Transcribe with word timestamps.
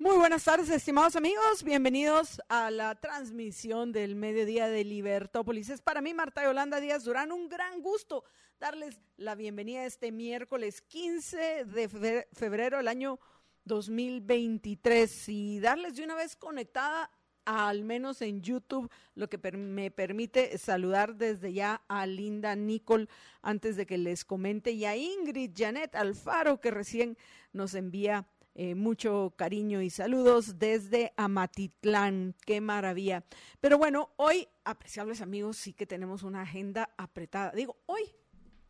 Muy 0.00 0.16
buenas 0.16 0.44
tardes, 0.44 0.70
estimados 0.70 1.16
amigos. 1.16 1.64
Bienvenidos 1.64 2.40
a 2.48 2.70
la 2.70 2.94
transmisión 2.94 3.90
del 3.90 4.14
mediodía 4.14 4.68
de 4.68 4.84
Libertópolis. 4.84 5.70
Es 5.70 5.82
para 5.82 6.00
mí, 6.00 6.14
Marta 6.14 6.44
Yolanda 6.44 6.78
Díaz 6.78 7.02
Durán, 7.02 7.32
un 7.32 7.48
gran 7.48 7.82
gusto 7.82 8.22
darles 8.60 9.00
la 9.16 9.34
bienvenida 9.34 9.84
este 9.84 10.12
miércoles 10.12 10.82
15 10.82 11.64
de 11.64 12.28
febrero 12.32 12.76
del 12.76 12.86
año 12.86 13.18
2023 13.64 15.28
y 15.30 15.58
darles 15.58 15.96
de 15.96 16.04
una 16.04 16.14
vez 16.14 16.36
conectada 16.36 17.10
al 17.44 17.82
menos 17.82 18.22
en 18.22 18.40
YouTube, 18.40 18.88
lo 19.16 19.28
que 19.28 19.38
me 19.50 19.90
permite 19.90 20.58
saludar 20.58 21.16
desde 21.16 21.52
ya 21.52 21.82
a 21.88 22.06
Linda 22.06 22.54
Nicole 22.54 23.08
antes 23.42 23.74
de 23.74 23.84
que 23.84 23.98
les 23.98 24.24
comente 24.24 24.70
y 24.70 24.84
a 24.84 24.96
Ingrid 24.96 25.50
Janet 25.56 25.96
Alfaro 25.96 26.60
que 26.60 26.70
recién 26.70 27.18
nos 27.52 27.74
envía 27.74 28.28
eh, 28.60 28.74
mucho 28.74 29.32
cariño 29.36 29.82
y 29.82 29.88
saludos 29.88 30.58
desde 30.58 31.12
Amatitlán. 31.16 32.34
Qué 32.44 32.60
maravilla. 32.60 33.22
Pero 33.60 33.78
bueno, 33.78 34.10
hoy, 34.16 34.48
apreciables 34.64 35.20
amigos, 35.20 35.58
sí 35.58 35.72
que 35.72 35.86
tenemos 35.86 36.24
una 36.24 36.42
agenda 36.42 36.92
apretada. 36.96 37.52
Digo, 37.52 37.76
hoy, 37.86 38.02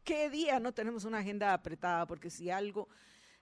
¿qué 0.05 0.29
día 0.29 0.60
no 0.60 0.74
tenemos 0.74 1.06
una 1.06 1.20
agenda 1.20 1.55
apretada? 1.55 2.06
Porque 2.06 2.29
si 2.29 2.51
algo 2.51 2.90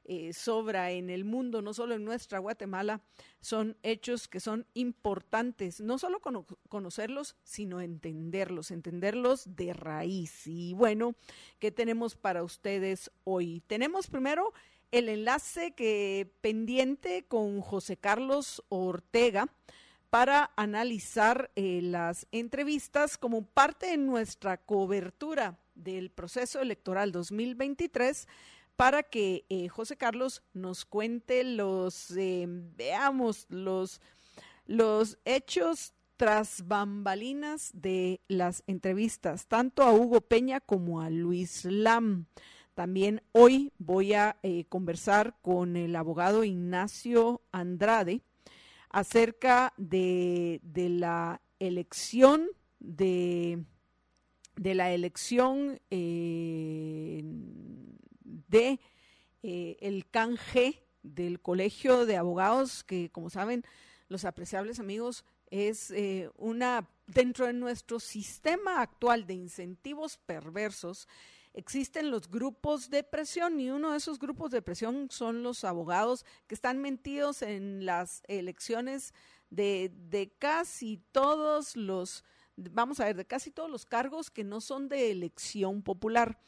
eh, 0.04 0.32
sobra 0.32 0.92
en 0.92 1.10
el 1.10 1.24
mundo, 1.24 1.62
no 1.62 1.74
solo 1.74 1.96
en 1.96 2.04
nuestra 2.04 2.38
Guatemala, 2.38 3.00
son 3.40 3.76
hechos 3.82 4.28
que 4.28 4.38
son 4.38 4.68
importantes, 4.74 5.80
no 5.80 5.98
solo 5.98 6.20
conocerlos, 6.68 7.34
sino 7.42 7.80
entenderlos, 7.80 8.70
entenderlos 8.70 9.56
de 9.56 9.72
raíz. 9.72 10.46
Y 10.46 10.74
bueno, 10.74 11.16
¿qué 11.58 11.72
tenemos 11.72 12.14
para 12.14 12.44
ustedes 12.44 13.10
hoy? 13.24 13.64
Tenemos 13.66 14.06
primero 14.06 14.52
el 14.90 15.08
enlace 15.08 15.72
que 15.72 16.32
pendiente 16.40 17.24
con 17.26 17.60
José 17.60 17.96
Carlos 17.96 18.62
Ortega 18.68 19.48
para 20.10 20.52
analizar 20.56 21.50
eh, 21.56 21.80
las 21.82 22.26
entrevistas 22.32 23.18
como 23.18 23.44
parte 23.44 23.86
de 23.86 23.96
nuestra 23.96 24.56
cobertura 24.56 25.58
del 25.74 26.10
proceso 26.10 26.60
electoral 26.60 27.12
2023 27.12 28.26
para 28.76 29.02
que 29.02 29.44
eh, 29.48 29.68
José 29.68 29.96
Carlos 29.96 30.42
nos 30.52 30.84
cuente 30.84 31.44
los, 31.44 32.10
eh, 32.16 32.46
veamos, 32.48 33.46
los, 33.48 34.00
los 34.66 35.18
hechos 35.24 35.94
tras 36.16 36.66
bambalinas 36.66 37.70
de 37.74 38.20
las 38.28 38.62
entrevistas, 38.66 39.46
tanto 39.46 39.82
a 39.82 39.92
Hugo 39.92 40.22
Peña 40.22 40.60
como 40.60 41.00
a 41.00 41.10
Luis 41.10 41.64
Lam. 41.64 42.26
También 42.76 43.22
hoy 43.32 43.72
voy 43.78 44.12
a 44.12 44.36
eh, 44.42 44.66
conversar 44.68 45.34
con 45.40 45.78
el 45.78 45.96
abogado 45.96 46.44
Ignacio 46.44 47.40
Andrade 47.50 48.20
acerca 48.90 49.72
de, 49.78 50.60
la 50.74 51.40
elección 51.58 52.50
de, 52.78 53.64
la 54.56 54.92
elección 54.92 55.80
eh, 55.90 57.22
de 57.24 58.78
eh, 59.42 59.78
el 59.80 60.10
canje 60.10 60.84
del 61.02 61.40
colegio 61.40 62.04
de 62.04 62.18
abogados 62.18 62.84
que 62.84 63.08
como 63.08 63.30
saben 63.30 63.64
los 64.08 64.26
apreciables 64.26 64.80
amigos 64.80 65.24
es 65.46 65.94
una 66.36 66.86
dentro 67.06 67.46
de 67.46 67.54
nuestro 67.54 68.00
sistema 68.00 68.82
actual 68.82 69.26
de 69.26 69.32
incentivos 69.32 70.18
perversos 70.18 71.08
existen 71.56 72.10
los 72.10 72.30
grupos 72.30 72.90
de 72.90 73.02
presión 73.02 73.58
y 73.58 73.70
uno 73.70 73.90
de 73.90 73.96
esos 73.96 74.18
grupos 74.18 74.50
de 74.50 74.62
presión 74.62 75.08
son 75.10 75.42
los 75.42 75.64
abogados 75.64 76.24
que 76.46 76.54
están 76.54 76.78
mentidos 76.78 77.42
en 77.42 77.84
las 77.84 78.22
elecciones 78.28 79.14
de, 79.50 79.90
de 80.08 80.30
casi 80.38 81.02
todos 81.12 81.74
los, 81.74 82.24
vamos 82.56 83.00
a 83.00 83.06
ver, 83.06 83.16
de 83.16 83.24
casi 83.24 83.50
todos 83.50 83.70
los 83.70 83.86
cargos 83.86 84.30
que 84.30 84.44
no 84.44 84.60
son 84.60 84.88
de 84.88 85.10
elección 85.10 85.82
popular. 85.82 86.38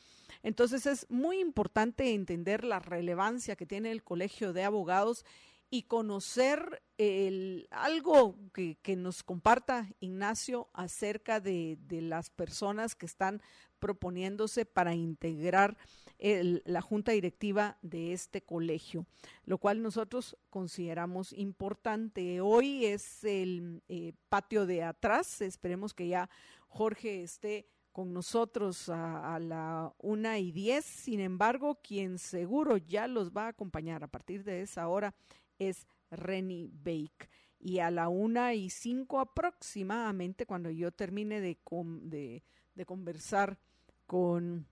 Entonces 0.43 0.87
es 0.87 1.07
muy 1.09 1.41
importante 1.41 2.13
entender 2.15 2.63
la 2.63 2.79
relevancia 2.79 3.57
que 3.57 3.67
tiene 3.67 3.91
el 3.91 4.05
Colegio 4.05 4.53
de 4.53 4.65
Abogados 4.65 5.25
y 5.71 5.83
conocer 5.83 6.83
el, 6.97 7.69
algo 7.71 8.37
que, 8.53 8.97
nos 8.97 9.23
comparta 9.23 9.89
Ignacio 10.01 10.69
acerca 10.73 11.41
de, 11.41 11.79
las 11.89 12.31
personas 12.31 12.95
que 12.95 13.07
están 13.07 13.43
proponiéndose 13.79 14.65
para 14.65 14.95
integrar 14.95 15.77
la 16.19 16.81
junta 16.81 17.13
directiva 17.13 17.79
de 17.83 18.13
este 18.13 18.43
colegio, 18.43 19.07
lo 19.45 19.59
cual 19.59 19.83
nosotros 19.83 20.37
consideramos 20.51 21.33
importante. 21.33 22.41
Hoy 22.41 22.87
es 22.87 23.23
el 23.23 23.83
eh, 23.89 24.15
patio 24.29 24.67
de 24.67 24.83
atrás, 24.83 25.41
esperemos 25.43 25.95
que 25.95 26.09
ya 26.09 26.29
Jorge 26.67 27.23
esté 27.23 27.69
con 27.93 28.13
nosotros 28.13 28.89
a, 28.89 29.35
a, 29.35 29.39
la 29.39 29.93
una 29.99 30.39
y 30.39 30.51
diez. 30.51 30.85
Sin 30.85 31.21
embargo, 31.21 31.81
quien 31.83 32.19
seguro 32.19 32.77
ya 32.77 33.07
los 33.07 33.31
va 33.33 33.47
a 33.47 33.49
acompañar 33.49 34.03
a 34.03 34.09
partir 34.09 34.45
de 34.45 34.63
esa 34.63 34.89
hora 34.89 35.15
es 35.59 35.87
Renny 36.11 36.71
Bake. 36.73 37.29
Y 37.61 37.81
a 37.81 37.91
la 37.91 38.09
una 38.09 38.55
y 38.55 38.71
cinco 38.71 39.21
aproximadamente, 39.21 40.47
cuando 40.47 40.71
yo 40.71 40.93
termine 40.93 41.41
de, 41.41 41.59
de, 42.75 42.87
conversar 42.87 43.59
con 44.07 44.67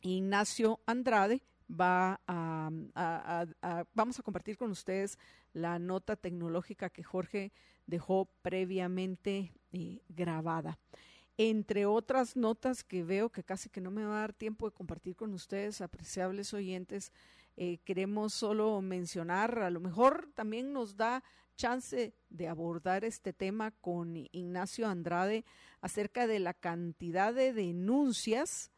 Ignacio 0.00 0.80
Andrade, 0.86 1.42
va 1.70 2.20
a, 2.26 2.70
vamos 3.92 4.18
a 4.18 4.22
compartir 4.22 4.56
con 4.56 4.70
ustedes 4.70 5.18
la 5.52 5.78
nota 5.78 6.16
tecnológica 6.16 6.88
que 6.88 7.02
Jorge 7.02 7.52
dejó 7.86 8.26
previamente 8.42 9.52
eh, 9.72 10.00
grabada. 10.08 10.78
Entre 11.36 11.86
otras 11.86 12.36
notas 12.36 12.82
que 12.82 13.04
veo 13.04 13.30
que 13.30 13.44
casi 13.44 13.68
que 13.68 13.80
no 13.80 13.90
me 13.90 14.04
va 14.04 14.16
a 14.16 14.20
dar 14.20 14.32
tiempo 14.32 14.66
de 14.66 14.74
compartir 14.74 15.14
con 15.14 15.32
ustedes, 15.34 15.80
apreciables 15.80 16.52
oyentes, 16.54 17.12
eh, 17.60 17.78
queremos 17.84 18.34
solo 18.34 18.80
mencionar, 18.80 19.58
a 19.58 19.70
lo 19.70 19.80
mejor 19.80 20.30
también 20.36 20.72
nos 20.72 20.96
da 20.96 21.24
chance 21.56 22.14
de 22.30 22.46
abordar 22.46 23.04
este 23.04 23.32
tema 23.32 23.72
con 23.72 24.16
Ignacio 24.30 24.86
Andrade 24.86 25.44
acerca 25.80 26.28
de 26.28 26.38
la 26.38 26.54
cantidad 26.54 27.34
de 27.34 27.52
denuncias 27.52 28.70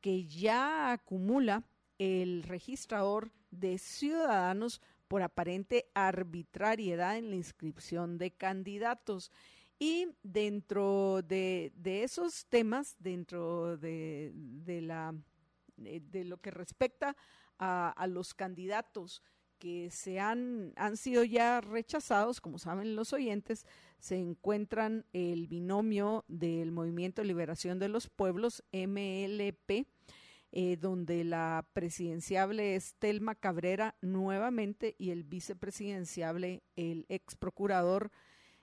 que 0.00 0.24
ya 0.26 0.92
acumula 0.92 1.64
el 1.98 2.44
registrador 2.44 3.32
de 3.50 3.76
ciudadanos 3.76 4.80
por 5.08 5.22
aparente 5.22 5.90
arbitrariedad 5.94 7.18
en 7.18 7.30
la 7.30 7.36
inscripción 7.36 8.18
de 8.18 8.30
candidatos. 8.30 9.32
Y 9.80 10.14
dentro 10.22 11.22
de, 11.22 11.72
esos 11.84 12.46
temas, 12.46 12.94
dentro 13.00 13.76
de, 13.78 14.30
de, 14.34 14.80
la, 14.80 15.12
de 15.76 16.24
lo 16.24 16.36
que 16.36 16.52
respecta 16.52 17.16
a, 17.58 18.06
los 18.08 18.34
candidatos 18.34 19.22
que 19.58 19.90
se 19.90 20.20
han, 20.20 20.72
han 20.76 20.96
sido 20.96 21.24
ya 21.24 21.60
rechazados, 21.60 22.40
como 22.40 22.58
saben 22.58 22.94
los 22.94 23.12
oyentes, 23.12 23.66
se 23.98 24.16
encuentran 24.16 25.04
el 25.12 25.48
binomio 25.48 26.24
del 26.28 26.70
Movimiento 26.70 27.22
de 27.22 27.28
Liberación 27.28 27.78
de 27.78 27.88
los 27.88 28.08
Pueblos, 28.08 28.62
MLP, 28.72 29.86
eh, 30.52 30.76
donde 30.76 31.24
la 31.24 31.66
presidenciable 31.72 32.76
es 32.76 32.94
Telma 32.94 33.34
Cabrera 33.34 33.96
nuevamente 34.00 34.94
y 34.98 35.10
el 35.10 35.24
vicepresidenciable, 35.24 36.62
el 36.76 37.04
ex 37.08 37.34
procurador 37.34 38.10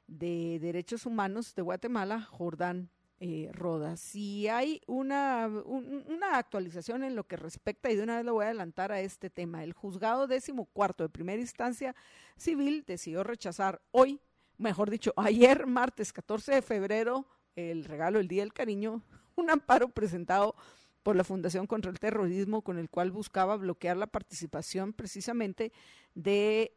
de 0.07 0.59
Derechos 0.59 1.05
Humanos 1.05 1.53
de 1.55 1.61
Guatemala, 1.61 2.21
Jordán 2.21 2.89
eh, 3.19 3.49
Rodas. 3.53 3.99
Si 3.99 4.47
hay 4.47 4.81
una, 4.87 5.47
una 5.47 6.37
actualización 6.37 7.03
en 7.03 7.15
lo 7.15 7.25
que 7.25 7.37
respecta, 7.37 7.89
y 7.89 7.95
de 7.95 8.03
una 8.03 8.17
vez 8.17 8.25
lo 8.25 8.33
voy 8.33 8.43
a 8.43 8.47
adelantar 8.47 8.91
a 8.91 8.99
este 8.99 9.29
tema, 9.29 9.63
el 9.63 9.73
juzgado 9.73 10.27
décimo 10.27 10.65
cuarto 10.65 11.03
de 11.03 11.09
primera 11.09 11.41
instancia 11.41 11.95
civil 12.35 12.83
decidió 12.85 13.23
rechazar 13.23 13.81
hoy, 13.91 14.19
mejor 14.57 14.89
dicho, 14.89 15.13
ayer, 15.15 15.65
martes 15.65 16.11
14 16.11 16.55
de 16.55 16.61
febrero, 16.61 17.25
el 17.55 17.85
regalo 17.85 18.19
el 18.19 18.27
Día 18.27 18.43
del 18.43 18.53
Cariño, 18.53 19.01
un 19.35 19.49
amparo 19.49 19.89
presentado 19.89 20.55
por 21.05 21.15
la 21.15 21.23
Fundación 21.23 21.67
contra 21.67 21.91
el 21.91 21.99
Terrorismo, 21.99 22.63
con 22.63 22.79
el 22.79 22.89
cual 22.89 23.11
buscaba 23.11 23.55
bloquear 23.57 23.95
la 23.95 24.07
participación 24.07 24.91
precisamente 24.91 25.71
de, 26.15 26.73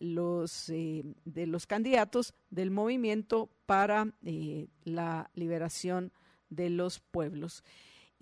los, 0.00 0.70
eh, 0.70 1.04
de 1.26 1.46
los 1.46 1.66
candidatos 1.66 2.32
del 2.48 2.70
movimiento 2.70 3.50
para 3.66 4.14
eh, 4.24 4.68
la 4.84 5.30
liberación 5.34 6.10
de 6.48 6.70
los 6.70 7.00
pueblos. 7.00 7.62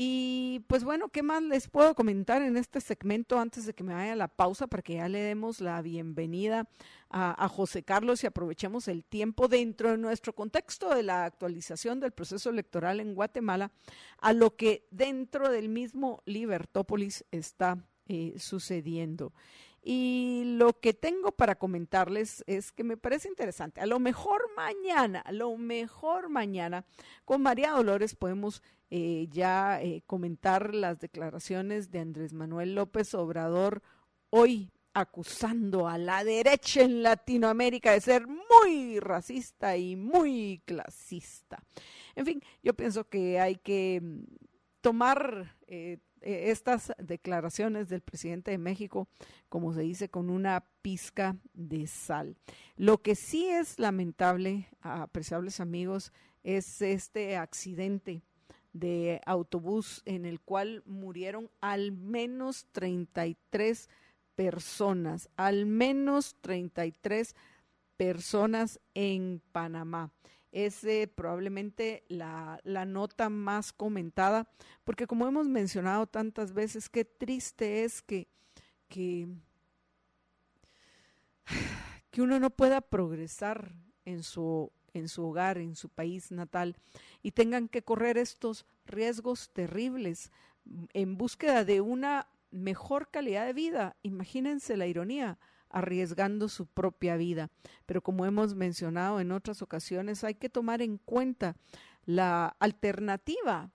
Y 0.00 0.60
pues 0.68 0.84
bueno, 0.84 1.08
¿qué 1.08 1.24
más 1.24 1.42
les 1.42 1.66
puedo 1.66 1.96
comentar 1.96 2.40
en 2.42 2.56
este 2.56 2.80
segmento 2.80 3.36
antes 3.40 3.66
de 3.66 3.74
que 3.74 3.82
me 3.82 3.94
vaya 3.94 4.12
a 4.12 4.16
la 4.16 4.28
pausa 4.28 4.68
para 4.68 4.80
que 4.80 4.94
ya 4.94 5.08
le 5.08 5.18
demos 5.18 5.60
la 5.60 5.82
bienvenida 5.82 6.68
a, 7.10 7.48
José 7.48 7.82
Carlos 7.82 8.22
y 8.22 8.28
aprovechemos 8.28 8.86
el 8.86 9.04
tiempo 9.04 9.48
dentro 9.48 9.90
de 9.90 9.98
nuestro 9.98 10.36
contexto 10.36 10.94
de 10.94 11.02
la 11.02 11.24
actualización 11.24 11.98
del 11.98 12.12
proceso 12.12 12.48
electoral 12.48 13.00
en 13.00 13.16
Guatemala 13.16 13.72
a 14.18 14.32
lo 14.32 14.54
que 14.54 14.86
dentro 14.92 15.50
del 15.50 15.68
mismo 15.68 16.22
Libertópolis 16.26 17.24
está 17.32 17.84
eh, 18.06 18.34
sucediendo. 18.38 19.32
Y 19.82 20.42
lo 20.44 20.78
que 20.80 20.92
tengo 20.92 21.32
para 21.32 21.56
comentarles 21.56 22.44
es 22.46 22.72
que 22.72 22.84
me 22.84 22.96
parece 22.96 23.28
interesante. 23.28 23.80
A 23.80 23.86
lo 23.86 23.98
mejor 23.98 24.50
mañana, 24.56 25.20
a 25.20 25.32
lo 25.32 25.56
mejor 25.56 26.28
mañana, 26.28 26.84
con 27.24 27.42
María 27.42 27.70
Dolores 27.70 28.14
podemos 28.14 28.62
eh, 28.90 29.28
ya 29.30 29.80
eh, 29.82 30.02
comentar 30.06 30.74
las 30.74 30.98
declaraciones 30.98 31.90
de 31.90 32.00
Andrés 32.00 32.32
Manuel 32.32 32.74
López 32.74 33.14
Obrador 33.14 33.82
hoy 34.30 34.72
acusando 34.94 35.86
a 35.86 35.96
la 35.96 36.24
derecha 36.24 36.82
en 36.82 37.02
Latinoamérica 37.02 37.92
de 37.92 38.00
ser 38.00 38.26
muy 38.26 38.98
racista 38.98 39.76
y 39.76 39.94
muy 39.94 40.62
clasista. 40.64 41.62
En 42.16 42.26
fin, 42.26 42.42
yo 42.62 42.74
pienso 42.74 43.08
que 43.08 43.38
hay 43.38 43.56
que 43.56 44.00
mm, 44.02 44.22
tomar 44.80 45.56
eh, 45.66 45.98
e, 46.22 46.50
estas 46.50 46.92
declaraciones 46.98 47.88
del 47.88 48.00
presidente 48.00 48.50
de 48.50 48.58
México, 48.58 49.08
como 49.48 49.72
se 49.72 49.82
dice, 49.82 50.08
con 50.08 50.30
una 50.30 50.64
pizca 50.82 51.36
de 51.54 51.86
sal. 51.86 52.36
Lo 52.76 53.02
que 53.02 53.14
sí 53.14 53.48
es 53.48 53.78
lamentable, 53.78 54.68
apreciables 54.80 55.60
amigos, 55.60 56.12
es 56.42 56.82
este 56.82 57.36
accidente 57.36 58.22
de 58.72 59.20
autobús 59.26 60.02
en 60.04 60.24
el 60.24 60.40
cual 60.40 60.82
murieron 60.86 61.50
al 61.60 61.92
menos 61.92 62.66
33 62.72 63.88
personas, 64.34 65.28
al 65.36 65.66
menos 65.66 66.36
33 66.40 67.34
personas 67.96 68.78
en 68.94 69.42
Panamá 69.52 70.12
es 70.52 70.82
eh, 70.84 71.10
probablemente 71.12 72.04
la, 72.08 72.60
la, 72.64 72.84
nota 72.84 73.28
más 73.28 73.72
comentada, 73.72 74.48
porque 74.84 75.06
como 75.06 75.26
hemos 75.26 75.48
mencionado 75.48 76.06
tantas 76.06 76.52
veces, 76.52 76.88
qué 76.88 77.04
triste 77.04 77.84
es 77.84 78.02
que, 78.02 78.28
que, 78.88 79.28
que 82.10 82.22
uno 82.22 82.40
no 82.40 82.50
pueda 82.50 82.80
progresar 82.80 83.74
en 84.04 84.22
su, 84.22 84.72
en 84.94 85.08
su 85.08 85.26
hogar, 85.26 85.58
en 85.58 85.76
su 85.76 85.88
país 85.88 86.32
natal, 86.32 86.76
y 87.22 87.32
tengan 87.32 87.68
que 87.68 87.82
correr 87.82 88.16
estos 88.16 88.64
riesgos 88.86 89.50
terribles 89.50 90.32
en 90.92 91.16
búsqueda 91.16 91.64
de 91.64 91.80
una 91.80 92.28
mejor 92.50 93.10
calidad 93.10 93.46
de 93.46 93.52
vida. 93.52 93.96
Imagínense 94.02 94.76
la 94.76 94.86
ironía 94.86 95.38
arriesgando 95.70 96.48
su 96.48 96.66
propia 96.66 97.16
vida. 97.16 97.50
Pero 97.86 98.02
como 98.02 98.26
hemos 98.26 98.54
mencionado 98.54 99.20
en 99.20 99.32
otras 99.32 99.62
ocasiones, 99.62 100.24
hay 100.24 100.34
que 100.34 100.48
tomar 100.48 100.82
en 100.82 100.98
cuenta 100.98 101.56
la 102.04 102.56
alternativa. 102.58 103.70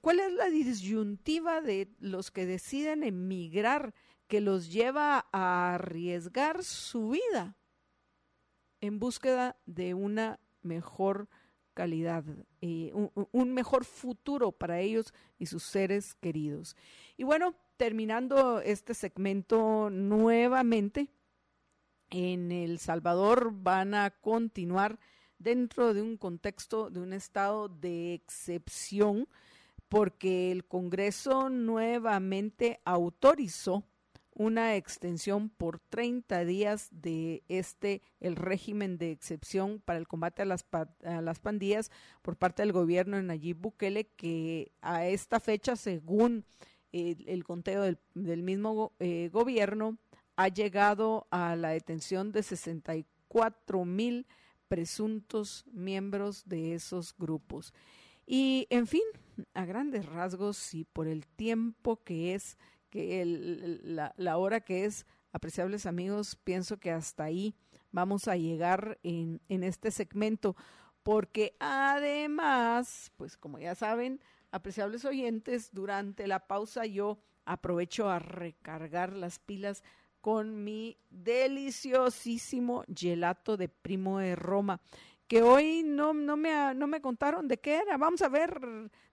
¿Cuál 0.00 0.20
es 0.20 0.32
la 0.32 0.50
disyuntiva 0.50 1.62
de 1.62 1.90
los 1.98 2.30
que 2.30 2.44
deciden 2.44 3.02
emigrar 3.02 3.94
que 4.26 4.40
los 4.40 4.70
lleva 4.70 5.26
a 5.32 5.74
arriesgar 5.74 6.64
su 6.64 7.10
vida 7.10 7.56
en 8.80 8.98
búsqueda 8.98 9.56
de 9.64 9.94
una 9.94 10.38
mejor 10.62 11.28
calidad, 11.74 12.24
eh, 12.60 12.92
un, 12.94 13.54
mejor 13.54 13.84
futuro 13.84 14.52
para 14.52 14.80
ellos 14.80 15.12
y 15.38 15.46
sus 15.46 15.62
seres 15.62 16.14
queridos. 16.14 16.76
Y 17.16 17.24
bueno, 17.24 17.54
terminando 17.76 18.60
este 18.60 18.94
segmento 18.94 19.90
nuevamente, 19.90 21.08
en 22.10 22.52
El 22.52 22.78
Salvador 22.78 23.50
van 23.52 23.94
a 23.94 24.10
continuar 24.10 24.98
dentro 25.38 25.94
de 25.94 26.02
un 26.02 26.16
contexto 26.16 26.90
de 26.90 27.00
un 27.00 27.12
estado 27.12 27.68
de 27.68 28.14
excepción 28.14 29.28
porque 29.88 30.50
el 30.50 30.64
Congreso 30.64 31.50
nuevamente 31.50 32.80
autorizó 32.84 33.84
una 34.34 34.76
extensión 34.76 35.50
por 35.50 35.78
30 35.78 36.44
días 36.44 36.88
de 36.90 37.42
este, 37.48 38.02
el 38.20 38.36
régimen 38.36 38.98
de 38.98 39.10
excepción 39.10 39.80
para 39.84 39.98
el 39.98 40.08
combate 40.08 40.42
a 40.42 40.46
las, 40.46 40.64
a 40.72 41.20
las 41.20 41.40
pandillas 41.40 41.90
por 42.22 42.36
parte 42.36 42.62
del 42.62 42.72
gobierno 42.72 43.16
de 43.16 43.22
Nayib 43.22 43.58
Bukele, 43.58 44.04
que 44.04 44.72
a 44.80 45.06
esta 45.06 45.40
fecha, 45.40 45.76
según 45.76 46.44
el, 46.92 47.44
conteo 47.44 47.82
del, 47.82 48.42
mismo 48.42 48.92
eh, 48.98 49.30
gobierno 49.32 49.98
ha 50.36 50.48
llegado 50.48 51.26
a 51.30 51.56
la 51.56 51.70
detención 51.70 52.32
de 52.32 52.42
64 52.42 53.84
mil 53.84 54.26
presuntos 54.68 55.64
miembros 55.72 56.48
de 56.48 56.74
esos 56.74 57.14
grupos. 57.16 57.74
Y, 58.26 58.66
en 58.70 58.86
fin, 58.86 59.02
a 59.54 59.64
grandes 59.64 60.06
rasgos 60.06 60.74
y 60.74 60.84
por 60.84 61.06
el 61.08 61.26
tiempo 61.26 62.02
que 62.02 62.34
es, 62.34 62.56
que 62.92 63.24
la, 63.82 64.12
la, 64.18 64.36
hora 64.36 64.60
que 64.60 64.84
es, 64.84 65.06
apreciables 65.32 65.86
amigos, 65.86 66.36
pienso 66.36 66.78
que 66.78 66.90
hasta 66.90 67.24
ahí 67.24 67.56
vamos 67.90 68.28
a 68.28 68.36
llegar 68.36 68.98
en, 69.02 69.40
en 69.48 69.64
este 69.64 69.90
segmento, 69.90 70.54
porque 71.02 71.56
además, 71.58 73.10
pues 73.16 73.38
como 73.38 73.58
ya 73.58 73.74
saben, 73.74 74.20
apreciables 74.50 75.06
oyentes, 75.06 75.70
durante 75.72 76.26
la 76.26 76.46
pausa 76.46 76.84
yo 76.84 77.18
aprovecho 77.46 78.10
a 78.10 78.18
recargar 78.18 79.14
las 79.14 79.38
pilas 79.38 79.82
con 80.20 80.62
mi 80.62 80.98
deliciosísimo 81.08 82.84
gelato 82.94 83.56
de 83.56 83.68
primo 83.70 84.18
de 84.18 84.36
Roma, 84.36 84.82
que 85.32 85.42
hoy 85.42 85.82
no, 85.82 86.12
no, 86.12 86.36
me, 86.36 86.74
no 86.74 86.86
me 86.86 87.00
contaron 87.00 87.48
de 87.48 87.56
qué 87.56 87.76
era. 87.76 87.96
Vamos 87.96 88.20
a 88.20 88.28
ver 88.28 88.60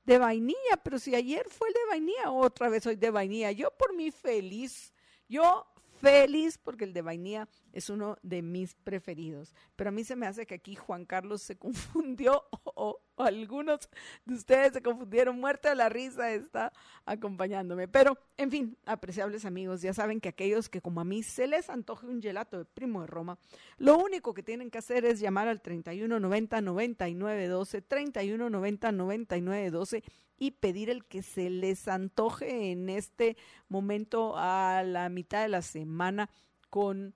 de 0.04 0.18
vainilla, 0.18 0.76
pero 0.84 1.00
si 1.00 1.16
ayer 1.16 1.48
fue 1.48 1.70
el 1.70 1.74
de 1.74 1.80
vainilla, 1.88 2.30
otra 2.30 2.68
vez 2.68 2.86
hoy 2.86 2.98
de 2.98 3.10
vainilla. 3.10 3.54
Yo 3.54 3.72
por 3.72 3.96
mí 3.96 4.12
feliz. 4.12 4.94
Yo 5.30 5.66
feliz 6.02 6.58
porque 6.58 6.86
el 6.86 6.94
de 6.94 7.02
vainilla 7.02 7.48
es 7.74 7.90
uno 7.90 8.18
de 8.24 8.42
mis 8.42 8.76
preferidos. 8.76 9.54
Pero 9.76 9.90
a 9.90 9.92
mí 9.92 10.04
se 10.04 10.16
me 10.16 10.28
hace 10.28 10.46
que 10.46 10.56
aquí 10.56 10.76
Juan 10.76 11.06
Carlos 11.06 11.42
se 11.42 11.58
confundió 11.58 12.44
o, 12.64 13.02
algunos 13.18 13.90
de 14.26 14.34
ustedes 14.34 14.74
se 14.74 14.82
confundieron. 14.82 15.40
Muerte 15.40 15.70
de 15.70 15.76
la 15.76 15.90
risa 15.90 16.32
está 16.32 16.72
acompañándome. 17.06 17.88
Pero, 17.88 18.18
en 18.38 18.50
fin, 18.50 18.78
apreciables 18.86 19.46
amigos, 19.46 19.82
ya 19.82 19.94
saben 19.94 20.22
que 20.22 20.30
aquellos 20.30 20.70
que 20.70 20.82
como 20.82 21.02
a 21.02 21.06
mí 21.06 21.22
se 21.24 21.48
les 21.48 21.70
antoje 21.70 22.08
un 22.08 22.22
gelato 22.22 22.58
de 22.58 22.66
primo 22.66 23.02
de 23.02 23.08
Roma, 23.08 23.38
lo 23.78 23.98
único 23.98 24.34
que 24.34 24.44
tienen 24.44 24.72
que 24.72 24.78
hacer 24.78 25.06
es 25.06 25.20
llamar 25.20 25.48
al 25.48 25.62
3190 25.62 26.62
9912, 26.62 27.82
3190 27.82 28.92
9912 28.94 30.04
y 30.40 30.52
pedir 30.52 30.90
el 30.90 31.06
que 31.06 31.22
se 31.22 31.50
les 31.50 31.88
antoje 31.88 32.72
en 32.72 32.90
este 32.90 33.38
momento 33.68 34.34
a 34.38 34.84
la 34.84 35.10
mitad 35.10 35.42
de 35.42 35.50
la 35.50 35.62
semana 35.62 36.30
con 36.70 37.14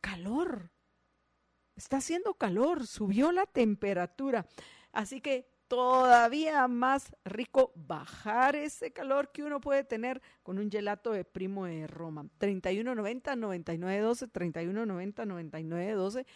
calor. 0.00 0.70
Está 1.76 1.98
haciendo 1.98 2.34
calor, 2.34 2.86
subió 2.86 3.32
la 3.32 3.46
temperatura. 3.46 4.46
Así 4.92 5.20
que 5.20 5.48
todavía 5.68 6.66
más 6.68 7.14
rico 7.24 7.72
bajar 7.74 8.56
ese 8.56 8.92
calor 8.92 9.30
que 9.32 9.42
uno 9.42 9.60
puede 9.60 9.84
tener 9.84 10.22
con 10.42 10.58
un 10.58 10.70
gelato 10.70 11.12
de 11.12 11.24
primo 11.24 11.66
de 11.66 11.86
Roma. 11.86 12.24
3190-9912, 12.40 14.30
3190-9912 14.32 16.26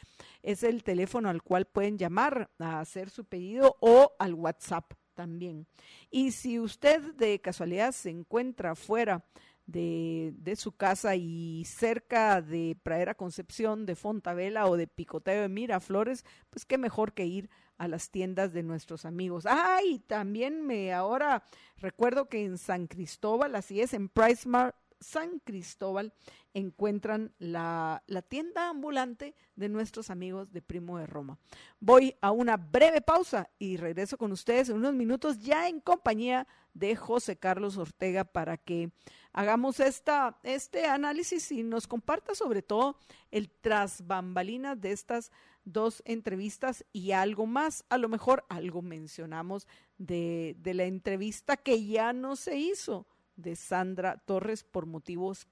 es 0.42 0.62
el 0.62 0.82
teléfono 0.82 1.28
al 1.28 1.42
cual 1.42 1.66
pueden 1.66 1.98
llamar 1.98 2.50
a 2.58 2.80
hacer 2.80 3.10
su 3.10 3.24
pedido 3.24 3.76
o 3.80 4.12
al 4.18 4.34
WhatsApp 4.34 4.92
también. 5.20 5.66
Y 6.10 6.30
si 6.30 6.58
usted 6.58 7.14
de 7.16 7.42
casualidad 7.42 7.92
se 7.92 8.08
encuentra 8.08 8.74
fuera 8.74 9.22
de, 9.66 10.32
de, 10.38 10.56
su 10.56 10.72
casa 10.72 11.14
y 11.14 11.62
cerca 11.66 12.40
de 12.40 12.74
Pradera 12.82 13.14
Concepción, 13.14 13.84
de 13.84 13.96
Fontavela 13.96 14.66
o 14.66 14.78
de 14.78 14.86
Picoteo 14.86 15.42
de 15.42 15.50
Miraflores, 15.50 16.24
pues 16.48 16.64
qué 16.64 16.78
mejor 16.78 17.12
que 17.12 17.26
ir 17.26 17.50
a 17.76 17.86
las 17.86 18.08
tiendas 18.08 18.54
de 18.54 18.62
nuestros 18.62 19.04
amigos. 19.04 19.44
Ay, 19.46 19.98
también 20.06 20.66
me 20.66 20.94
ahora 20.94 21.44
recuerdo 21.76 22.30
que 22.30 22.42
en 22.42 22.56
San 22.56 22.86
Cristóbal, 22.86 23.54
así 23.54 23.82
es, 23.82 23.92
en 23.92 24.08
PriceMart 24.08 24.74
San 25.00 25.40
Cristóbal 25.40 26.12
encuentran 26.54 27.32
la, 27.38 28.02
la, 28.06 28.22
tienda 28.22 28.68
ambulante 28.68 29.34
de 29.56 29.68
nuestros 29.68 30.10
amigos 30.10 30.52
de 30.52 30.62
Primo 30.62 30.98
de 30.98 31.06
Roma. 31.06 31.38
Voy 31.80 32.14
a 32.20 32.30
una 32.30 32.56
breve 32.56 33.00
pausa 33.00 33.48
y 33.58 33.76
regreso 33.76 34.18
con 34.18 34.32
ustedes 34.32 34.68
en 34.68 34.76
unos 34.76 34.94
minutos 34.94 35.40
ya 35.40 35.68
en 35.68 35.80
compañía 35.80 36.46
de 36.74 36.96
José 36.96 37.36
Carlos 37.36 37.76
Ortega 37.76 38.24
para 38.24 38.56
que 38.56 38.90
hagamos 39.32 39.80
esta, 39.80 40.38
este 40.42 40.86
análisis 40.86 41.50
y 41.52 41.62
nos 41.62 41.86
comparta 41.86 42.34
sobre 42.34 42.62
todo 42.62 42.96
el 43.30 43.50
tras 43.50 44.06
bambalinas 44.06 44.80
de 44.80 44.92
estas 44.92 45.32
dos 45.64 46.02
entrevistas 46.04 46.84
y 46.92 47.12
algo 47.12 47.46
más. 47.46 47.84
A 47.88 47.98
lo 47.98 48.08
mejor 48.08 48.44
algo 48.48 48.82
mencionamos 48.82 49.66
de, 49.98 50.56
de 50.58 50.74
la 50.74 50.84
entrevista 50.84 51.56
que 51.56 51.84
ya 51.86 52.12
no 52.12 52.36
se 52.36 52.56
hizo 52.56 53.06
de 53.40 53.56
Sandra 53.56 54.18
Torres 54.18 54.64
por 54.64 54.86
motivos 54.86 55.46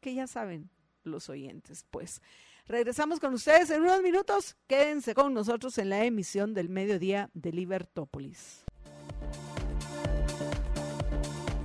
que 0.00 0.14
ya 0.14 0.26
saben 0.26 0.70
los 1.04 1.28
oyentes. 1.28 1.84
Pues 1.90 2.22
regresamos 2.66 3.20
con 3.20 3.34
ustedes 3.34 3.70
en 3.70 3.82
unos 3.82 4.02
minutos. 4.02 4.56
Quédense 4.66 5.14
con 5.14 5.34
nosotros 5.34 5.78
en 5.78 5.90
la 5.90 6.04
emisión 6.04 6.54
del 6.54 6.68
mediodía 6.68 7.30
de 7.34 7.52
Libertópolis. 7.52 8.64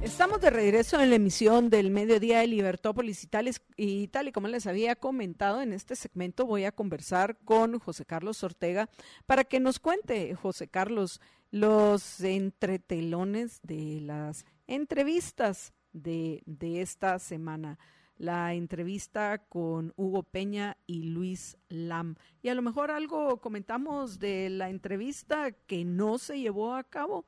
Estamos 0.08 0.40
de 0.40 0.52
regreso 0.52 1.02
en 1.02 1.10
la 1.10 1.18
emisión 1.18 1.70
del 1.70 1.92
mediodía 1.92 2.40
de 2.40 2.48
Libertópolis 2.48 3.24
y 3.24 3.28
tal, 3.28 3.52
y 3.76 4.08
tal 4.08 4.30
y 4.30 4.32
como 4.32 4.48
les 4.48 4.66
había 4.66 4.96
comentado 4.96 5.62
en 5.62 5.74
este 5.74 5.98
segmento 5.98 6.46
voy 6.46 6.64
a 6.64 6.72
conversar 6.72 7.36
con 7.44 7.78
José 7.80 8.06
Carlos 8.06 8.42
Ortega 8.42 8.90
para 9.26 9.44
que 9.44 9.60
nos 9.60 9.80
cuente, 9.80 10.34
José 10.34 10.70
Carlos, 10.70 11.20
los 11.60 12.22
entretelones 12.22 13.60
de 13.64 14.02
las 14.02 14.46
entrevistas 14.68 15.74
de, 15.94 16.44
de 16.46 16.82
esta 16.82 17.20
semana 17.20 17.80
la 18.18 18.54
entrevista 18.54 19.38
con 19.38 19.94
Hugo 19.96 20.24
Peña 20.24 20.78
y 20.86 21.04
Luis 21.04 21.58
Lam. 21.70 22.16
Y 22.42 22.50
a 22.50 22.56
lo 22.56 22.62
mejor 22.62 22.92
algo 22.92 23.40
comentamos 23.42 24.20
de 24.20 24.50
la 24.50 24.70
entrevista 24.70 25.52
que 25.52 25.86
no 25.86 26.18
se 26.18 26.40
llevó 26.40 26.74
a 26.74 26.84
cabo 26.84 27.26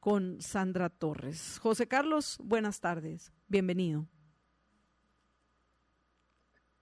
con 0.00 0.40
Sandra 0.40 0.90
Torres. 0.90 1.58
José 1.60 1.88
Carlos, 1.88 2.38
buenas 2.42 2.80
tardes. 2.80 3.32
Bienvenido. 3.48 4.06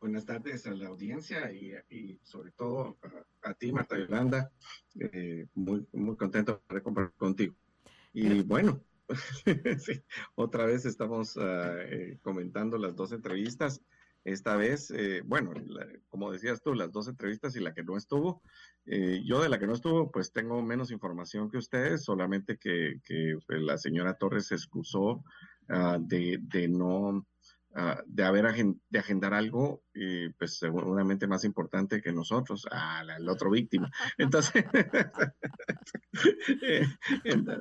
Buenas 0.06 0.24
tardes 0.24 0.64
a 0.68 0.70
la 0.70 0.86
audiencia 0.86 1.50
y, 1.50 2.16
sobre 2.22 2.52
todo 2.52 2.96
a, 3.42 3.54
ti, 3.54 3.72
Marta 3.72 3.98
Yolanda. 3.98 4.52
Eh, 5.00 5.46
muy, 5.54 5.84
muy 5.92 6.14
contento 6.14 6.62
de 6.70 6.80
compartir 6.80 7.18
contigo. 7.18 7.56
Y 8.12 8.44
bueno, 8.44 8.80
sí, 9.80 10.00
otra 10.36 10.64
vez 10.64 10.86
estamos 10.86 11.36
ah, 11.36 11.74
eh, 11.80 12.18
comentando 12.22 12.78
las 12.78 12.94
dos 12.94 13.10
entrevistas. 13.10 13.82
Esta 14.22 14.54
vez, 14.54 14.92
eh, 14.92 15.22
bueno, 15.24 15.52
como 16.08 16.30
decías 16.30 16.62
tú, 16.62 16.74
las 16.74 16.92
dos 16.92 17.08
entrevistas 17.08 17.56
y 17.56 17.60
la 17.60 17.74
que 17.74 17.82
no 17.82 17.96
estuvo. 17.96 18.42
Eh, 18.84 19.22
yo 19.24 19.42
de 19.42 19.48
la 19.48 19.58
que 19.58 19.66
no 19.66 19.72
estuvo, 19.72 20.12
pues 20.12 20.30
tengo 20.30 20.62
menos 20.62 20.92
información 20.92 21.50
que 21.50 21.58
ustedes, 21.58 22.04
solamente 22.04 22.58
que, 22.58 23.00
pues, 23.44 23.60
la 23.60 23.76
señora 23.76 24.14
Torres 24.14 24.46
se 24.46 24.54
excusó 24.54 25.24
ah, 25.68 25.98
de, 26.00 26.38
de 26.42 26.68
no 26.68 27.26
Ah, 27.78 28.02
de 28.06 28.24
haber 28.24 28.46
de 28.88 28.98
agendar 28.98 29.34
algo, 29.34 29.82
y 29.92 30.30
pues 30.30 30.58
seguramente 30.58 31.26
más 31.26 31.44
importante 31.44 32.00
que 32.00 32.10
nosotros, 32.10 32.66
al 32.70 33.28
otro 33.28 33.50
víctima. 33.50 33.90
Entonces, 34.18 34.64
eh, 36.62 36.86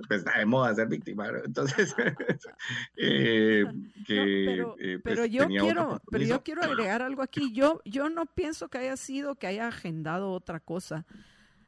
pues 0.07 0.19
está 0.19 0.39
de 0.39 0.45
moda 0.45 0.73
ser 0.73 0.87
víctima. 0.87 1.27
Entonces, 1.43 1.93
eh, 2.95 3.65
pero, 4.07 4.75
eh, 4.79 4.99
pues, 5.03 5.29
yo 5.29 5.47
quiero, 5.47 6.01
pero 6.09 6.23
yo 6.23 6.43
quiero 6.43 6.63
agregar 6.63 7.01
algo 7.01 7.21
aquí. 7.21 7.51
Yo, 7.51 7.81
yo 7.83 8.09
no 8.09 8.25
pienso 8.25 8.69
que 8.69 8.77
haya 8.77 8.95
sido 8.95 9.35
que 9.35 9.47
haya 9.47 9.67
agendado 9.67 10.31
otra 10.31 10.61
cosa. 10.61 11.05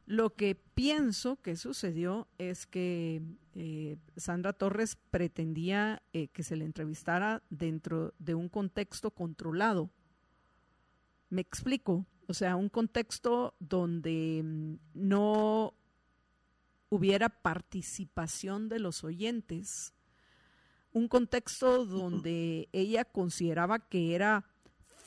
Lo 0.08 0.36
que 0.36 0.56
pienso 0.56 1.36
que 1.42 1.58
sucedió 1.58 2.30
es 2.38 2.66
que 2.66 3.22
eh, 3.56 3.98
Sandra 4.16 4.54
Torres 4.54 4.96
pretendía 5.12 6.02
eh, 6.14 6.30
que 6.30 6.44
se 6.44 6.56
le 6.56 6.64
entrevistara 6.64 7.44
dentro 7.50 8.14
de 8.18 8.34
un 8.34 8.48
contexto 8.48 9.12
controlado. 9.12 9.90
Me 11.30 11.42
explico, 11.42 12.06
o 12.26 12.34
sea, 12.34 12.56
un 12.56 12.70
contexto 12.70 13.54
donde 13.60 14.44
mm, 14.46 14.76
no 14.94 15.74
hubiera 16.88 17.28
participación 17.28 18.70
de 18.70 18.80
los 18.80 19.04
oyentes, 19.04 19.94
un 20.94 21.10
contexto 21.10 21.86
donde 21.86 22.70
ella 22.72 23.04
consideraba 23.04 23.80
que 23.80 24.16
era 24.16 24.46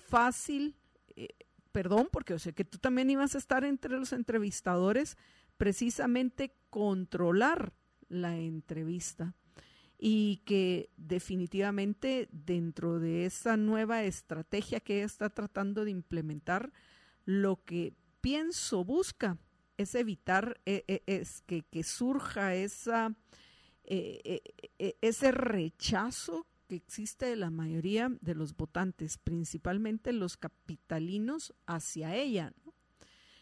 fácil 0.09 0.77
eh, 1.17 1.29
perdón, 1.73 2.09
porque 2.11 2.35
yo 2.35 2.39
sé 2.39 2.53
que 2.53 2.65
tú 2.65 2.79
también 2.79 3.11
ibas 3.11 3.35
a 3.35 3.39
estar 3.39 3.65
entre 3.65 3.97
los 3.99 4.13
entrevistadores, 4.13 5.17
precisamente 5.57 6.55
controlar 6.71 7.73
la 8.09 8.37
entrevista. 8.37 9.35
Y 10.03 10.43
que 10.47 10.91
definitivamente 10.97 12.29
dentro 12.33 12.99
de 13.01 13.27
esa 13.27 13.59
nueva 13.59 14.03
estrategia 14.03 14.81
que 14.81 15.03
está 15.03 15.29
tratando 15.29 15.85
de 15.85 15.91
implementar, 15.91 16.73
lo 17.27 17.63
que 17.65 17.93
pienso 18.23 18.83
busca 18.83 19.37
es 19.77 19.95
evitar 19.95 20.59
e, 20.65 20.85
e, 20.89 21.03
es 21.07 21.43
que, 21.43 21.65
surja 21.83 22.55
esa, 22.55 23.15
e, 23.85 24.43
ese 25.03 25.33
rechazo 25.33 26.47
que 26.71 26.77
existe 26.77 27.27
de 27.27 27.35
la 27.35 27.51
mayoría 27.51 28.17
de 28.21 28.37
los 28.37 28.57
votantes, 28.57 29.19
principalmente 29.19 30.13
los 30.13 30.37
capitalinos, 30.37 31.53
hacia 31.67 32.15
ella. 32.15 32.53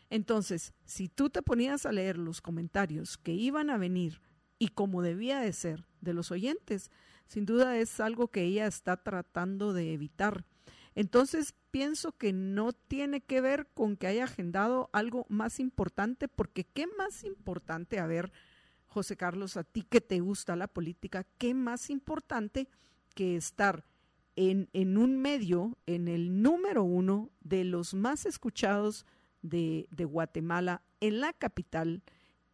Entonces, 0.09 0.73
si 0.87 1.11
tú 1.11 1.29
te 1.29 1.43
ponías 1.43 1.85
a 1.85 1.93
leer 1.93 2.17
los 2.17 2.41
comentarios 2.41 3.19
que 3.19 3.33
iban 3.33 3.69
a 3.69 3.77
venir 3.77 4.23
y 4.59 4.69
como 4.69 5.03
debía 5.03 5.41
de 5.41 5.53
ser 5.53 5.85
de 6.01 6.15
los 6.15 6.31
oyentes, 6.31 6.91
sin 7.27 7.45
duda 7.45 7.77
es 7.77 8.01
algo 8.01 8.29
que 8.29 8.45
ella 8.45 8.67
está 8.67 8.97
tratando 8.97 9.75
de 9.75 9.93
evitar. 9.93 10.47
Entonces, 10.95 11.55
pienso 11.71 12.13
que 12.13 12.33
no 12.33 12.73
tiene 12.73 13.21
que 13.21 13.43
ver 13.43 13.67
con 13.75 13.99
que 13.99 14.07
haya 14.07 14.25
agendado 14.25 14.89
algo 14.95 15.27
más 15.29 15.61
importante, 15.61 16.29
porque 16.29 16.65
¿qué 16.65 16.87
más 16.97 17.25
importante? 17.25 17.99
A 17.99 18.07
ver, 18.07 18.33
José 18.87 19.19
Carlos, 19.19 19.59
a 19.59 19.65
ti 19.65 19.83
que 19.83 20.01
te 20.01 20.21
gusta 20.21 20.57
la 20.57 20.67
política, 20.67 21.27
¿qué 21.37 21.53
más 21.53 21.91
importante 21.91 22.71
que 23.19 23.35
estar 23.35 23.85
en, 24.37 24.69
en, 24.73 24.97
un 24.97 25.21
medio, 25.21 25.77
en 25.87 26.07
el 26.07 26.41
número 26.41 26.85
uno 26.85 27.33
de 27.41 27.65
los 27.65 27.95
más 27.95 28.27
escuchados 28.27 29.07
de, 29.43 29.89
de, 29.91 30.05
Guatemala, 30.05 30.83
en 31.01 31.21
la 31.21 31.33
capital, 31.33 32.05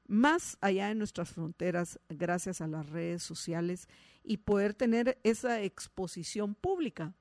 más 0.07 0.57
allá 0.63 0.89
de 0.89 0.95
nuestras 0.95 1.29
fronteras, 1.29 2.01
gracias 2.09 2.63
a 2.63 2.67
las 2.67 2.89
redes 2.89 3.23
sociales, 3.23 3.91
y 4.23 4.39
poder 4.39 4.73
tener 4.73 5.21
esa 5.23 5.61
exposición 5.61 6.55
pública. 6.55 7.13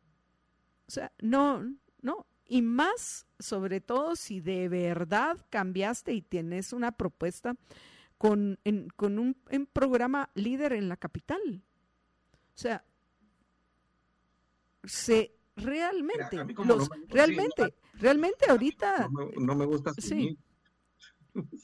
O 0.88 0.92
sea, 0.92 1.12
no, 1.20 1.70
no, 2.02 2.26
y 2.48 2.62
más 2.62 3.28
sobre 3.40 3.82
todo 3.82 4.16
si 4.16 4.40
de 4.40 4.70
verdad 4.70 5.46
cambiaste 5.50 6.14
y 6.14 6.22
tienes 6.22 6.72
una 6.72 6.94
propuesta 6.94 7.56
con, 8.18 8.58
con 8.96 9.20
un, 9.20 9.36
un 9.52 9.66
programa 9.66 10.30
líder 10.34 10.72
en 10.72 10.88
la 10.88 10.96
capital. 10.96 11.62
O 12.56 12.58
sea, 12.58 12.86
se 14.84 15.36
realmente, 15.56 16.38
los, 16.66 16.90
realmente, 17.08 17.76
realmente 17.96 18.46
ahorita... 18.50 19.10
No 19.38 19.56
me, 19.56 19.66
gusta 19.66 19.92
asumir. 19.92 20.38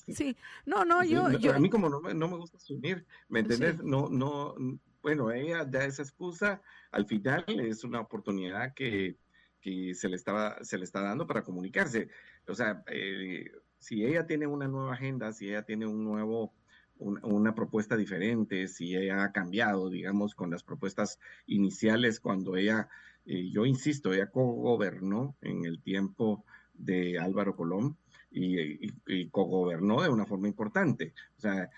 Sí. 0.08 0.36
no, 0.66 0.84
no, 0.84 1.04
yo, 1.04 1.32
yo... 1.34 1.54
A 1.54 1.60
mí 1.60 1.70
como 1.70 1.90
no 1.90 2.02
me, 2.02 2.14
no 2.14 2.28
me 2.28 2.38
gusta 2.38 2.58
asumir, 2.58 3.06
¿me 3.28 3.42
entiendes? 3.42 3.84
No, 3.84 4.10
no, 4.10 4.56
bueno, 5.02 5.32
ella 5.32 5.64
da 5.66 5.86
esa 5.86 6.02
excusa, 6.02 6.62
al 6.92 7.06
final 7.06 7.46
es 7.48 7.84
una 7.84 8.00
oportunidad 8.02 8.74
que, 8.74 9.18
que 9.62 9.94
se, 9.94 10.10
le 10.10 10.16
estaba, 10.16 10.64
se 10.64 10.78
le 10.78 10.86
está 10.86 11.02
dando 11.02 11.28
para 11.28 11.44
comunicarse. 11.44 12.10
O 12.48 12.56
sea, 12.56 12.84
eh, 12.88 13.52
si 13.78 14.06
ella 14.06 14.26
tiene 14.26 14.48
una 14.48 14.68
nueva 14.68 14.94
agenda, 14.94 15.32
si 15.34 15.50
ella 15.50 15.64
tiene 15.64 15.86
un 15.86 16.04
nuevo 16.04 16.54
una 17.00 17.56
propuesta 17.56 17.96
diferente, 17.96 18.68
si 18.68 18.96
ella 18.96 19.24
ha 19.24 19.32
cambiado, 19.32 19.90
digamos, 19.90 20.36
con 20.36 20.52
las 20.52 20.64
propuestas 20.64 21.18
iniciales 21.48 22.20
cuando 22.20 22.58
ella, 22.58 22.90
eh, 23.30 23.50
yo 23.50 23.66
insisto, 23.66 24.14
ella 24.14 24.30
co-gobernó 24.32 25.36
en 25.42 25.66
el 25.66 25.82
tiempo 25.82 26.44
de 26.74 27.20
Álvaro 27.20 27.56
Colón 27.56 27.98
y, 28.32 28.88
y, 29.08 29.30
co-gobernó 29.30 30.02
de 30.02 30.10
una 30.10 30.26
forma 30.26 30.48
importante. 30.48 31.14
O 31.38 31.42
sea, 31.42 31.70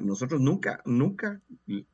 nosotros 0.00 0.40
nunca, 0.40 0.82
nunca 0.84 1.40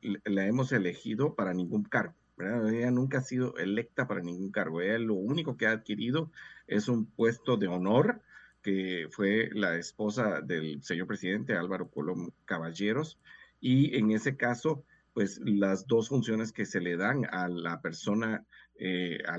la 0.01 0.47
hemos 0.47 0.71
elegido 0.71 1.35
para 1.35 1.53
ningún 1.53 1.83
cargo. 1.83 2.15
Ella 2.39 2.91
nunca 2.91 3.19
ha 3.19 3.21
sido 3.21 3.55
electa 3.57 4.07
para 4.07 4.21
ningún 4.21 4.51
cargo. 4.51 4.81
Ella 4.81 4.97
lo 4.97 5.13
único 5.15 5.57
que 5.57 5.67
ha 5.67 5.71
adquirido 5.71 6.31
es 6.67 6.87
un 6.87 7.05
puesto 7.05 7.57
de 7.57 7.67
honor 7.67 8.21
que 8.63 9.07
fue 9.11 9.49
la 9.53 9.75
esposa 9.75 10.41
del 10.41 10.81
señor 10.81 11.05
presidente 11.05 11.53
Álvaro 11.53 11.89
Colón 11.89 12.33
Caballeros, 12.45 13.19
y 13.59 13.95
en 13.97 14.11
ese 14.11 14.35
caso, 14.35 14.83
pues 15.13 15.39
las 15.43 15.85
dos 15.85 16.09
funciones 16.09 16.51
que 16.51 16.65
se 16.65 16.79
le 16.79 16.97
dan 16.97 17.25
a 17.31 17.47
la 17.49 17.81
persona, 17.81 18.45
eh, 18.75 19.19
a, 19.25 19.37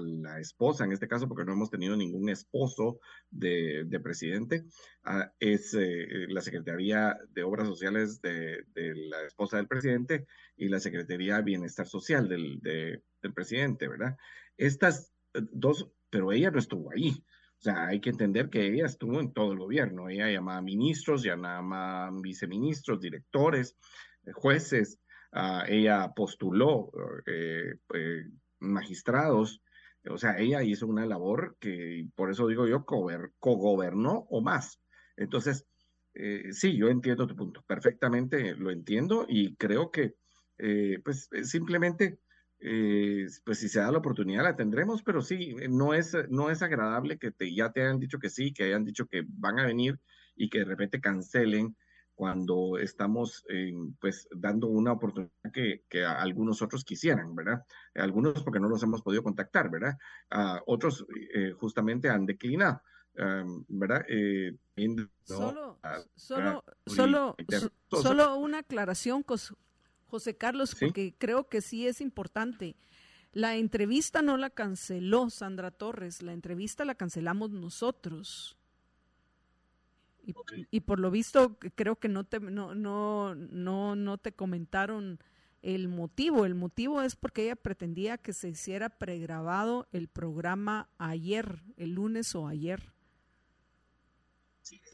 la 0.00 0.40
esposa, 0.40 0.84
en 0.84 0.92
este 0.92 1.08
caso, 1.08 1.28
porque 1.28 1.44
no 1.44 1.52
hemos 1.52 1.70
tenido 1.70 1.96
ningún 1.96 2.28
esposo 2.28 3.00
de, 3.30 4.00
presidente, 4.02 4.64
ah, 5.04 5.32
es 5.40 5.74
eh, 5.74 6.26
la 6.28 6.40
Secretaría 6.40 7.18
de 7.30 7.42
Obras 7.42 7.66
Sociales 7.66 8.20
de, 8.20 8.64
la 8.74 9.22
esposa 9.22 9.56
del 9.56 9.68
presidente 9.68 10.26
y 10.56 10.68
la 10.68 10.80
Secretaría 10.80 11.36
de 11.36 11.42
Bienestar 11.42 11.86
Social 11.86 12.28
del, 12.28 12.60
del 12.60 13.34
presidente, 13.34 13.88
¿verdad? 13.88 14.16
Estas 14.56 15.12
dos, 15.52 15.90
pero 16.10 16.32
ella 16.32 16.50
no 16.50 16.58
estuvo 16.58 16.92
ahí. 16.92 17.24
O 17.58 17.62
sea, 17.62 17.86
hay 17.86 18.00
que 18.00 18.10
entender 18.10 18.50
que 18.50 18.66
ella 18.66 18.86
estuvo 18.86 19.18
en 19.20 19.32
todo 19.32 19.52
el 19.52 19.58
gobierno. 19.58 20.08
Ella 20.08 20.30
llamaba 20.30 20.60
ministros, 20.60 21.22
llamaba 21.22 22.10
viceministros, 22.22 23.00
directores, 23.00 23.76
eh, 24.24 24.32
jueces. 24.32 25.00
Ah, 25.32 25.64
ella 25.66 26.12
postuló 26.14 26.90
eh, 27.26 27.74
eh, 27.94 28.24
magistrados. 28.58 29.62
O 30.08 30.18
sea, 30.18 30.38
ella 30.38 30.62
hizo 30.62 30.86
una 30.86 31.06
labor 31.06 31.56
que, 31.60 32.08
por 32.14 32.30
eso 32.30 32.46
digo 32.46 32.66
yo, 32.66 32.84
cogobernó 32.84 34.26
o 34.30 34.40
más. 34.40 34.80
Entonces, 35.16 35.66
sí, 36.52 36.76
yo 36.76 36.88
entiendo 36.88 37.26
tu 37.26 37.34
punto. 37.34 37.64
Perfectamente 37.66 38.54
lo 38.54 38.70
entiendo 38.70 39.26
y 39.28 39.56
creo 39.56 39.90
que, 39.90 40.14
pues, 41.04 41.28
simplemente 41.42 42.20
eh, 42.58 43.26
pues 43.44 43.58
si 43.58 43.68
se 43.68 43.80
da 43.80 43.92
la 43.92 43.98
oportunidad 43.98 44.42
la 44.44 44.56
tendremos, 44.56 45.02
pero 45.02 45.20
sí, 45.20 45.54
eh, 45.60 45.68
no 45.68 45.92
es, 45.94 46.16
no 46.30 46.50
es 46.50 46.62
agradable 46.62 47.18
que 47.18 47.30
te, 47.30 47.54
ya 47.54 47.70
te 47.72 47.82
hayan 47.82 48.00
dicho 48.00 48.18
que 48.18 48.30
sí, 48.30 48.52
que 48.52 48.64
hayan 48.64 48.84
dicho 48.84 49.06
que 49.06 49.24
van 49.28 49.58
a 49.58 49.66
venir 49.66 50.00
y 50.34 50.48
que 50.48 50.60
de 50.60 50.64
repente 50.64 51.00
cancelen 51.00 51.76
cuando 52.16 52.78
estamos 52.78 53.44
pues 54.00 54.26
dando 54.34 54.66
una 54.68 54.92
oportunidad 54.92 55.52
que, 55.52 55.84
que, 55.88 56.04
algunos 56.04 56.62
otros 56.62 56.82
quisieran, 56.82 57.36
¿verdad? 57.36 57.62
Algunos 57.94 58.42
porque 58.42 58.58
no 58.58 58.68
los 58.68 58.82
hemos 58.82 59.02
podido 59.02 59.22
contactar, 59.22 59.70
¿verdad? 59.70 59.96
otros 60.66 61.06
eh, 61.34 61.52
justamente 61.52 62.08
han 62.08 62.26
declinado. 62.26 62.80
¿verdad? 63.68 64.04
solo, 65.24 65.78
solo, 66.16 66.64
solo, 66.86 67.36
solo 67.90 68.36
una 68.36 68.58
aclaración, 68.58 69.24
José 70.06 70.36
Carlos, 70.36 70.74
porque 70.78 71.14
creo 71.16 71.48
que 71.48 71.60
sí 71.60 71.86
es 71.86 72.00
importante. 72.00 72.76
La 73.32 73.56
entrevista 73.56 74.22
no 74.22 74.38
la 74.38 74.48
canceló 74.48 75.28
Sandra 75.28 75.70
Torres, 75.70 76.22
la 76.22 76.32
entrevista 76.32 76.86
la 76.86 76.94
cancelamos 76.94 77.50
nosotros. 77.50 78.56
Y, 80.70 80.80
por 80.80 80.98
lo 80.98 81.10
visto 81.10 81.58
creo 81.74 81.96
que 81.96 82.08
no 82.08 82.24
te 82.24 82.40
no, 82.40 82.74
no, 82.74 83.34
no, 83.34 83.96
no 83.96 84.18
te 84.18 84.32
comentaron 84.32 85.20
el 85.62 85.88
motivo. 85.88 86.44
El 86.44 86.54
motivo 86.54 87.02
es 87.02 87.16
porque 87.16 87.44
ella 87.44 87.56
pretendía 87.56 88.18
que 88.18 88.32
se 88.32 88.48
hiciera 88.48 88.88
pregrabado 88.90 89.88
el 89.92 90.08
programa 90.08 90.88
ayer, 90.98 91.62
el 91.76 91.92
lunes 91.94 92.34
o 92.34 92.46
ayer. 92.48 92.95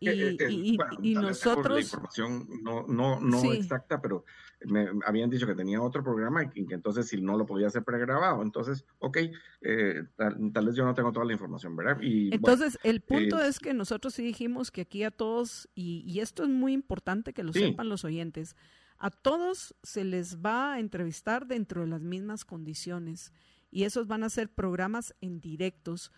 Y, 0.01 1.15
nosotros... 1.15 1.75
La 1.75 1.81
información 1.81 2.49
no, 2.63 2.87
no, 2.87 3.21
no 3.21 3.53
exacta, 3.53 4.01
pero 4.01 4.25
me 4.67 4.89
habían 5.07 5.31
dicho 5.31 5.47
que 5.47 5.55
tenía 5.55 5.81
otro 5.81 6.03
programa 6.03 6.51
y 6.55 6.67
que 6.67 6.75
entonces 6.75 7.09
si 7.09 7.21
no 7.21 7.37
lo 7.37 7.47
podía 7.47 7.69
hacer 7.69 7.85
pregrabado. 7.85 8.43
Entonces, 8.43 8.85
ok, 8.99 9.19
eh, 9.63 10.05
tal, 10.17 10.67
vez 10.67 10.77
yo 10.77 10.85
no 10.85 10.95
tengo 10.95 11.13
toda 11.13 11.27
la 11.27 11.33
información, 11.33 11.77
¿verdad? 11.77 11.99
Y, 12.01 12.35
entonces, 12.35 12.79
el 12.83 13.01
punto 13.01 13.41
eh, 13.43 13.49
es 13.49 13.59
que 13.59 13.75
nosotros 13.75 14.15
sí 14.15 14.23
dijimos 14.23 14.71
que 14.71 14.83
aquí 14.83 15.05
a 15.05 15.11
todos, 15.11 15.69
y, 15.75 16.21
esto 16.21 16.45
es 16.45 16.49
muy 16.49 16.73
importante 16.73 17.33
que 17.33 17.43
lo 17.43 17.53
sepan 17.53 17.89
los 17.89 18.05
oyentes, 18.05 18.57
a 18.99 19.11
todos 19.11 19.75
se 19.83 20.05
les 20.05 20.39
va 20.39 20.75
a 20.75 20.79
entrevistar 20.79 21.47
dentro 21.47 21.81
de 21.81 21.89
las 21.89 22.03
mismas 22.03 22.45
condiciones 22.45 23.33
y 23.73 23.85
esos 23.85 24.07
van 24.07 24.23
a 24.23 24.31
ser 24.31 24.49
programas 24.49 25.15
en 25.21 25.41
directos 25.41 26.13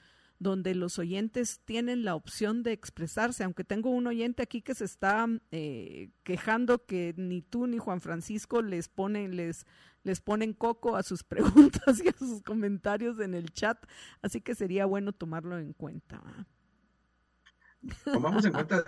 donde 0.45 0.75
los 0.75 1.01
oyentes 1.01 1.61
tienen 1.65 2.05
la 2.05 2.15
opción 2.15 2.63
de 2.63 2.73
expresarse, 2.73 3.43
aunque 3.43 3.65
tengo 3.65 3.91
un 3.91 4.07
oyente 4.07 4.43
aquí 4.43 4.63
que 4.63 4.75
se 4.75 4.85
está 4.85 5.27
eh, 5.51 6.11
quejando 6.23 6.85
que 6.85 7.15
ni 7.17 7.43
tú 7.43 7.67
ni 7.67 7.79
Juan 7.79 8.01
Francisco 8.01 8.63
les 8.63 8.89
ponen, 8.89 9.35
les, 9.35 9.67
les 10.05 10.21
ponen 10.21 10.53
coco 10.53 10.97
a 10.97 11.03
sus 11.03 11.25
preguntas 11.25 12.01
y 12.05 12.09
a 12.09 12.13
sus 12.13 12.43
comentarios 12.43 13.19
en 13.19 13.35
el 13.35 13.51
chat, 13.53 13.85
así 14.23 14.41
que 14.41 14.55
sería 14.55 14.87
bueno 14.87 15.13
tomarlo 15.13 15.59
en 15.59 15.73
cuenta. 15.73 16.23
Tomamos 18.05 18.45
en 18.45 18.53
cuenta, 18.53 18.85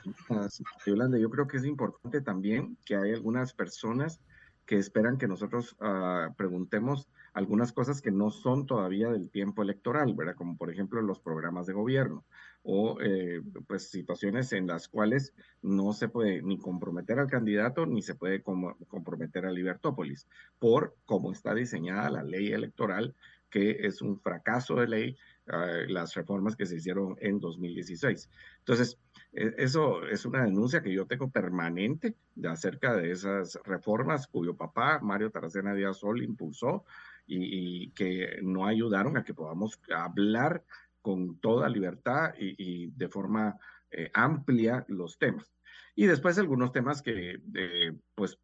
Yolanda, 0.86 1.18
yo 1.18 1.30
creo 1.30 1.46
que 1.46 1.56
es 1.56 1.64
importante 1.64 2.20
también 2.20 2.78
que 2.84 2.96
hay 2.96 3.12
algunas 3.12 3.54
personas 3.54 4.20
que 4.66 4.76
esperan 4.76 5.16
que 5.16 5.28
nosotros 5.28 5.76
uh, 5.80 6.34
preguntemos 6.36 7.08
algunas 7.37 7.71
cosas 7.71 8.00
que 8.00 8.11
no 8.11 8.31
son 8.31 8.64
todavía 8.64 9.11
del 9.11 9.28
tiempo 9.28 9.60
electoral, 9.63 10.15
¿verdad? 10.15 10.37
Como 10.37 10.56
por 10.56 10.71
ejemplo 10.71 11.02
los 11.02 11.21
programas 11.21 11.67
de 11.67 11.75
gobierno 11.75 12.25
o 12.63 12.99
eh, 13.02 13.43
pues 13.69 13.91
situaciones 13.91 14.54
en 14.54 14.67
las 14.67 14.89
cuales 14.89 15.34
no 15.60 15.93
se 15.93 16.08
puede 16.08 16.41
ni 16.41 16.58
comprometer 16.58 17.19
al 17.19 17.28
candidato 17.28 17.84
ni 17.84 18.00
se 18.00 18.15
puede 18.15 18.43
comprometer 18.43 19.45
a 19.45 19.52
Libertópolis 19.52 20.26
por 20.58 20.97
cómo 21.04 21.30
está 21.30 21.54
diseñada 21.54 22.08
la 22.08 22.23
ley 22.23 22.52
electoral, 22.52 23.15
que 23.50 23.87
es 23.87 24.00
un 24.00 24.19
fracaso 24.19 24.76
de 24.76 24.89
ley, 24.89 25.17
uh, 25.49 25.93
las 25.93 26.15
reformas 26.15 26.56
que 26.56 26.65
se 26.65 26.76
hicieron 26.76 27.17
en 27.21 27.39
2016. 27.39 28.30
Entonces, 28.60 28.99
e, 29.34 29.54
eso 29.58 30.06
es 30.06 30.25
una 30.25 30.43
denuncia 30.43 30.82
que 30.82 30.93
yo 30.93 31.06
tengo 31.06 31.30
permanente 31.30 32.17
de 32.34 32.49
acerca 32.49 32.97
de 32.97 33.10
esas 33.10 33.58
reformas 33.65 34.26
cuyo 34.26 34.56
papá, 34.56 35.00
Mario 35.02 35.30
Taracena 35.30 35.75
Díaz 35.75 35.99
Sol, 35.99 36.23
impulsó 36.23 36.84
y, 37.26 37.91
que 37.93 38.39
no 38.43 38.67
ayudaron 38.67 39.17
a 39.17 39.25
que 39.25 39.34
podamos 39.34 39.80
hablar 39.95 40.65
con 41.02 41.39
toda 41.41 41.69
libertad 41.69 42.34
y, 42.39 42.89
de 42.89 43.08
forma 43.08 43.58
eh, 43.91 44.10
amplia 44.15 44.84
los 44.89 45.19
temas. 45.19 45.52
Y 45.95 46.06
después 46.06 46.39
algunos 46.39 46.73
temas 46.73 47.00
que, 47.00 47.41
eh, 47.54 47.93
pues, 48.15 48.39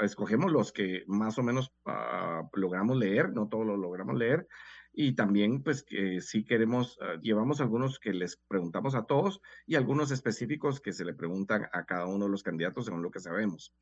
escogemos 0.00 0.52
los 0.52 0.72
que 0.72 1.02
más 1.08 1.36
o 1.38 1.42
menos 1.42 1.72
ah, 1.86 2.48
logramos 2.52 2.96
leer, 2.96 3.32
no 3.32 3.48
todos 3.48 3.66
los 3.66 3.78
logramos 3.78 4.16
leer, 4.16 4.46
y 5.00 5.12
también 5.12 5.62
pues 5.62 5.84
que 5.84 6.20
sí 6.20 6.44
queremos, 6.44 6.98
ah, 7.00 7.20
llevamos 7.22 7.60
algunos 7.60 8.00
que 8.00 8.12
les 8.12 8.36
preguntamos 8.36 8.96
a 8.96 9.04
todos 9.04 9.40
y 9.64 9.76
algunos 9.76 10.10
específicos 10.10 10.80
que 10.80 10.92
se 10.92 11.04
le 11.04 11.14
preguntan 11.14 11.68
a 11.72 11.86
cada 11.86 12.06
uno 12.06 12.24
de 12.24 12.32
los 12.32 12.42
candidatos 12.42 12.86
según 12.86 13.02
lo 13.02 13.12
que 13.12 13.20
sabemos. 13.20 13.72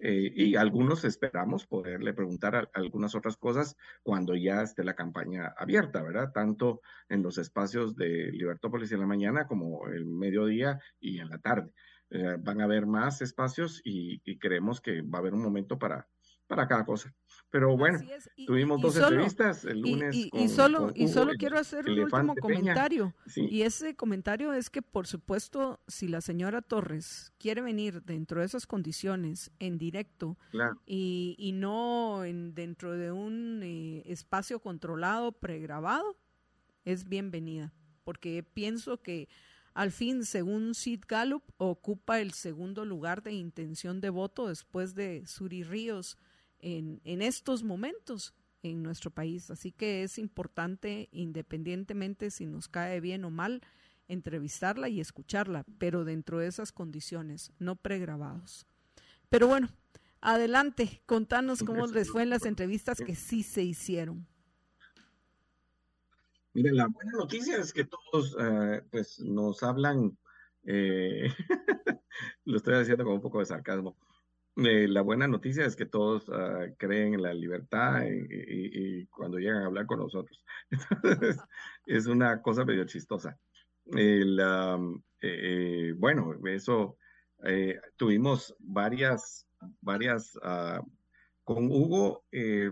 Eh, 0.00 0.32
y 0.34 0.56
algunos 0.56 1.04
esperamos 1.04 1.64
poderle 1.64 2.12
preguntar 2.12 2.72
algunas 2.74 3.14
otras 3.14 3.36
cosas 3.36 3.76
cuando 4.02 4.34
ya 4.34 4.62
esté 4.62 4.82
la 4.82 4.96
campaña 4.96 5.54
abierta, 5.56 6.02
¿verdad? 6.02 6.32
Tanto 6.32 6.80
en 7.08 7.22
los 7.22 7.38
espacios 7.38 7.94
de 7.94 8.32
Libertópolis 8.32 8.90
en 8.90 8.98
la 8.98 9.06
mañana 9.06 9.46
como 9.46 9.86
el 9.86 10.06
mediodía 10.06 10.80
y 10.98 11.20
en 11.20 11.28
la 11.28 11.38
tarde. 11.38 11.70
Eh, 12.10 12.36
van 12.40 12.60
a 12.60 12.64
haber 12.64 12.86
más 12.86 13.22
espacios 13.22 13.80
y, 13.84 14.20
y 14.24 14.38
creemos 14.38 14.80
que 14.80 15.02
va 15.02 15.18
a 15.18 15.20
haber 15.20 15.34
un 15.34 15.42
momento 15.42 15.78
para 15.78 16.08
para 16.46 16.66
cada 16.66 16.84
cosa. 16.84 17.14
Pero 17.50 17.76
bueno, 17.76 18.00
tuvimos 18.46 18.80
dos 18.80 18.96
entrevistas 18.96 19.64
el 19.64 19.80
lunes. 19.80 20.28
Y, 20.32 20.48
solo, 20.48 20.90
y 20.94 21.06
solo 21.08 21.34
quiero 21.38 21.58
hacer 21.58 21.88
un 21.88 22.00
último 22.00 22.34
comentario. 22.34 23.14
Y 23.36 23.62
ese 23.62 23.94
comentario 23.94 24.52
es 24.52 24.70
que, 24.70 24.82
por 24.82 25.06
supuesto, 25.06 25.80
si 25.86 26.08
la 26.08 26.20
señora 26.20 26.62
Torres 26.62 27.32
quiere 27.38 27.62
venir 27.62 28.02
dentro 28.02 28.40
de 28.40 28.46
esas 28.46 28.66
condiciones 28.66 29.52
en 29.60 29.78
directo 29.78 30.36
y, 30.84 31.36
y, 31.38 31.52
no 31.52 32.24
en, 32.24 32.54
dentro 32.54 32.92
de 32.92 33.12
un 33.12 33.60
eh, 33.62 34.02
espacio 34.06 34.58
controlado, 34.58 35.30
pregrabado, 35.30 36.16
es 36.84 37.08
bienvenida. 37.08 37.72
Porque 38.02 38.42
pienso 38.42 39.00
que 39.00 39.28
al 39.74 39.90
fin, 39.90 40.24
según 40.24 40.74
Sid 40.74 41.02
Gallup, 41.06 41.42
ocupa 41.56 42.20
el 42.20 42.32
segundo 42.32 42.84
lugar 42.84 43.22
de 43.22 43.32
intención 43.32 44.00
de 44.00 44.10
voto 44.10 44.48
después 44.48 44.94
de 44.94 45.26
Suri 45.26 45.62
Ríos 45.62 46.16
en, 46.64 47.00
en 47.04 47.22
estos 47.22 47.62
momentos 47.62 48.34
en 48.62 48.82
nuestro 48.82 49.10
país. 49.10 49.50
Así 49.50 49.70
que 49.70 50.02
es 50.02 50.18
importante, 50.18 51.08
independientemente 51.12 52.30
si 52.30 52.46
nos 52.46 52.68
cae 52.68 53.00
bien 53.00 53.24
o 53.24 53.30
mal, 53.30 53.62
entrevistarla 54.08 54.88
y 54.88 55.00
escucharla, 55.00 55.64
pero 55.78 56.04
dentro 56.04 56.38
de 56.38 56.46
esas 56.46 56.72
condiciones, 56.72 57.52
no 57.58 57.76
pregrabados. 57.76 58.66
Pero 59.28 59.46
bueno, 59.46 59.68
adelante, 60.20 61.02
contanos 61.06 61.62
cómo 61.62 61.86
les 61.86 62.10
fue 62.10 62.22
en 62.22 62.30
las 62.30 62.46
entrevistas 62.46 62.98
que 62.98 63.14
sí 63.14 63.42
se 63.42 63.62
hicieron. 63.62 64.26
Miren, 66.54 66.76
la 66.76 66.86
buena 66.86 67.12
noticia 67.12 67.58
es 67.58 67.72
que 67.72 67.84
todos 67.84 68.36
eh, 68.38 68.82
pues 68.90 69.18
nos 69.18 69.62
hablan, 69.62 70.16
eh, 70.64 71.28
lo 72.44 72.56
estoy 72.56 72.78
diciendo 72.78 73.04
con 73.04 73.14
un 73.14 73.20
poco 73.20 73.40
de 73.40 73.46
sarcasmo, 73.46 73.96
eh, 74.56 74.86
la 74.88 75.02
buena 75.02 75.26
noticia 75.26 75.64
es 75.64 75.74
que 75.74 75.86
todos 75.86 76.28
ah, 76.30 76.66
creen 76.78 77.14
en 77.14 77.22
la 77.22 77.34
libertad 77.34 78.02
y, 78.06 79.06
cuando 79.06 79.38
llegan 79.38 79.62
a 79.62 79.66
hablar 79.66 79.86
con 79.86 79.98
nosotros. 79.98 80.44
es 81.86 82.06
una 82.06 82.40
cosa 82.40 82.64
medio 82.64 82.84
chistosa. 82.84 83.38
Eh, 83.96 85.94
bueno, 85.96 86.34
eso 86.46 86.96
eh, 87.44 87.80
tuvimos 87.96 88.54
varias, 88.58 89.46
varias, 89.80 90.38
ah, 90.42 90.82
con 91.42 91.66
Hugo, 91.70 92.24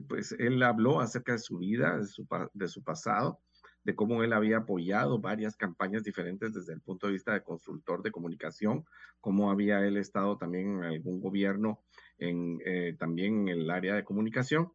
pues 0.08 0.32
él 0.38 0.62
habló 0.62 1.00
acerca 1.00 1.32
de 1.32 1.38
su 1.38 1.58
vida, 1.58 1.98
de 1.98 2.06
su, 2.06 2.26
de 2.54 2.68
su 2.68 2.82
pasado 2.82 3.38
de 3.84 3.94
cómo 3.94 4.22
él 4.22 4.32
había 4.32 4.58
apoyado 4.58 5.18
varias 5.18 5.56
campañas 5.56 6.04
diferentes 6.04 6.52
desde 6.52 6.72
el 6.72 6.80
punto 6.80 7.06
de 7.06 7.14
vista 7.14 7.32
de 7.32 7.42
consultor 7.42 8.02
de 8.02 8.12
comunicación, 8.12 8.84
cómo 9.20 9.50
había 9.50 9.84
él 9.86 9.96
estado 9.96 10.36
también 10.36 10.78
en 10.78 10.84
algún 10.84 11.20
gobierno, 11.20 11.80
en, 12.18 12.60
eh, 12.64 12.94
también 12.98 13.48
en 13.48 13.60
el 13.60 13.70
área 13.70 13.94
de 13.94 14.04
comunicación. 14.04 14.72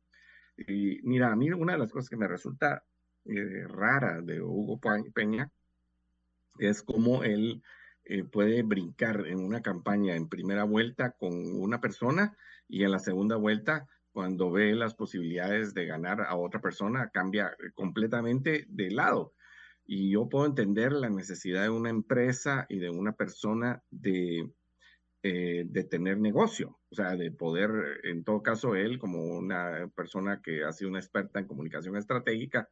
Y 0.58 1.02
mira, 1.04 1.32
a 1.32 1.36
mí 1.36 1.52
una 1.52 1.74
de 1.74 1.80
las 1.80 1.92
cosas 1.92 2.10
que 2.10 2.18
me 2.18 2.28
resulta 2.28 2.84
eh, 3.26 3.66
rara 3.68 4.22
de 4.22 4.42
Hugo 4.42 4.80
Peña 5.14 5.52
es 6.60 6.82
cómo 6.82 7.24
él 7.24 7.62
eh, 8.06 8.24
puede 8.24 8.64
brincar 8.64 9.28
en 9.28 9.40
una 9.40 9.62
campaña 9.62 10.16
en 10.16 10.30
primera 10.30 10.64
vuelta 10.64 11.12
con 11.12 11.34
una 11.62 11.82
persona 11.82 12.38
y 12.70 12.84
en 12.84 12.92
la 12.92 13.00
segunda 13.00 13.36
vuelta, 13.36 13.88
cuando 14.18 14.50
ve 14.50 14.74
las 14.74 14.96
posibilidades 14.96 15.76
de 15.76 15.86
ganar 15.86 16.22
a 16.22 16.36
otra 16.36 16.60
persona, 16.60 17.12
cambia 17.14 17.56
completamente 17.76 18.66
de 18.68 18.90
lado. 18.90 19.36
Y 19.86 20.10
yo 20.10 20.28
puedo 20.28 20.48
entender 20.48 20.92
la 20.92 21.12
necesidad 21.12 21.62
de 21.62 21.70
una 21.70 21.92
empresa 21.92 22.66
y 22.68 22.80
de 22.80 22.90
una 22.90 23.12
persona 23.12 23.84
de, 23.92 24.50
eh, 25.22 25.66
de 25.68 25.84
tener 25.84 26.18
negocio, 26.18 26.80
o 26.90 26.96
sea, 26.96 27.16
de 27.16 27.30
poder, 27.30 27.70
en 28.06 28.24
todo 28.24 28.42
caso, 28.42 28.74
él 28.76 28.98
como 28.98 29.24
una 29.24 29.88
persona 29.96 30.42
que 30.44 30.64
ha 30.64 30.72
sido 30.72 30.90
una 30.90 31.00
experta 31.00 31.38
en 31.38 31.46
comunicación 31.46 31.96
estratégica, 31.96 32.68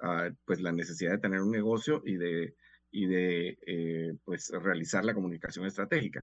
ah, 0.00 0.28
pues 0.44 0.60
la 0.60 0.70
necesidad 0.70 1.12
de 1.12 1.18
tener 1.20 1.40
un 1.40 1.50
negocio 1.50 2.02
y 2.04 2.16
de, 2.16 2.56
y 2.90 3.06
de 3.06 3.58
eh, 3.66 4.12
pues 4.22 4.50
realizar 4.50 5.06
la 5.06 5.14
comunicación 5.14 5.64
estratégica. 5.64 6.20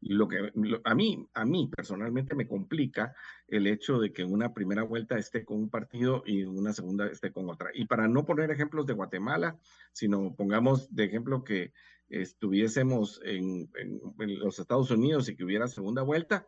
Lo 0.00 0.28
que 0.28 0.52
a 0.84 0.94
mí, 0.94 1.26
a 1.34 1.44
mí 1.44 1.70
personalmente 1.74 2.34
me 2.36 2.46
complica 2.46 3.14
el 3.48 3.66
hecho 3.66 3.98
de 3.98 4.12
que 4.12 4.24
una 4.24 4.54
primera 4.54 4.84
vuelta 4.84 5.18
esté 5.18 5.44
con 5.44 5.58
un 5.58 5.70
partido 5.70 6.22
y 6.24 6.44
una 6.44 6.72
segunda 6.72 7.06
esté 7.08 7.32
con 7.32 7.50
otra. 7.50 7.70
Y 7.74 7.86
para 7.86 8.06
no 8.06 8.24
poner 8.24 8.50
ejemplos 8.50 8.86
de 8.86 8.92
Guatemala, 8.92 9.58
sino 9.92 10.34
pongamos 10.36 10.94
de 10.94 11.04
ejemplo 11.04 11.42
que 11.42 11.72
estuviésemos 12.08 13.20
en, 13.24 13.70
los 14.16 14.58
Estados 14.58 14.90
Unidos 14.90 15.28
y 15.28 15.36
que 15.36 15.44
hubiera 15.44 15.66
segunda 15.66 16.02
vuelta, 16.02 16.46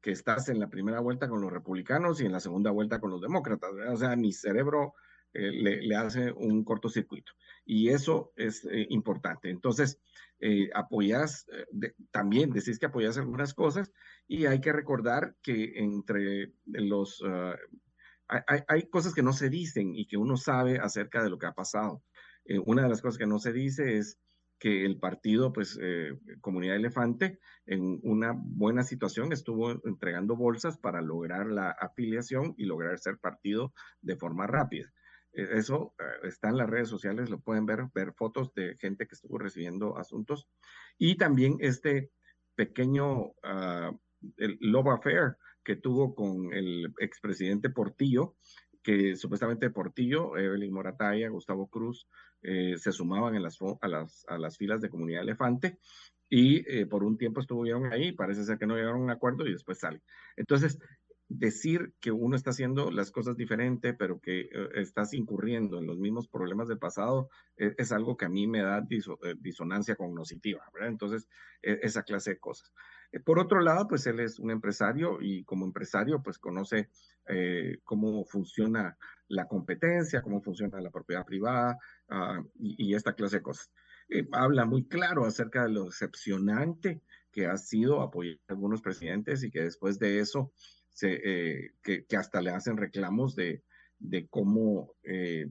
que 0.00 0.12
estás 0.12 0.48
en 0.48 0.60
la 0.60 0.68
primera 0.68 1.00
vuelta 1.00 1.28
con 1.28 1.40
los 1.40 1.52
republicanos 1.52 2.20
y 2.20 2.26
en 2.26 2.32
la 2.32 2.40
segunda 2.40 2.70
vuelta 2.70 3.00
con 3.00 3.10
los 3.10 3.20
demócratas. 3.20 3.70
O 3.90 3.96
sea, 3.96 4.16
mi 4.16 4.32
cerebro 4.32 4.94
eh, 5.34 5.50
le, 5.50 5.96
hace 5.96 6.30
un 6.32 6.62
cortocircuito. 6.62 7.32
Y 7.64 7.88
eso 7.88 8.32
es 8.36 8.66
eh, 8.66 8.86
importante. 8.90 9.48
Entonces, 9.48 9.98
eh, 10.40 10.68
apoyas, 10.74 11.46
también 12.10 12.50
decís 12.50 12.78
que 12.78 12.86
apoyas 12.86 13.16
algunas 13.16 13.54
cosas 13.54 13.92
y 14.28 14.46
hay 14.46 14.60
que 14.60 14.72
recordar 14.72 15.36
que 15.42 15.72
entre 15.76 16.52
los... 16.66 17.22
Ah, 17.26 17.56
hay, 18.28 18.60
hay, 18.66 18.88
cosas 18.88 19.14
que 19.14 19.22
no 19.22 19.32
se 19.32 19.50
dicen 19.50 19.94
y 19.94 20.06
que 20.06 20.16
uno 20.16 20.36
sabe 20.36 20.78
acerca 20.78 21.22
de 21.22 21.30
lo 21.30 21.38
que 21.38 21.46
ha 21.46 21.52
pasado. 21.52 22.02
una 22.64 22.82
de 22.82 22.88
las 22.88 23.02
cosas 23.02 23.18
que 23.18 23.26
no 23.26 23.38
se 23.38 23.52
dice 23.52 23.98
es 23.98 24.18
que 24.58 24.86
el 24.86 24.98
partido, 24.98 25.52
pues, 25.52 25.78
Comunidad 26.40 26.76
Elefante, 26.76 27.40
en 27.66 28.00
una 28.02 28.32
buena 28.34 28.84
situación 28.84 29.32
estuvo 29.32 29.72
entregando 29.86 30.36
bolsas 30.36 30.78
para 30.78 31.02
lograr 31.02 31.46
la 31.46 31.70
afiliación 31.70 32.54
y 32.56 32.64
lograr 32.64 32.98
ser 32.98 33.18
partido 33.18 33.74
de 34.00 34.16
forma 34.16 34.46
rápida. 34.46 34.92
E-, 35.32 35.58
eso 35.58 35.94
eh, 35.98 36.28
está 36.28 36.48
en 36.48 36.56
las 36.56 36.70
redes 36.70 36.88
sociales, 36.88 37.30
lo 37.30 37.40
pueden 37.40 37.66
ver, 37.66 37.86
ver 37.94 38.12
fotos 38.12 38.52
de 38.54 38.76
gente 38.78 39.06
que 39.06 39.14
estuvo 39.14 39.38
recibiendo 39.38 39.96
asuntos. 39.98 40.48
Y 40.98 41.16
también 41.16 41.56
este 41.60 42.10
pequeño 42.54 43.22
uh, 43.22 43.98
el 44.36 44.58
Love 44.60 44.88
Affair 44.88 45.36
que 45.64 45.76
tuvo 45.76 46.14
con 46.14 46.52
el 46.52 46.92
expresidente 46.98 47.70
Portillo, 47.70 48.34
que 48.82 49.16
supuestamente 49.16 49.70
Portillo, 49.70 50.36
Evelyn 50.36 50.72
Morataya, 50.72 51.28
Gustavo 51.28 51.68
Cruz, 51.68 52.08
eh, 52.42 52.76
se 52.78 52.90
sumaban 52.90 53.36
en 53.36 53.42
las, 53.42 53.58
a, 53.80 53.88
las, 53.88 54.24
a 54.28 54.38
las 54.38 54.56
filas 54.56 54.80
de 54.80 54.90
Comunidad 54.90 55.22
Elefante 55.22 55.78
y 56.28 56.68
eh, 56.68 56.86
por 56.86 57.04
un 57.04 57.16
tiempo 57.16 57.40
estuvieron 57.40 57.92
ahí, 57.92 58.12
parece 58.12 58.44
ser 58.44 58.58
que 58.58 58.66
no 58.66 58.74
llegaron 58.74 59.02
a 59.02 59.04
un 59.04 59.10
acuerdo 59.10 59.46
y 59.46 59.52
después 59.52 59.78
salen. 59.78 60.02
Entonces, 60.36 60.78
decir 61.38 61.94
que 62.00 62.10
uno 62.10 62.36
está 62.36 62.50
haciendo 62.50 62.90
las 62.90 63.10
cosas 63.10 63.36
diferente, 63.36 63.94
pero 63.94 64.20
que 64.20 64.40
eh, 64.40 64.68
estás 64.74 65.14
incurriendo 65.14 65.78
en 65.78 65.86
los 65.86 65.98
mismos 65.98 66.28
problemas 66.28 66.68
del 66.68 66.78
pasado, 66.78 67.30
e, 67.56 67.74
es 67.78 67.92
algo 67.92 68.16
que 68.16 68.26
a 68.26 68.28
mí 68.28 68.46
me 68.46 68.62
da 68.62 68.78
eh, 68.88 69.34
disonancia 69.38 69.96
cognitiva, 69.96 70.64
¿verdad? 70.72 70.90
Entonces, 70.90 71.28
e, 71.62 71.80
esa 71.82 72.02
clase 72.02 72.30
de 72.30 72.38
cosas. 72.38 72.72
Eh, 73.12 73.20
por 73.20 73.38
otro 73.38 73.60
lado, 73.60 73.88
pues 73.88 74.06
él 74.06 74.20
es 74.20 74.38
un 74.38 74.50
empresario 74.50 75.18
y 75.20 75.44
como 75.44 75.64
empresario, 75.64 76.22
pues 76.22 76.38
conoce 76.38 76.88
cómo 77.84 78.24
funciona 78.24 78.98
la 79.28 79.46
competencia, 79.46 80.22
cómo 80.22 80.42
funciona 80.42 80.80
la 80.80 80.90
propiedad 80.90 81.24
privada 81.24 81.78
ah, 82.08 82.42
y, 82.58 82.90
y, 82.90 82.94
esta 82.96 83.14
clase 83.14 83.36
de 83.36 83.42
cosas. 83.42 83.70
habla 84.32 84.64
muy 84.64 84.88
claro 84.88 85.24
acerca 85.24 85.62
de 85.62 85.70
lo 85.70 85.84
decepcionante 85.84 87.00
que 87.30 87.46
ha 87.46 87.56
sido 87.56 88.02
apoyar 88.02 88.38
a 88.48 88.52
algunos 88.54 88.82
presidentes 88.82 89.44
y 89.44 89.50
que 89.52 89.62
después 89.62 90.00
de 90.00 90.18
eso 90.18 90.52
eh, 91.02 91.72
que, 91.82 92.04
hasta 92.16 92.40
le 92.40 92.50
hacen 92.50 92.76
reclamos 92.76 93.34
de, 93.34 93.62
de 93.98 94.26
cómo, 94.28 94.94
eh, 95.02 95.46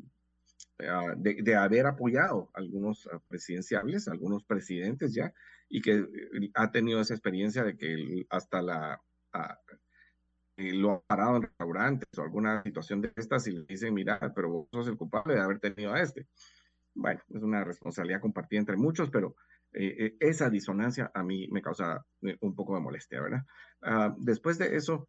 ah, 0.87 1.13
de, 1.17 1.55
haber 1.55 1.87
apoyado 1.87 2.49
algunos 2.53 3.07
ah, 3.11 3.19
presidenciables, 3.27 4.07
algunos 4.07 4.43
presidentes 4.43 5.13
ya, 5.13 5.33
y 5.69 5.81
que 5.81 5.93
eh, 5.93 6.51
ha 6.53 6.71
tenido 6.71 7.01
esa 7.01 7.13
experiencia 7.13 7.63
de 7.63 7.77
que 7.77 8.25
hasta 8.29 8.61
la... 8.61 9.01
Ah, 9.33 9.57
lo 10.57 10.91
ha 10.91 11.01
parado 11.01 11.37
en 11.37 11.41
restaurantes 11.43 12.07
o 12.19 12.21
alguna 12.21 12.61
situación 12.61 13.01
de 13.01 13.11
estas 13.15 13.47
y 13.47 13.51
le 13.51 13.65
dicen, 13.65 13.95
mira, 13.95 14.19
pero 14.35 14.49
vos 14.49 14.67
sos 14.69 14.87
el 14.89 14.97
culpable 14.97 15.33
de 15.33 15.39
haber 15.39 15.59
tenido 15.59 15.91
a 15.91 16.01
este. 16.01 16.27
Bueno, 16.93 17.19
es 17.29 17.41
una 17.41 17.63
responsabilidad 17.63 18.21
compartida 18.21 18.59
entre 18.59 18.77
muchos, 18.77 19.09
pero 19.09 19.35
esa 19.73 20.51
disonancia 20.51 21.09
a 21.15 21.23
mí 21.23 21.47
me 21.49 21.63
causa 21.63 22.05
un 22.41 22.53
poco 22.53 22.75
de 22.75 22.81
molestia, 22.81 23.21
¿verdad? 23.21 23.43
después 24.19 24.59
de 24.59 24.75
eso, 24.75 25.07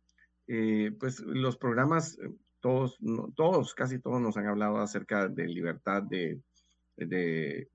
eh, 0.55 0.93
pues 1.01 1.19
los 1.21 1.57
programas, 1.57 2.19
eh, 2.19 2.29
todos, 2.61 2.99
todos, 3.35 3.75
casi 3.75 4.01
todos 4.01 4.21
nos 4.21 4.37
han 4.37 4.49
hablado 4.49 4.77
acerca 4.81 5.27
de 5.27 5.49
libertad 5.49 6.03
de, 6.03 6.43
de, 6.95 7.67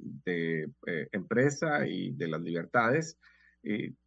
eh, 0.85 1.07
empresa 1.11 1.87
y 1.87 2.11
de 2.11 2.27
las 2.27 2.41
libertades. 2.41 3.17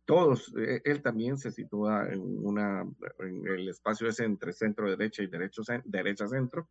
todos, 0.04 0.54
él 0.84 1.02
también 1.02 1.36
se 1.36 1.50
sitúa 1.50 2.08
en, 2.12 2.20
una, 2.22 2.86
en 3.18 3.48
el 3.48 3.68
espacio 3.68 4.08
ese 4.08 4.24
entre 4.24 4.52
centro 4.52 4.88
derecha 4.88 5.24
y 5.24 5.26
derecho, 5.26 5.62
derecha 5.84 6.28
centro. 6.28 6.68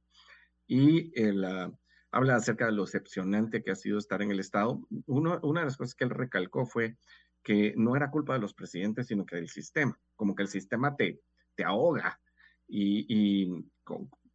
Y 0.68 1.12
él, 1.22 1.46
habla 2.12 2.38
acerca 2.38 2.68
de 2.68 2.72
lo 2.72 2.84
excepcionante 2.84 3.62
que 3.62 3.72
ha 3.72 3.76
sido 3.76 3.98
estar 3.98 4.22
en 4.22 4.32
el 4.32 4.40
Estado. 4.40 4.88
Uno, 5.06 5.38
una 5.44 5.60
de 5.60 5.66
las 5.66 5.76
cosas 5.76 5.96
que 5.96 6.06
él 6.06 6.12
recalcó 6.12 6.66
fue 6.66 6.96
que 7.44 7.74
no 7.76 7.98
era 7.98 8.10
culpa 8.10 8.36
de 8.36 8.40
los 8.40 8.54
presidentes, 8.54 9.08
sino 9.08 9.26
que 9.26 9.36
del 9.36 9.50
sistema, 9.50 10.00
como 10.16 10.34
que 10.34 10.44
el 10.44 10.50
sistema 10.50 10.96
te, 10.96 11.20
te 11.56 11.64
ahoga 11.64 12.20
y, 12.68 13.48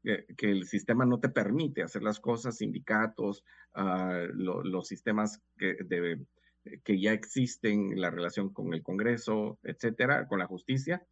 eh, 0.05 0.27
que 0.37 0.51
el 0.51 0.67
sistema 0.67 1.07
no 1.07 1.21
te 1.21 1.29
permite 1.29 1.83
hacer 1.83 2.03
las 2.03 2.21
cosas, 2.21 2.59
sindicatos, 2.59 3.45
ah, 3.75 4.27
los 4.33 4.87
sistemas 4.87 5.41
que, 5.57 5.77
que 6.83 7.01
ya 7.01 7.13
existen, 7.13 8.01
la 8.01 8.11
relación 8.11 8.53
con 8.53 8.73
el 8.75 8.83
Congreso, 8.83 9.59
etcétera, 9.63 10.27
con 10.27 10.39
la 10.39 10.47
justicia. 10.47 11.07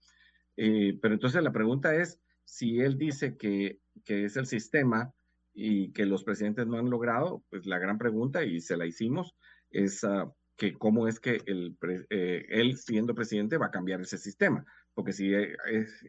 Eh, 0.57 0.99
pero 1.01 1.15
entonces 1.15 1.43
la 1.43 1.53
pregunta 1.53 1.95
es, 1.95 2.21
si 2.45 2.81
él 2.81 2.99
dice 2.99 3.37
que, 3.37 3.79
que 4.05 4.25
es 4.25 4.37
el 4.37 4.47
sistema 4.47 5.13
y 5.55 5.93
que 5.93 6.07
los 6.07 6.25
presidentes 6.25 6.67
no 6.67 6.79
han 6.79 6.91
logrado, 6.91 7.45
pues 7.51 7.67
la 7.67 7.79
gran 7.79 7.99
pregunta, 7.99 8.45
y 8.45 8.61
se 8.61 8.77
la 8.77 8.87
hicimos, 8.87 9.35
es 9.71 10.03
uh, 10.05 10.33
que 10.57 10.75
cómo 10.75 11.09
es 11.09 11.21
que 11.21 11.41
el, 11.47 11.77
eh, 12.11 12.45
él 12.49 12.77
siendo 12.77 13.15
presidente 13.15 13.59
va 13.59 13.67
a 13.67 13.71
cambiar 13.71 14.01
ese 14.01 14.19
sistema, 14.19 14.65
porque 14.95 15.13
si 15.13 15.33
eh, 15.35 15.57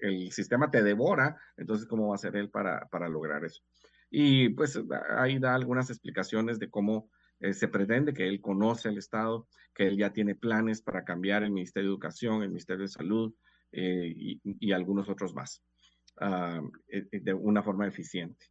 el 0.01 0.31
sistema 0.31 0.69
te 0.69 0.83
devora, 0.83 1.37
entonces 1.57 1.87
cómo 1.87 2.09
va 2.09 2.15
a 2.15 2.19
ser 2.19 2.35
él 2.35 2.49
para, 2.49 2.87
para 2.87 3.09
lograr 3.09 3.43
eso. 3.45 3.63
Y 4.09 4.49
pues 4.49 4.79
ahí 5.17 5.39
da 5.39 5.55
algunas 5.55 5.89
explicaciones 5.89 6.59
de 6.59 6.69
cómo 6.69 7.09
eh, 7.39 7.53
se 7.53 7.67
pretende 7.67 8.13
que 8.13 8.27
él 8.27 8.41
conoce 8.41 8.89
el 8.89 8.97
Estado, 8.97 9.47
que 9.73 9.87
él 9.87 9.97
ya 9.97 10.11
tiene 10.11 10.35
planes 10.35 10.81
para 10.81 11.03
cambiar 11.03 11.43
el 11.43 11.51
Ministerio 11.51 11.89
de 11.89 11.93
Educación, 11.93 12.43
el 12.43 12.49
Ministerio 12.49 12.83
de 12.83 12.89
Salud 12.89 13.33
y, 13.75 14.39
y, 14.43 14.71
algunos 14.71 15.09
otros 15.09 15.33
más, 15.33 15.63
ah, 16.21 16.61
de 16.87 17.33
una 17.33 17.63
forma 17.63 17.87
eficiente. 17.87 18.45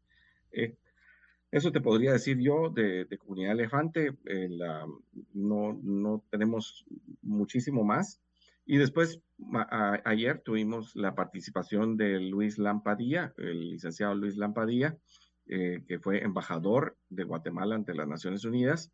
Eso 1.52 1.70
te 1.70 1.82
podría 1.82 2.12
decir 2.12 2.38
yo 2.38 2.70
de, 2.70 3.06
Comunidad 3.18 3.52
Elefante. 3.52 4.16
no, 5.34 5.78
no 5.82 6.24
tenemos 6.30 6.86
muchísimo 7.20 7.84
más. 7.84 8.21
Y 8.64 8.76
después, 8.76 9.20
ayer 10.04 10.40
tuvimos 10.44 10.94
la 10.94 11.14
participación 11.14 11.96
de 11.96 12.20
Luis 12.20 12.58
Lampadilla, 12.58 13.34
el 13.36 13.70
licenciado 13.70 14.14
Luis 14.14 14.36
Lampadilla, 14.36 14.96
eh, 15.46 15.82
que 15.88 15.98
fue 15.98 16.22
embajador 16.22 16.96
de 17.08 17.24
Guatemala 17.24 17.74
ante 17.74 17.94
las 17.94 18.06
Naciones 18.06 18.44
Unidas 18.44 18.92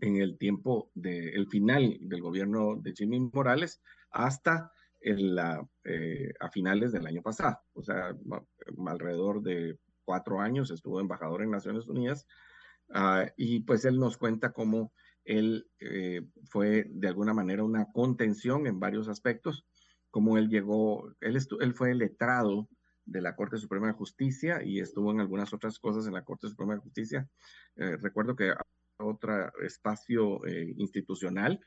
en 0.00 0.16
el 0.16 0.38
tiempo 0.38 0.90
del 0.94 1.46
final 1.48 1.98
del 2.00 2.20
gobierno 2.22 2.76
de 2.76 2.92
Jimmy 2.92 3.20
Morales 3.20 3.82
hasta 4.10 4.72
eh, 5.00 6.32
a 6.38 6.48
finales 6.50 6.92
del 6.92 7.06
año 7.06 7.22
pasado, 7.22 7.58
o 7.74 7.82
sea, 7.82 8.16
alrededor 8.86 9.42
de 9.42 9.76
cuatro 10.04 10.40
años, 10.40 10.70
estuvo 10.70 11.00
embajador 11.00 11.42
en 11.42 11.50
Naciones 11.50 11.88
Unidas, 11.88 12.26
ah, 12.94 13.26
y 13.36 13.60
pues 13.60 13.84
él 13.84 13.98
nos 13.98 14.16
cuenta 14.16 14.52
cómo 14.52 14.92
él 15.24 15.68
eh, 15.80 16.22
fue 16.44 16.86
de 16.88 17.08
alguna 17.08 17.34
manera 17.34 17.64
una 17.64 17.86
contención 17.92 18.66
en 18.66 18.80
varios 18.80 19.08
aspectos, 19.08 19.64
cómo 20.10 20.38
él 20.38 20.48
llegó, 20.48 21.14
él, 21.20 21.38
él 21.60 21.74
fue 21.74 21.94
letrado 21.94 22.68
de 23.04 23.20
la 23.20 23.34
Corte 23.34 23.58
Suprema 23.58 23.88
de 23.88 23.92
Justicia 23.94 24.62
y 24.62 24.80
estuvo 24.80 25.10
en 25.10 25.20
algunas 25.20 25.52
otras 25.52 25.78
cosas 25.78 26.06
en 26.06 26.14
la 26.14 26.24
Corte 26.24 26.48
Suprema 26.48 26.74
de 26.74 26.80
Justicia. 26.80 27.28
Eh, 27.76 27.96
recuerdo 27.96 28.36
que 28.36 28.52
otro 28.98 29.52
espacio 29.62 30.44
eh, 30.46 30.74
institucional, 30.76 31.60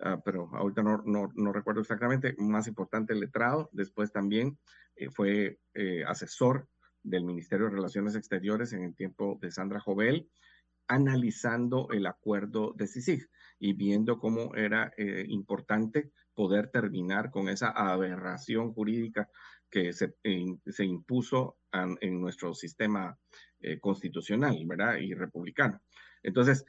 ah, 0.00 0.20
pero 0.24 0.50
ahorita 0.54 0.82
no, 0.82 1.02
no, 1.04 1.28
no, 1.34 1.52
recuerdo 1.52 1.80
exactamente, 1.80 2.34
más 2.38 2.68
importante 2.68 3.14
letrado, 3.14 3.68
después 3.72 4.12
también 4.12 4.58
fue 5.12 5.58
asesor 6.06 6.68
del 7.02 7.24
Ministerio 7.24 7.66
de 7.66 7.72
Relaciones 7.72 8.16
Exteriores 8.16 8.72
en 8.72 8.82
el 8.82 8.94
tiempo 8.94 9.38
de 9.42 9.50
Sandra 9.50 9.78
Jovel, 9.78 10.28
analizando 10.88 11.88
el 11.90 12.06
acuerdo 12.06 12.72
de 12.76 12.86
CICIG 12.86 13.28
y 13.58 13.72
viendo 13.72 14.18
cómo 14.18 14.54
era 14.54 14.92
importante 15.28 16.12
poder 16.34 16.68
terminar 16.70 17.30
con 17.30 17.48
esa 17.48 17.70
aberración 17.70 18.72
jurídica 18.72 19.30
que 19.70 19.92
se, 19.92 20.14
se 20.66 20.84
impuso 20.84 21.56
en 21.72 22.20
nuestro 22.20 22.54
sistema 22.54 23.18
eh, 23.60 23.80
constitucional, 23.80 24.58
¿verdad? 24.66 24.96
Y 24.98 25.14
republicano. 25.14 25.80
Entonces, 26.22 26.64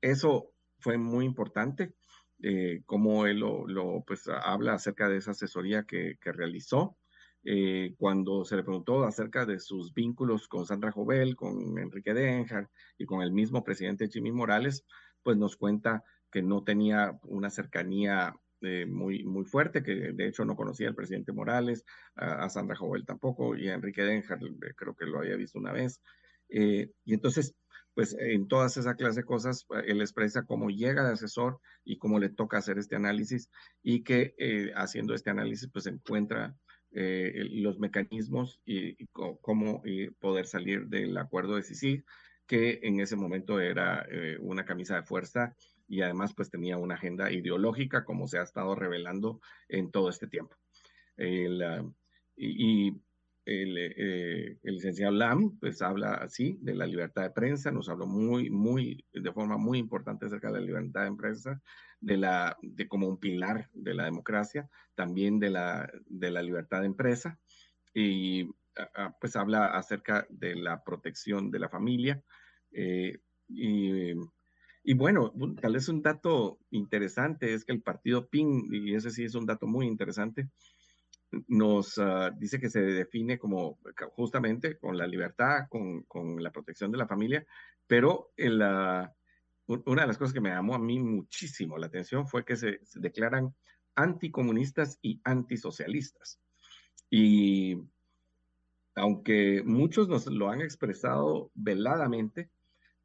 eso 0.00 0.52
fue 0.78 0.98
muy 0.98 1.24
importante, 1.24 1.94
eh, 2.42 2.82
como 2.86 3.26
él 3.26 3.40
lo, 3.40 4.02
pues, 4.06 4.28
habla 4.28 4.74
acerca 4.74 5.08
de 5.08 5.18
esa 5.18 5.32
asesoría 5.32 5.84
que, 5.84 6.16
que 6.20 6.32
realizó. 6.32 6.96
Eh, 7.44 7.94
cuando 7.98 8.44
se 8.44 8.56
le 8.56 8.62
preguntó 8.62 9.04
acerca 9.04 9.44
de 9.46 9.58
sus 9.58 9.92
vínculos 9.92 10.48
con 10.48 10.66
Sandra 10.66 10.92
Jovel, 10.92 11.34
con 11.36 11.78
Enrique 11.78 12.14
Denjar 12.14 12.70
y 12.98 13.04
con 13.04 13.22
el 13.22 13.32
mismo 13.32 13.64
presidente 13.64 14.08
Jimmy 14.08 14.32
Morales, 14.32 14.84
pues 15.22 15.36
nos 15.36 15.56
cuenta 15.56 16.04
que 16.30 16.42
no 16.42 16.64
tenía 16.64 17.18
una 17.24 17.50
cercanía 17.50 18.34
eh, 18.62 18.86
muy, 18.86 19.24
muy 19.24 19.44
fuerte, 19.44 19.82
que 19.82 20.12
de 20.12 20.28
hecho 20.28 20.44
no 20.44 20.54
conocía 20.54 20.88
al 20.88 20.94
presidente 20.94 21.32
Morales, 21.32 21.84
a, 22.14 22.48
Sandra 22.48 22.76
Jovel 22.76 23.04
tampoco, 23.04 23.56
y 23.56 23.68
a 23.68 23.74
Enrique 23.74 24.02
Denjar 24.02 24.38
eh, 24.42 24.74
creo 24.76 24.94
que 24.94 25.06
lo 25.06 25.18
había 25.18 25.36
visto 25.36 25.58
una 25.58 25.72
vez. 25.72 26.00
Eh, 26.48 26.90
y 27.04 27.14
entonces, 27.14 27.54
pues 27.94 28.16
en 28.18 28.46
todas 28.46 28.76
esas 28.76 28.94
clases 28.94 29.16
de 29.16 29.24
cosas, 29.24 29.66
él 29.84 30.00
expresa 30.00 30.44
cómo 30.44 30.70
llega 30.70 31.04
de 31.04 31.12
asesor 31.12 31.58
y 31.84 31.98
cómo 31.98 32.20
le 32.20 32.30
toca 32.30 32.58
hacer 32.58 32.78
este 32.78 32.96
análisis 32.96 33.50
y 33.82 34.02
que 34.04 34.34
haciendo 34.76 35.14
este 35.14 35.30
análisis, 35.30 35.68
pues 35.70 35.86
encuentra 35.86 36.56
los 36.92 37.78
mecanismos 37.78 38.60
y, 38.66 39.06
cómo 39.06 39.82
poder 40.20 40.46
salir 40.46 40.86
del 40.86 41.16
acuerdo 41.16 41.56
de 41.56 41.62
CICIG, 41.62 42.04
que 42.46 42.80
en 42.82 43.00
ese 43.00 43.16
momento 43.16 43.60
era 43.60 44.06
una 44.40 44.64
camisa 44.64 44.96
de 44.96 45.02
fuerza 45.02 45.56
y 45.88 46.02
además 46.02 46.32
pues 46.34 46.50
tenía 46.50 46.78
una 46.78 46.94
agenda 46.94 47.30
ideológica 47.30 48.04
como 48.04 48.26
se 48.26 48.38
ha 48.38 48.42
estado 48.42 48.74
revelando 48.74 49.40
en 49.68 49.90
todo 49.90 50.10
este 50.10 50.26
tiempo. 50.26 50.56
Ah, 51.18 51.84
y, 52.36 52.94
el, 53.44 53.76
eh, 53.78 54.58
el, 54.62 54.74
licenciado 54.74 55.12
Lam 55.12 55.58
pues 55.58 55.82
habla 55.82 56.14
así 56.14 56.58
de 56.60 56.74
la 56.74 56.86
libertad 56.86 57.22
de 57.22 57.30
prensa, 57.30 57.70
nos 57.70 57.88
habló 57.88 58.06
muy, 58.06 58.50
muy, 58.50 59.04
de 59.12 59.32
forma 59.32 59.56
muy 59.56 59.78
importante 59.78 60.26
acerca 60.26 60.48
de 60.48 60.60
la 60.60 60.66
libertad 60.66 61.04
de 61.04 61.16
prensa, 61.16 61.62
de 62.00 62.16
la, 62.16 62.56
de 62.62 62.88
como 62.88 63.08
un 63.08 63.18
pilar 63.18 63.68
de 63.72 63.94
la 63.94 64.04
democracia, 64.04 64.68
también 64.94 65.38
de 65.38 65.50
la, 65.50 65.90
de 66.06 66.30
la 66.30 66.42
libertad 66.42 66.80
de 66.80 66.86
empresa 66.86 67.38
y 67.94 68.44
ah, 68.76 68.90
ah, 68.94 69.16
pues 69.20 69.36
habla 69.36 69.66
acerca 69.66 70.26
de 70.30 70.54
la 70.56 70.82
protección 70.84 71.50
de 71.50 71.58
la 71.58 71.68
familia 71.68 72.22
eh, 72.72 73.18
y 73.48 74.14
y 74.84 74.94
bueno, 74.94 75.32
tal 75.60 75.74
vez 75.74 75.88
un 75.88 76.02
dato 76.02 76.58
interesante 76.70 77.54
es 77.54 77.64
que 77.64 77.72
el 77.72 77.82
partido 77.82 78.28
PIN, 78.28 78.68
y 78.72 78.94
ese 78.94 79.10
sí 79.10 79.24
es 79.24 79.34
un 79.34 79.46
dato 79.46 79.66
muy 79.66 79.86
interesante, 79.86 80.48
nos 81.48 81.98
ah, 81.98 82.30
dice 82.36 82.60
que 82.60 82.70
se 82.70 82.80
define 82.80 83.38
como 83.38 83.78
justamente 84.14 84.78
con 84.78 84.96
la 84.96 85.06
libertad, 85.06 85.68
con, 85.68 86.02
con 86.04 86.42
la 86.42 86.50
protección 86.52 86.90
de 86.90 86.98
la 86.98 87.06
familia, 87.06 87.46
pero 87.86 88.32
la, 88.36 89.14
una 89.66 90.02
de 90.02 90.08
las 90.08 90.18
cosas 90.18 90.32
que 90.32 90.40
me 90.40 90.50
llamó 90.50 90.74
a 90.74 90.78
mí 90.78 90.98
muchísimo 90.98 91.78
la 91.78 91.86
atención 91.86 92.26
fue 92.26 92.44
que 92.44 92.56
se 92.56 92.80
declaran 92.94 93.54
anticomunistas 93.94 94.98
y 95.02 95.20
antisocialistas. 95.24 96.40
Y 97.10 97.76
aunque 98.94 99.62
muchos 99.64 100.08
nos 100.08 100.26
lo 100.26 100.50
han 100.50 100.60
expresado 100.60 101.50
veladamente, 101.54 102.50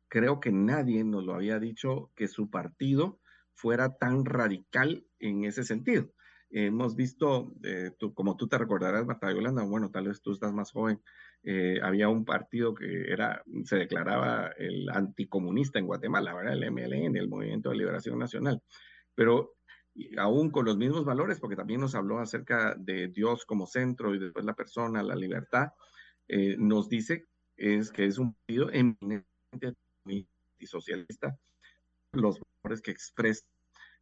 creo 0.08 0.40
que 0.40 0.52
nadie 0.52 1.04
nos 1.04 1.24
lo 1.24 1.34
había 1.34 1.60
dicho 1.60 2.12
que 2.16 2.28
su 2.28 2.50
partido 2.50 3.20
fuera 3.54 3.98
tan 3.98 4.26
radical 4.26 5.06
en 5.20 5.46
ese 5.46 5.64
sentido. 5.64 6.10
Hemos 6.50 6.96
visto, 6.96 7.54
eh, 7.64 7.92
como 8.14 8.38
tú 8.38 8.48
te 8.48 8.58
recordarás, 8.58 9.06
Marta 9.06 9.32
Yolanda, 9.32 9.64
bueno, 9.64 9.92
tal 9.92 10.08
vez 10.08 10.22
tú 10.22 10.32
estás 10.32 10.54
más 10.54 10.72
joven, 10.72 11.02
eh, 11.44 11.80
había 11.84 12.08
un 12.10 12.24
partido 12.24 12.74
que 12.74 13.12
era, 13.12 13.44
se 13.66 13.76
declaraba 13.76 14.52
el 14.58 14.90
anticomunista 14.90 15.80
en 15.80 15.88
Guatemala, 15.88 16.34
¿verdad? 16.34 16.54
El 16.54 16.72
MLN, 16.72 17.18
el 17.18 17.28
Movimiento 17.28 17.70
de 17.70 17.78
Liberación 17.78 18.18
Nacional. 18.18 18.62
Pero 19.14 19.58
aún 20.18 20.52
con 20.52 20.66
los 20.66 20.78
mismos 20.78 21.06
valores, 21.06 21.40
porque 21.40 21.56
también 21.56 21.82
nos 21.82 21.96
habló 21.96 22.20
acerca 22.20 22.76
de 22.78 23.08
Dios 23.08 23.46
como 23.46 23.68
centro 23.68 24.14
y 24.14 24.20
después 24.20 24.46
la 24.46 24.56
persona, 24.56 25.04
la 25.04 25.16
libertad, 25.16 25.70
eh, 26.28 26.56
nos 26.58 26.90
dice 26.90 27.26
es 27.56 27.92
que 27.92 28.06
es 28.06 28.20
un 28.20 28.34
partido 28.34 28.70
eminentemente 28.72 29.76
socialista, 30.62 31.38
los 32.14 32.40
valores 32.64 32.82
que 32.82 32.92
expresan 32.92 33.48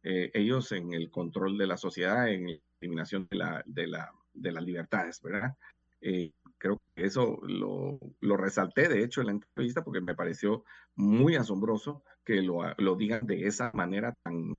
eh, 0.08 0.30
ellos 0.34 0.70
en 0.70 0.94
el 0.94 1.10
control 1.10 1.58
de 1.58 1.66
la 1.66 1.76
sociedad, 1.76 2.28
en 2.28 2.46
la 2.46 2.58
eliminación 2.80 3.26
de, 3.28 3.36
la, 3.36 3.62
de, 3.66 3.88
la, 3.88 4.12
de 4.34 4.52
las 4.52 4.62
libertades, 4.62 5.20
¿verdad? 5.20 5.56
Eh, 6.00 6.30
creo 6.58 6.80
que 6.94 7.06
eso 7.06 7.40
lo, 7.42 7.98
lo, 8.20 8.36
resalté, 8.36 8.88
de 8.88 9.02
hecho, 9.02 9.20
en 9.20 9.26
la 9.26 9.32
entrevista, 9.32 9.82
porque 9.82 10.00
me 10.00 10.14
pareció 10.14 10.64
muy 10.94 11.34
asombroso 11.34 12.04
que 12.24 12.40
lo, 12.40 12.60
lo 12.78 12.94
digan 12.94 13.26
de 13.26 13.48
esa 13.48 13.72
manera 13.74 14.14
tan, 14.22 14.54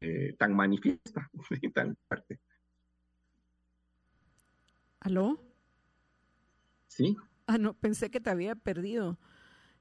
eh, 0.00 0.34
tan 0.38 0.54
manifiesta 0.54 1.28
y 1.60 1.68
tan 1.68 1.94
fuerte. 2.08 2.40
¿Aló? 5.00 5.44
Sí. 6.86 7.18
Ah, 7.46 7.58
no, 7.58 7.74
pensé 7.74 8.10
que 8.10 8.20
te 8.20 8.30
había 8.30 8.54
perdido. 8.54 9.18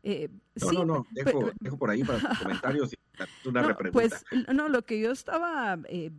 Eh, 0.03 0.27
no, 0.55 0.71
no, 0.71 0.85
no, 0.85 1.07
dejo, 1.11 1.51
dejo, 1.61 1.77
por 1.77 1.89
ahí 1.89 2.03
para 2.03 2.19
tus 2.19 2.39
comentarios 2.43 2.91
y 2.91 2.97
una 3.45 3.61
no, 3.61 3.75
Pues 3.91 4.25
no, 4.53 4.69
lo 4.69 4.83
que 4.83 4.99
yo 4.99 5.11
estaba 5.11 5.79
eh, 5.89 6.11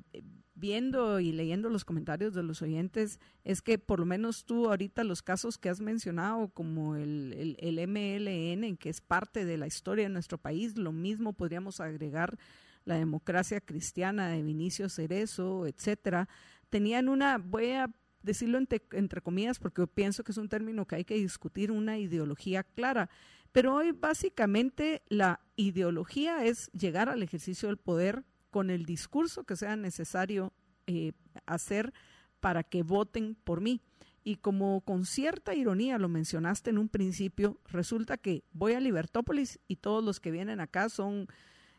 viendo 0.54 1.20
y 1.20 1.32
leyendo 1.32 1.70
los 1.70 1.84
comentarios 1.84 2.34
de 2.34 2.42
los 2.42 2.62
oyentes 2.62 3.18
es 3.44 3.62
que 3.62 3.78
por 3.78 3.98
lo 3.98 4.06
menos 4.06 4.44
tú 4.44 4.68
ahorita 4.68 5.04
los 5.04 5.22
casos 5.22 5.58
que 5.58 5.70
has 5.70 5.80
mencionado 5.80 6.48
como 6.48 6.96
el, 6.96 7.56
el, 7.60 7.78
el 7.78 7.88
MLN, 7.88 8.76
que 8.76 8.90
es 8.90 9.00
parte 9.00 9.44
de 9.44 9.56
la 9.56 9.66
historia 9.66 10.04
de 10.04 10.10
nuestro 10.10 10.38
país, 10.38 10.76
lo 10.76 10.92
mismo 10.92 11.32
podríamos 11.32 11.80
agregar 11.80 12.38
la 12.84 12.96
democracia 12.96 13.60
cristiana 13.60 14.28
de 14.28 14.42
Vinicio 14.42 14.88
Cerezo, 14.88 15.66
etcétera, 15.66 16.28
tenían 16.68 17.08
una, 17.08 17.38
voy 17.38 17.72
a 17.72 17.90
decirlo 18.22 18.58
entre, 18.58 18.82
entre 18.92 19.22
comillas 19.22 19.58
porque 19.58 19.86
pienso 19.86 20.24
que 20.24 20.32
es 20.32 20.38
un 20.38 20.48
término 20.48 20.86
que 20.86 20.96
hay 20.96 21.04
que 21.04 21.14
discutir, 21.14 21.70
una 21.70 21.98
ideología 21.98 22.62
clara 22.62 23.08
pero 23.52 23.74
hoy 23.74 23.92
básicamente 23.92 25.02
la 25.08 25.40
ideología 25.56 26.44
es 26.44 26.70
llegar 26.72 27.08
al 27.08 27.22
ejercicio 27.22 27.68
del 27.68 27.78
poder 27.78 28.24
con 28.50 28.70
el 28.70 28.84
discurso 28.84 29.44
que 29.44 29.56
sea 29.56 29.76
necesario 29.76 30.52
eh, 30.86 31.12
hacer 31.46 31.92
para 32.40 32.62
que 32.62 32.82
voten 32.82 33.36
por 33.44 33.60
mí. 33.60 33.80
Y 34.22 34.36
como 34.36 34.82
con 34.82 35.06
cierta 35.06 35.54
ironía 35.54 35.98
lo 35.98 36.08
mencionaste 36.08 36.70
en 36.70 36.78
un 36.78 36.88
principio, 36.88 37.58
resulta 37.66 38.18
que 38.18 38.44
voy 38.52 38.74
a 38.74 38.80
Libertópolis 38.80 39.58
y 39.66 39.76
todos 39.76 40.04
los 40.04 40.20
que 40.20 40.30
vienen 40.30 40.60
acá 40.60 40.88
son 40.88 41.26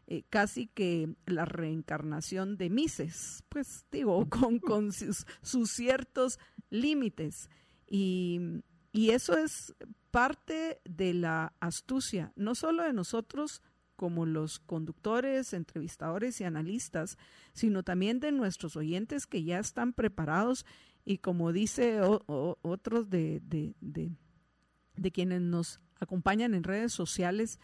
eh, 0.07 0.23
casi 0.29 0.67
que 0.67 1.15
la 1.25 1.45
reencarnación 1.45 2.57
de 2.57 2.69
Mises, 2.69 3.43
pues 3.47 3.85
digo, 3.91 4.27
con, 4.29 4.91
sus, 4.91 5.25
sus 5.41 5.71
ciertos 5.71 6.39
límites. 6.69 7.49
Y, 7.87 8.61
y 8.91 9.11
eso 9.11 9.37
es 9.37 9.75
parte 10.11 10.81
de 10.85 11.13
la 11.13 11.53
astucia, 11.59 12.33
no 12.35 12.53
solo 12.55 12.83
de 12.83 12.93
nosotros 12.93 13.61
como 13.95 14.25
los 14.25 14.59
conductores, 14.59 15.53
entrevistadores 15.53 16.41
y 16.41 16.43
analistas, 16.43 17.17
sino 17.53 17.83
también 17.83 18.19
de 18.19 18.31
nuestros 18.31 18.75
oyentes 18.75 19.27
que 19.27 19.43
ya 19.43 19.59
están 19.59 19.93
preparados 19.93 20.65
y 21.05 21.19
como 21.19 21.51
dice 21.51 22.01
otros 22.01 23.09
de, 23.09 23.41
de, 23.43 23.75
de, 23.79 25.11
quienes 25.11 25.41
nos 25.41 25.81
acompañan 25.99 26.53
en 26.53 26.63
redes 26.63 26.93
sociales, 26.93 27.59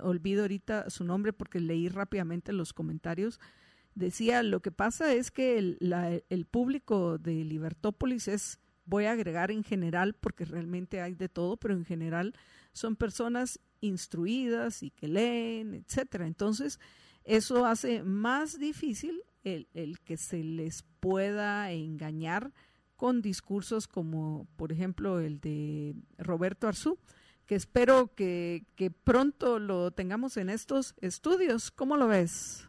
olvido 0.00 0.42
ahorita 0.42 0.90
su 0.90 1.04
nombre 1.04 1.32
porque 1.32 1.60
leí 1.60 1.88
rápidamente 1.88 2.52
los 2.52 2.72
comentarios, 2.72 3.38
decía, 3.94 4.42
lo 4.42 4.60
que 4.60 4.72
pasa 4.72 5.12
es 5.12 5.30
que 5.30 5.58
el, 5.58 6.24
el 6.28 6.46
público 6.46 7.18
de 7.18 7.44
Libertópolis 7.44 8.28
es 8.28 8.58
voy 8.84 9.04
a 9.04 9.12
agregar 9.12 9.50
en 9.50 9.64
general, 9.64 10.14
porque 10.14 10.44
realmente 10.44 11.00
hay 11.00 11.14
de 11.14 11.28
todo, 11.28 11.56
pero 11.56 11.74
en 11.74 11.84
general 11.84 12.34
son 12.72 12.96
personas 12.96 13.60
instruidas 13.80 14.82
y 14.82 14.90
que 14.90 15.08
leen, 15.08 15.74
etcétera. 15.74 16.26
Entonces, 16.26 16.80
eso 17.24 17.66
hace 17.66 18.02
más 18.02 18.58
difícil 18.58 19.22
el, 19.44 19.98
que 20.00 20.16
se 20.16 20.42
les 20.42 20.84
pueda 21.00 21.70
engañar 21.72 22.52
con 22.96 23.22
discursos 23.22 23.88
como, 23.88 24.46
por 24.56 24.72
ejemplo, 24.72 25.20
el 25.20 25.40
de 25.40 25.94
Roberto 26.18 26.68
Arzú, 26.68 26.98
que 27.46 27.56
espero 27.56 28.14
que, 28.14 28.64
que 28.76 28.90
pronto 28.90 29.58
lo 29.58 29.90
tengamos 29.90 30.36
en 30.36 30.48
estos 30.48 30.94
estudios. 31.00 31.70
¿Cómo 31.72 31.96
lo 31.96 32.06
ves? 32.06 32.68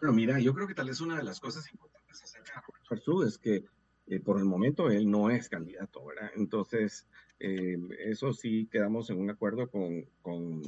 Bueno, 0.00 0.14
mira, 0.14 0.40
yo 0.40 0.54
creo 0.54 0.66
que 0.66 0.74
tal 0.74 0.88
vez 0.88 1.00
una 1.00 1.16
de 1.16 1.22
las 1.22 1.38
cosas 1.38 1.70
importantes 1.70 2.22
acerca 2.22 2.62
de 2.90 3.26
es 3.26 3.38
que 3.38 3.64
eh, 4.06 4.20
por 4.20 4.38
el 4.38 4.44
momento 4.44 4.90
él 4.90 5.10
no 5.10 5.30
es 5.30 5.48
candidato, 5.48 6.04
¿verdad? 6.04 6.30
Entonces, 6.36 7.06
eh, 7.38 7.78
eso 8.04 8.32
sí 8.32 8.68
quedamos 8.70 9.10
en 9.10 9.18
un 9.18 9.30
acuerdo 9.30 9.70
con, 9.70 10.04
con, 10.22 10.62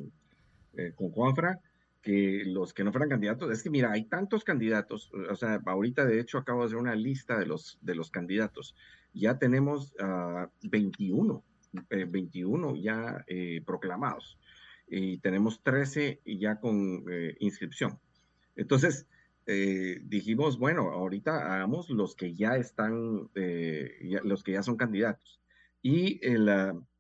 eh, 0.75 0.93
con 0.95 1.11
Juanfra, 1.11 1.61
que 2.01 2.43
los 2.47 2.75
que 2.75 2.85
no 2.85 2.93
fueran 2.93 3.09
candidatos, 3.09 3.51
es 3.51 3.63
que 3.63 3.71
mira, 3.71 3.91
hay 3.91 4.05
tantos 4.05 4.45
candidatos, 4.45 5.11
o 5.31 5.35
sea, 5.37 5.61
ahorita 5.65 6.05
de 6.05 6.21
hecho 6.21 6.39
acabo 6.39 6.61
de 6.61 6.67
hacer 6.67 6.79
una 6.79 6.95
lista 6.95 7.39
de 7.39 7.47
los, 7.47 7.79
de 7.81 7.95
los 7.95 8.11
candidatos, 8.11 8.77
ya 9.15 9.39
tenemos 9.39 9.95
21, 10.63 11.43
ah, 11.77 11.97
21 12.09 12.77
ya 12.77 13.25
proclamados 13.65 14.39
y 14.87 15.19
tenemos 15.19 15.63
13 15.63 16.21
ya 16.27 16.61
con 16.61 17.05
inscripción. 17.39 17.99
Entonces, 18.55 19.07
eh, 19.47 20.01
dijimos, 20.05 20.59
bueno, 20.59 20.91
ahorita 20.91 21.55
hagamos 21.55 21.91
los 21.91 22.17
que 22.17 22.35
ya 22.35 22.57
están, 22.57 23.29
eh, 23.35 24.21
los 24.25 24.43
que 24.43 24.53
ya 24.53 24.63
son 24.63 24.77
candidatos. 24.77 25.41
Y, 25.83 26.21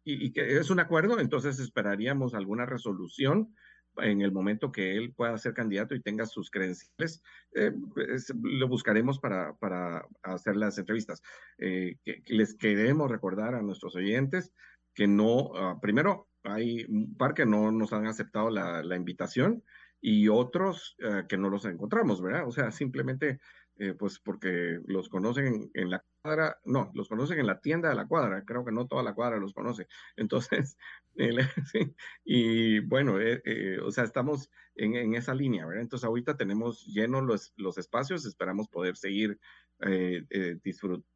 y, 0.04 0.32
que 0.32 0.58
es 0.58 0.68
un 0.68 0.80
acuerdo, 0.80 1.18
entonces 1.18 1.58
esperaríamos 1.58 2.34
alguna 2.34 2.66
resolución 2.66 3.54
en 3.96 4.20
el 4.20 4.32
momento 4.32 4.72
que 4.72 4.96
él 4.96 5.14
pueda 5.14 5.38
ser 5.38 5.54
candidato 5.54 5.94
y 5.94 6.02
tenga 6.02 6.26
sus 6.26 6.50
credenciales, 6.50 7.22
eh, 7.54 7.72
pues, 7.94 8.34
lo 8.42 8.68
buscaremos 8.68 9.18
para, 9.20 9.54
para, 9.54 10.06
hacer 10.22 10.56
las 10.56 10.76
entrevistas. 10.76 11.22
Les 11.56 12.54
queremos 12.56 13.10
recordar 13.10 13.54
a 13.54 13.62
nuestros 13.62 13.96
oyentes 13.96 14.52
que 14.92 15.06
no, 15.06 15.52
ah, 15.54 15.78
primero, 15.80 16.28
hay 16.42 16.84
un 16.84 17.16
par 17.16 17.32
que 17.32 17.46
no 17.46 17.72
nos 17.72 17.92
han 17.94 18.06
aceptado 18.06 18.50
la 18.50 18.96
invitación 18.96 19.62
y 20.06 20.28
otros 20.28 20.96
eh, 20.98 21.24
que 21.26 21.38
no 21.38 21.48
los 21.48 21.64
encontramos, 21.64 22.20
¿verdad? 22.20 22.46
O 22.46 22.52
sea, 22.52 22.70
simplemente 22.70 23.40
eh, 23.78 23.94
pues 23.94 24.18
porque 24.18 24.78
los 24.86 25.08
conocen 25.08 25.70
en, 25.72 25.88
la 25.88 26.04
cuadra, 26.20 26.58
no, 26.66 26.90
los 26.92 27.08
conocen 27.08 27.38
en 27.38 27.46
la 27.46 27.58
tienda 27.62 27.88
de 27.88 27.94
la 27.94 28.06
cuadra, 28.06 28.44
creo 28.44 28.66
que 28.66 28.70
no 28.70 28.86
toda 28.86 29.02
la 29.02 29.14
cuadra 29.14 29.38
los 29.38 29.54
conoce. 29.54 29.88
Entonces, 30.16 30.76
y 32.24 32.80
bueno, 32.80 33.18
eh, 33.18 33.78
o 33.82 33.90
sea, 33.90 34.04
estamos 34.04 34.50
en, 34.74 35.14
esa 35.14 35.34
línea, 35.34 35.64
¿verdad? 35.64 35.84
Entonces, 35.84 36.04
ahorita 36.04 36.36
tenemos 36.36 36.84
llenos 36.84 37.22
los, 37.22 37.54
los 37.56 37.78
espacios, 37.78 38.26
esperamos 38.26 38.68
poder 38.68 38.98
seguir 38.98 39.40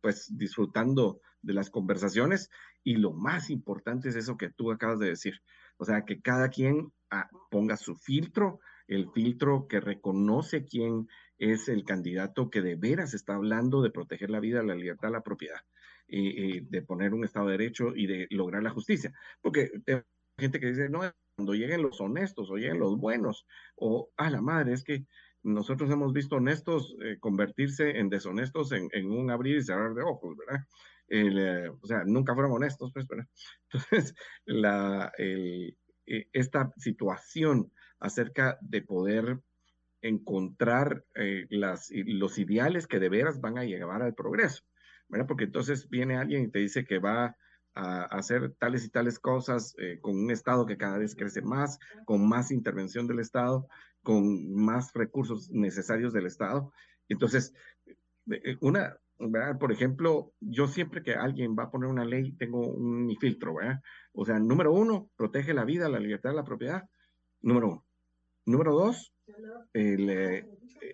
pues, 0.00 0.34
disfrutando 0.34 1.20
de 1.42 1.52
las 1.52 1.68
conversaciones 1.68 2.48
y 2.82 2.96
lo 2.96 3.12
más 3.12 3.50
importante 3.50 4.08
es 4.08 4.16
eso 4.16 4.38
que 4.38 4.48
tú 4.48 4.72
acabas 4.72 4.98
de 4.98 5.08
decir, 5.08 5.42
o 5.76 5.84
sea, 5.84 6.06
que 6.06 6.22
cada 6.22 6.48
quien 6.48 6.90
ah, 7.10 7.28
ponga 7.50 7.76
su 7.76 7.94
filtro, 7.94 8.60
el 8.88 9.10
filtro 9.12 9.68
que 9.68 9.80
reconoce 9.80 10.64
quién 10.64 11.08
es 11.38 11.68
el 11.68 11.84
candidato 11.84 12.50
que 12.50 12.62
de 12.62 12.74
veras 12.74 13.14
está 13.14 13.34
hablando 13.34 13.80
de 13.82 13.90
proteger 13.90 14.30
la 14.30 14.40
vida, 14.40 14.62
la 14.62 14.74
libertad, 14.74 15.12
la 15.12 15.22
propiedad, 15.22 15.60
de 16.08 16.84
poner 16.86 17.14
un 17.14 17.24
Estado 17.24 17.46
de 17.46 17.58
Derecho 17.58 17.94
y 17.94 18.06
de 18.06 18.26
lograr 18.30 18.62
la 18.62 18.70
justicia. 18.70 19.12
Porque 19.40 19.70
hay 19.86 20.02
gente 20.36 20.58
que 20.58 20.66
dice, 20.66 20.88
no, 20.88 21.02
cuando 21.36 21.54
lleguen 21.54 21.82
los 21.82 22.00
honestos 22.00 22.50
o 22.50 22.56
lleguen 22.56 22.80
los 22.80 22.98
buenos, 22.98 23.46
o 23.76 24.10
a 24.16 24.28
la 24.28 24.40
madre, 24.40 24.72
es 24.72 24.82
que 24.82 25.06
nosotros 25.42 25.90
hemos 25.90 26.12
visto 26.12 26.36
honestos 26.36 26.96
eh, 27.00 27.18
convertirse 27.20 27.98
en 27.98 28.08
deshonestos 28.08 28.72
en, 28.72 29.10
un 29.10 29.30
abrir 29.30 29.58
y 29.58 29.62
cerrar 29.62 29.94
de 29.94 30.02
ojos, 30.02 30.36
¿verdad? 30.36 30.64
Eh, 31.08 31.70
o 31.80 31.86
sea, 31.86 32.02
nunca 32.04 32.34
fueron 32.34 32.52
honestos, 32.52 32.90
pues, 32.92 33.06
¿verdad? 33.06 33.26
Entonces, 33.72 34.14
la, 34.44 35.12
eh, 35.16 35.74
esta 36.06 36.72
situación 36.76 37.70
acerca 38.00 38.58
de 38.60 38.82
poder 38.82 39.40
encontrar 40.00 41.04
eh, 41.14 41.46
los 41.50 42.38
ideales 42.38 42.86
que 42.86 43.00
de 43.00 43.08
veras 43.08 43.40
van 43.40 43.58
a 43.58 43.64
llevar 43.64 44.02
al 44.02 44.14
progreso, 44.14 44.62
¿verdad? 45.08 45.26
Porque 45.26 45.44
entonces 45.44 45.88
viene 45.88 46.16
alguien 46.16 46.44
y 46.44 46.50
te 46.50 46.60
dice 46.60 46.84
que 46.84 46.98
va 46.98 47.36
a 47.74 48.04
hacer 48.04 48.54
tales 48.58 48.84
y 48.84 48.90
tales 48.90 49.18
cosas 49.18 49.74
eh, 49.78 49.98
con 50.00 50.16
un 50.16 50.30
Estado 50.30 50.66
que 50.66 50.76
cada 50.76 50.98
vez 50.98 51.14
crece 51.14 51.42
más, 51.42 51.78
con 52.04 52.28
más 52.28 52.50
intervención 52.50 53.06
del 53.06 53.20
Estado, 53.20 53.68
con 54.02 54.52
más 54.54 54.92
recursos 54.94 55.50
necesarios 55.50 56.12
del 56.12 56.26
Estado. 56.26 56.72
Entonces, 57.08 57.54
eh, 58.30 58.56
una. 58.60 58.96
Por 59.58 59.72
ejemplo, 59.72 60.32
yo 60.38 60.68
siempre 60.68 61.02
que 61.02 61.14
alguien 61.14 61.56
va 61.58 61.64
a 61.64 61.70
poner 61.72 61.88
una 61.88 62.04
ley, 62.04 62.36
tengo 62.36 62.60
un 62.68 63.16
filtro, 63.20 63.56
¿verdad? 63.56 63.80
O 64.12 64.24
sea, 64.24 64.38
número 64.38 64.72
uno, 64.72 65.10
protege 65.16 65.52
la 65.52 65.64
vida, 65.64 65.88
la 65.88 65.98
libertad, 65.98 66.32
la 66.34 66.44
propiedad. 66.44 66.88
Número 67.42 67.66
uno. 67.66 67.87
Número 68.48 68.72
dos, 68.72 69.12
eh, 69.74 70.42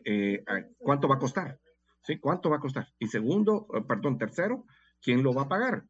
eh, 0.05 0.45
¿cuánto 0.77 1.07
va 1.07 1.15
a 1.15 1.19
costar? 1.21 1.61
¿Sí? 2.03 2.19
¿Cuánto 2.19 2.51
va 2.51 2.57
a 2.57 2.61
costar? 2.61 2.89
Y 2.99 3.07
segundo, 3.07 3.69
eh, 3.73 3.81
perdón, 3.87 4.19
tercero, 4.19 4.67
¿quién 5.01 5.23
lo 5.23 5.33
va 5.33 5.43
a 5.43 5.49
pagar? 5.49 5.85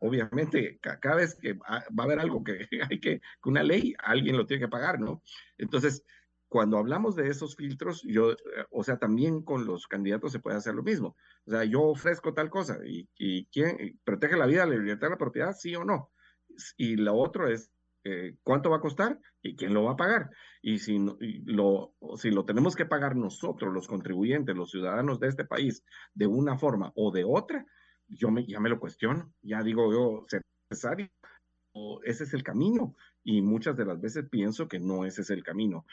Obviamente, 0.00 0.80
cada 0.80 1.14
vez 1.14 1.36
que 1.36 1.52
va 1.52 1.84
a 1.86 2.02
haber 2.02 2.18
algo 2.18 2.42
que 2.42 2.66
hay 2.90 2.98
que, 2.98 3.20
una 3.44 3.62
ley, 3.62 3.94
alguien 4.02 4.36
lo 4.36 4.46
tiene 4.46 4.64
que 4.64 4.68
pagar, 4.68 4.98
¿no? 4.98 5.22
Entonces, 5.58 6.02
cuando 6.48 6.76
hablamos 6.76 7.14
de 7.14 7.28
esos 7.28 7.54
filtros, 7.54 8.02
yo, 8.02 8.34
o 8.70 8.82
sea, 8.82 8.98
también 8.98 9.42
con 9.42 9.64
los 9.64 9.86
candidatos 9.86 10.32
se 10.32 10.40
puede 10.40 10.56
hacer 10.56 10.74
lo 10.74 10.82
mismo. 10.82 11.16
O 11.46 11.52
sea, 11.52 11.62
yo 11.62 11.82
ofrezco 11.82 12.34
tal 12.34 12.50
cosa 12.50 12.78
y, 12.84 13.08
y 13.16 13.46
quién 13.46 13.96
protege 14.02 14.36
la 14.36 14.46
vida, 14.46 14.66
la 14.66 14.74
libertad, 14.74 15.10
la 15.10 15.18
propiedad, 15.18 15.52
sí 15.52 15.72
o 15.76 15.84
no. 15.84 16.10
Y 16.76 16.96
lo 16.96 17.14
otro 17.14 17.46
es 17.46 17.70
eh, 18.08 18.36
cuánto 18.44 18.70
va 18.70 18.76
a 18.76 18.80
costar 18.80 19.18
y 19.42 19.56
quién 19.56 19.74
lo 19.74 19.82
va 19.82 19.92
a 19.92 19.96
pagar. 19.96 20.30
Y 20.62 20.78
si, 20.78 20.96
lo, 21.44 21.92
tenemos 22.46 22.76
que 22.76 22.86
pagar 22.86 23.16
nosotros, 23.16 23.74
los 23.74 23.88
contribuyentes, 23.88 24.54
los 24.54 24.70
ciudadanos 24.70 25.18
de 25.18 25.26
este 25.26 25.44
país, 25.44 25.84
de 26.14 26.28
una 26.28 26.56
forma 26.56 26.92
o 26.94 27.10
de 27.10 27.24
otra, 27.24 27.66
yo 28.06 28.30
me, 28.30 28.46
ya 28.46 28.60
me 28.60 28.68
lo 28.68 28.78
cuestiono, 28.78 29.32
ya 29.42 29.60
digo 29.64 29.92
yo, 29.92 30.24
¿será 30.28 30.44
necesario? 30.70 31.08
O 31.72 32.00
ese 32.04 32.22
es 32.22 32.32
el 32.32 32.44
camino. 32.44 32.94
Y 33.24 33.42
muchas 33.42 33.76
de 33.76 33.86
las 33.86 34.00
veces 34.00 34.28
pienso 34.30 34.68
que 34.68 34.78
no 34.78 35.04
ese 35.04 35.22
es 35.22 35.30
el 35.30 35.42
camino. 35.42 35.84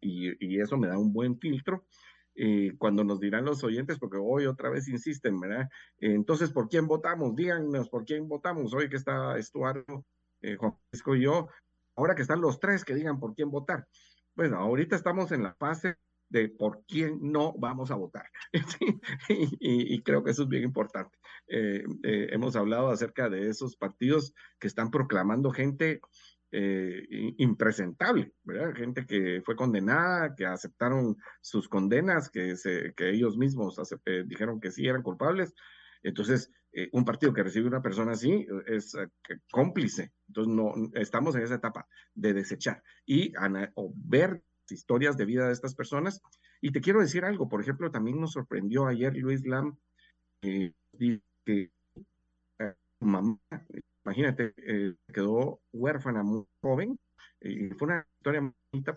Y, 0.00 0.58
eso 0.58 0.78
me 0.78 0.88
da 0.88 0.96
un 0.96 1.12
buen 1.12 1.38
filtro. 1.38 1.84
Eh, 2.34 2.76
cuando 2.78 3.04
nos 3.04 3.20
dirán 3.20 3.44
los 3.44 3.62
oyentes, 3.62 3.98
porque 3.98 4.16
hoy 4.16 4.46
otra 4.46 4.70
vez 4.70 4.88
insisten, 4.88 5.38
¿verdad? 5.38 5.68
entonces, 5.98 6.50
¿por 6.50 6.68
quién 6.70 6.86
votamos? 6.86 7.36
Díganos, 7.36 7.90
¿por 7.90 8.06
quién 8.06 8.26
votamos? 8.26 8.72
Hoy 8.72 8.88
que 8.88 8.96
está 8.96 9.36
Estuardo 9.36 10.06
eh, 10.42 10.56
Juan 10.56 10.72
Francisco 10.72 11.14
y 11.14 11.22
yo, 11.22 11.48
ahora 11.96 12.14
que 12.14 12.22
están 12.22 12.40
los 12.40 12.60
tres 12.60 12.84
que 12.84 12.94
digan 12.94 13.18
por 13.18 13.34
quién 13.34 13.50
votar. 13.50 13.86
Bueno, 14.34 14.58
ahorita 14.58 14.96
estamos 14.96 15.32
en 15.32 15.42
la 15.42 15.54
fase 15.54 15.96
de 16.28 16.48
por 16.48 16.84
quién 16.86 17.18
no 17.20 17.54
vamos 17.58 17.90
a 17.90 17.96
votar. 17.96 18.26
y, 19.28 20.02
creo 20.02 20.22
que 20.22 20.30
eso 20.30 20.42
es 20.42 20.48
bien 20.48 20.64
importante. 20.64 21.16
Eh, 21.48 21.84
eh, 22.04 22.28
hemos 22.30 22.54
hablado 22.54 22.90
acerca 22.90 23.28
de 23.28 23.48
esos 23.48 23.76
partidos 23.76 24.34
que 24.58 24.68
están 24.68 24.90
proclamando 24.90 25.50
gente 25.50 26.00
impresentable, 26.50 28.32
¿verdad? 28.42 28.74
Gente 28.74 29.04
que 29.04 29.42
fue 29.44 29.54
condenada, 29.54 30.34
que 30.34 30.46
aceptaron 30.46 31.18
sus 31.42 31.68
condenas, 31.68 32.30
que 32.30 32.54
ellos 33.00 33.36
mismos 33.36 33.78
dijeron 34.26 34.58
que 34.58 34.70
sí 34.70 34.86
eran 34.86 35.02
culpables. 35.02 35.54
Entonces, 36.02 36.50
eh, 36.72 36.88
un 36.92 37.04
partido 37.04 37.32
que 37.32 37.42
recibe 37.42 37.66
una 37.66 37.82
persona 37.82 38.12
así 38.12 38.46
es 38.66 38.94
eh, 38.94 39.08
cómplice. 39.50 40.12
Entonces, 40.28 40.54
no, 40.54 40.72
estamos 40.94 41.34
en 41.36 41.42
esa 41.42 41.56
etapa 41.56 41.86
de 42.14 42.34
desechar 42.34 42.82
y 43.06 43.32
ver 43.94 44.42
historias 44.68 45.16
de 45.16 45.24
vida 45.24 45.46
de 45.46 45.52
estas 45.52 45.74
personas. 45.74 46.20
Y 46.60 46.72
te 46.72 46.80
quiero 46.80 47.00
decir 47.00 47.24
algo, 47.24 47.48
por 47.48 47.60
ejemplo, 47.60 47.90
también 47.90 48.20
nos 48.20 48.32
sorprendió 48.32 48.86
ayer 48.86 49.16
Luis 49.16 49.46
Lam, 49.46 49.78
eh, 50.42 50.72
que 51.44 51.70
mamá, 53.00 53.38
imagínate, 54.04 54.54
quedó 55.12 55.60
huérfana 55.72 56.22
muy 56.22 56.44
joven, 56.60 56.98
y 57.40 57.70
fue 57.70 57.86
una 57.86 58.06
historia 58.18 58.52
bonita 58.72 58.96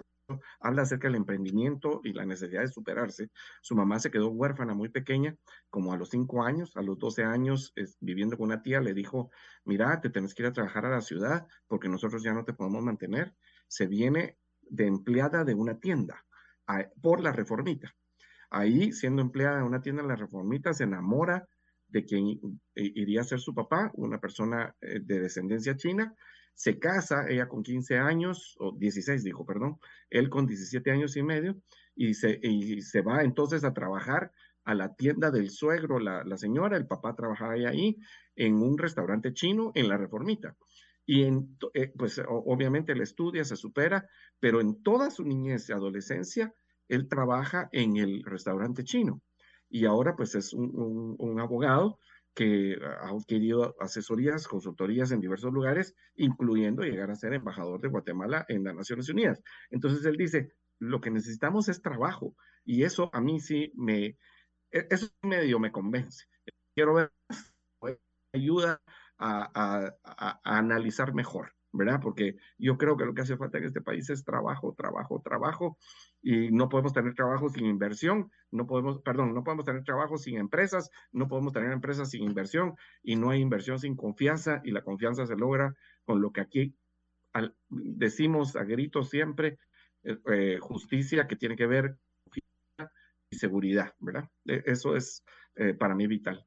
habla 0.60 0.84
acerca 0.84 1.08
del 1.08 1.16
emprendimiento 1.16 2.02
y 2.04 2.14
la 2.14 2.26
necesidad 2.26 2.62
de 2.62 2.68
superarse. 2.68 3.30
Su 3.62 3.76
mamá 3.76 4.00
se 4.00 4.12
quedó 4.12 4.30
huérfana 4.30 4.74
muy 4.74 4.90
pequeña, 4.90 5.36
como 5.70 5.94
a 5.94 5.98
los 5.98 6.10
cinco 6.10 6.44
años, 6.44 6.78
a 6.78 6.82
los 6.82 6.98
12 6.98 7.24
años, 7.24 7.74
viviendo 8.00 8.38
con 8.38 8.48
una 8.48 8.62
tía, 8.62 8.82
le 8.82 8.94
dijo, 8.94 9.32
mira, 9.66 10.00
te 10.02 10.10
tienes 10.10 10.34
que 10.34 10.44
ir 10.44 10.48
a 10.48 10.54
trabajar 10.54 10.86
a 10.86 10.92
la 10.92 11.02
ciudad 11.02 11.48
porque 11.68 11.90
nosotros 11.90 12.24
ya 12.24 12.34
no 12.34 12.46
te 12.46 12.54
podemos 12.54 12.84
mantener. 12.84 13.36
Se 13.68 13.88
viene 13.88 14.38
de 14.62 14.88
empleada 14.88 15.44
de 15.44 15.54
una 15.54 15.80
tienda 15.80 16.26
por 17.02 17.22
la 17.22 17.32
reformita. 17.32 17.94
Ahí, 18.50 18.92
siendo 18.92 19.22
empleada 19.22 19.58
de 19.58 19.64
una 19.64 19.82
tienda 19.82 20.02
en 20.02 20.08
la 20.08 20.16
reformita, 20.16 20.74
se 20.74 20.84
enamora 20.84 21.48
de 21.88 22.06
quien 22.06 22.40
iría 22.76 23.22
a 23.22 23.26
ser 23.26 23.40
su 23.40 23.54
papá, 23.54 23.92
una 23.96 24.20
persona 24.20 24.76
eh, 24.82 25.00
de 25.02 25.20
descendencia 25.20 25.76
china, 25.76 26.16
se 26.54 26.80
casa, 26.80 27.26
ella 27.28 27.48
con 27.48 27.64
15 27.64 27.98
años, 27.98 28.56
o 28.60 28.72
16 28.72 29.24
dijo, 29.24 29.46
perdón, 29.46 29.80
él 30.10 30.30
con 30.30 30.46
17 30.46 30.92
años 30.92 31.16
y 31.18 31.24
medio, 31.24 31.62
y 31.96 32.14
se, 32.14 32.40
y 32.42 32.82
se 32.82 33.02
va 33.02 33.24
entonces 33.24 33.64
a 33.64 33.74
trabajar 33.74 34.32
a 34.64 34.76
la 34.76 34.94
tienda 34.96 35.32
del 35.32 35.50
suegro, 35.50 36.00
la, 36.00 36.24
la 36.24 36.38
señora, 36.38 36.78
el 36.78 36.88
papá 36.88 37.16
trabajaba 37.16 37.54
ahí 37.54 37.98
en 38.36 38.56
un 38.56 38.78
restaurante 38.78 39.34
chino 39.34 39.72
en 39.76 39.90
la 39.90 39.98
Reformita. 39.98 40.56
Y 41.06 41.24
en, 41.24 41.58
eh, 41.74 41.92
pues 41.98 42.22
obviamente 42.28 42.92
él 42.92 43.02
estudia, 43.02 43.44
se 43.44 43.56
supera, 43.56 44.08
pero 44.40 44.62
en 44.62 44.82
toda 44.84 45.10
su 45.10 45.24
niñez 45.24 45.68
y 45.70 45.74
adolescencia, 45.74 46.54
él 46.88 47.08
trabaja 47.08 47.70
en 47.72 47.98
el 47.98 48.24
restaurante 48.24 48.84
chino. 48.84 49.22
Y 49.70 49.86
ahora 49.86 50.16
pues 50.16 50.36
es 50.36 50.54
un, 50.54 51.16
un 51.18 51.40
abogado 51.40 52.00
que 52.34 52.78
ha 52.84 53.10
adquirido 53.10 53.76
asesorías, 53.80 54.48
consultorías 54.48 55.12
en 55.12 55.22
diversos 55.22 55.52
lugares, 55.54 55.96
incluyendo 56.16 56.84
llegar 56.84 57.12
a 57.12 57.16
ser 57.16 57.34
embajador 57.34 57.82
de 57.82 57.90
Guatemala 57.90 58.46
en 58.48 58.64
las 58.64 58.76
Naciones 58.76 59.10
Unidas. 59.10 59.42
Entonces 59.70 60.06
él 60.06 60.18
dice, 60.18 60.54
lo 60.80 61.02
que 61.02 61.12
necesitamos 61.12 61.70
es 61.70 61.82
trabajo 61.82 62.36
y 62.64 62.84
eso 62.84 63.10
a 63.14 63.22
mí 63.22 63.40
sí 63.40 63.72
me, 63.76 64.06
e, 64.72 64.88
eso 64.90 65.08
medio 65.24 65.60
me 65.60 65.72
convence. 65.72 66.26
Quiero 66.76 66.94
ver, 66.96 67.12
ayuda 68.34 68.82
a, 69.18 69.92
a 70.04 70.40
analizar 70.44 71.14
mejor. 71.14 71.54
¿Verdad? 71.74 72.00
Porque 72.02 72.36
yo 72.58 72.78
creo 72.78 72.98
que 72.98 73.06
lo 73.06 73.14
que 73.14 73.22
hace 73.22 73.38
falta 73.38 73.58
en 73.58 73.66
este 73.66 73.82
país 73.82 74.10
es 74.10 74.24
trabajo, 74.24 74.74
trabajo, 74.78 75.22
trabajo, 75.24 75.78
y 76.22 76.52
no 76.52 76.70
podemos 76.70 76.94
tener 76.94 77.14
trabajo 77.14 77.50
sin 77.50 77.66
inversión, 77.66 78.32
no 78.52 78.68
podemos, 78.68 79.02
perdón, 79.02 79.34
no 79.34 79.44
podemos 79.44 79.66
tener 79.66 79.84
trabajo 79.84 80.18
sin 80.18 80.38
empresas, 80.38 80.90
no 81.12 81.28
podemos 81.28 81.54
tener 81.54 81.72
empresas 81.72 82.10
sin 82.10 82.24
inversión, 82.24 82.76
y 83.02 83.16
no 83.16 83.30
hay 83.30 83.42
inversión 83.42 83.80
sin 83.80 83.96
confianza, 83.96 84.62
y 84.64 84.72
la 84.72 84.84
confianza 84.84 85.26
se 85.26 85.36
logra 85.36 85.76
con 86.04 86.22
lo 86.22 86.32
que 86.32 86.42
aquí 86.42 86.76
decimos 87.70 88.56
a 88.56 88.64
gritos 88.64 89.10
siempre, 89.10 89.58
eh, 90.04 90.18
eh, 90.32 90.58
justicia 90.60 91.28
que 91.28 91.36
tiene 91.36 91.56
que 91.56 91.68
ver 91.68 91.98
y 93.30 93.38
seguridad, 93.38 93.94
¿verdad? 94.00 94.30
E, 94.46 94.64
eso 94.66 94.96
es 94.96 95.24
eh, 95.56 95.74
para 95.74 95.96
mí 95.96 96.08
vital. 96.08 96.46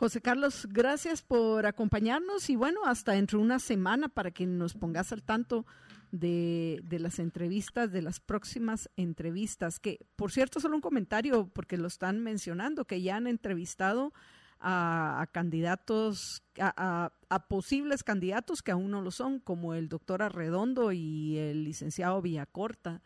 José 0.00 0.22
Carlos, 0.22 0.66
gracias 0.70 1.20
por 1.20 1.66
acompañarnos 1.66 2.48
y 2.48 2.56
bueno, 2.56 2.80
hasta 2.86 3.12
dentro 3.12 3.38
de 3.38 3.44
una 3.44 3.58
semana 3.58 4.08
para 4.08 4.30
que 4.30 4.46
nos 4.46 4.72
pongas 4.72 5.12
al 5.12 5.22
tanto 5.22 5.66
de, 6.10 6.82
las 6.88 7.18
entrevistas, 7.18 7.92
de 7.92 8.00
las 8.00 8.18
próximas 8.18 8.88
entrevistas, 8.96 9.78
que 9.78 10.06
por 10.16 10.32
cierto, 10.32 10.58
solo 10.58 10.76
un 10.76 10.80
comentario 10.80 11.48
porque 11.48 11.76
lo 11.76 11.86
están 11.86 12.20
mencionando, 12.20 12.86
que 12.86 13.02
ya 13.02 13.16
han 13.16 13.26
entrevistado 13.26 14.14
a, 14.58 15.28
candidatos, 15.32 16.44
a, 16.58 17.12
posibles 17.50 18.02
candidatos 18.02 18.62
que 18.62 18.70
aún 18.70 18.92
no 18.92 19.02
lo 19.02 19.10
son, 19.10 19.38
como 19.38 19.74
el 19.74 19.90
doctor 19.90 20.22
Arredondo 20.22 20.92
y 20.92 21.36
el 21.36 21.64
licenciado 21.64 22.22
Villacorta, 22.22 23.02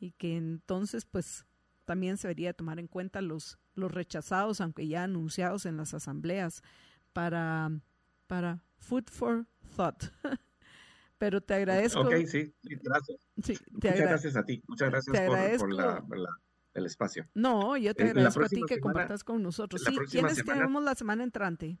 y 0.00 0.10
que 0.10 0.36
entonces 0.36 1.04
pues 1.04 1.46
también 1.88 2.18
se 2.18 2.28
debería 2.28 2.52
tomar 2.52 2.78
en 2.78 2.86
cuenta 2.86 3.22
los 3.22 3.58
los 3.78 3.92
rechazados, 3.92 4.60
aunque 4.60 4.86
ya 4.86 5.04
anunciados 5.04 5.64
en 5.64 5.78
las 5.78 5.94
asambleas, 5.94 6.62
para, 7.14 7.70
para 8.26 8.62
Food 8.76 9.04
for 9.10 9.46
Thought. 9.76 10.04
Pero 11.18 11.40
te 11.40 11.54
agradezco. 11.54 12.00
Ok, 12.00 12.26
sí, 12.26 12.54
gracias. 12.62 13.18
Muchas 13.72 13.98
gracias 13.98 14.36
a 14.36 14.44
ti. 14.44 14.62
Muchas 14.68 14.90
gracias 14.90 15.58
por, 15.58 15.72
la, 15.72 16.04
el 16.74 16.86
espacio. 16.86 17.26
No, 17.34 17.76
yo 17.76 17.94
te 17.94 18.04
eh, 18.04 18.10
agradezco 18.10 18.44
a 18.44 18.48
ti 18.48 18.62
que 18.68 18.78
compartas 18.78 19.24
con 19.24 19.42
nosotros. 19.42 19.82
Sí, 19.82 19.96
¿quiénes 20.10 20.44
tenemos 20.44 20.84
la 20.84 20.94
semana 20.94 21.24
entrante? 21.24 21.78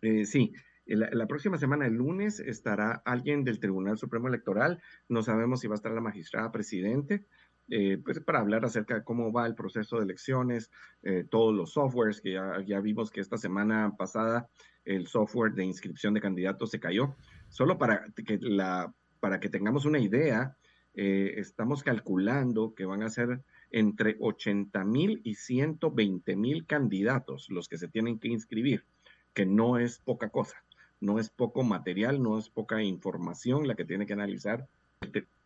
Eh, 0.00 0.24
sí, 0.24 0.54
la, 0.86 1.10
la, 1.12 1.26
próxima 1.26 1.58
semana, 1.58 1.86
el 1.86 1.94
lunes, 1.94 2.40
estará 2.40 3.02
alguien 3.04 3.44
del 3.44 3.58
Tribunal 3.58 3.98
Supremo 3.98 4.28
Electoral. 4.28 4.80
No 5.08 5.22
sabemos 5.22 5.60
si 5.60 5.66
va 5.66 5.74
a 5.74 5.76
estar 5.76 5.92
la 5.92 6.00
magistrada 6.00 6.50
presidente. 6.50 7.26
Eh, 7.68 7.98
pues 8.04 8.20
para 8.20 8.40
hablar 8.40 8.64
acerca 8.64 8.94
de 8.94 9.04
cómo 9.04 9.32
va 9.32 9.46
el 9.46 9.54
proceso 9.54 9.96
de 9.96 10.04
elecciones, 10.04 10.70
eh, 11.02 11.24
todos 11.30 11.54
los 11.54 11.72
softwares, 11.72 12.20
que 12.20 12.32
ya, 12.32 12.80
vimos 12.80 13.10
que 13.10 13.20
esta 13.20 13.38
semana 13.38 13.94
pasada 13.96 14.48
el 14.84 15.06
software 15.06 15.54
de 15.54 15.64
inscripción 15.64 16.12
de 16.12 16.20
candidatos 16.20 16.70
se 16.70 16.80
cayó. 16.80 17.16
Solo 17.48 17.78
para 17.78 18.04
que, 18.14 18.38
la, 18.40 18.92
para 19.20 19.40
que 19.40 19.48
tengamos 19.48 19.86
una 19.86 19.98
idea, 19.98 20.56
eh, 20.94 21.34
estamos 21.38 21.82
calculando 21.82 22.74
que 22.74 22.84
van 22.84 23.02
a 23.02 23.08
ser 23.08 23.42
entre 23.70 24.16
80 24.20 24.84
mil 24.84 25.20
y 25.24 25.34
120 25.34 26.36
mil 26.36 26.66
candidatos 26.66 27.48
los 27.50 27.68
que 27.68 27.78
se 27.78 27.88
tienen 27.88 28.18
que 28.18 28.28
inscribir, 28.28 28.84
que 29.32 29.46
no 29.46 29.78
es 29.78 29.98
poca 29.98 30.28
cosa, 30.28 30.62
no 31.00 31.18
es 31.18 31.30
poco 31.30 31.64
material, 31.64 32.22
no 32.22 32.38
es 32.38 32.50
poca 32.50 32.82
información 32.82 33.66
la 33.66 33.74
que 33.74 33.84
tiene 33.84 34.06
que 34.06 34.12
analizar 34.12 34.68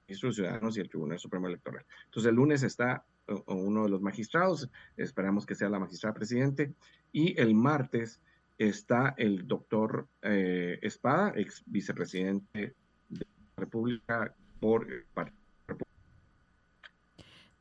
Ministro 0.09 0.31
de 0.31 0.35
Ciudadanos 0.35 0.77
y 0.77 0.81
el 0.81 0.89
Tribunal 0.89 1.19
Supremo 1.19 1.49
Electoral. 1.49 1.85
Entonces, 2.07 2.31
el 2.31 2.37
lunes 2.37 2.63
está 2.63 3.05
uno 3.47 3.85
de 3.85 3.91
los 3.91 4.01
magistrados, 4.01 4.71
esperamos 4.97 5.45
que 5.45 5.55
sea 5.55 5.69
la 5.69 5.79
magistrada 5.79 6.15
presidente, 6.15 6.73
y 7.13 7.39
el 7.39 7.55
martes 7.55 8.21
está 8.57 9.15
el 9.19 9.47
doctor 9.47 10.09
eh, 10.23 10.79
Espada, 10.81 11.33
ex 11.37 11.63
vicepresidente 11.67 12.75
de 13.09 13.27
la 13.57 13.65
República 13.65 14.35
por 14.59 14.87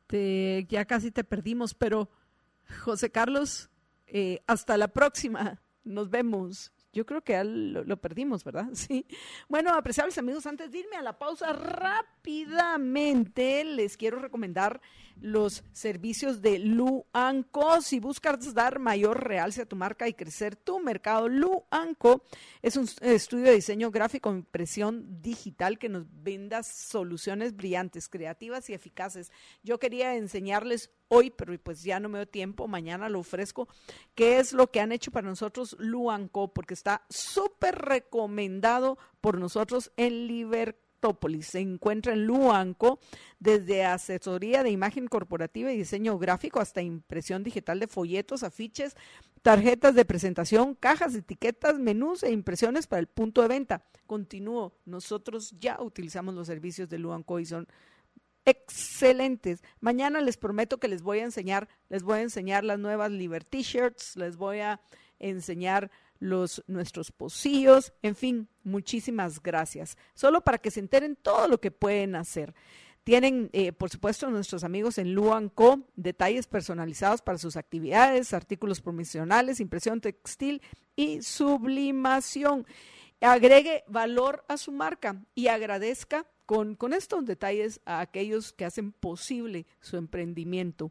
te, 0.08 0.66
ya 0.70 0.86
casi 0.86 1.10
te 1.10 1.22
perdimos, 1.22 1.74
pero 1.74 2.08
José 2.80 3.10
Carlos, 3.10 3.70
eh, 4.06 4.40
hasta 4.46 4.76
la 4.78 4.88
próxima. 4.88 5.60
Nos 5.84 6.08
vemos. 6.10 6.72
Yo 6.98 7.06
creo 7.06 7.22
que 7.22 7.44
lo, 7.44 7.84
lo, 7.84 7.96
perdimos, 7.96 8.42
¿verdad? 8.42 8.70
Sí. 8.74 9.06
Bueno, 9.48 9.72
apreciables 9.72 10.18
amigos, 10.18 10.46
antes 10.46 10.72
de 10.72 10.78
irme 10.78 10.96
a 10.96 11.02
la 11.02 11.16
pausa 11.16 11.52
rápidamente, 11.52 13.62
les 13.62 13.96
quiero 13.96 14.18
recomendar 14.18 14.80
los 15.20 15.62
servicios 15.72 16.42
de 16.42 16.58
Luanco. 16.58 17.80
Si 17.82 18.00
buscas 18.00 18.52
dar 18.52 18.80
mayor 18.80 19.28
realce 19.28 19.62
a 19.62 19.66
tu 19.66 19.76
marca 19.76 20.08
y 20.08 20.14
crecer 20.14 20.56
tu 20.56 20.80
mercado, 20.80 21.28
Luanco 21.28 22.24
es 22.62 22.76
un 22.76 22.88
estudio 23.00 23.44
de 23.44 23.54
diseño 23.54 23.92
gráfico, 23.92 24.32
impresión 24.32 25.22
digital 25.22 25.78
que 25.78 25.88
nos 25.88 26.04
venda 26.10 26.64
soluciones 26.64 27.54
brillantes, 27.54 28.08
creativas 28.08 28.68
y 28.70 28.74
eficaces. 28.74 29.30
Yo 29.62 29.78
quería 29.78 30.16
enseñarles 30.16 30.90
hoy, 31.08 31.30
pero 31.30 31.58
pues 31.58 31.82
ya 31.82 32.00
no 32.00 32.08
me 32.08 32.18
dio 32.18 32.28
tiempo, 32.28 32.68
mañana 32.68 33.08
lo 33.08 33.20
ofrezco, 33.20 33.68
qué 34.14 34.38
es 34.38 34.52
lo 34.52 34.70
que 34.70 34.80
han 34.80 34.92
hecho 34.92 35.10
para 35.10 35.28
nosotros 35.28 35.76
Luanco, 35.78 36.52
porque 36.52 36.74
está 36.74 37.04
súper 37.08 37.76
recomendado 37.76 38.98
por 39.20 39.38
nosotros 39.38 39.92
en 39.96 40.26
Libertad 40.26 40.88
se 41.40 41.60
encuentra 41.60 42.12
en 42.12 42.26
Luanco 42.26 42.98
desde 43.38 43.84
asesoría 43.84 44.62
de 44.62 44.70
imagen 44.70 45.06
corporativa 45.06 45.72
y 45.72 45.76
diseño 45.76 46.18
gráfico 46.18 46.60
hasta 46.60 46.82
impresión 46.82 47.44
digital 47.44 47.78
de 47.78 47.86
folletos, 47.86 48.42
afiches, 48.42 48.96
tarjetas 49.42 49.94
de 49.94 50.04
presentación, 50.04 50.74
cajas, 50.74 51.14
etiquetas, 51.14 51.78
menús 51.78 52.22
e 52.22 52.32
impresiones 52.32 52.86
para 52.86 53.00
el 53.00 53.06
punto 53.06 53.42
de 53.42 53.48
venta. 53.48 53.84
Continúo, 54.06 54.74
nosotros 54.86 55.54
ya 55.60 55.80
utilizamos 55.80 56.34
los 56.34 56.48
servicios 56.48 56.88
de 56.88 56.98
Luanco 56.98 57.38
y 57.38 57.46
son 57.46 57.68
excelentes. 58.48 59.62
Mañana 59.80 60.20
les 60.20 60.36
prometo 60.36 60.78
que 60.78 60.88
les 60.88 61.02
voy 61.02 61.20
a 61.20 61.24
enseñar, 61.24 61.68
les 61.88 62.02
voy 62.02 62.18
a 62.18 62.22
enseñar 62.22 62.64
las 62.64 62.78
nuevas 62.78 63.10
Liberty 63.10 63.62
Shirts, 63.62 64.16
les 64.16 64.36
voy 64.36 64.60
a 64.60 64.80
enseñar 65.18 65.90
los, 66.20 66.64
nuestros 66.66 67.12
pocillos, 67.12 67.92
en 68.02 68.16
fin, 68.16 68.48
muchísimas 68.64 69.42
gracias. 69.42 69.96
Solo 70.14 70.40
para 70.42 70.58
que 70.58 70.70
se 70.70 70.80
enteren 70.80 71.16
todo 71.16 71.48
lo 71.48 71.60
que 71.60 71.70
pueden 71.70 72.16
hacer. 72.16 72.54
Tienen, 73.04 73.48
eh, 73.52 73.72
por 73.72 73.88
supuesto, 73.88 74.28
nuestros 74.28 74.64
amigos 74.64 74.98
en 74.98 75.14
Luanco, 75.14 75.80
detalles 75.96 76.46
personalizados 76.46 77.22
para 77.22 77.38
sus 77.38 77.56
actividades, 77.56 78.34
artículos 78.34 78.80
promocionales, 78.80 79.60
impresión 79.60 80.00
textil 80.00 80.60
y 80.94 81.22
sublimación. 81.22 82.66
Agregue 83.20 83.84
valor 83.88 84.44
a 84.48 84.58
su 84.58 84.72
marca 84.72 85.24
y 85.34 85.48
agradezca 85.48 86.26
con, 86.48 86.76
con 86.76 86.94
estos 86.94 87.26
detalles 87.26 87.78
a 87.84 88.00
aquellos 88.00 88.54
que 88.54 88.64
hacen 88.64 88.90
posible 88.90 89.66
su 89.82 89.98
emprendimiento. 89.98 90.90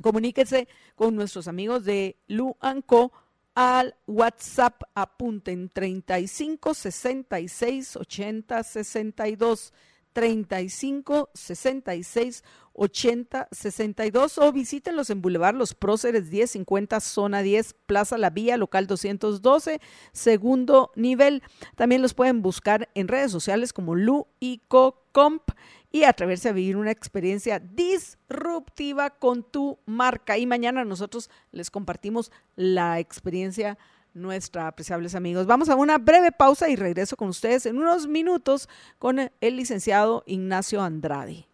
Comuníquese 0.00 0.68
con 0.94 1.14
nuestros 1.14 1.48
amigos 1.48 1.84
de 1.84 2.16
Luanco 2.28 3.12
al 3.54 3.94
WhatsApp 4.06 4.82
apunten 4.94 5.68
35 5.68 6.72
66 6.72 7.96
80 7.96 8.62
62 8.62 9.74
35 10.12 11.30
66 11.34 12.44
80 12.72 13.48
62 13.50 14.38
o 14.38 14.52
visítenlos 14.52 15.10
en 15.10 15.22
Boulevard 15.22 15.54
Los 15.54 15.74
Próceres 15.74 16.30
1050 16.30 17.00
zona 17.00 17.42
10 17.42 17.74
Plaza 17.86 18.16
La 18.18 18.30
Vía 18.30 18.56
local 18.56 18.86
212 18.86 19.80
segundo 20.12 20.90
nivel. 20.96 21.42
También 21.76 22.02
los 22.02 22.14
pueden 22.14 22.42
buscar 22.42 22.88
en 22.94 23.08
redes 23.08 23.32
sociales 23.32 23.72
como 23.72 23.94
Lu 23.94 24.26
y 24.38 24.62
Comp 24.68 25.42
y 25.92 26.04
atreverse 26.04 26.48
a 26.48 26.52
vivir 26.52 26.76
una 26.76 26.92
experiencia 26.92 27.58
disruptiva 27.58 29.10
con 29.10 29.42
tu 29.42 29.78
marca. 29.86 30.38
Y 30.38 30.46
mañana 30.46 30.84
nosotros 30.84 31.30
les 31.50 31.70
compartimos 31.70 32.30
la 32.54 33.00
experiencia 33.00 33.76
nuestra, 34.14 34.66
apreciables 34.66 35.14
amigos. 35.14 35.46
Vamos 35.46 35.68
a 35.68 35.76
una 35.76 35.98
breve 35.98 36.32
pausa 36.32 36.68
y 36.68 36.76
regreso 36.76 37.16
con 37.16 37.28
ustedes 37.28 37.66
en 37.66 37.78
unos 37.78 38.06
minutos 38.06 38.68
con 38.98 39.18
el 39.18 39.56
licenciado 39.56 40.22
Ignacio 40.26 40.82
Andrade. 40.82 41.46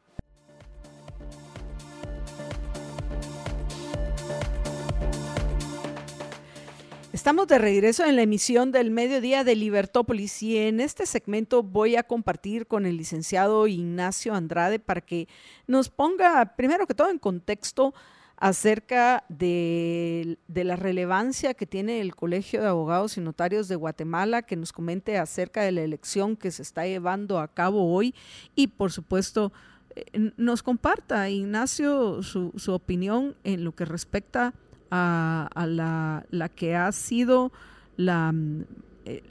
Estamos 7.16 7.48
de 7.48 7.56
regreso 7.56 8.04
en 8.04 8.14
la 8.14 8.22
emisión 8.22 8.72
del 8.72 8.90
mediodía 8.90 9.42
de 9.42 9.56
Libertópolis 9.56 10.42
y 10.42 10.58
en 10.58 10.80
este 10.80 11.06
segmento 11.06 11.62
voy 11.62 11.96
a 11.96 12.02
compartir 12.02 12.66
con 12.66 12.84
el 12.84 12.98
licenciado 12.98 13.66
Ignacio 13.66 14.34
Andrade 14.34 14.78
para 14.78 15.00
que 15.00 15.26
nos 15.66 15.88
ponga, 15.88 16.56
primero 16.56 16.86
que 16.86 16.94
todo, 16.94 17.08
en 17.08 17.18
contexto 17.18 17.94
acerca 18.36 19.24
de, 19.28 20.38
de, 20.46 20.64
la 20.64 20.76
relevancia 20.76 21.54
que 21.54 21.66
tiene 21.66 22.00
el 22.00 22.14
Colegio 22.14 22.60
de 22.60 22.68
Abogados 22.68 23.16
y 23.16 23.20
Notarios 23.22 23.66
de 23.68 23.76
Guatemala, 23.76 24.42
que 24.42 24.56
nos 24.56 24.72
comente 24.72 25.16
acerca 25.18 25.62
de 25.62 25.72
la 25.72 25.82
elección 25.82 26.36
que 26.36 26.50
se 26.50 26.62
está 26.62 26.86
llevando 26.86 27.38
a 27.38 27.48
cabo 27.48 27.92
hoy 27.92 28.14
y, 28.54 28.66
por 28.66 28.92
supuesto, 28.92 29.52
eh, 29.94 30.32
nos 30.36 30.62
comparta, 30.62 31.30
Ignacio, 31.30 32.22
su, 32.22 32.52
su 32.56 32.72
opinión 32.72 33.34
en 33.44 33.64
lo 33.64 33.72
que 33.72 33.86
respecta 33.86 34.52
a, 34.90 35.66
la, 35.66 36.26
la, 36.30 36.48
que 36.48 36.76
ha 36.76 36.92
sido 36.92 37.52
la, 37.96 38.32
mm, 38.32 38.64
eh, 39.06 39.22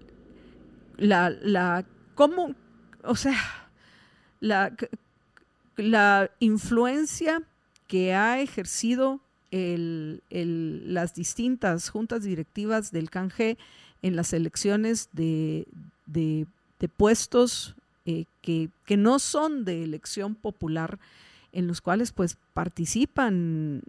la, 0.97 1.30
la, 1.30 1.86
cómo, 2.16 2.56
o 3.03 3.16
sea, 3.16 3.38
la, 4.39 4.76
la 5.78 6.32
influencia 6.39 7.43
que 7.88 8.14
ha 8.14 8.40
ejercido 8.42 9.20
el, 9.52 10.22
las 10.94 11.14
distintas 11.14 11.90
juntas 11.90 12.24
directivas 12.24 12.92
del 12.92 13.10
CANGE 13.10 13.58
en 14.02 14.16
las 14.16 14.34
elecciones 14.34 15.10
de, 15.14 15.68
de, 16.06 16.48
puestos 16.98 17.76
eh, 18.06 18.26
que, 18.42 18.70
no 18.98 19.18
son 19.18 19.66
de 19.66 19.84
elección 19.84 20.36
popular 20.36 21.00
en 21.52 21.68
los 21.68 21.82
cuales 21.82 22.12
pues 22.12 22.38
participan, 22.54 23.82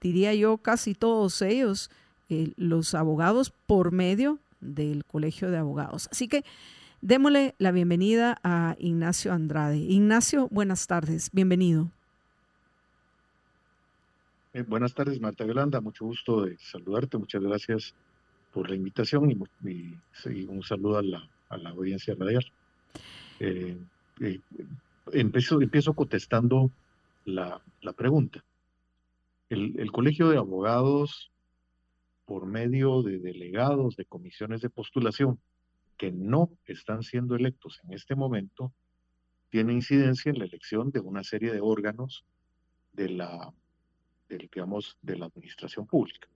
diría 0.00 0.34
yo, 0.34 0.58
casi 0.58 0.94
todos 0.94 1.40
ellos, 1.40 1.90
eh, 2.28 2.52
los 2.56 2.94
abogados 2.94 3.52
por 3.66 3.92
medio 3.92 4.38
del 4.60 5.04
Colegio 5.04 5.50
de 5.50 5.58
Abogados. 5.58 6.08
Así 6.10 6.28
que 6.28 6.44
démosle 7.00 7.54
la 7.58 7.70
bienvenida 7.70 8.38
a 8.42 8.76
Ignacio 8.78 9.32
Andrade. 9.32 9.78
Ignacio, 9.78 10.48
buenas 10.50 10.86
tardes, 10.86 11.30
bienvenido. 11.32 11.90
Eh, 14.56 14.62
buenas 14.62 14.94
tardes, 14.94 15.20
Marta 15.20 15.44
Yolanda, 15.44 15.82
mucho 15.82 16.06
gusto 16.06 16.46
de 16.46 16.56
saludarte, 16.56 17.18
muchas 17.18 17.42
gracias 17.42 17.94
por 18.54 18.70
la 18.70 18.74
invitación 18.74 19.30
y, 19.30 20.44
un 20.46 20.62
saludo 20.62 20.96
a 20.96 21.02
la, 21.02 21.28
a 21.50 21.58
la 21.58 21.68
audiencia 21.68 22.14
radial. 22.18 22.50
Eh, 23.38 23.76
empiezo, 25.12 25.60
empiezo 25.60 25.92
contestando 25.92 26.70
la, 27.26 27.60
pregunta. 27.94 28.42
El, 29.50 29.92
Colegio 29.92 30.30
de 30.30 30.38
Abogados, 30.38 31.30
por 32.24 32.46
medio 32.46 33.02
de 33.02 33.18
delegados 33.18 33.94
de 33.96 34.06
comisiones 34.06 34.62
de 34.62 34.70
postulación 34.70 35.38
que 35.98 36.12
no 36.12 36.48
están 36.64 37.02
siendo 37.02 37.36
electos 37.36 37.78
en 37.84 37.92
este 37.92 38.14
momento, 38.14 38.72
tiene 39.50 39.74
incidencia 39.74 40.30
en 40.30 40.38
la 40.38 40.46
elección 40.46 40.92
de 40.92 41.00
una 41.00 41.24
serie 41.24 41.52
de 41.52 41.60
órganos 41.60 42.24
de 42.94 43.10
la, 43.10 43.52
digamos, 44.28 44.98
de 45.02 45.16
la 45.16 45.26
administración 45.26 45.86
pública. 45.86 46.28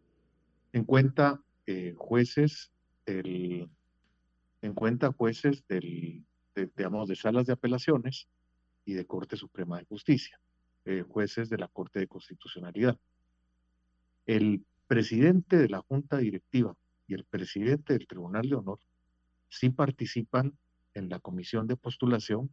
En 0.73 0.85
cuenta 0.85 1.41
eh, 1.67 1.95
jueces, 1.97 2.71
en 3.07 3.69
cuenta 4.75 5.13
jueces 5.13 5.67
del, 5.67 6.25
digamos, 6.77 7.09
de 7.09 7.17
salas 7.17 7.47
de 7.47 7.53
apelaciones 7.53 8.29
y 8.85 8.95
de 8.95 9.07
Corte 9.07 9.37
Suprema 9.37 9.79
de 9.79 9.85
Justicia. 9.85 10.41
Eh, 10.87 11.05
jueces 11.07 11.51
de 11.51 11.59
la 11.59 11.69
Corte 11.69 12.01
de 12.01 12.09
Constitucionalidad. 12.09 12.99
El 14.25 14.65
presidente 14.87 15.59
de 15.59 15.69
la 15.69 15.83
Junta 15.83 16.17
Directiva 16.17 16.75
y 17.07 17.15
el 17.15 17.25
presidente 17.25 17.93
del 17.93 18.07
Tribunal 18.07 18.49
de 18.49 18.57
Honor 18.57 18.79
sí 19.51 19.69
participan 19.69 20.57
en 20.95 21.11
la 21.11 21.19
comisión 21.19 21.67
de 21.67 21.77
postulación 21.77 22.51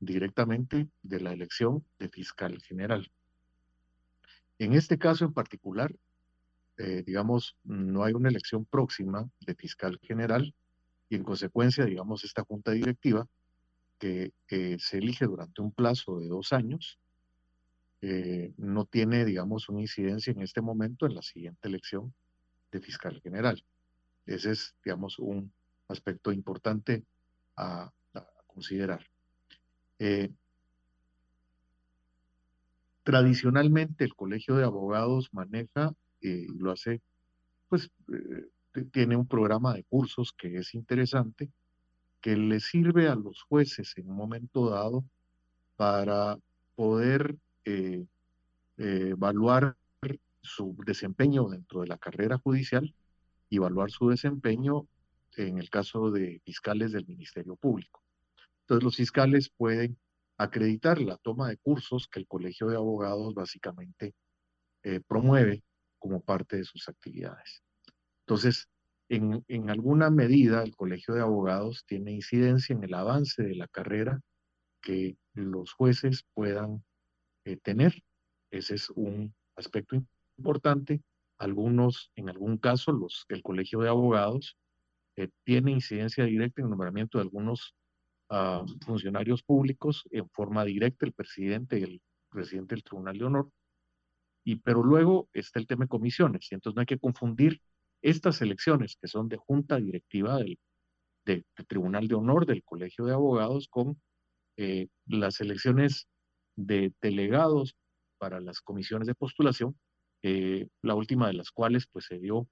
directamente 0.00 0.88
de 1.02 1.20
la 1.20 1.32
elección 1.32 1.84
de 2.00 2.08
fiscal 2.08 2.60
general. 2.62 3.10
En 4.62 4.74
este 4.74 4.96
caso 4.96 5.24
en 5.24 5.32
particular, 5.32 5.92
eh, 6.78 7.02
digamos, 7.04 7.56
no 7.64 8.04
hay 8.04 8.12
una 8.12 8.28
elección 8.28 8.64
próxima 8.64 9.28
de 9.40 9.56
fiscal 9.56 9.98
general 10.02 10.54
y 11.08 11.16
en 11.16 11.24
consecuencia, 11.24 11.84
digamos, 11.84 12.22
esta 12.22 12.44
junta 12.44 12.70
directiva 12.70 13.26
que 13.98 14.32
se 14.78 14.98
elige 14.98 15.26
durante 15.26 15.62
un 15.62 15.72
plazo 15.72 16.20
de 16.20 16.28
dos 16.28 16.52
años 16.52 16.98
eh, 18.04 18.52
no 18.56 18.84
tiene, 18.84 19.24
digamos, 19.24 19.68
una 19.68 19.80
incidencia 19.80 20.32
en 20.32 20.42
este 20.42 20.60
momento 20.60 21.06
en 21.06 21.16
la 21.16 21.22
siguiente 21.22 21.66
elección 21.66 22.14
de 22.70 22.80
fiscal 22.80 23.20
general. 23.20 23.64
Ese 24.26 24.52
es, 24.52 24.76
digamos, 24.84 25.18
un 25.18 25.52
aspecto 25.88 26.30
importante 26.30 27.02
a, 27.56 27.92
considerar. 28.46 29.04
Eh, 29.98 30.30
tradicionalmente 33.02 34.04
el 34.04 34.14
Colegio 34.14 34.56
de 34.56 34.64
Abogados 34.64 35.28
maneja 35.32 35.92
eh, 36.20 36.46
y 36.48 36.58
lo 36.58 36.72
hace, 36.72 37.00
pues 37.68 37.90
tiene 38.92 39.16
un 39.16 39.26
programa 39.26 39.74
de 39.74 39.84
cursos 39.84 40.32
que 40.32 40.56
es 40.56 40.74
interesante, 40.74 41.50
que 42.20 42.36
le 42.36 42.60
sirve 42.60 43.08
a 43.08 43.14
los 43.14 43.42
jueces 43.42 43.92
en 43.96 44.08
un 44.08 44.16
momento 44.16 44.70
dado 44.70 45.04
para 45.76 46.38
poder 46.74 47.36
eh, 47.64 48.06
eh, 48.78 49.08
evaluar 49.10 49.76
su 50.40 50.76
desempeño 50.84 51.48
dentro 51.48 51.82
de 51.82 51.86
la 51.86 51.98
carrera 51.98 52.38
judicial 52.38 52.92
y 53.48 53.56
evaluar 53.56 53.90
su 53.90 54.08
desempeño 54.08 54.86
en 55.36 55.58
el 55.58 55.70
caso 55.70 56.10
de 56.10 56.40
fiscales 56.44 56.92
del 56.92 57.06
Ministerio 57.06 57.56
Público. 57.56 58.02
Entonces 58.62 58.84
los 58.84 58.96
fiscales 58.96 59.50
pueden 59.50 59.96
acreditar 60.42 61.00
la 61.00 61.16
toma 61.18 61.48
de 61.48 61.58
cursos 61.58 62.08
que 62.08 62.20
el 62.20 62.26
Colegio 62.26 62.68
de 62.68 62.76
Abogados 62.76 63.34
básicamente 63.34 64.14
eh, 64.82 65.00
promueve 65.06 65.62
como 65.98 66.20
parte 66.20 66.56
de 66.56 66.64
sus 66.64 66.88
actividades. 66.88 67.62
Entonces, 68.26 68.68
en, 69.08 69.44
en, 69.48 69.70
alguna 69.70 70.10
medida, 70.10 70.62
el 70.62 70.74
Colegio 70.74 71.14
de 71.14 71.20
Abogados 71.20 71.84
tiene 71.86 72.12
incidencia 72.12 72.74
en 72.74 72.82
el 72.82 72.94
avance 72.94 73.42
de 73.42 73.54
la 73.54 73.68
carrera 73.68 74.20
que 74.80 75.16
los 75.34 75.72
jueces 75.72 76.24
puedan 76.34 76.82
eh, 77.44 77.56
tener. 77.56 78.02
Ese 78.50 78.74
es 78.74 78.90
un 78.90 79.34
aspecto 79.56 79.96
importante. 80.36 81.02
Algunos, 81.38 82.10
en 82.16 82.28
algún 82.28 82.58
caso, 82.58 82.92
los, 82.92 83.24
el 83.28 83.42
Colegio 83.42 83.80
de 83.80 83.88
Abogados 83.88 84.56
eh, 85.16 85.28
tiene 85.44 85.72
incidencia 85.72 86.24
directa 86.24 86.60
en 86.60 86.66
el 86.66 86.70
nombramiento 86.70 87.18
de 87.18 87.22
algunos 87.22 87.74
ah, 88.32 88.64
funcionarios 88.84 89.42
públicos 89.42 90.04
en 90.10 90.28
forma 90.30 90.64
directa, 90.64 91.06
el 91.06 91.12
presidente 91.12 91.78
y 91.78 91.82
el 91.84 92.02
presidente 92.30 92.74
del 92.74 92.84
Tribunal 92.84 93.18
de 93.18 93.24
Honor. 93.24 93.50
Y, 94.44 94.56
pero 94.56 94.82
luego 94.82 95.28
está 95.32 95.60
el 95.60 95.66
tema 95.66 95.84
de 95.84 95.88
comisiones, 95.88 96.50
y 96.50 96.54
entonces 96.54 96.74
no 96.74 96.80
hay 96.80 96.86
que 96.86 96.98
confundir 96.98 97.60
estas 98.02 98.42
elecciones 98.42 98.96
que 99.00 99.06
son 99.06 99.28
de 99.28 99.36
junta 99.36 99.76
directiva 99.76 100.38
del, 100.38 100.58
de, 101.24 101.44
Tribunal 101.68 102.08
de 102.08 102.14
Honor 102.14 102.46
del 102.46 102.64
Colegio 102.64 103.04
de 103.04 103.12
Abogados 103.14 103.68
con 103.68 104.00
eh, 104.56 104.88
las 105.06 105.40
elecciones 105.40 106.08
de 106.56 106.92
delegados 107.00 107.76
para 108.18 108.40
las 108.40 108.60
comisiones 108.60 109.06
de 109.06 109.14
postulación, 109.14 109.78
eh, 110.22 110.68
la 110.82 110.94
última 110.94 111.26
de 111.28 111.34
las 111.34 111.50
cuales 111.50 111.86
pues 111.90 112.06
se 112.06 112.18
dio 112.18 112.48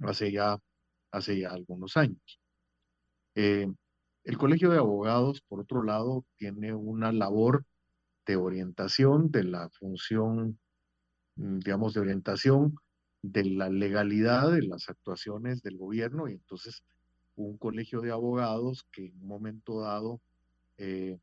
hace 0.00 0.32
ya, 0.32 0.58
hace 1.12 1.40
ya 1.40 1.50
algunos 1.50 1.96
años. 1.96 2.40
Eh, 3.34 3.66
el 4.28 4.36
Colegio 4.36 4.68
de 4.68 4.76
Abogados, 4.76 5.40
por 5.40 5.58
otro 5.60 5.82
lado, 5.82 6.22
tiene 6.36 6.74
una 6.74 7.12
labor 7.12 7.64
de 8.26 8.36
orientación 8.36 9.30
de 9.30 9.44
la 9.44 9.70
función, 9.70 10.58
mm, 11.36 11.60
digamos, 11.60 11.94
de 11.94 12.00
orientación 12.00 12.76
de 13.22 13.46
la 13.46 13.70
legalidad 13.70 14.52
de 14.52 14.64
las 14.64 14.90
actuaciones 14.90 15.62
del 15.62 15.78
gobierno 15.78 16.28
y 16.28 16.32
entonces 16.34 16.82
un 17.36 17.56
colegio 17.56 18.02
de 18.02 18.10
abogados 18.10 18.84
que 18.92 19.06
en 19.06 19.14
un 19.22 19.28
momento 19.28 19.80
dado 19.80 20.20
eh, 20.76 21.18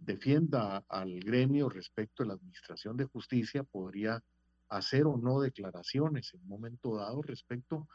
defienda 0.00 0.84
al 0.86 1.18
gremio 1.20 1.70
respecto 1.70 2.22
a 2.22 2.26
la 2.26 2.34
administración 2.34 2.98
de 2.98 3.06
justicia 3.06 3.62
podría 3.62 4.22
hacer 4.68 5.06
o 5.06 5.16
no 5.16 5.40
declaraciones 5.40 6.34
en 6.34 6.42
un 6.42 6.48
momento 6.48 6.96
dado 6.96 7.22
respecto 7.22 7.88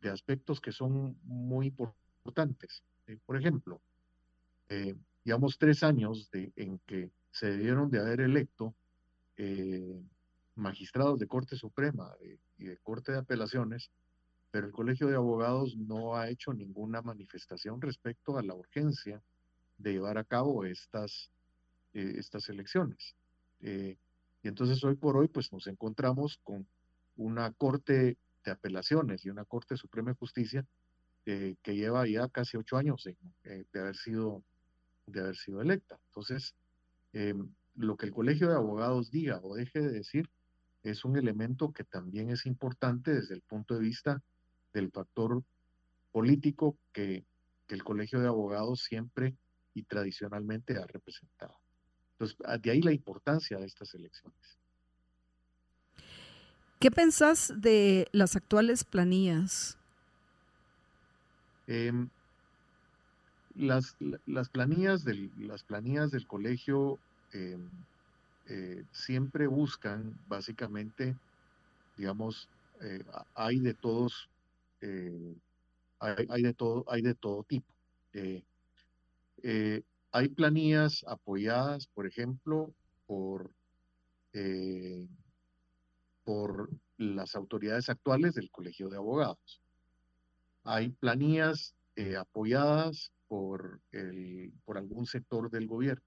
de 0.00 0.10
aspectos 0.10 0.60
que 0.60 0.72
son 0.72 1.16
muy 1.22 1.68
importantes. 1.68 2.82
Eh, 3.08 3.18
por 3.26 3.36
ejemplo, 3.36 3.80
eh, 4.68 4.94
tres 5.58 5.82
años 5.82 6.30
de, 6.30 6.52
en 6.56 6.78
que 6.86 7.10
se 7.32 7.50
debieron 7.50 7.90
de 7.90 7.98
haber 7.98 8.20
electo 8.20 8.74
eh, 9.36 10.00
magistrados 10.54 11.18
de 11.18 11.26
Corte 11.26 11.56
Suprema 11.56 12.14
y 12.56 12.64
de 12.64 12.76
Corte 12.78 13.12
de 13.12 13.18
Apelaciones, 13.18 13.90
pero 14.50 14.66
el 14.66 14.72
Colegio 14.72 15.08
de 15.08 15.16
Abogados 15.16 15.76
no 15.76 16.16
ha 16.16 16.28
hecho 16.28 16.54
ninguna 16.54 17.02
manifestación 17.02 17.80
respecto 17.80 18.38
a 18.38 18.42
la 18.42 18.54
urgencia 18.54 19.20
de 19.76 19.92
llevar 19.92 20.18
a 20.18 20.24
cabo 20.24 20.64
estas 20.64 21.30
eh, 21.94 22.14
estas 22.18 22.48
elecciones. 22.48 23.14
Eh, 23.60 23.96
y 24.42 24.48
entonces 24.48 24.82
hoy 24.84 24.94
por 24.94 25.16
hoy 25.16 25.28
pues 25.28 25.52
nos 25.52 25.66
encontramos 25.66 26.38
con 26.44 26.66
una 27.16 27.50
corte 27.52 28.16
apelaciones 28.44 29.26
y 29.26 29.30
una 29.30 29.44
Corte 29.44 29.76
Suprema 29.76 30.10
de 30.10 30.16
Justicia 30.16 30.64
que 31.62 31.74
lleva 31.74 32.06
ya 32.06 32.28
casi 32.28 32.56
ocho 32.56 32.78
años 32.78 33.04
de, 33.04 33.66
haber 33.78 33.96
sido, 33.96 34.42
de 35.06 35.20
haber 35.20 35.36
sido 35.36 35.60
electa. 35.60 35.98
Entonces, 36.06 36.54
lo 37.76 37.96
que 37.96 38.06
el 38.06 38.12
Colegio 38.12 38.48
de 38.48 38.54
Abogados 38.54 39.10
diga 39.10 39.40
o 39.42 39.54
deje 39.54 39.80
de 39.80 39.90
decir 39.90 40.28
es 40.82 41.04
un 41.04 41.18
elemento 41.18 41.72
que 41.72 41.84
también 41.84 42.30
es 42.30 42.46
importante 42.46 43.12
desde 43.12 43.34
el 43.34 43.42
punto 43.42 43.74
de 43.74 43.80
vista 43.80 44.22
del 44.72 44.90
factor 44.90 45.42
político 46.12 46.76
que, 46.92 47.24
el 47.68 47.84
Colegio 47.84 48.18
de 48.18 48.28
Abogados 48.28 48.82
siempre 48.82 49.34
y 49.74 49.82
tradicionalmente 49.82 50.78
ha 50.78 50.86
representado. 50.86 51.54
Entonces, 52.12 52.38
de 52.62 52.70
ahí 52.70 52.80
la 52.80 52.92
importancia 52.92 53.58
de 53.58 53.66
estas 53.66 53.92
elecciones. 53.92 54.56
¿Qué 56.80 56.90
pensás 56.90 57.52
de 57.54 58.08
las 58.12 58.36
actuales 58.36 58.84
planillas? 58.84 59.77
Em, 61.68 62.08
las, 63.54 63.94
las, 64.24 64.48
planillas 64.48 65.04
del, 65.04 65.30
las 65.38 65.62
planillas 65.62 66.10
del 66.10 66.26
colegio 66.26 66.98
em, 67.32 67.68
eh, 68.46 68.84
siempre 68.90 69.46
buscan 69.46 70.18
básicamente, 70.28 71.14
digamos, 71.98 72.48
eh, 72.80 73.04
hay 73.34 73.58
de 73.60 73.74
todos, 73.74 74.30
eh, 74.80 75.36
hay, 75.98 76.42
de 76.42 76.54
todo, 76.54 76.86
hay 76.88 77.02
de 77.02 77.14
todo 77.14 77.44
tipo. 77.44 77.66
hay 80.10 80.28
planillas 80.30 81.04
apoyadas, 81.06 81.86
por 81.88 82.06
ejemplo, 82.06 82.72
por, 83.06 83.50
por 86.24 86.70
las 86.96 87.34
autoridades 87.34 87.90
actuales 87.90 88.34
del 88.34 88.50
Colegio 88.50 88.88
de 88.88 88.96
Abogados. 88.96 89.60
Hay 90.70 90.90
planillas 90.90 91.74
apoyadas 92.18 93.10
por, 93.26 93.80
algún 94.66 95.06
sector 95.06 95.50
del 95.50 95.66
gobierno 95.66 96.04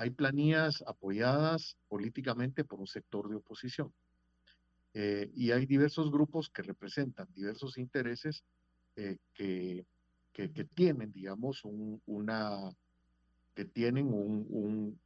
hay 0.00 0.08
planillas 0.08 0.82
apoyadas 0.86 1.76
políticamente 1.86 2.64
por 2.64 2.80
un 2.80 2.86
sector 2.86 3.28
de 3.28 3.36
oposición. 3.36 3.92
Eh, 4.94 5.30
y 5.34 5.50
hay 5.50 5.66
diversos 5.66 6.10
grupos 6.10 6.48
que 6.48 6.62
representan 6.62 7.28
diversos 7.34 7.76
intereses 7.76 8.42
eh, 8.96 9.18
que, 9.34 9.84
tienen, 10.74 11.12
digamos, 11.12 11.60
una, 12.06 12.72
que 13.54 13.66
tienen 13.66 14.06
un, 14.06 14.98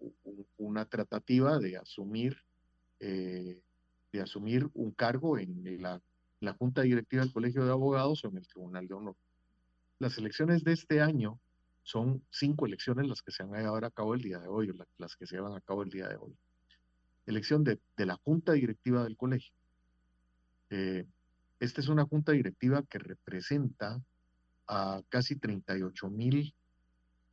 una 0.58 0.84
tratativa 0.84 1.58
de 1.58 1.76
asumir, 1.76 2.36
eh, 3.00 3.60
de 4.12 4.20
asumir 4.20 4.68
un 4.74 4.92
cargo 4.92 5.38
en 5.38 5.82
la, 5.82 6.00
la 6.44 6.54
Junta 6.54 6.82
Directiva 6.82 7.22
del 7.22 7.32
Colegio 7.32 7.64
de 7.64 7.70
Abogados 7.70 8.24
o 8.24 8.28
en 8.28 8.36
el 8.36 8.46
Tribunal 8.46 8.86
de 8.86 8.94
Honor. 8.94 9.16
Las 9.98 10.18
elecciones 10.18 10.64
de 10.64 10.72
este 10.72 11.00
año 11.00 11.38
son 11.82 12.22
cinco 12.30 12.66
elecciones 12.66 13.06
las 13.06 13.22
que 13.22 13.30
se 13.30 13.42
van 13.42 13.54
a 13.56 13.62
llevar 13.62 13.84
a 13.84 13.90
cabo 13.90 14.14
el 14.14 14.22
día 14.22 14.38
de 14.38 14.48
hoy, 14.48 14.72
las 14.98 15.16
que 15.16 15.26
se 15.26 15.36
llevan 15.36 15.54
a 15.54 15.60
cabo 15.60 15.82
el 15.82 15.90
día 15.90 16.08
de 16.08 16.16
hoy. 16.16 16.36
Elección 17.26 17.64
de, 17.64 17.78
la 17.96 18.16
junta 18.16 18.52
directiva 18.52 19.04
del 19.04 19.16
colegio. 19.16 19.52
Eh, 20.70 21.06
esta 21.60 21.80
es 21.80 21.88
una 21.88 22.04
junta 22.04 22.32
directiva 22.32 22.82
que 22.82 22.98
representa 22.98 24.02
a 24.66 25.02
casi 25.08 25.36
38 25.36 26.10
mil 26.10 26.54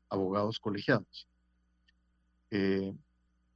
abogados 0.10 0.60
colegiados. 0.60 1.28
Eh, 2.52 2.94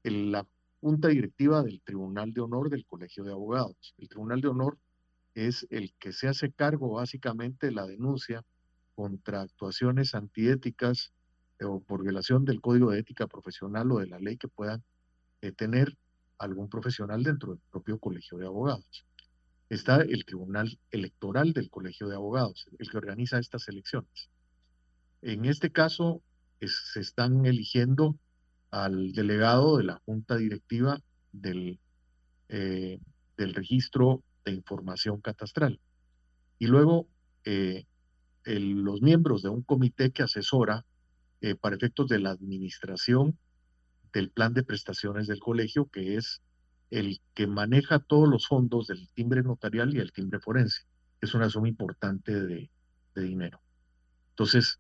la 0.04 0.46
junta 0.80 1.08
directiva 1.10 1.64
del 1.64 1.82
Tribunal 1.82 2.34
de 2.34 2.42
Honor 2.42 2.70
del 2.70 2.86
Colegio 2.86 3.24
de 3.24 3.32
Abogados. 3.32 3.94
El 3.98 4.08
Tribunal 4.08 4.42
de 4.42 4.48
Honor 4.48 4.78
es 5.36 5.68
el 5.70 5.94
que 6.00 6.14
se 6.14 6.28
hace 6.28 6.52
cargo 6.52 6.94
básicamente 6.94 7.68
de 7.68 7.74
la 7.74 7.86
denuncia 7.86 8.44
contra 8.96 9.42
actuaciones 9.42 10.16
antiéticas 10.16 11.12
eh, 11.60 11.66
o 11.66 11.82
por 11.82 12.02
violación 12.02 12.46
del 12.46 12.62
código 12.62 12.92
de 12.92 13.00
ética 13.00 13.28
profesional 13.28 13.92
o 13.92 14.00
de 14.00 14.08
la 14.08 14.20
ley 14.20 14.38
que 14.38 14.48
puedan 14.48 14.84
eh, 15.42 15.52
tener 15.52 15.98
algún 16.38 16.70
profesional 16.70 17.24
dentro 17.24 17.52
del 17.52 17.62
propio 17.70 18.00
colegio 18.00 18.38
de 18.38 18.46
abogados. 18.46 19.06
Está 19.70 20.02
el 20.02 20.26
Tribunal 20.26 20.80
Electoral 20.92 21.54
del 21.54 21.70
Colegio 21.70 22.08
de 22.08 22.16
Abogados, 22.16 22.68
el 22.78 22.90
que 22.90 22.98
organiza 22.98 23.40
estas 23.40 23.68
elecciones. 23.68 24.30
En 25.22 25.46
este 25.46 25.72
caso, 25.72 26.22
se 26.62 27.00
están 27.00 27.46
eligiendo 27.46 28.18
al 28.72 29.12
delegado 29.14 29.78
de 29.78 29.86
la 29.86 30.02
Junta 30.06 30.38
Directiva 30.38 31.02
del, 31.32 31.80
eh, 32.50 33.00
del 33.38 33.54
Registro 33.54 34.24
de 34.46 34.54
Información 34.54 35.20
Catastral. 35.20 35.80
Y 36.60 36.68
luego 36.68 37.08
los 38.46 39.02
miembros 39.02 39.42
de 39.44 39.50
un 39.50 39.62
comité 39.62 40.12
que 40.12 40.24
asesora 40.24 40.86
eh, 41.42 41.56
para 41.56 41.76
efectos 41.76 42.08
de 42.08 42.20
la 42.20 42.32
administración 42.32 43.38
del 44.14 44.30
plan 44.30 44.54
de 44.54 44.64
prestaciones 44.64 45.28
del 45.28 45.40
colegio, 45.40 45.90
que 45.90 46.16
es 46.16 46.42
el 46.90 47.20
que 47.34 47.48
maneja 47.48 48.00
todos 48.00 48.30
los 48.30 48.48
fondos 48.48 48.88
del 48.88 49.10
timbre 49.10 49.44
notarial 49.44 49.94
y 49.94 50.00
el 50.00 50.14
timbre 50.14 50.40
forense. 50.40 50.84
Es 51.22 51.34
una 51.34 51.50
suma 51.50 51.68
importante 51.68 52.42
de, 52.42 52.70
dinero. 53.16 53.62
Entonces, 54.32 54.80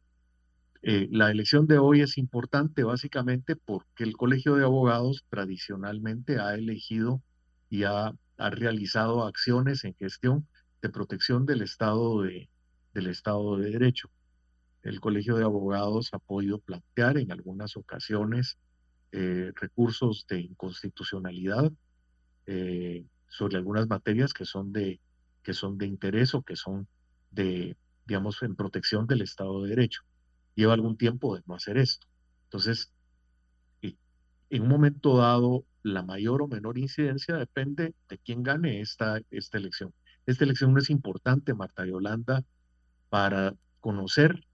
eh, 0.81 1.07
la 1.11 1.31
elección 1.31 1.67
de 1.67 1.77
hoy 1.77 2.01
es 2.01 2.17
importante 2.17 2.83
básicamente 2.83 3.55
porque 3.55 4.03
el 4.03 4.17
Colegio 4.17 4.55
de 4.55 4.65
Abogados 4.65 5.25
tradicionalmente 5.29 6.39
ha 6.39 6.53
elegido 6.53 7.21
y 7.69 7.83
ha, 7.83 8.13
ha 8.37 8.49
realizado 8.49 9.25
acciones 9.25 9.83
en 9.83 9.95
gestión 9.95 10.47
de 10.81 10.89
protección 10.89 11.45
del 11.45 11.61
Estado 11.61 12.21
de, 12.21 12.49
del 12.93 13.07
Estado 13.07 13.57
de 13.57 13.71
Derecho. 13.71 14.09
El 14.83 14.99
Colegio 14.99 15.35
de 15.35 15.43
Abogados 15.43 16.09
ha 16.13 16.19
podido 16.19 16.59
plantear 16.59 17.17
en 17.17 17.31
algunas 17.31 17.75
ocasiones 17.75 18.57
eh, 19.11 19.51
recursos 19.55 20.25
de 20.29 20.41
inconstitucionalidad 20.41 21.71
eh, 22.45 23.05
sobre 23.27 23.57
algunas 23.57 23.87
materias 23.87 24.33
que 24.33 24.45
son 24.45 24.71
de 24.71 24.99
que 25.41 25.53
son 25.53 25.77
de 25.77 25.85
interés 25.85 26.33
o 26.33 26.41
que 26.41 26.55
son 26.55 26.87
de, 27.29 27.77
digamos, 28.07 28.41
en 28.41 28.55
protección 28.55 29.05
del 29.05 29.21
Estado 29.21 29.61
de 29.63 29.69
Derecho. 29.69 30.01
Lleva 30.55 30.73
algún 30.73 30.97
tiempo 30.97 31.35
de 31.35 31.43
no 31.45 31.53
hacer 31.53 31.77
esto. 31.77 32.07
Entonces, 32.45 32.91
en 34.55 34.63
un 34.63 34.69
momento 34.69 35.17
dado, 35.17 35.65
la 35.83 36.01
mayor 36.01 36.41
o 36.41 36.47
menor 36.47 36.77
incidencia 36.77 37.35
depende 37.35 37.93
de 38.09 38.17
quién 38.17 38.41
gane 38.41 38.81
esta, 38.81 39.19
esta 39.29 39.57
elección. 39.57 39.93
Esta 40.25 40.43
elección 40.43 40.73
no 40.73 40.79
es 40.79 40.89
importante, 40.89 41.53
Marta 41.53 41.85
Yolanda, 41.85 42.43
para 43.09 43.53
conocer, 43.81 44.45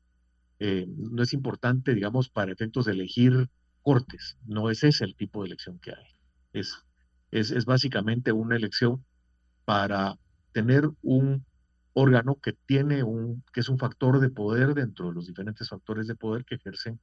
eh, 0.60 0.86
no 0.88 1.24
es 1.24 1.34
importante, 1.34 1.94
digamos, 1.94 2.30
para 2.30 2.52
efectos 2.52 2.86
de 2.86 2.94
elegir 2.94 3.50
cortes, 3.82 4.38
no 4.46 4.70
es 4.70 4.84
ese 4.84 5.06
el 5.06 5.16
tipo 5.16 5.42
de 5.42 5.48
elección 5.48 5.80
que 5.80 5.92
hay. 5.92 6.06
Es, 6.54 6.76
es, 7.32 7.52
es 7.52 7.66
básicamente 7.66 8.32
una 8.32 8.56
elección 8.56 9.06
para 9.66 10.18
tener 10.52 10.90
un 11.02 11.46
órgano 11.94 12.40
que 12.42 12.54
tiene 12.54 13.04
un, 13.04 13.44
que 13.54 13.62
es 13.62 13.70
un 13.70 13.78
factor 13.78 14.20
de 14.20 14.30
poder 14.30 14.74
dentro 14.74 15.08
de 15.08 15.14
los 15.14 15.28
diferentes 15.28 15.70
factores 15.70 16.08
de 16.08 16.16
poder 16.16 16.44
que 16.44 16.56
ejercen, 16.56 17.00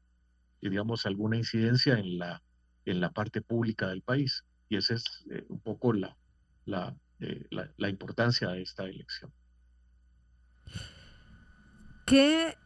digamos, 0.60 1.06
alguna 1.06 1.36
incidencia 1.36 1.98
en 1.98 2.18
la, 2.18 2.42
en 2.90 3.00
la 3.00 3.10
parte 3.10 3.42
pública 3.42 3.88
del 3.88 4.02
país. 4.02 4.44
Y 4.68 4.76
esa 4.76 4.94
es 4.94 5.04
eh, 5.30 5.44
un 5.48 5.60
poco 5.60 5.92
la, 5.92 6.16
eh, 7.20 7.46
la, 7.50 7.70
la 7.76 7.88
importancia 7.88 8.48
de 8.48 8.62
esta 8.62 8.84
elección. 8.84 9.32
¿Qué 12.06 12.56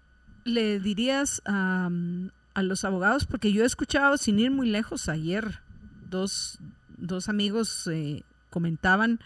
le 0.45 0.79
dirías 0.79 1.43
a, 1.45 1.91
los 2.63 2.85
abogados? 2.85 3.27
Porque 3.27 3.53
yo 3.53 3.65
he 3.65 3.67
escuchado, 3.67 4.17
sin 4.17 4.39
ir 4.39 4.51
muy 4.51 4.69
lejos, 4.69 5.09
ayer 5.09 5.61
dos, 6.09 6.59
amigos 7.29 7.89
eh, 7.89 8.23
comentaban 8.51 9.19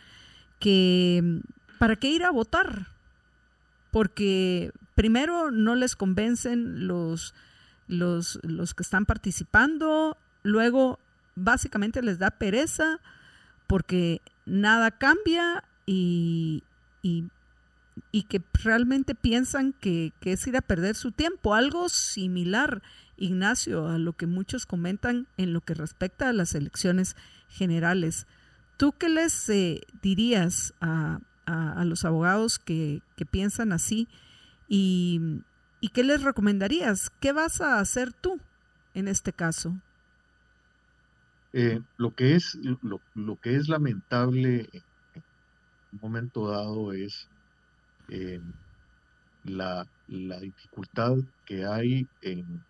que 0.59 1.43
¿para 1.79 1.97
qué 1.97 2.09
ir 2.11 2.25
a 2.25 2.31
votar? 2.31 2.89
Porque 3.91 4.73
primero 4.95 5.51
no 5.51 5.75
les 5.75 5.97
convencen 5.97 6.87
los, 6.87 7.35
los, 7.87 8.39
los 8.43 8.73
que 8.73 8.83
están 8.83 9.05
participando, 9.05 10.17
luego 10.47 10.99
básicamente 11.35 12.03
les 12.03 12.19
da 12.19 12.31
pereza 12.31 13.01
porque 13.67 14.23
nada 14.47 14.91
cambia 14.91 15.65
y, 15.87 16.63
y 17.03 17.29
y 18.13 18.25
que 18.25 18.43
realmente 18.63 19.15
piensan 19.15 19.73
que, 19.73 20.13
es 20.23 20.47
ir 20.47 20.57
a 20.57 20.63
perder 20.63 20.95
su 20.95 21.13
tiempo. 21.13 21.55
Algo 21.55 21.89
similar, 21.89 22.83
Ignacio, 23.17 23.89
a 23.89 23.99
lo 23.99 24.13
que 24.13 24.27
muchos 24.27 24.67
comentan 24.67 25.27
en 25.37 25.53
lo 25.53 25.61
que 25.61 25.75
respecta 25.75 26.29
a 26.29 26.33
las 26.33 26.55
elecciones 26.55 27.17
generales. 27.49 28.27
¿Tú 28.77 28.93
qué 28.93 29.09
les 29.09 29.49
eh, 29.49 29.81
dirías 30.03 30.75
a, 30.81 31.21
los 31.85 32.05
abogados 32.05 32.59
que, 32.59 33.03
piensan 33.31 33.73
así 33.73 34.09
y, 34.69 35.43
qué 35.95 36.03
les 36.03 36.23
recomendarías? 36.23 37.11
¿Qué 37.21 37.33
vas 37.33 37.61
a 37.61 37.79
hacer 37.79 38.13
tú 38.13 38.41
en 38.95 39.09
este 39.09 39.33
caso? 39.33 39.75
Eh, 41.53 41.81
lo, 41.97 42.15
que 42.15 42.35
es, 42.35 42.59
lo, 42.83 43.01
lo, 43.15 43.41
que 43.41 43.57
es 43.57 43.69
lamentable 43.69 44.69
un 45.93 46.01
momento 46.01 46.51
dado 46.51 46.93
es 46.93 47.29
eh, 48.09 48.41
la, 49.45 49.87
dificultad 50.09 51.17
que 51.45 51.65
hay 51.65 52.07
en, 52.23 52.65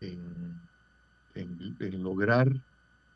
en, 0.00 0.60
lograr, 2.02 2.48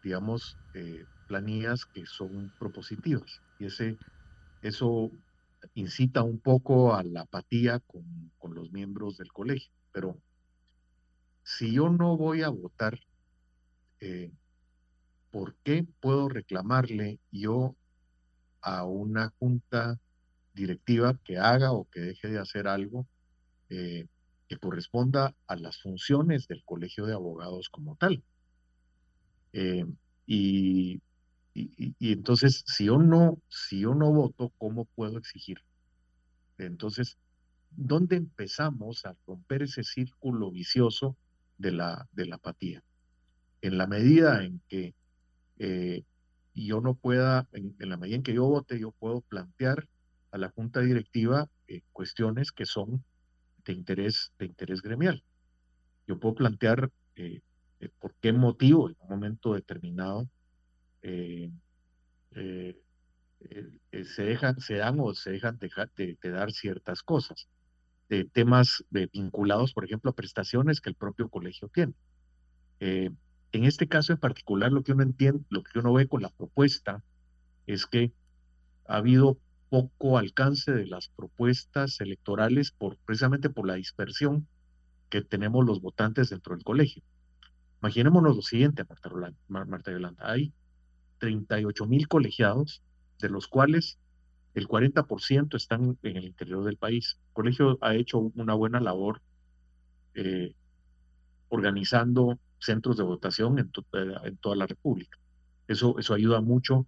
digamos, 0.03 0.57
eh, 0.75 1.05
planillas 1.27 1.85
que 1.87 2.07
son 2.07 2.53
propositivas. 2.59 3.41
Y 3.59 3.67
ese, 3.67 3.97
eso 4.63 5.11
incita 5.75 6.23
un 6.23 6.39
poco 6.39 6.95
a 6.95 7.03
la 7.03 7.23
apatía 7.23 7.81
con, 7.81 8.31
con 8.39 8.55
los 8.55 8.71
miembros 8.73 9.17
del 9.17 9.33
colegio. 9.33 9.73
Pero 9.93 10.17
si 11.43 11.73
yo 11.73 11.89
no 11.89 12.17
voy 12.17 12.43
a 12.43 12.49
votar, 12.49 12.99
eh, 14.01 14.31
¿por 15.37 15.55
qué 15.65 15.87
puedo 16.01 16.31
reclamarle 16.31 17.21
yo 17.31 17.77
a 18.63 18.85
una 18.85 19.35
junta 19.39 20.01
directiva 20.55 21.21
que 21.25 21.37
haga 21.37 21.73
o 21.73 21.85
que 21.91 22.01
deje 22.01 22.29
de 22.29 22.39
hacer 22.39 22.67
algo 22.67 23.07
eh, 23.69 24.07
que 24.49 24.57
corresponda 24.57 25.35
a 25.47 25.57
las 25.57 25.77
funciones 25.83 26.49
del 26.49 26.65
colegio 26.65 27.05
de 27.05 27.13
abogados 27.13 27.69
como 27.69 27.97
tal? 27.97 28.25
Eh, 29.53 29.85
y, 30.27 31.03
entonces, 32.01 32.65
si 32.67 32.87
yo 32.87 32.97
no, 32.97 33.39
si 33.51 33.81
yo 33.81 33.95
no 33.95 34.11
voto, 34.11 34.55
¿cómo 34.57 34.87
puedo 34.87 35.19
exigir? 35.19 35.59
Entonces, 36.57 37.19
¿dónde 37.73 38.17
empezamos 38.17 39.05
a 39.05 39.15
romper 39.27 39.65
ese 39.65 39.85
círculo 39.85 40.51
vicioso 40.51 41.15
de 41.59 41.73
la, 41.73 42.09
de 42.13 42.25
la 42.25 42.37
apatía? 42.37 42.83
En 43.61 43.77
la 43.77 43.87
medida 43.87 44.43
en 44.43 44.63
que 44.67 44.95
eh, 45.59 46.05
yo 46.55 46.81
no 46.81 46.95
pueda, 46.95 47.49
en, 47.53 47.75
la 47.79 47.97
medida 47.97 48.17
en 48.17 48.23
que 48.23 48.35
yo 48.35 48.45
vote, 48.45 48.79
yo 48.79 48.93
puedo 48.93 49.21
plantear 49.23 49.89
a 50.31 50.39
la 50.39 50.51
junta 50.51 50.81
directiva 50.81 51.49
eh, 51.69 51.83
cuestiones 51.93 52.53
que 52.53 52.67
son 52.67 53.05
de 53.65 53.73
interés, 53.73 54.33
de 54.39 54.47
interés 54.47 54.83
gremial. 54.83 55.23
Yo 56.07 56.19
puedo 56.19 56.35
plantear 56.35 56.91
eh, 57.17 57.41
por 57.99 58.15
qué 58.21 58.33
motivo 58.33 58.89
en 58.89 58.97
un 59.01 59.09
momento 59.09 59.55
determinado 59.55 60.29
se 61.03 61.51
dejan, 64.23 64.61
se 64.61 64.75
dan 64.75 64.99
o 64.99 65.15
se 65.15 65.31
dejan 65.31 65.59
de, 65.59 66.19
de 66.21 66.31
dar 66.31 66.53
ciertas 66.53 67.03
cosas, 67.03 67.49
de 68.09 68.25
temas 68.25 68.85
vinculados, 68.91 69.73
por 69.73 69.85
ejemplo, 69.85 70.11
a 70.11 70.15
prestaciones 70.15 70.81
que 70.81 70.91
el 70.91 70.97
propio 70.97 71.29
colegio 71.29 71.69
tiene. 71.69 71.95
En 73.53 73.65
este 73.65 73.89
caso 73.89 74.13
en 74.13 74.19
particular, 74.19 74.73
lo 74.73 74.83
que 74.83 74.93
uno 74.93 75.03
entiende, 75.03 75.45
lo 75.51 75.63
que 75.63 75.79
uno 75.79 75.93
ve 75.93 76.09
con 76.09 76.23
la 76.23 76.31
propuesta 76.31 77.03
es 77.67 77.87
que 77.87 78.13
ha 78.87 78.97
habido 78.97 79.39
poco 79.69 80.19
alcance 80.19 80.73
de 80.73 80.87
las 80.87 81.09
propuestas 81.09 82.01
electorales 82.01 82.75
precisamente 83.05 83.51
por 83.51 83.67
la 83.67 83.75
dispersión 83.75 84.47
que 85.11 85.23
tenemos 85.23 85.65
los 85.65 85.81
votantes 85.81 86.31
dentro 86.31 86.55
del 86.55 86.65
colegio. 86.65 87.03
Imaginémonos 87.83 88.37
lo 88.37 88.43
siguiente, 88.43 88.85
Marta, 88.89 89.11
Marta 89.49 89.91
Yolanda. 89.91 90.31
Hay 90.31 90.53
38 91.19 91.87
mil 91.87 92.09
colegiados, 92.09 92.83
de 93.19 93.29
los 93.29 93.49
cuales 93.49 93.99
el 94.55 94.69
40% 94.69 95.55
están 95.57 95.99
en 96.03 96.17
el 96.17 96.25
interior 96.25 96.65
del 96.65 96.77
país. 96.77 97.19
El 97.29 97.33
colegio 97.33 97.79
ha 97.81 97.95
hecho 97.95 98.19
una 98.35 98.55
buena 98.55 98.81
labor 98.81 99.21
eh, 100.15 100.55
organizando 101.49 102.39
centros 102.67 102.97
de 102.97 103.05
votación 103.05 103.59
en, 103.59 103.71
eh, 103.95 104.15
en 104.25 104.37
toda 104.37 104.57
la 104.57 104.67
República. 104.67 105.19
Eso, 105.69 105.99
eso 105.99 106.15
ayuda 106.15 106.41
mucho 106.41 106.87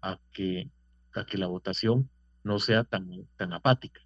a 0.00 0.18
que, 0.32 0.70
a 1.14 1.26
que 1.26 1.38
la 1.38 1.46
votación 1.46 2.08
no 2.44 2.58
sea 2.58 2.84
tan, 2.84 3.26
tan 3.36 3.52
apática. 3.52 4.00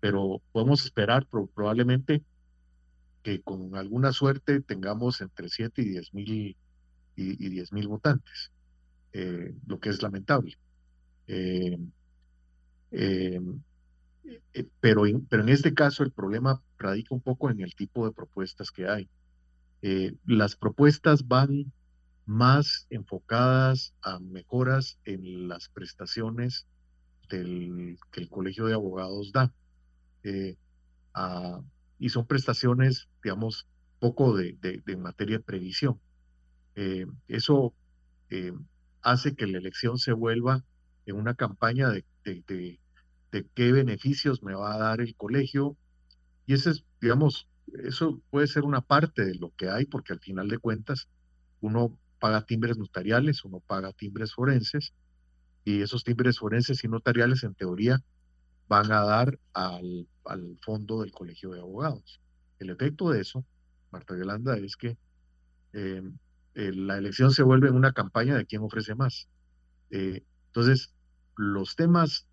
Pero 0.00 0.40
podemos 0.52 0.84
esperar 0.84 1.26
probablemente 1.26 2.24
que 3.22 3.40
con 3.42 3.76
alguna 3.76 4.12
suerte 4.12 4.60
tengamos 4.60 5.20
entre 5.20 5.48
7 5.48 5.82
y 5.82 5.88
10 5.90 6.14
mil 6.14 6.56
y, 7.14 7.48
10 7.48 7.72
mil 7.72 7.88
votantes, 7.88 8.50
eh, 9.12 9.54
lo 9.66 9.78
que 9.78 9.90
es 9.90 10.02
lamentable. 10.02 10.58
Eh, 11.28 11.78
pero, 14.80 15.02
pero 15.28 15.42
en 15.42 15.48
este 15.48 15.72
caso 15.74 16.02
el 16.02 16.10
problema 16.10 16.62
radica 16.78 17.14
un 17.14 17.20
poco 17.20 17.50
en 17.50 17.60
el 17.60 17.74
tipo 17.74 18.06
de 18.06 18.12
propuestas 18.12 18.70
que 18.70 18.88
hay. 18.88 19.08
Eh, 19.82 20.14
las 20.26 20.54
propuestas 20.54 21.26
van 21.26 21.72
más 22.24 22.86
enfocadas 22.88 23.94
a 24.00 24.20
mejoras 24.20 24.98
en 25.04 25.48
las 25.48 25.68
prestaciones 25.68 26.66
que 27.28 27.40
el 27.40 28.28
Colegio 28.28 28.66
de 28.66 28.74
Abogados 28.74 29.32
da. 29.32 29.52
Eh, 30.22 30.56
y 31.98 32.08
son 32.10 32.26
prestaciones, 32.26 33.08
digamos, 33.24 33.66
poco 33.98 34.36
de, 34.36 34.56
materia 34.98 35.38
de 35.38 35.44
previsión. 35.44 35.98
Eh, 36.74 37.06
eso 37.28 37.74
hace 39.02 39.34
que 39.34 39.46
la 39.46 39.58
elección 39.58 39.98
se 39.98 40.12
vuelva 40.12 40.64
en 41.06 41.16
una 41.16 41.34
campaña 41.34 41.88
de, 41.88 42.04
de, 42.24 42.78
qué 43.54 43.72
beneficios 43.72 44.42
me 44.42 44.54
va 44.54 44.74
a 44.74 44.78
dar 44.78 45.00
el 45.00 45.16
colegio. 45.16 45.76
Y 46.46 46.54
ese 46.54 46.70
es, 46.70 46.84
digamos, 47.00 47.48
eso 47.84 48.20
puede 48.30 48.46
ser 48.46 48.64
una 48.64 48.80
parte 48.80 49.24
de 49.24 49.34
lo 49.34 49.52
que 49.56 49.68
hay, 49.68 49.86
porque 49.86 50.12
al 50.12 50.20
final 50.20 50.48
de 50.48 50.58
cuentas 50.58 51.08
uno 51.60 51.98
paga 52.18 52.44
timbres 52.44 52.78
notariales, 52.78 53.44
uno 53.44 53.60
paga 53.60 53.92
timbres 53.92 54.34
forenses, 54.34 54.94
y 55.64 55.82
esos 55.82 56.04
timbres 56.04 56.38
forenses 56.38 56.82
y 56.84 56.88
notariales 56.88 57.44
en 57.44 57.54
teoría 57.54 58.02
van 58.68 58.90
a 58.92 59.02
dar 59.02 59.38
al, 59.52 60.08
fondo 60.60 61.00
del 61.00 61.12
colegio 61.12 61.50
de 61.50 61.60
abogados. 61.60 62.20
El 62.58 62.70
efecto 62.70 63.10
de 63.10 63.20
eso, 63.20 63.44
Marta 63.90 64.16
Yolanda, 64.16 64.56
es 64.56 64.76
que 64.76 64.96
em, 65.72 66.16
la 66.54 66.96
elección 66.96 67.32
se 67.32 67.42
vuelve 67.42 67.70
una 67.70 67.92
campaña 67.92 68.36
de 68.36 68.46
quién 68.46 68.62
ofrece 68.62 68.94
más. 68.94 69.28
Eh, 69.90 70.24
entonces, 70.46 70.94
los 71.36 71.76
temas 71.76 72.26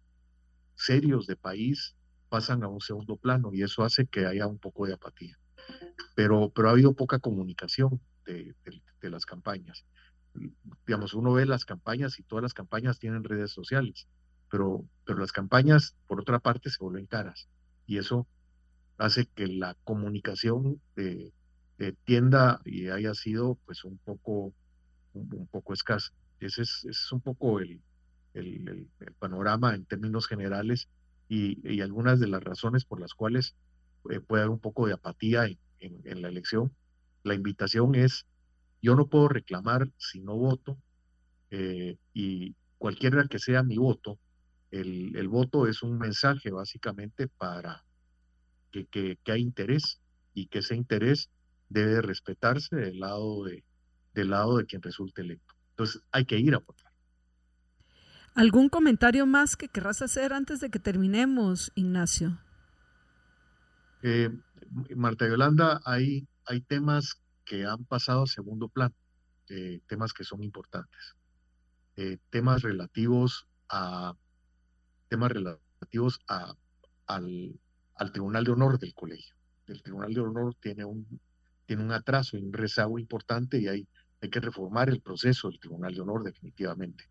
serios 0.76 1.28
de 1.28 1.36
país 1.36 1.96
pasan 2.30 2.64
a 2.64 2.68
un 2.68 2.82
segundo 2.82 3.18
plano 3.18 3.52
y 3.54 3.64
eso 3.64 3.84
hace 3.84 4.08
que 4.08 4.26
haya 4.26 4.48
un 4.48 4.60
poco 4.60 4.86
de 4.86 4.94
apatía. 4.94 5.38
Pero, 6.16 6.52
pero 6.54 6.70
ha 6.70 6.72
habido 6.72 6.94
poca 6.94 7.20
comunicación 7.20 8.00
de, 8.26 8.56
las 9.02 9.26
campañas. 9.26 9.86
Digamos, 10.86 11.14
uno 11.14 11.34
ve 11.34 11.46
las 11.46 11.66
campañas 11.66 12.20
y 12.20 12.24
todas 12.24 12.44
las 12.44 12.54
campañas 12.54 13.00
tienen 13.00 13.24
redes 13.24 13.52
sociales, 13.52 14.08
pero, 14.50 14.86
pero 15.06 15.20
las 15.20 15.32
campañas, 15.32 15.96
por 16.08 16.22
otra 16.22 16.40
parte, 16.40 16.70
se 16.70 16.84
vuelven 16.84 17.08
caras 17.08 17.50
y 17.86 17.98
eso 17.98 18.28
hace 18.98 19.26
que 19.26 19.48
la 19.48 19.76
comunicación 19.84 20.82
eh, 20.96 21.32
eh, 21.80 21.94
tienda 22.04 22.62
y 22.66 22.90
haya 22.90 23.14
sido 23.14 23.58
pues 23.66 23.84
un 23.84 23.98
poco, 23.98 24.54
un, 25.14 25.48
poco 25.48 25.74
escasa. 25.74 26.12
Ese 26.40 26.62
es, 26.62 26.86
es 26.86 27.12
un 27.12 27.22
poco 27.22 27.60
el, 27.60 27.82
el, 28.34 28.88
panorama 29.18 29.74
en 29.74 29.86
términos 29.86 30.28
generales 30.28 30.88
y, 31.30 31.82
algunas 31.82 32.20
de 32.20 32.28
las 32.28 32.44
razones 32.44 32.84
por 32.84 33.00
las 33.00 33.14
cuales 33.14 33.56
eh, 34.10 34.20
puede 34.20 34.44
haber 34.44 34.52
un 34.52 34.60
poco 34.60 34.88
de 34.88 34.94
apatía 34.94 35.46
en, 35.80 36.22
la 36.22 36.28
elección. 36.28 36.74
La 37.24 37.36
invitación 37.36 37.96
es, 37.96 38.26
yo 38.82 38.96
no 38.96 39.08
puedo 39.08 39.28
reclamar 39.28 39.90
si 39.98 40.22
no 40.22 40.36
voto 40.36 40.78
eh, 41.52 41.98
y 42.14 42.56
cualquiera 42.78 43.28
que 43.28 43.40
sea 43.40 43.64
mi 43.64 43.78
voto, 43.78 44.20
el, 44.72 45.28
voto 45.28 45.68
es 45.68 45.84
un 45.84 45.98
mensaje 45.98 46.52
básicamente 46.52 47.28
para 47.28 47.84
que, 48.72 48.86
que, 48.86 49.18
hay 49.32 49.42
interés 49.42 50.00
y 50.34 50.48
que 50.48 50.60
ese 50.60 50.76
interés 50.76 51.30
debe 51.70 52.02
respetarse 52.02 52.76
del 52.76 53.00
lado 53.00 53.44
de, 53.46 53.64
del 54.14 54.30
lado 54.32 54.58
de 54.58 54.66
quien 54.66 54.82
resulte 54.82 55.22
electo. 55.22 55.56
Entonces 55.72 56.02
hay 56.12 56.26
que 56.26 56.38
ir 56.38 56.54
a 56.54 56.60
votar. 56.60 56.89
¿Algún 58.40 58.70
comentario 58.70 59.26
más 59.26 59.58
que 59.58 59.68
querrás 59.68 60.02
hacer 60.02 60.32
antes 60.32 60.62
de 60.62 60.70
que 60.70 60.80
terminemos, 60.80 61.74
Ignacio? 61.76 62.40
Eh, 64.02 64.30
Marta 64.96 65.28
Yolanda, 65.28 65.82
hay, 65.84 66.26
hay 66.46 66.62
temas 66.62 67.22
que 67.44 67.66
han 67.66 67.84
pasado 67.84 68.24
a 68.24 68.28
segundo 68.28 68.70
plano, 68.70 68.96
eh, 69.50 69.82
temas 69.88 70.14
que 70.14 70.24
son 70.24 70.42
importantes, 70.42 71.18
eh, 71.98 72.18
temas 72.30 72.62
relativos 72.62 73.46
a 73.68 74.16
temas 75.10 75.34
relativos 75.34 76.22
al, 76.28 77.60
al, 77.96 78.12
Tribunal 78.14 78.46
de 78.46 78.52
Honor 78.52 78.80
del 78.80 78.94
colegio. 78.94 79.36
El 79.68 79.84
Tribunal 79.84 80.14
de 80.14 80.22
Honor 80.22 80.56
tiene 80.62 80.86
un, 80.86 81.20
tiene 81.66 81.84
un 81.84 81.92
atraso 81.92 82.38
y 82.38 82.42
un 82.42 82.54
rezago 82.54 83.00
importante 83.00 83.60
y 83.60 83.68
hay, 83.68 83.86
hay 84.22 84.30
que 84.30 84.40
reformar 84.40 84.88
el 84.88 85.02
proceso 85.02 85.50
del 85.50 85.60
Tribunal 85.60 85.94
de 85.94 86.00
Honor 86.00 86.24
definitivamente 86.24 87.09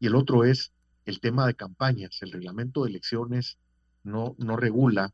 y 0.00 0.06
el 0.06 0.16
otro 0.16 0.44
es 0.44 0.72
el 1.04 1.20
tema 1.20 1.46
de 1.46 1.54
campañas. 1.54 2.18
El 2.22 2.32
reglamento 2.32 2.82
de 2.82 2.90
elecciones 2.90 3.58
no, 4.02 4.34
no 4.38 4.56
regula 4.56 5.12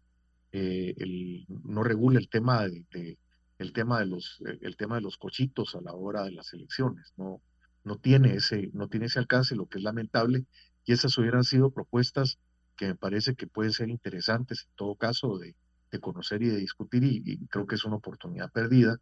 eh, 0.52 0.94
el, 0.96 1.46
no 1.48 1.82
regula 1.82 2.18
el 2.18 2.28
tema 2.28 2.66
de, 2.66 3.18
el 3.58 3.72
tema 3.72 3.98
de 4.00 4.06
los 4.06 4.42
el 4.62 4.76
tema 4.76 4.96
de 4.96 5.02
los 5.02 5.18
cochitos 5.18 5.74
a 5.74 5.80
la 5.80 5.92
hora 5.92 6.22
de 6.24 6.32
las 6.32 6.52
elecciones. 6.54 7.12
No, 7.16 7.42
no 7.84 7.98
tiene 7.98 8.34
ese 8.34 8.70
no 8.72 8.88
tiene 8.88 9.06
ese 9.06 9.18
alcance, 9.18 9.56
lo 9.56 9.66
que 9.66 9.78
es 9.78 9.84
lamentable 9.84 10.46
Y 10.84 10.92
esas 10.92 11.18
hubieran 11.18 11.44
sido 11.44 11.70
propuestas 11.70 12.38
que 12.76 12.86
me 12.86 12.94
parece 12.94 13.34
que 13.34 13.46
pueden 13.46 13.72
ser 13.72 13.90
interesantes 13.90 14.66
en 14.68 14.76
todo 14.76 14.94
caso 14.96 15.38
de, 15.38 15.56
de 15.90 16.00
conocer 16.00 16.42
y 16.42 16.48
de 16.48 16.58
discutir 16.58 17.04
y, 17.04 17.46
creo 17.48 17.66
que 17.66 17.74
es 17.74 17.84
una 17.84 17.96
oportunidad 17.96 18.50
perdida, 18.52 18.98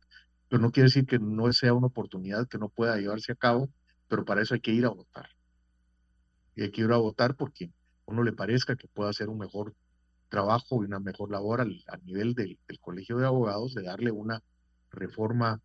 pero 0.48 0.62
no 0.62 0.70
quiere 0.70 0.88
decir 0.88 1.06
que 1.06 1.18
no 1.18 1.52
sea 1.52 1.74
una 1.74 1.88
oportunidad 1.88 2.48
que 2.48 2.58
no 2.58 2.68
pueda 2.68 2.96
llevarse 2.96 3.32
a 3.32 3.36
cabo, 3.36 3.68
pero 4.08 4.24
para 4.24 4.42
eso 4.42 4.54
hay 4.54 4.60
que 4.60 4.72
ir 4.72 4.84
a 4.86 4.90
votar. 4.90 5.28
Hay 6.56 6.70
que 6.70 6.82
ir 6.82 6.92
a 6.92 6.96
votar 6.96 7.36
porque 7.36 7.70
uno 8.06 8.22
le 8.22 8.32
parezca 8.32 8.76
que 8.76 8.88
pueda 8.88 9.10
hacer 9.10 9.28
un 9.28 9.38
mejor 9.38 9.74
trabajo 10.28 10.82
y 10.82 10.86
una 10.86 11.00
mejor 11.00 11.30
labor 11.30 11.60
al, 11.60 11.84
nivel 12.04 12.34
del, 12.34 12.58
Colegio 12.80 13.18
de 13.18 13.26
Abogados, 13.26 13.74
de 13.74 13.82
darle 13.82 14.10
una 14.10 14.42
reforma 14.90 15.60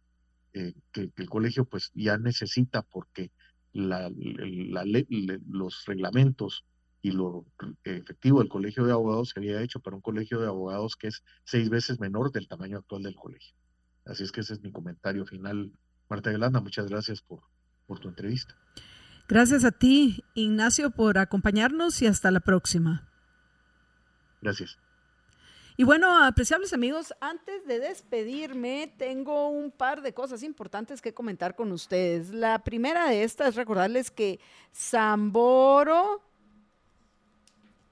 eh, 0.54 0.74
que, 0.92 1.12
el 1.16 1.30
colegio 1.30 1.66
pues 1.66 1.92
ya 1.94 2.18
necesita 2.18 2.82
porque 2.82 3.32
los 3.74 4.12
reglamentos 5.86 6.66
y 7.02 7.12
lo 7.12 7.46
efectivo 7.84 8.40
del 8.40 8.50
colegio 8.50 8.84
de 8.84 8.92
abogados 8.92 9.30
se 9.30 9.40
había 9.40 9.62
hecho 9.62 9.80
para 9.80 9.96
un 9.96 10.02
colegio 10.02 10.40
de 10.40 10.48
abogados 10.48 10.96
que 10.96 11.08
es 11.08 11.24
seis 11.46 11.70
veces 11.70 12.00
menor 12.00 12.32
del 12.32 12.48
tamaño 12.48 12.78
actual 12.80 13.04
del 13.04 13.16
colegio. 13.16 13.56
Así 14.06 14.24
es 14.24 14.32
que 14.32 14.42
ese 14.42 14.54
es 14.54 14.62
mi 14.62 14.72
comentario 14.72 15.26
final. 15.26 15.72
Marta 16.10 16.32
Yolanda, 16.32 16.60
muchas 16.62 16.88
gracias 16.88 17.22
por 17.22 18.00
tu 18.00 18.10
entrevista. 18.10 18.56
Gracias 19.30 19.64
a 19.64 19.72
ti, 19.72 20.26
Ignacio, 20.34 20.90
por 20.90 21.20
acompañarnos 21.20 22.02
y 22.02 22.08
hasta 22.08 22.32
la 22.32 22.40
próxima. 22.40 23.08
Gracias. 24.42 24.80
Y 25.78 25.84
bueno, 25.84 26.24
apreciables 26.24 26.74
amigos, 26.74 27.14
antes 27.22 27.64
de 27.68 27.80
despedirme, 27.80 28.92
tengo 28.98 29.50
un 29.50 29.70
par 29.70 30.02
de 30.02 30.16
cosas 30.16 30.42
importantes 30.42 31.00
que 31.00 31.14
comentar 31.14 31.56
con 31.56 31.72
ustedes. 31.72 32.32
La 32.32 32.64
primera 32.64 33.08
de 33.08 33.22
estas 33.22 33.50
es 33.50 33.56
recordarles 33.56 34.10
que 34.10 34.40
Zamboro 34.76 36.24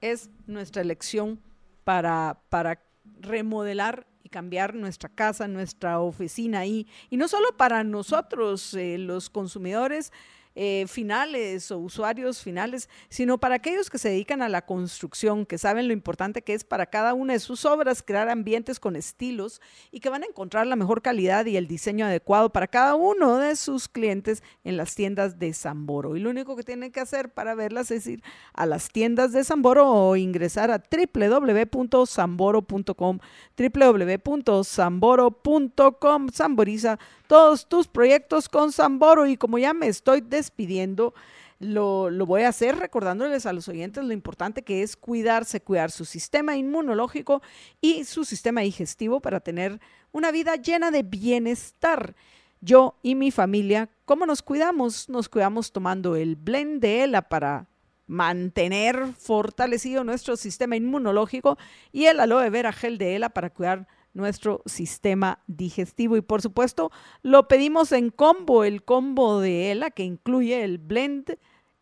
es 0.00 0.30
nuestra 0.48 0.82
elección 0.82 1.40
para, 1.84 2.40
para 2.48 2.82
remodelar 3.20 4.08
y 4.24 4.28
cambiar 4.28 4.74
nuestra 4.74 5.08
casa, 5.08 5.46
nuestra 5.46 6.00
oficina 6.00 6.66
y, 6.66 6.88
y 7.10 7.16
no 7.16 7.28
solo 7.28 7.56
para 7.56 7.84
nosotros, 7.84 8.74
eh, 8.74 8.98
los 8.98 9.30
consumidores, 9.30 10.12
eh, 10.60 10.86
finales 10.88 11.70
o 11.70 11.78
usuarios 11.78 12.42
finales, 12.42 12.88
sino 13.08 13.38
para 13.38 13.54
aquellos 13.54 13.90
que 13.90 13.98
se 13.98 14.08
dedican 14.08 14.42
a 14.42 14.48
la 14.48 14.66
construcción, 14.66 15.46
que 15.46 15.56
saben 15.56 15.86
lo 15.86 15.92
importante 15.92 16.42
que 16.42 16.52
es 16.52 16.64
para 16.64 16.86
cada 16.86 17.14
una 17.14 17.34
de 17.34 17.38
sus 17.38 17.64
obras 17.64 18.02
crear 18.02 18.28
ambientes 18.28 18.80
con 18.80 18.96
estilos 18.96 19.60
y 19.92 20.00
que 20.00 20.08
van 20.08 20.24
a 20.24 20.26
encontrar 20.26 20.66
la 20.66 20.74
mejor 20.74 21.00
calidad 21.00 21.46
y 21.46 21.56
el 21.56 21.68
diseño 21.68 22.06
adecuado 22.06 22.50
para 22.50 22.66
cada 22.66 22.96
uno 22.96 23.38
de 23.38 23.54
sus 23.54 23.86
clientes 23.86 24.42
en 24.64 24.76
las 24.76 24.96
tiendas 24.96 25.38
de 25.38 25.52
Samboro. 25.52 26.16
Y 26.16 26.20
lo 26.20 26.30
único 26.30 26.56
que 26.56 26.64
tienen 26.64 26.90
que 26.90 26.98
hacer 26.98 27.32
para 27.32 27.54
verlas 27.54 27.92
es 27.92 28.08
ir 28.08 28.24
a 28.52 28.66
las 28.66 28.88
tiendas 28.88 29.30
de 29.30 29.44
Samboro 29.44 29.88
o 29.88 30.16
ingresar 30.16 30.72
a 30.72 30.82
www.samboro.com, 30.82 33.18
www.samboro.com, 33.56 36.28
Samboriza 36.30 36.98
todos 37.28 37.68
tus 37.68 37.86
proyectos 37.86 38.48
con 38.48 38.72
Samboro 38.72 39.26
y 39.26 39.36
como 39.36 39.58
ya 39.58 39.74
me 39.74 39.86
estoy 39.86 40.22
despidiendo, 40.22 41.14
lo, 41.60 42.10
lo, 42.10 42.24
voy 42.24 42.42
a 42.42 42.48
hacer 42.48 42.76
recordándoles 42.76 43.44
a 43.44 43.52
los 43.52 43.68
oyentes 43.68 44.02
lo 44.02 44.12
importante 44.12 44.62
que 44.62 44.82
es 44.82 44.96
cuidarse, 44.96 45.60
cuidar 45.60 45.90
su 45.90 46.04
sistema 46.04 46.56
inmunológico 46.56 47.42
y 47.80 48.04
su 48.04 48.24
sistema 48.24 48.62
digestivo 48.62 49.20
para 49.20 49.40
tener 49.40 49.80
una 50.10 50.32
vida 50.32 50.56
llena 50.56 50.90
de 50.90 51.02
bienestar. 51.02 52.14
Yo 52.60 52.96
y 53.02 53.14
mi 53.14 53.30
familia, 53.30 53.88
¿cómo 54.04 54.26
nos 54.26 54.42
cuidamos? 54.42 55.08
Nos 55.08 55.28
cuidamos 55.28 55.70
tomando 55.70 56.16
el 56.16 56.34
blend 56.34 56.80
de 56.80 57.04
ELA 57.04 57.28
para 57.28 57.68
mantener 58.06 59.12
fortalecido 59.18 60.02
nuestro 60.02 60.36
sistema 60.36 60.76
inmunológico 60.76 61.58
y 61.92 62.06
el 62.06 62.20
aloe 62.20 62.48
vera 62.50 62.72
gel 62.72 62.98
de 62.98 63.16
ELA 63.16 63.28
para 63.28 63.50
cuidar 63.50 63.86
nuestro 64.14 64.62
sistema 64.66 65.42
digestivo. 65.46 66.16
Y 66.16 66.20
por 66.20 66.42
supuesto, 66.42 66.90
lo 67.22 67.48
pedimos 67.48 67.92
en 67.92 68.10
combo, 68.10 68.64
el 68.64 68.84
combo 68.84 69.40
de 69.40 69.70
ELA 69.70 69.90
que 69.90 70.04
incluye 70.04 70.64
el 70.64 70.78
blend 70.78 71.38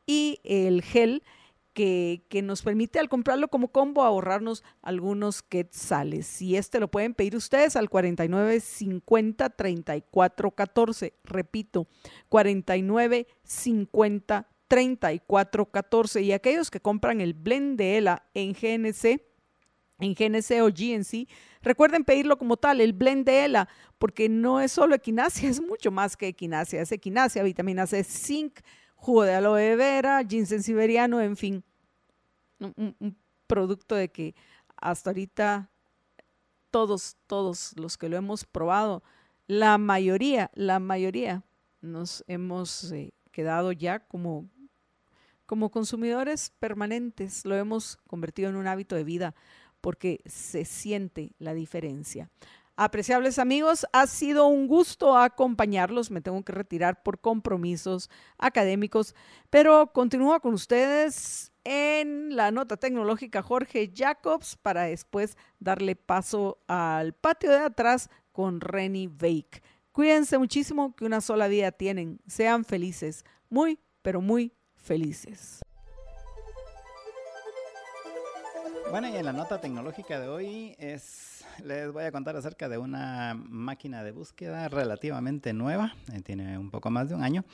y 0.06 0.40
el 0.44 0.82
gel. 0.82 1.22
Que, 1.72 2.24
que, 2.30 2.40
nos 2.40 2.62
permite 2.62 2.98
al 2.98 3.10
comprarlo 3.10 3.48
como 3.48 3.68
combo 3.68 4.02
ahorrarnos 4.02 4.64
algunos 4.80 5.42
quetzales. 5.42 6.40
Y 6.40 6.56
este 6.56 6.80
lo 6.80 6.90
pueden 6.90 7.12
pedir 7.12 7.36
ustedes 7.36 7.76
al 7.76 7.90
49 7.90 8.60
50 8.60 9.50
34 9.50 10.50
14. 10.52 11.12
Repito, 11.22 11.86
49 12.30 13.26
50 13.42 14.48
34 14.68 15.66
14. 15.70 16.22
Y 16.22 16.32
aquellos 16.32 16.70
que 16.70 16.80
compran 16.80 17.20
el 17.20 17.34
blend 17.34 17.78
de 17.78 17.98
ELA 17.98 18.24
en 18.34 18.52
GNC, 18.52 19.22
en 20.00 20.14
GNC 20.14 20.62
o 20.62 20.68
GNC, 20.68 21.28
Recuerden 21.66 22.04
pedirlo 22.04 22.38
como 22.38 22.56
tal, 22.56 22.80
el 22.80 22.92
blend 22.92 23.26
de 23.26 23.44
ELA, 23.44 23.68
porque 23.98 24.28
no 24.28 24.60
es 24.60 24.70
solo 24.70 24.94
equinacia, 24.94 25.50
es 25.50 25.60
mucho 25.60 25.90
más 25.90 26.16
que 26.16 26.28
equinacia. 26.28 26.80
Es 26.80 26.92
equinacia, 26.92 27.42
vitamina 27.42 27.88
C, 27.88 28.04
zinc, 28.04 28.60
jugo 28.94 29.24
de 29.24 29.34
aloe 29.34 29.74
vera, 29.74 30.22
ginseng 30.22 30.62
siberiano, 30.62 31.20
en 31.20 31.36
fin. 31.36 31.64
Un, 32.60 33.16
producto 33.48 33.96
de 33.96 34.08
que 34.12 34.36
hasta 34.76 35.10
ahorita 35.10 35.68
todos, 36.70 37.16
todos 37.26 37.72
los 37.76 37.98
que 37.98 38.08
lo 38.08 38.16
hemos 38.16 38.44
probado, 38.44 39.02
la 39.48 39.76
mayoría, 39.76 40.52
la 40.54 40.78
mayoría 40.78 41.42
nos 41.80 42.22
hemos 42.28 42.92
eh, 42.92 43.12
quedado 43.32 43.72
ya 43.72 43.98
como, 43.98 44.48
como 45.46 45.72
consumidores 45.72 46.52
permanentes, 46.60 47.44
lo 47.44 47.56
hemos 47.56 47.96
convertido 48.06 48.50
en 48.50 48.56
un 48.56 48.68
hábito 48.68 48.94
de 48.94 49.02
vida 49.02 49.34
porque 49.86 50.20
se 50.26 50.64
siente 50.64 51.36
la 51.38 51.54
diferencia. 51.54 52.28
Apreciables 52.74 53.38
amigos, 53.38 53.86
ha 53.92 54.08
sido 54.08 54.48
un 54.48 54.66
gusto 54.66 55.16
acompañarlos. 55.16 56.10
Me 56.10 56.20
tengo 56.20 56.42
que 56.42 56.50
retirar 56.50 57.04
por 57.04 57.20
compromisos 57.20 58.10
académicos, 58.36 59.14
pero 59.48 59.92
continúo 59.92 60.40
con 60.40 60.54
ustedes 60.54 61.52
en 61.62 62.34
la 62.34 62.50
nota 62.50 62.76
tecnológica 62.76 63.42
Jorge 63.42 63.92
Jacobs 63.94 64.56
para 64.56 64.82
después 64.82 65.36
darle 65.60 65.94
paso 65.94 66.58
al 66.66 67.12
patio 67.12 67.52
de 67.52 67.58
atrás 67.58 68.10
con 68.32 68.60
Renny 68.60 69.06
Bake. 69.06 69.62
Cuídense 69.92 70.36
muchísimo 70.36 70.96
que 70.96 71.04
una 71.04 71.20
sola 71.20 71.46
vida 71.46 71.70
tienen. 71.70 72.18
Sean 72.26 72.64
felices, 72.64 73.24
muy, 73.48 73.78
pero 74.02 74.20
muy 74.20 74.52
felices. 74.74 75.60
Bueno, 78.90 79.08
y 79.08 79.16
en 79.16 79.24
la 79.24 79.32
nota 79.32 79.60
tecnológica 79.60 80.20
de 80.20 80.28
hoy 80.28 80.76
es, 80.78 81.44
les 81.62 81.92
voy 81.92 82.04
a 82.04 82.12
contar 82.12 82.36
acerca 82.36 82.68
de 82.68 82.78
una 82.78 83.34
máquina 83.34 84.04
de 84.04 84.12
búsqueda 84.12 84.68
relativamente 84.68 85.52
nueva, 85.52 85.94
eh, 86.12 86.20
tiene 86.22 86.56
un 86.56 86.70
poco 86.70 86.90
más 86.90 87.08
de 87.08 87.16
un 87.16 87.22
año, 87.22 87.44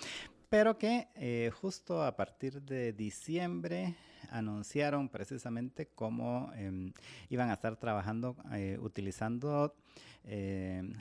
pero 0.52 0.76
que 0.76 1.08
eh, 1.14 1.50
justo 1.60 2.02
a 2.04 2.14
partir 2.14 2.60
de 2.60 2.92
diciembre 2.92 3.96
anunciaron 4.30 5.08
precisamente 5.08 5.86
cómo 5.86 6.52
eh, 6.54 6.92
iban 7.30 7.48
a 7.48 7.54
estar 7.54 7.76
trabajando 7.76 8.36
eh, 8.52 8.78
utilizando 8.80 9.74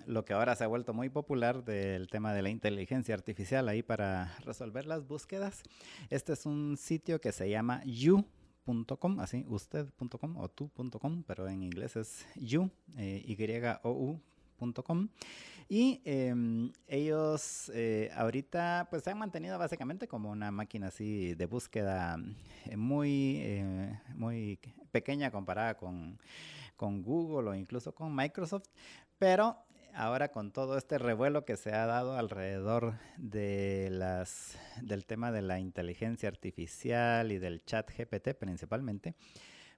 lo 0.08 0.26
que 0.26 0.34
ahora 0.34 0.56
se 0.56 0.64
ha 0.64 0.68
vuelto 0.68 0.96
muy 0.96 1.10
popular 1.10 1.64
del 1.64 2.08
tema 2.08 2.34
de 2.34 2.42
la 2.42 2.50
inteligencia 2.50 3.14
artificial 3.14 3.70
ahí 3.70 3.84
para 3.84 4.36
resolver 4.46 4.88
las 4.88 5.06
búsquedas. 5.06 5.62
Este 6.10 6.34
es 6.34 6.48
un 6.48 6.76
sitio 6.76 7.22
que 7.22 7.32
se 7.32 7.48
llama 7.48 7.84
You 7.86 8.26
usted.com, 8.66 9.20
así, 9.20 9.46
usted.com 9.48 10.38
o 10.38 10.50
tú.com, 10.50 11.24
pero 11.24 11.48
en 11.48 11.64
inglés 11.64 11.96
es 11.96 12.26
you, 12.36 12.70
eh, 12.98 13.24
y-o-u.com. 13.26 15.10
Y 15.68 16.02
em, 16.04 16.72
ellos 16.88 17.72
eh, 17.74 18.12
ahorita 18.14 18.88
pues 18.90 19.04
se 19.04 19.12
han 19.12 19.18
mantenido 19.18 19.58
básicamente 19.58 20.08
como 20.08 20.30
una 20.30 20.52
máquina 20.52 20.88
así 20.88 21.34
de 21.34 21.46
búsqueda 21.46 22.20
eh, 22.66 22.76
muy, 22.76 23.38
eh, 23.38 24.00
muy 24.16 24.60
pequeña 24.92 25.32
comparada 25.32 25.76
con, 25.78 26.20
con 26.76 27.02
Google 27.02 27.50
o 27.50 27.56
incluso 27.56 27.96
con 27.96 28.14
Microsoft, 28.14 28.68
pero 29.18 29.58
ahora 29.96 30.32
con 30.32 30.52
todo 30.52 30.78
este 30.78 30.98
revuelo 30.98 31.46
que 31.46 31.58
se 31.58 31.72
ha 31.74 31.86
dado 31.86 32.18
alrededor 32.18 32.96
de 33.18 33.90
las, 33.92 34.58
del 34.82 35.06
tema 35.06 35.32
de 35.32 35.42
la 35.42 35.60
inteligencia 35.60 36.30
artificial 36.30 37.32
y 37.32 37.38
del 37.38 37.64
chat 37.64 37.90
GPT 37.90 38.34
principalmente, 38.34 39.16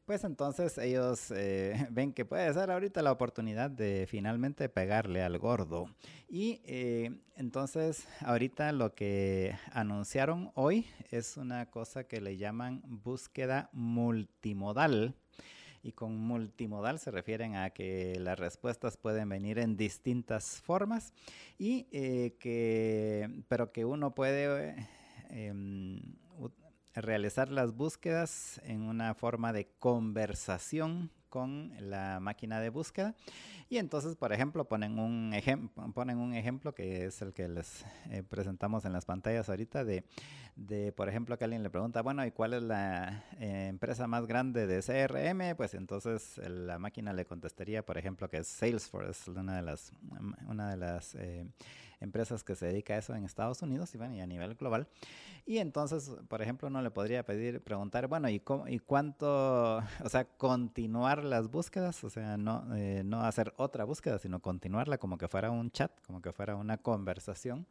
pues 0.05 0.23
entonces 0.23 0.77
ellos 0.77 1.31
eh, 1.31 1.87
ven 1.91 2.13
que 2.13 2.25
puede 2.25 2.53
ser 2.53 2.71
ahorita 2.71 3.01
la 3.01 3.11
oportunidad 3.11 3.69
de 3.69 4.05
finalmente 4.09 4.67
pegarle 4.69 5.23
al 5.23 5.37
gordo. 5.39 5.89
Y 6.27 6.61
eh, 6.65 7.11
entonces 7.35 8.07
ahorita 8.21 8.71
lo 8.71 8.93
que 8.93 9.55
anunciaron 9.71 10.51
hoy 10.55 10.87
es 11.09 11.37
una 11.37 11.67
cosa 11.67 12.03
que 12.05 12.21
le 12.21 12.37
llaman 12.37 12.81
búsqueda 12.85 13.69
multimodal 13.71 15.15
y 15.83 15.91
con 15.91 16.17
multimodal 16.17 16.97
se 16.97 17.11
refieren 17.11 17.55
a 17.55 17.69
que 17.71 18.17
las 18.19 18.39
respuestas 18.39 18.95
pueden 18.97 19.27
venir 19.29 19.59
en 19.59 19.75
distintas 19.75 20.61
formas 20.61 21.13
y 21.59 21.87
eh, 21.91 22.35
que 22.39 23.43
pero 23.49 23.71
que 23.73 23.83
uno 23.83 24.15
puede 24.15 24.87
em, 25.29 25.99
realizar 26.95 27.49
las 27.49 27.75
búsquedas 27.75 28.61
en 28.63 28.81
una 28.81 29.13
forma 29.13 29.51
de 29.51 29.67
conversación 29.79 31.11
con 31.33 31.73
la 31.79 32.19
máquina 32.19 32.59
de 32.59 32.69
búsqueda. 32.69 33.15
Y 33.67 33.79
entonces, 33.79 34.15
por 34.15 34.31
ejemplo, 34.31 34.65
ponen 34.65 34.99
un, 34.99 35.33
ponen 35.95 36.19
un 36.19 36.35
ejemplo 36.35 36.75
que 36.75 37.05
es 37.05 37.23
el 37.23 37.33
que 37.33 37.47
les 37.47 37.83
eh, 38.11 38.21
presentamos 38.21 38.85
en 38.85 38.93
las 38.93 39.05
pantallas 39.05 39.49
ahorita 39.49 39.83
de, 39.83 40.03
de, 40.55 40.91
por 40.91 41.09
ejemplo, 41.09 41.35
que 41.35 41.45
alguien 41.45 41.63
le 41.63 41.71
pregunta, 41.71 42.03
bueno, 42.03 42.23
¿y 42.23 42.29
cuál 42.29 42.53
es 42.53 42.61
la 42.61 43.23
eh, 43.39 43.65
empresa 43.67 44.05
más 44.05 44.27
grande 44.27 44.67
de 44.67 44.83
CRM? 44.83 45.57
Pues 45.57 45.73
entonces 45.73 46.37
la 46.37 46.77
máquina 46.77 47.13
le 47.13 47.25
contestaría, 47.25 47.83
por 47.83 47.97
ejemplo, 47.97 48.29
que 48.29 48.37
es 48.37 48.47
Salesforce, 48.47 49.31
una 49.31 49.55
de 49.55 49.63
las, 49.63 49.91
una 50.47 50.69
de 50.69 50.77
las 50.77 51.15
eh, 51.15 51.47
empresas 52.03 52.43
que 52.43 52.55
se 52.55 52.67
dedica 52.67 52.93
a 52.93 52.97
eso 52.97 53.15
en 53.15 53.25
Estados 53.25 53.61
Unidos 53.61 53.93
y, 53.95 53.97
bueno, 53.97 54.15
y 54.15 54.19
a 54.19 54.27
nivel 54.27 54.55
global. 54.55 54.87
Y 55.45 55.57
entonces, 55.57 56.11
por 56.27 56.41
ejemplo, 56.41 56.67
uno 56.67 56.81
le 56.81 56.91
podría 56.91 57.25
pedir, 57.25 57.61
preguntar, 57.61 58.07
bueno, 58.07 58.29
¿y, 58.29 58.39
cómo, 58.39 58.67
y 58.67 58.79
cuánto, 58.79 59.77
o 60.03 60.09
sea, 60.09 60.25
continuar 60.25 61.23
las 61.23 61.49
búsquedas? 61.49 62.03
O 62.03 62.09
sea, 62.09 62.37
no, 62.37 62.65
eh, 62.75 63.01
no 63.03 63.21
hacer 63.21 63.53
otra 63.57 63.83
búsqueda, 63.83 64.19
sino 64.19 64.39
continuarla 64.39 64.97
como 64.97 65.17
que 65.17 65.27
fuera 65.27 65.51
un 65.51 65.71
chat, 65.71 65.91
como 66.05 66.21
que 66.21 66.31
fuera 66.31 66.55
una 66.55 66.77
conversación 66.77 67.65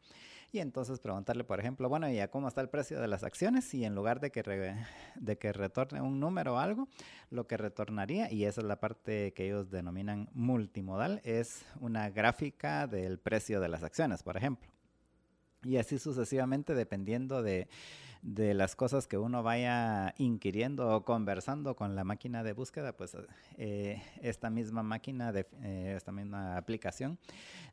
y 0.53 0.61
entonces 0.61 1.01
preguntarle, 1.01 1.45
por 1.45 1.59
ejemplo, 1.59 1.89
bueno, 1.89 2.11
¿y 2.11 2.21
a 2.21 2.31
cómo 2.31 2.47
está 2.47 2.61
el 2.61 2.69
precio 2.69 3.01
de 3.01 3.09
las 3.09 3.25
acciones? 3.25 3.73
Y 3.73 3.87
en 3.87 3.95
lugar 3.95 4.21
de 4.21 4.31
que, 4.31 4.43
de 5.17 5.39
que 5.39 5.53
retorne 5.53 6.03
un 6.03 6.21
número 6.21 6.55
o 6.55 6.59
algo, 6.59 6.89
lo 7.31 7.47
que 7.47 7.57
retornaría, 7.57 8.31
y 8.31 8.45
esa 8.45 8.61
es 8.61 8.67
la 8.67 8.79
parte 8.79 9.33
que 9.33 9.47
ellos 9.47 9.71
denominan 9.71 10.29
multimodal, 10.35 11.23
es 11.25 11.65
una 11.81 12.11
gráfica 12.11 12.87
del 12.87 13.19
precio 13.19 13.61
de 13.61 13.69
las 13.69 13.83
acciones, 13.83 14.23
por 14.23 14.37
ejemplo. 14.37 14.69
Y 15.65 15.79
así 15.79 15.99
sucesivamente, 15.99 16.75
dependiendo 16.75 17.43
de 17.43 17.69
de 18.23 18.55
las 18.55 18.77
cosas 18.77 19.09
que 19.09 19.19
uno 19.19 19.43
vaya 19.43 20.15
inquiriendo 20.17 20.95
o 20.95 21.05
conversando 21.05 21.75
con 21.75 21.97
la 21.97 22.05
máquina 22.05 22.45
de 22.45 22.53
búsqueda, 22.53 22.97
pues 22.97 23.17
eh, 23.59 24.01
esta 24.23 24.49
misma 24.49 24.83
máquina, 24.85 25.33
eh, 25.35 25.95
esta 25.97 26.13
misma 26.13 26.57
aplicación, 26.57 27.19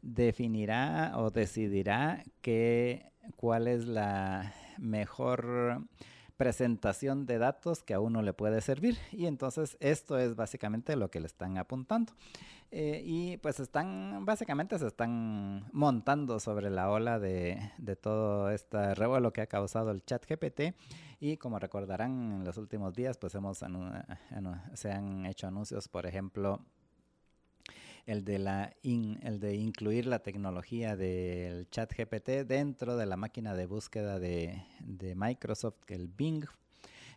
definirá 0.02 1.14
o 1.16 1.30
decidirá 1.30 2.24
que, 2.42 3.12
cuál 3.36 3.68
es 3.68 3.86
la 3.86 4.54
mejor 4.80 5.84
presentación 6.40 7.26
de 7.26 7.38
datos 7.38 7.84
que 7.84 7.94
a 7.94 8.00
uno 8.00 8.22
le 8.22 8.32
puede 8.32 8.62
servir. 8.62 8.98
Y 9.12 9.26
entonces 9.26 9.76
esto 9.82 10.18
es 10.18 10.38
básicamente 10.38 10.96
lo 10.96 11.12
que 11.12 11.20
le 11.20 11.28
están 11.28 11.58
apuntando. 11.58 12.14
Eh, 12.72 13.02
y 13.04 13.36
pues 13.38 13.60
están, 13.60 14.26
básicamente 14.26 14.80
se 14.80 14.88
están 14.88 15.68
montando 15.74 16.40
sobre 16.40 16.70
la 16.70 16.90
ola 16.90 17.20
de, 17.20 17.60
de 17.78 17.96
todo 17.98 18.52
este 18.52 18.96
revuelo 18.96 19.34
que 19.34 19.42
ha 19.42 19.48
causado 19.48 19.92
el 19.92 20.02
chat 20.06 20.26
GPT. 20.26 20.76
Y 21.20 21.36
como 21.36 21.60
recordarán, 21.60 22.32
en 22.32 22.46
los 22.46 22.56
últimos 22.58 22.96
días 22.96 23.18
pues 23.18 23.36
hemos 23.36 23.58
se 23.58 24.92
han 24.92 25.26
hecho 25.26 25.48
anuncios, 25.48 25.90
por 25.90 26.06
ejemplo, 26.06 26.62
el 28.10 28.26
de, 28.26 28.40
la 28.40 28.74
el 28.82 29.40
de 29.40 29.56
incluir 29.56 30.08
la 30.08 30.20
tecnología 30.20 30.96
del 30.96 31.70
chat 31.70 31.94
GPT 31.96 32.48
dentro 32.48 32.98
de 32.98 33.06
la 33.06 33.18
máquina 33.18 33.54
de 33.54 33.68
búsqueda 33.68 34.18
de, 34.18 34.64
de 34.80 35.14
Microsoft, 35.14 35.78
el 35.90 36.08
Bing, 36.08 36.44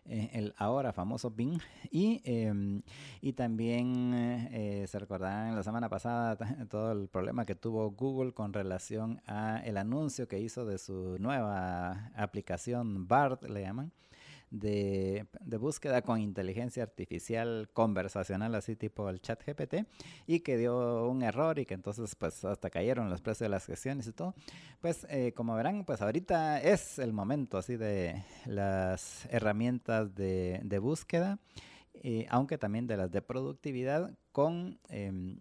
eh, 0.04 0.28
el 0.34 0.52
ahora 0.58 0.92
famoso 0.92 1.30
Bing. 1.30 1.58
Y, 1.90 2.20
em, 2.24 2.82
y 3.22 3.32
también 3.32 4.12
eh, 4.52 4.86
se 4.86 4.98
recordarán 4.98 5.56
la 5.56 5.62
semana 5.62 5.88
pasada 5.88 6.36
todo 6.68 6.92
el 6.92 7.08
problema 7.08 7.46
que 7.46 7.54
tuvo 7.54 7.90
Google 7.92 8.32
con 8.32 8.52
relación 8.52 9.22
a 9.26 9.62
el 9.64 9.78
anuncio 9.78 10.28
que 10.28 10.40
hizo 10.40 10.66
de 10.66 10.76
su 10.76 11.16
nueva 11.18 12.10
aplicación 12.14 13.08
BART, 13.08 13.44
le 13.44 13.62
llaman 13.62 13.92
de, 14.52 15.26
búsqueda 15.58 16.02
con 16.02 16.20
inteligencia 16.20 16.82
artificial 16.82 17.70
conversacional, 17.72 18.54
así 18.54 18.76
tipo 18.76 19.08
el 19.08 19.20
chat 19.20 19.42
GPT, 19.44 19.86
y 20.26 20.40
que 20.40 20.56
dio 20.56 21.08
un 21.08 21.22
error 21.22 21.58
y 21.58 21.66
que 21.66 21.74
entonces 21.74 22.14
pues 22.14 22.44
hasta 22.44 22.70
cayeron 22.70 23.08
los 23.10 23.20
precios 23.20 23.46
de 23.46 23.48
las 23.48 23.66
gestiones 23.66 24.06
y 24.06 24.12
todo. 24.12 24.34
Pues 24.80 25.06
eh, 25.08 25.32
como 25.34 25.54
verán, 25.56 25.84
pues 25.84 26.02
ahorita 26.02 26.60
es 26.60 26.98
el 26.98 27.12
momento 27.12 27.58
así 27.58 27.76
de 27.76 28.22
las 28.44 29.26
herramientas 29.30 30.14
de, 30.14 30.78
búsqueda, 30.80 31.38
eh, 31.94 32.26
aunque 32.28 32.58
también 32.58 32.86
de 32.86 32.96
las 32.96 33.10
de 33.10 33.22
productividad 33.22 34.14
con... 34.32 34.78
Em, 34.88 35.40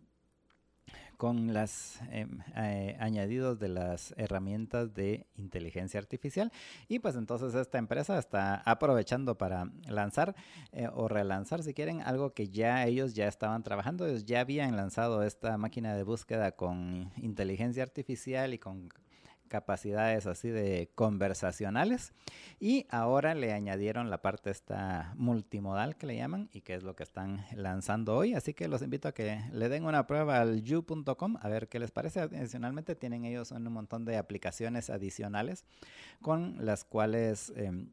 con 1.22 1.54
los 1.54 2.00
em, 2.10 2.40
eh, 2.56 2.98
añadidos 3.00 3.60
de 3.60 3.70
las 3.70 4.12
herramientas 4.18 4.96
de 4.96 5.28
inteligencia 5.36 6.00
artificial. 6.00 6.52
Y 6.88 6.98
pues 6.98 7.16
entonces 7.16 7.54
esta 7.54 7.78
empresa 7.78 8.18
está 8.18 8.56
aprovechando 8.66 9.38
para 9.38 9.70
lanzar 9.88 10.34
eh, 10.72 10.88
o 10.92 11.08
relanzar, 11.08 11.62
si 11.62 11.76
quieren, 11.76 12.02
algo 12.02 12.34
que 12.34 12.50
ya 12.50 12.88
ellos 12.88 13.14
ya 13.14 13.28
estaban 13.28 13.62
trabajando. 13.62 14.08
Ellos 14.08 14.26
ya 14.26 14.40
habían 14.40 14.76
lanzado 14.76 15.22
esta 15.22 15.60
máquina 15.60 15.96
de 15.96 16.02
búsqueda 16.02 16.54
con 16.54 17.12
inteligencia 17.18 17.84
artificial 17.84 18.56
y 18.56 18.58
con 18.58 18.90
capacidades 19.52 20.28
así 20.28 20.48
de 20.48 20.90
conversacionales 20.96 22.14
y 22.62 22.88
ahora 22.90 23.36
le 23.36 23.52
añadieron 23.52 24.10
la 24.10 24.22
parte 24.22 24.50
esta 24.50 25.14
multimodal 25.18 25.98
que 25.98 26.08
le 26.08 26.16
llaman 26.16 26.50
y 26.54 26.62
que 26.62 26.74
es 26.74 26.84
lo 26.84 26.96
que 26.96 27.04
están 27.04 27.46
lanzando 27.54 28.16
hoy. 28.16 28.34
Así 28.34 28.54
que 28.54 28.70
los 28.70 28.82
invito 28.82 29.10
a 29.10 29.12
que 29.12 29.42
le 29.52 29.68
den 29.68 29.84
una 29.84 30.08
prueba 30.08 30.40
al 30.40 30.64
you.com 30.64 31.36
a 31.42 31.50
ver 31.50 31.68
qué 31.68 31.80
les 31.80 31.92
parece. 31.92 32.22
Adicionalmente 32.22 32.96
tienen 32.96 33.26
ellos 33.26 33.52
un 33.52 33.64
montón 33.74 34.06
de 34.06 34.16
aplicaciones 34.16 34.90
adicionales 34.90 35.66
con 36.22 36.66
las 36.66 36.86
cuales 36.86 37.52
em, 37.58 37.90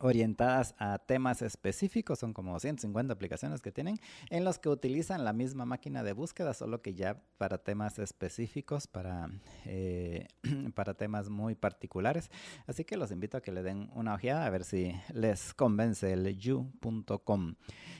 orientadas 0.00 0.74
a 0.78 0.98
temas 0.98 1.42
específicos, 1.42 2.18
son 2.18 2.32
como 2.32 2.58
150 2.58 3.12
aplicaciones 3.12 3.60
que 3.60 3.72
tienen, 3.72 3.98
en 4.30 4.44
los 4.44 4.58
que 4.58 4.68
utilizan 4.68 5.24
la 5.24 5.32
misma 5.32 5.64
máquina 5.64 6.02
de 6.02 6.12
búsqueda, 6.12 6.54
solo 6.54 6.82
que 6.82 6.94
ya 6.94 7.20
para 7.38 7.58
temas 7.58 7.98
específicos, 7.98 8.86
para, 8.86 9.30
eh, 9.66 10.26
para 10.74 10.94
temas 10.94 11.28
muy 11.28 11.54
particulares. 11.54 12.30
Así 12.66 12.84
que 12.84 12.96
los 12.96 13.10
invito 13.10 13.36
a 13.36 13.40
que 13.40 13.52
le 13.52 13.62
den 13.62 13.90
una 13.94 14.14
ojeada 14.14 14.46
a 14.46 14.50
ver 14.50 14.64
si 14.64 14.94
les 15.12 15.54
convence 15.54 16.12
el 16.12 16.36
you.com. 16.36 17.54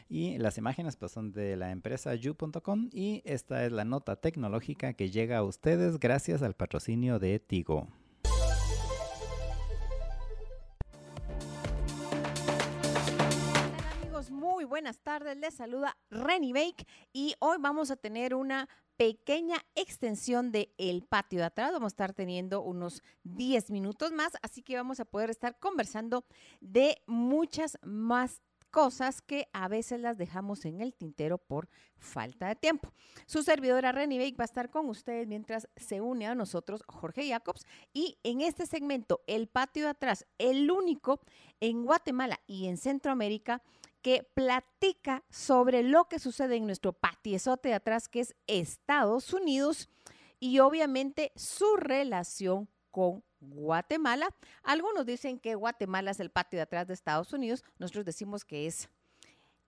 Y 0.08 0.38
las 0.38 0.56
imágenes 0.58 0.96
pues 0.96 1.12
son 1.12 1.32
de 1.32 1.56
la 1.56 1.70
empresa 1.70 2.14
you.com 2.14 2.88
y 2.92 3.22
esta 3.24 3.64
es 3.64 3.72
la 3.72 3.84
nota 3.84 4.16
tecnológica 4.16 4.94
que 4.94 5.10
llega 5.10 5.38
a 5.38 5.44
ustedes 5.44 5.98
gracias 5.98 6.42
al 6.42 6.54
patrocinio 6.54 7.18
de 7.18 7.38
Tigo. 7.38 7.88
Buenas 14.64 15.00
tardes. 15.00 15.36
Les 15.36 15.54
saluda 15.54 15.96
Renny 16.10 16.52
Bake 16.52 16.86
y 17.12 17.34
hoy 17.38 17.58
vamos 17.60 17.90
a 17.90 17.96
tener 17.96 18.34
una 18.34 18.68
pequeña 18.96 19.56
extensión 19.74 20.50
de 20.50 20.74
el 20.78 21.02
patio 21.04 21.40
de 21.40 21.46
atrás. 21.46 21.72
Vamos 21.72 21.92
a 21.92 21.94
estar 21.94 22.12
teniendo 22.12 22.62
unos 22.62 23.02
10 23.24 23.70
minutos 23.70 24.12
más, 24.12 24.32
así 24.42 24.62
que 24.62 24.76
vamos 24.76 25.00
a 25.00 25.04
poder 25.04 25.30
estar 25.30 25.58
conversando 25.58 26.24
de 26.60 27.00
muchas 27.06 27.78
más 27.82 28.42
cosas 28.70 29.22
que 29.22 29.48
a 29.52 29.68
veces 29.68 30.00
las 30.00 30.18
dejamos 30.18 30.64
en 30.64 30.80
el 30.80 30.94
tintero 30.94 31.38
por 31.38 31.68
falta 31.96 32.48
de 32.48 32.56
tiempo. 32.56 32.92
Su 33.26 33.42
servidora 33.42 33.92
Renny 33.92 34.18
Bake 34.18 34.36
va 34.36 34.44
a 34.44 34.46
estar 34.46 34.70
con 34.70 34.88
ustedes 34.88 35.26
mientras 35.26 35.68
se 35.76 36.00
une 36.00 36.26
a 36.26 36.34
nosotros 36.34 36.82
Jorge 36.86 37.28
Jacobs 37.28 37.64
y 37.92 38.18
en 38.22 38.40
este 38.40 38.66
segmento, 38.66 39.22
el 39.26 39.48
patio 39.48 39.84
de 39.84 39.90
atrás, 39.90 40.26
el 40.38 40.70
único 40.70 41.20
en 41.60 41.84
Guatemala 41.84 42.40
y 42.46 42.66
en 42.66 42.76
Centroamérica 42.76 43.62
que 44.02 44.22
platica 44.34 45.24
sobre 45.30 45.82
lo 45.82 46.06
que 46.06 46.18
sucede 46.18 46.56
en 46.56 46.66
nuestro 46.66 46.92
patiezote 46.92 47.70
de 47.70 47.74
atrás, 47.74 48.08
que 48.08 48.20
es 48.20 48.34
Estados 48.46 49.32
Unidos, 49.32 49.88
y 50.40 50.60
obviamente 50.60 51.32
su 51.34 51.76
relación 51.76 52.68
con 52.90 53.24
Guatemala. 53.40 54.34
Algunos 54.62 55.06
dicen 55.06 55.38
que 55.38 55.54
Guatemala 55.54 56.10
es 56.10 56.20
el 56.20 56.30
patio 56.30 56.58
de 56.58 56.62
atrás 56.62 56.86
de 56.86 56.94
Estados 56.94 57.32
Unidos, 57.32 57.64
nosotros 57.78 58.04
decimos 58.04 58.44
que 58.44 58.66
es 58.66 58.88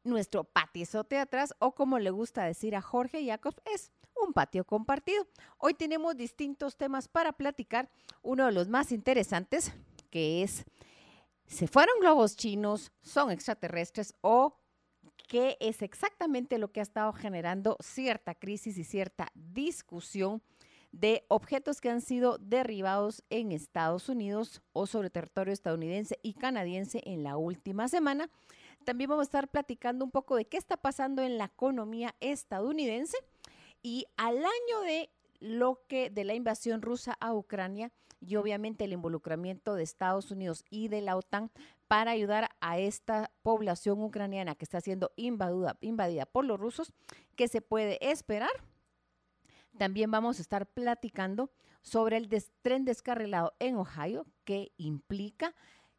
nuestro 0.04 0.44
patiezote 0.44 1.16
de 1.16 1.22
atrás, 1.22 1.54
o 1.58 1.74
como 1.74 1.98
le 1.98 2.10
gusta 2.10 2.44
decir 2.44 2.74
a 2.74 2.82
Jorge 2.82 3.24
Jacobs, 3.26 3.60
es 3.66 3.92
un 4.26 4.32
patio 4.32 4.64
compartido. 4.64 5.26
Hoy 5.58 5.74
tenemos 5.74 6.16
distintos 6.16 6.76
temas 6.76 7.08
para 7.08 7.32
platicar. 7.32 7.90
Uno 8.22 8.46
de 8.46 8.52
los 8.52 8.68
más 8.68 8.92
interesantes, 8.92 9.72
que 10.10 10.42
es 10.42 10.64
¿Se 11.50 11.66
fueron 11.66 11.98
globos 12.00 12.36
chinos? 12.36 12.92
¿Son 13.02 13.32
extraterrestres? 13.32 14.14
¿O 14.20 14.56
qué 15.28 15.56
es 15.58 15.82
exactamente 15.82 16.58
lo 16.58 16.70
que 16.70 16.78
ha 16.78 16.84
estado 16.84 17.12
generando 17.12 17.76
cierta 17.80 18.36
crisis 18.36 18.78
y 18.78 18.84
cierta 18.84 19.32
discusión 19.34 20.42
de 20.92 21.24
objetos 21.26 21.80
que 21.80 21.90
han 21.90 22.02
sido 22.02 22.38
derribados 22.38 23.24
en 23.30 23.50
Estados 23.50 24.08
Unidos 24.08 24.62
o 24.72 24.86
sobre 24.86 25.10
territorio 25.10 25.52
estadounidense 25.52 26.20
y 26.22 26.34
canadiense 26.34 27.02
en 27.04 27.24
la 27.24 27.36
última 27.36 27.88
semana? 27.88 28.30
También 28.84 29.10
vamos 29.10 29.24
a 29.24 29.28
estar 29.28 29.48
platicando 29.48 30.04
un 30.04 30.12
poco 30.12 30.36
de 30.36 30.44
qué 30.44 30.56
está 30.56 30.76
pasando 30.76 31.20
en 31.20 31.36
la 31.36 31.46
economía 31.46 32.14
estadounidense 32.20 33.16
y 33.82 34.06
al 34.16 34.36
año 34.36 34.80
de 34.86 35.10
lo 35.40 35.82
que 35.88 36.10
de 36.10 36.22
la 36.22 36.34
invasión 36.34 36.80
rusa 36.80 37.16
a 37.18 37.34
Ucrania 37.34 37.90
y 38.20 38.36
obviamente 38.36 38.84
el 38.84 38.92
involucramiento 38.92 39.74
de 39.74 39.82
Estados 39.82 40.30
Unidos 40.30 40.64
y 40.70 40.88
de 40.88 41.00
la 41.00 41.16
OTAN 41.16 41.50
para 41.88 42.12
ayudar 42.12 42.50
a 42.60 42.78
esta 42.78 43.30
población 43.42 44.02
ucraniana 44.02 44.54
que 44.54 44.64
está 44.64 44.80
siendo 44.80 45.10
invadida, 45.16 46.26
por 46.26 46.44
los 46.44 46.60
rusos, 46.60 46.92
que 47.34 47.48
se 47.48 47.60
puede 47.60 47.98
esperar. 48.10 48.50
También 49.78 50.10
vamos 50.10 50.38
a 50.38 50.42
estar 50.42 50.66
platicando 50.66 51.50
sobre 51.82 52.16
el 52.16 52.28
tren 52.62 52.84
descarrilado 52.84 53.54
en 53.58 53.76
Ohio, 53.76 54.26
que 54.44 54.72
implica, 54.76 55.54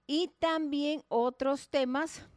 y 0.06 0.30
también 0.40 1.04
otros 1.08 1.70
temas 1.70 2.28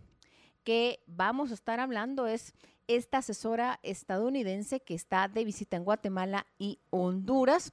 que 0.63 1.03
vamos 1.07 1.51
a 1.51 1.55
estar 1.55 1.81
hablando 1.81 2.27
es 2.27 2.55
esta 2.87 3.19
asesora 3.19 3.81
estadounidense 3.83 4.81
que 4.81 4.95
está 4.95 5.29
de 5.29 5.45
visita 5.45 5.77
en 5.77 5.85
Guatemala 5.85 6.47
y 6.59 6.79
Honduras, 6.91 7.73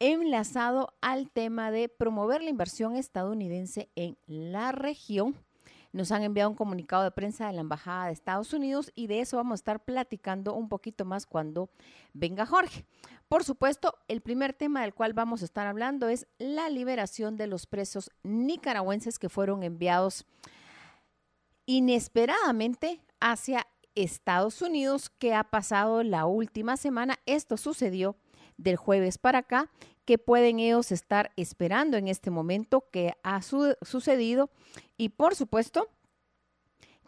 enlazado 0.00 0.94
al 1.00 1.30
tema 1.30 1.70
de 1.70 1.88
promover 1.88 2.42
la 2.42 2.50
inversión 2.50 2.96
estadounidense 2.96 3.90
en 3.96 4.16
la 4.26 4.72
región. 4.72 5.36
Nos 5.92 6.12
han 6.12 6.22
enviado 6.22 6.50
un 6.50 6.56
comunicado 6.56 7.02
de 7.02 7.10
prensa 7.10 7.46
de 7.46 7.54
la 7.54 7.62
Embajada 7.62 8.06
de 8.06 8.12
Estados 8.12 8.52
Unidos 8.52 8.92
y 8.94 9.06
de 9.06 9.20
eso 9.20 9.38
vamos 9.38 9.52
a 9.52 9.60
estar 9.62 9.84
platicando 9.84 10.54
un 10.54 10.68
poquito 10.68 11.04
más 11.04 11.26
cuando 11.26 11.70
venga 12.12 12.44
Jorge. 12.44 12.84
Por 13.28 13.42
supuesto, 13.44 13.94
el 14.06 14.20
primer 14.20 14.52
tema 14.52 14.82
del 14.82 14.94
cual 14.94 15.14
vamos 15.14 15.42
a 15.42 15.46
estar 15.46 15.66
hablando 15.66 16.08
es 16.08 16.26
la 16.38 16.68
liberación 16.68 17.36
de 17.36 17.46
los 17.46 17.66
presos 17.66 18.10
nicaragüenses 18.22 19.18
que 19.18 19.28
fueron 19.28 19.62
enviados 19.62 20.26
inesperadamente 21.66 23.00
hacia 23.20 23.66
Estados 23.94 24.62
Unidos. 24.62 25.10
¿Qué 25.10 25.34
ha 25.34 25.44
pasado 25.44 26.02
la 26.02 26.26
última 26.26 26.76
semana? 26.76 27.18
Esto 27.26 27.56
sucedió 27.56 28.16
del 28.58 28.76
jueves 28.76 29.16
para 29.16 29.38
acá, 29.38 29.70
que 30.04 30.18
pueden 30.18 30.58
ellos 30.58 30.92
estar 30.92 31.32
esperando 31.36 31.96
en 31.96 32.08
este 32.08 32.30
momento 32.30 32.84
que 32.90 33.14
ha 33.22 33.40
sucedido 33.42 34.50
y 34.96 35.10
por 35.10 35.34
supuesto 35.34 35.88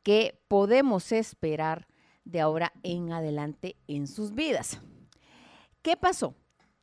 que 0.03 0.43
podemos 0.49 1.13
esperar 1.13 1.87
de 2.25 2.41
ahora 2.41 2.73
en 2.83 3.13
adelante 3.13 3.77
en 3.89 4.07
sus 4.07 4.35
vidas. 4.35 4.81
¿Qué 5.83 5.97
pasó? 5.97 6.35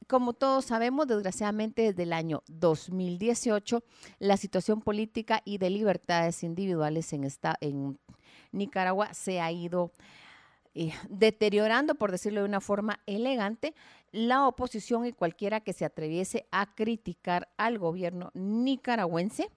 Como 0.07 0.33
todos 0.33 0.65
sabemos, 0.65 1.07
desgraciadamente 1.07 1.81
desde 1.81 2.03
el 2.03 2.13
año 2.13 2.41
2018, 2.47 3.83
la 4.19 4.37
situación 4.37 4.81
política 4.81 5.41
y 5.43 5.57
de 5.57 5.69
libertades 5.69 6.43
individuales 6.43 7.11
en, 7.13 7.25
esta, 7.25 7.57
en 7.59 7.99
Nicaragua 8.51 9.13
se 9.13 9.41
ha 9.41 9.51
ido 9.51 9.91
eh, 10.79 10.93
deteriorando, 11.09 11.95
por 11.95 12.11
decirlo 12.11 12.41
de 12.41 12.45
una 12.45 12.61
forma 12.61 12.99
elegante, 13.07 13.73
la 14.11 14.47
oposición 14.47 15.07
y 15.07 15.11
cualquiera 15.11 15.59
que 15.59 15.73
se 15.73 15.85
atreviese 15.85 16.45
a 16.51 16.75
criticar 16.75 17.49
al 17.57 17.79
gobierno 17.79 18.29
nicaragüense, 18.35 19.49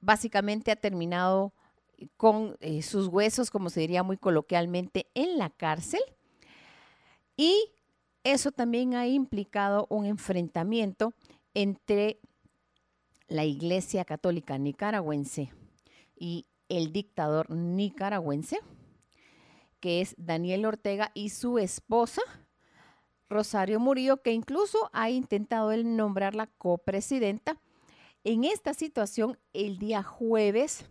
básicamente 0.00 0.70
ha 0.70 0.76
terminado 0.76 1.52
con 2.16 2.56
eh, 2.60 2.80
sus 2.80 3.08
huesos, 3.08 3.50
como 3.50 3.68
se 3.68 3.80
diría 3.80 4.02
muy 4.02 4.16
coloquialmente, 4.16 5.06
en 5.12 5.36
la 5.36 5.50
cárcel. 5.50 6.00
Y 7.36 7.70
eso 8.24 8.52
también 8.52 8.94
ha 8.94 9.06
implicado 9.06 9.86
un 9.90 10.06
enfrentamiento 10.06 11.12
entre 11.52 12.18
la 13.28 13.44
Iglesia 13.44 14.06
Católica 14.06 14.56
Nicaragüense 14.56 15.52
y 16.16 16.46
el 16.70 16.90
dictador 16.90 17.50
nicaragüense, 17.50 18.60
que 19.82 20.00
es 20.00 20.14
Daniel 20.16 20.64
Ortega 20.64 21.10
y 21.12 21.30
su 21.30 21.58
esposa, 21.58 22.22
Rosario 23.28 23.80
Murillo, 23.80 24.22
que 24.22 24.30
incluso 24.30 24.88
ha 24.92 25.10
intentado 25.10 25.72
él 25.72 25.96
nombrarla 25.96 26.46
copresidenta. 26.46 27.60
En 28.22 28.44
esta 28.44 28.74
situación, 28.74 29.40
el 29.52 29.78
día 29.78 30.04
jueves, 30.04 30.84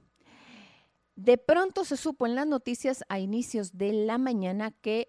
de 1.16 1.38
pronto 1.38 1.86
se 1.86 1.96
supo 1.96 2.26
en 2.26 2.36
las 2.36 2.46
noticias 2.48 3.06
a 3.08 3.20
inicios 3.20 3.78
de 3.78 3.94
la 3.94 4.18
mañana 4.18 4.72
que 4.72 5.08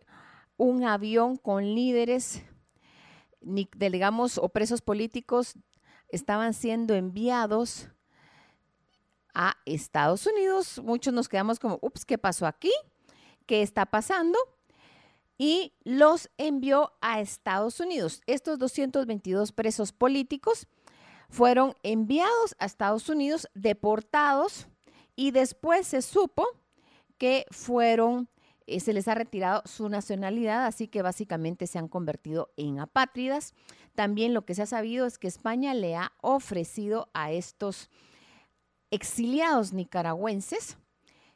un 0.57 0.85
avión 0.85 1.37
con 1.37 1.75
líderes, 1.75 2.45
digamos, 3.41 4.39
o 4.39 4.49
presos 4.51 4.81
políticos 4.81 5.55
estaban 6.09 6.55
siendo 6.55 6.95
enviados 6.95 7.89
a 9.35 9.57
Estados 9.67 10.25
Unidos. 10.27 10.81
Muchos 10.85 11.13
nos 11.13 11.29
quedamos 11.29 11.59
como, 11.59 11.81
ups, 11.83 12.05
¿qué 12.05 12.17
pasó 12.17 12.47
aquí? 12.47 12.71
¿Qué 13.53 13.61
está 13.61 13.85
pasando? 13.85 14.39
y 15.37 15.75
los 15.85 16.31
envió 16.39 16.93
a 17.03 17.21
Estados 17.21 17.81
Unidos. 17.81 18.23
Estos 18.27 18.59
222 18.59 19.53
presos 19.53 19.93
políticos 19.93 20.67
fueron 21.29 21.75
enviados 21.83 22.57
a 22.59 22.65
Estados 22.65 23.11
Unidos, 23.11 23.51
deportados 23.53 24.69
y 25.17 25.33
después 25.33 25.87
se 25.87 26.01
supo 26.01 26.47
que 27.19 27.45
fueron, 27.51 28.31
eh, 28.67 28.81
se 28.81 28.95
les 28.95 29.07
ha 29.07 29.15
retirado 29.15 29.61
su 29.67 29.91
nacionalidad, 29.91 30.65
así 30.65 30.89
que 30.89 31.03
básicamente 31.03 31.67
se 31.67 31.79
han 31.79 31.89
convertido 31.89 32.55
en 32.57 32.81
apátridas. 32.81 33.53
También 33.95 34.33
lo 34.33 34.47
que 34.47 34.55
se 34.55 34.63
ha 34.63 34.67
sabido 34.67 35.05
es 35.05 35.19
que 35.19 35.29
España 35.29 35.75
le 35.75 35.95
ha 35.95 36.13
ofrecido 36.23 37.11
a 37.13 37.33
estos 37.33 37.91
exiliados 38.91 39.75
nicaragüenses 39.75 40.79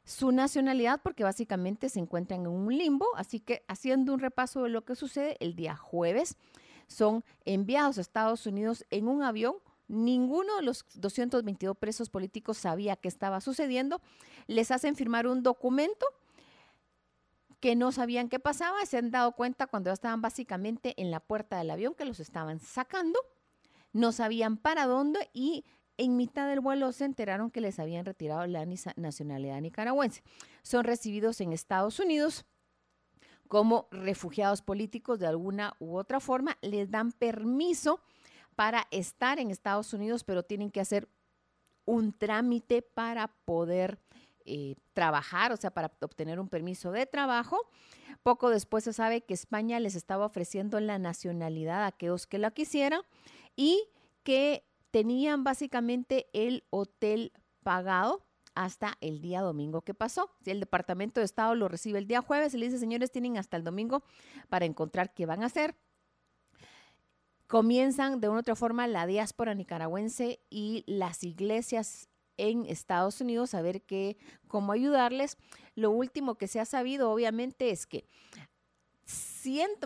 su 0.06 0.30
nacionalidad 0.30 1.00
porque 1.02 1.24
básicamente 1.24 1.88
se 1.88 1.98
encuentran 1.98 2.42
en 2.42 2.46
un 2.46 2.74
limbo. 2.74 3.08
Así 3.16 3.40
que 3.40 3.64
haciendo 3.68 4.14
un 4.14 4.20
repaso 4.20 4.62
de 4.62 4.70
lo 4.70 4.84
que 4.84 4.94
sucede, 4.94 5.36
el 5.40 5.56
día 5.56 5.76
jueves 5.76 6.36
son 6.86 7.24
enviados 7.44 7.98
a 7.98 8.00
Estados 8.00 8.46
Unidos 8.46 8.86
en 8.90 9.08
un 9.08 9.22
avión. 9.22 9.56
Ninguno 9.88 10.56
de 10.56 10.62
los 10.62 10.84
222 10.94 11.76
presos 11.76 12.08
políticos 12.08 12.56
sabía 12.56 12.94
qué 12.94 13.08
estaba 13.08 13.40
sucediendo. 13.40 14.00
Les 14.46 14.70
hacen 14.70 14.94
firmar 14.94 15.26
un 15.26 15.42
documento 15.42 16.06
que 17.58 17.74
no 17.74 17.90
sabían 17.90 18.28
qué 18.28 18.38
pasaba. 18.38 18.86
Se 18.86 18.98
han 18.98 19.10
dado 19.10 19.32
cuenta 19.32 19.66
cuando 19.66 19.90
ya 19.90 19.94
estaban 19.94 20.22
básicamente 20.22 20.94
en 20.98 21.10
la 21.10 21.18
puerta 21.18 21.58
del 21.58 21.70
avión 21.70 21.94
que 21.94 22.04
los 22.04 22.20
estaban 22.20 22.60
sacando. 22.60 23.18
No 23.92 24.12
sabían 24.12 24.56
para 24.56 24.86
dónde 24.86 25.30
y 25.32 25.64
en 25.98 26.16
mitad 26.16 26.48
del 26.48 26.60
vuelo 26.60 26.92
se 26.92 27.04
enteraron 27.04 27.50
que 27.50 27.60
les 27.60 27.78
habían 27.78 28.04
retirado 28.04 28.46
la 28.46 28.66
nacionalidad 28.96 29.60
nicaragüense. 29.60 30.22
Son 30.62 30.84
recibidos 30.84 31.40
en 31.40 31.52
Estados 31.52 31.98
Unidos 32.00 32.44
como 33.48 33.88
refugiados 33.90 34.62
políticos 34.62 35.18
de 35.18 35.26
alguna 35.26 35.74
u 35.78 35.96
otra 35.96 36.20
forma. 36.20 36.58
Les 36.60 36.90
dan 36.90 37.12
permiso 37.12 38.00
para 38.56 38.86
estar 38.90 39.38
en 39.38 39.50
Estados 39.50 39.92
Unidos, 39.92 40.24
pero 40.24 40.42
tienen 40.42 40.70
que 40.70 40.80
hacer 40.80 41.08
un 41.84 42.12
trámite 42.12 42.82
para 42.82 43.28
poder 43.44 44.00
eh, 44.44 44.76
trabajar, 44.92 45.52
o 45.52 45.56
sea, 45.56 45.70
para 45.70 45.92
obtener 46.00 46.40
un 46.40 46.48
permiso 46.48 46.90
de 46.90 47.06
trabajo. 47.06 47.60
Poco 48.22 48.50
después 48.50 48.84
se 48.84 48.92
sabe 48.92 49.22
que 49.22 49.34
España 49.34 49.78
les 49.78 49.94
estaba 49.94 50.26
ofreciendo 50.26 50.80
la 50.80 50.98
nacionalidad 50.98 51.84
a 51.84 51.86
aquellos 51.86 52.26
que 52.26 52.38
la 52.38 52.50
quisieran 52.50 53.02
y 53.54 53.88
que 54.24 54.65
tenían 54.96 55.44
básicamente 55.44 56.26
el 56.32 56.64
hotel 56.70 57.34
pagado 57.62 58.24
hasta 58.54 58.96
el 59.02 59.20
día 59.20 59.42
domingo 59.42 59.82
que 59.82 59.92
pasó. 59.92 60.30
El 60.46 60.58
Departamento 60.58 61.20
de 61.20 61.26
Estado 61.26 61.54
lo 61.54 61.68
recibe 61.68 61.98
el 61.98 62.06
día 62.06 62.22
jueves 62.22 62.54
y 62.54 62.56
le 62.56 62.64
dice, 62.64 62.78
señores, 62.78 63.12
tienen 63.12 63.36
hasta 63.36 63.58
el 63.58 63.62
domingo 63.62 64.02
para 64.48 64.64
encontrar 64.64 65.12
qué 65.12 65.26
van 65.26 65.42
a 65.42 65.46
hacer. 65.46 65.76
Comienzan 67.46 68.22
de 68.22 68.30
una 68.30 68.38
u 68.38 68.40
otra 68.40 68.56
forma 68.56 68.86
la 68.86 69.06
diáspora 69.06 69.54
nicaragüense 69.54 70.40
y 70.48 70.82
las 70.86 71.24
iglesias 71.24 72.08
en 72.38 72.64
Estados 72.64 73.20
Unidos 73.20 73.52
a 73.52 73.60
ver 73.60 73.82
qué, 73.82 74.16
cómo 74.48 74.72
ayudarles. 74.72 75.36
Lo 75.74 75.90
último 75.90 76.36
que 76.36 76.48
se 76.48 76.58
ha 76.58 76.64
sabido, 76.64 77.10
obviamente, 77.10 77.68
es 77.68 77.86
que 77.86 78.06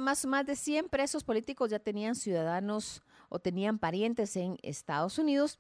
más, 0.01 0.24
más 0.24 0.47
de 0.47 0.55
100 0.55 0.89
presos 0.89 1.24
políticos 1.24 1.69
ya 1.69 1.81
tenían 1.81 2.15
ciudadanos 2.15 3.03
o 3.31 3.39
tenían 3.39 3.78
parientes 3.78 4.36
en 4.36 4.59
Estados 4.62 5.19
Unidos, 5.19 5.57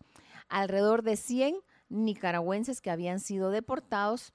alrededor 0.50 1.02
de 1.02 1.16
100 1.16 1.56
nicaragüenses 1.88 2.82
que 2.82 2.90
habían 2.90 3.18
sido 3.20 3.50
deportados 3.50 4.34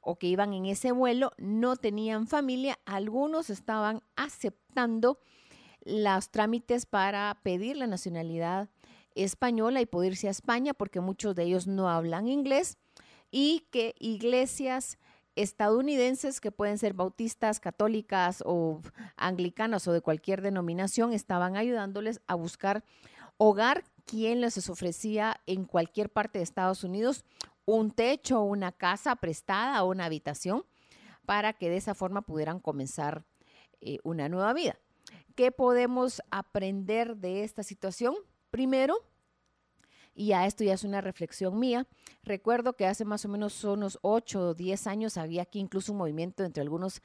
o 0.00 0.16
que 0.16 0.28
iban 0.28 0.52
en 0.52 0.66
ese 0.66 0.92
vuelo 0.92 1.32
no 1.38 1.76
tenían 1.76 2.28
familia, 2.28 2.78
algunos 2.84 3.50
estaban 3.50 4.02
aceptando 4.14 5.18
los 5.84 6.30
trámites 6.30 6.86
para 6.86 7.40
pedir 7.42 7.76
la 7.76 7.86
nacionalidad 7.86 8.68
española 9.14 9.80
y 9.80 9.86
poder 9.86 10.12
irse 10.12 10.28
a 10.28 10.32
España 10.32 10.74
porque 10.74 11.00
muchos 11.00 11.34
de 11.34 11.44
ellos 11.44 11.66
no 11.66 11.88
hablan 11.88 12.28
inglés 12.28 12.78
y 13.30 13.66
que 13.70 13.94
iglesias 13.98 14.98
estadounidenses 15.36 16.40
que 16.40 16.52
pueden 16.52 16.78
ser 16.78 16.94
bautistas, 16.94 17.60
católicas 17.60 18.42
o 18.46 18.80
anglicanas 19.16 19.86
o 19.88 19.92
de 19.92 20.00
cualquier 20.00 20.42
denominación 20.42 21.12
estaban 21.12 21.56
ayudándoles 21.56 22.20
a 22.26 22.34
buscar 22.34 22.84
hogar, 23.36 23.84
quien 24.06 24.40
les 24.40 24.68
ofrecía 24.68 25.40
en 25.46 25.64
cualquier 25.64 26.10
parte 26.10 26.38
de 26.38 26.44
Estados 26.44 26.84
Unidos 26.84 27.24
un 27.64 27.90
techo, 27.90 28.42
una 28.42 28.72
casa 28.72 29.16
prestada 29.16 29.82
o 29.82 29.90
una 29.90 30.04
habitación 30.04 30.64
para 31.24 31.54
que 31.54 31.70
de 31.70 31.78
esa 31.78 31.94
forma 31.94 32.22
pudieran 32.22 32.60
comenzar 32.60 33.24
eh, 33.80 33.98
una 34.02 34.28
nueva 34.28 34.52
vida. 34.52 34.78
¿qué 35.34 35.50
podemos 35.50 36.22
aprender 36.30 37.16
de 37.16 37.44
esta 37.44 37.62
situación? 37.62 38.14
Primero, 38.50 38.96
y 40.14 40.32
a 40.32 40.46
esto 40.46 40.64
ya 40.64 40.74
es 40.74 40.84
una 40.84 41.00
reflexión 41.00 41.58
mía. 41.58 41.86
Recuerdo 42.22 42.74
que 42.74 42.86
hace 42.86 43.04
más 43.04 43.24
o 43.24 43.28
menos 43.28 43.62
unos 43.64 43.98
8 44.02 44.48
o 44.48 44.54
10 44.54 44.86
años 44.86 45.16
había 45.16 45.42
aquí 45.42 45.58
incluso 45.58 45.92
un 45.92 45.98
movimiento 45.98 46.44
entre 46.44 46.62
algunos 46.62 47.02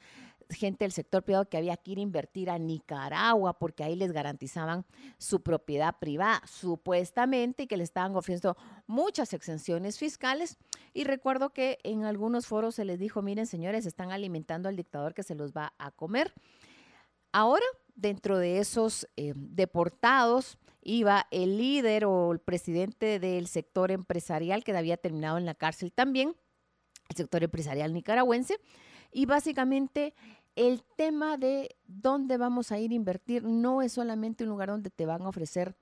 gente 0.54 0.84
del 0.84 0.92
sector 0.92 1.22
privado 1.22 1.48
que 1.48 1.56
había 1.56 1.76
que 1.76 1.92
ir 1.92 1.98
a 1.98 2.02
invertir 2.02 2.50
a 2.50 2.58
Nicaragua 2.58 3.58
porque 3.58 3.84
ahí 3.84 3.96
les 3.96 4.12
garantizaban 4.12 4.84
su 5.18 5.42
propiedad 5.42 5.96
privada, 5.98 6.42
supuestamente, 6.46 7.64
y 7.64 7.66
que 7.66 7.76
le 7.76 7.84
estaban 7.84 8.14
ofreciendo 8.16 8.56
muchas 8.86 9.32
exenciones 9.32 9.98
fiscales. 9.98 10.58
Y 10.92 11.04
recuerdo 11.04 11.50
que 11.50 11.78
en 11.84 12.04
algunos 12.04 12.46
foros 12.46 12.74
se 12.74 12.84
les 12.84 12.98
dijo, 12.98 13.22
miren 13.22 13.46
señores, 13.46 13.86
están 13.86 14.10
alimentando 14.10 14.68
al 14.68 14.76
dictador 14.76 15.14
que 15.14 15.22
se 15.22 15.34
los 15.34 15.52
va 15.52 15.72
a 15.78 15.90
comer. 15.90 16.32
Ahora, 17.32 17.64
dentro 18.00 18.38
de 18.38 18.58
esos 18.58 19.08
eh, 19.16 19.32
deportados, 19.36 20.58
iba 20.82 21.26
el 21.30 21.58
líder 21.58 22.04
o 22.04 22.32
el 22.32 22.38
presidente 22.38 23.18
del 23.18 23.46
sector 23.46 23.90
empresarial 23.90 24.64
que 24.64 24.76
había 24.76 24.96
terminado 24.96 25.38
en 25.38 25.46
la 25.46 25.54
cárcel 25.54 25.92
también, 25.92 26.34
el 27.08 27.16
sector 27.16 27.42
empresarial 27.42 27.92
nicaragüense, 27.92 28.58
y 29.12 29.26
básicamente 29.26 30.14
el 30.56 30.82
tema 30.96 31.36
de 31.36 31.76
dónde 31.86 32.36
vamos 32.36 32.72
a 32.72 32.78
ir 32.78 32.90
a 32.90 32.94
invertir 32.94 33.44
no 33.44 33.82
es 33.82 33.92
solamente 33.92 34.44
un 34.44 34.50
lugar 34.50 34.68
donde 34.68 34.90
te 34.90 35.06
van 35.06 35.22
a 35.22 35.28
ofrecer 35.28 35.74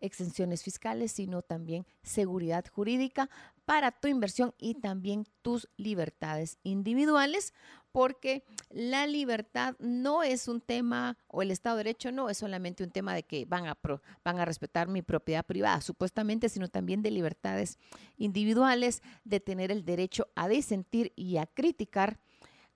exenciones 0.00 0.62
fiscales, 0.62 1.12
sino 1.12 1.42
también 1.42 1.86
seguridad 2.02 2.64
jurídica 2.72 3.28
para 3.64 3.92
tu 3.92 4.08
inversión 4.08 4.54
y 4.58 4.74
también 4.74 5.26
tus 5.42 5.68
libertades 5.76 6.58
individuales, 6.62 7.54
porque 7.94 8.42
la 8.70 9.06
libertad 9.06 9.76
no 9.78 10.24
es 10.24 10.48
un 10.48 10.60
tema, 10.60 11.16
o 11.28 11.42
el 11.42 11.52
Estado 11.52 11.76
de 11.76 11.84
Derecho 11.84 12.10
no 12.10 12.28
es 12.28 12.38
solamente 12.38 12.82
un 12.82 12.90
tema 12.90 13.14
de 13.14 13.22
que 13.22 13.44
van 13.44 13.68
a, 13.68 13.78
van 14.24 14.40
a 14.40 14.44
respetar 14.44 14.88
mi 14.88 15.00
propiedad 15.00 15.46
privada, 15.46 15.80
supuestamente, 15.80 16.48
sino 16.48 16.66
también 16.66 17.02
de 17.02 17.12
libertades 17.12 17.78
individuales, 18.16 19.00
de 19.22 19.38
tener 19.38 19.70
el 19.70 19.84
derecho 19.84 20.26
a 20.34 20.48
disentir 20.48 21.12
y 21.14 21.36
a 21.36 21.46
criticar 21.46 22.18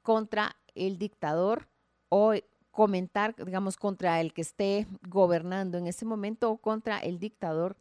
contra 0.03 0.55
el 0.77 0.99
dictador 0.99 1.67
o 2.11 2.35
comentar, 2.71 3.35
digamos, 3.45 3.77
contra 3.77 4.21
el 4.21 4.33
que 4.33 4.43
esté 4.43 4.87
gobernando 5.09 5.79
en 5.79 5.89
ese 5.89 6.05
momento 6.05 6.49
o 6.49 6.59
contra 6.59 7.01
el 7.01 7.19
dictador 7.19 7.77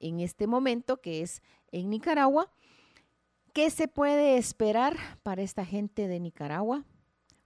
en 0.00 0.20
este 0.20 0.46
momento, 0.46 1.02
que 1.02 1.20
es 1.20 1.42
en 1.70 1.90
Nicaragua. 1.90 2.50
¿Qué 3.52 3.70
se 3.70 3.88
puede 3.88 4.36
esperar 4.36 4.96
para 5.22 5.42
esta 5.42 5.64
gente 5.64 6.06
de 6.06 6.20
Nicaragua? 6.20 6.84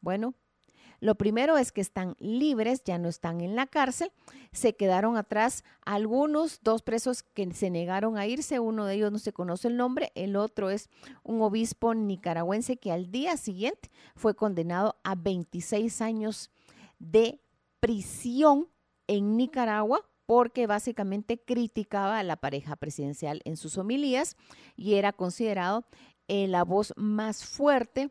Bueno, 0.01 0.35
lo 1.01 1.17
primero 1.17 1.59
es 1.59 1.73
que 1.73 1.81
están 1.81 2.17
libres, 2.21 2.85
ya 2.85 2.99
no 2.99 3.09
están 3.09 3.41
en 3.41 3.57
la 3.57 3.67
cárcel. 3.67 4.13
Se 4.53 4.77
quedaron 4.77 5.17
atrás 5.17 5.65
algunos, 5.85 6.61
dos 6.63 6.83
presos 6.83 7.23
que 7.23 7.53
se 7.55 7.71
negaron 7.71 8.19
a 8.19 8.27
irse. 8.27 8.61
Uno 8.61 8.87
de 8.87 8.95
ellos 8.95 9.11
no 9.11 9.19
se 9.19 9.33
conoce 9.33 9.69
el 9.69 9.77
nombre, 9.77 10.13
el 10.15 10.37
otro 10.37 10.71
es 10.71 10.91
un 11.23 11.43
obispo 11.43 11.95
nicaragüense 11.95 12.77
que 12.77 12.93
al 12.93 13.11
día 13.11 13.37
siguiente 13.37 13.91
fue 14.15 14.35
condenado 14.35 14.97
a 15.03 15.15
26 15.15 16.01
años 16.03 16.51
de 16.99 17.41
prisión 17.81 18.69
en 19.09 19.37
Nicaragua 19.37 20.09
porque 20.27 20.67
básicamente 20.67 21.39
criticaba 21.39 22.19
a 22.19 22.23
la 22.23 22.37
pareja 22.37 22.77
presidencial 22.77 23.41
en 23.45 23.57
sus 23.57 23.79
homilías 23.79 24.37
y 24.77 24.95
era 24.95 25.13
considerado 25.13 25.85
eh, 26.29 26.47
la 26.49 26.65
voz 26.65 26.93
más 26.97 27.45
fuerte 27.45 28.11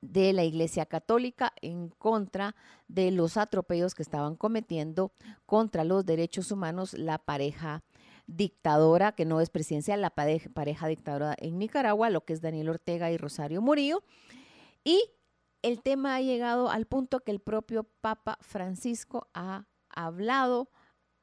de 0.00 0.32
la 0.32 0.44
Iglesia 0.44 0.86
Católica 0.86 1.52
en 1.60 1.88
contra 1.88 2.54
de 2.86 3.10
los 3.10 3.36
atropellos 3.36 3.94
que 3.94 4.02
estaban 4.02 4.36
cometiendo 4.36 5.12
contra 5.44 5.84
los 5.84 6.06
derechos 6.06 6.52
humanos 6.52 6.94
la 6.94 7.18
pareja 7.18 7.82
dictadora, 8.26 9.12
que 9.12 9.24
no 9.24 9.40
es 9.40 9.50
presidencial, 9.50 10.00
la 10.00 10.10
pareja, 10.10 10.50
pareja 10.50 10.86
dictadora 10.86 11.34
en 11.38 11.58
Nicaragua, 11.58 12.10
lo 12.10 12.24
que 12.24 12.34
es 12.34 12.40
Daniel 12.40 12.68
Ortega 12.68 13.10
y 13.10 13.16
Rosario 13.16 13.60
Murillo. 13.60 14.02
Y 14.84 15.02
el 15.62 15.82
tema 15.82 16.14
ha 16.14 16.20
llegado 16.20 16.70
al 16.70 16.86
punto 16.86 17.20
que 17.20 17.32
el 17.32 17.40
propio 17.40 17.84
Papa 17.84 18.38
Francisco 18.40 19.28
ha 19.34 19.66
hablado, 19.88 20.70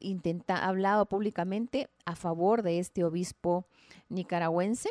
intenta, 0.10 0.58
ha 0.58 0.68
hablado 0.68 1.06
públicamente 1.08 1.90
a 2.06 2.16
favor 2.16 2.62
de 2.62 2.80
este 2.80 3.04
obispo 3.04 3.66
nicaragüense 4.10 4.90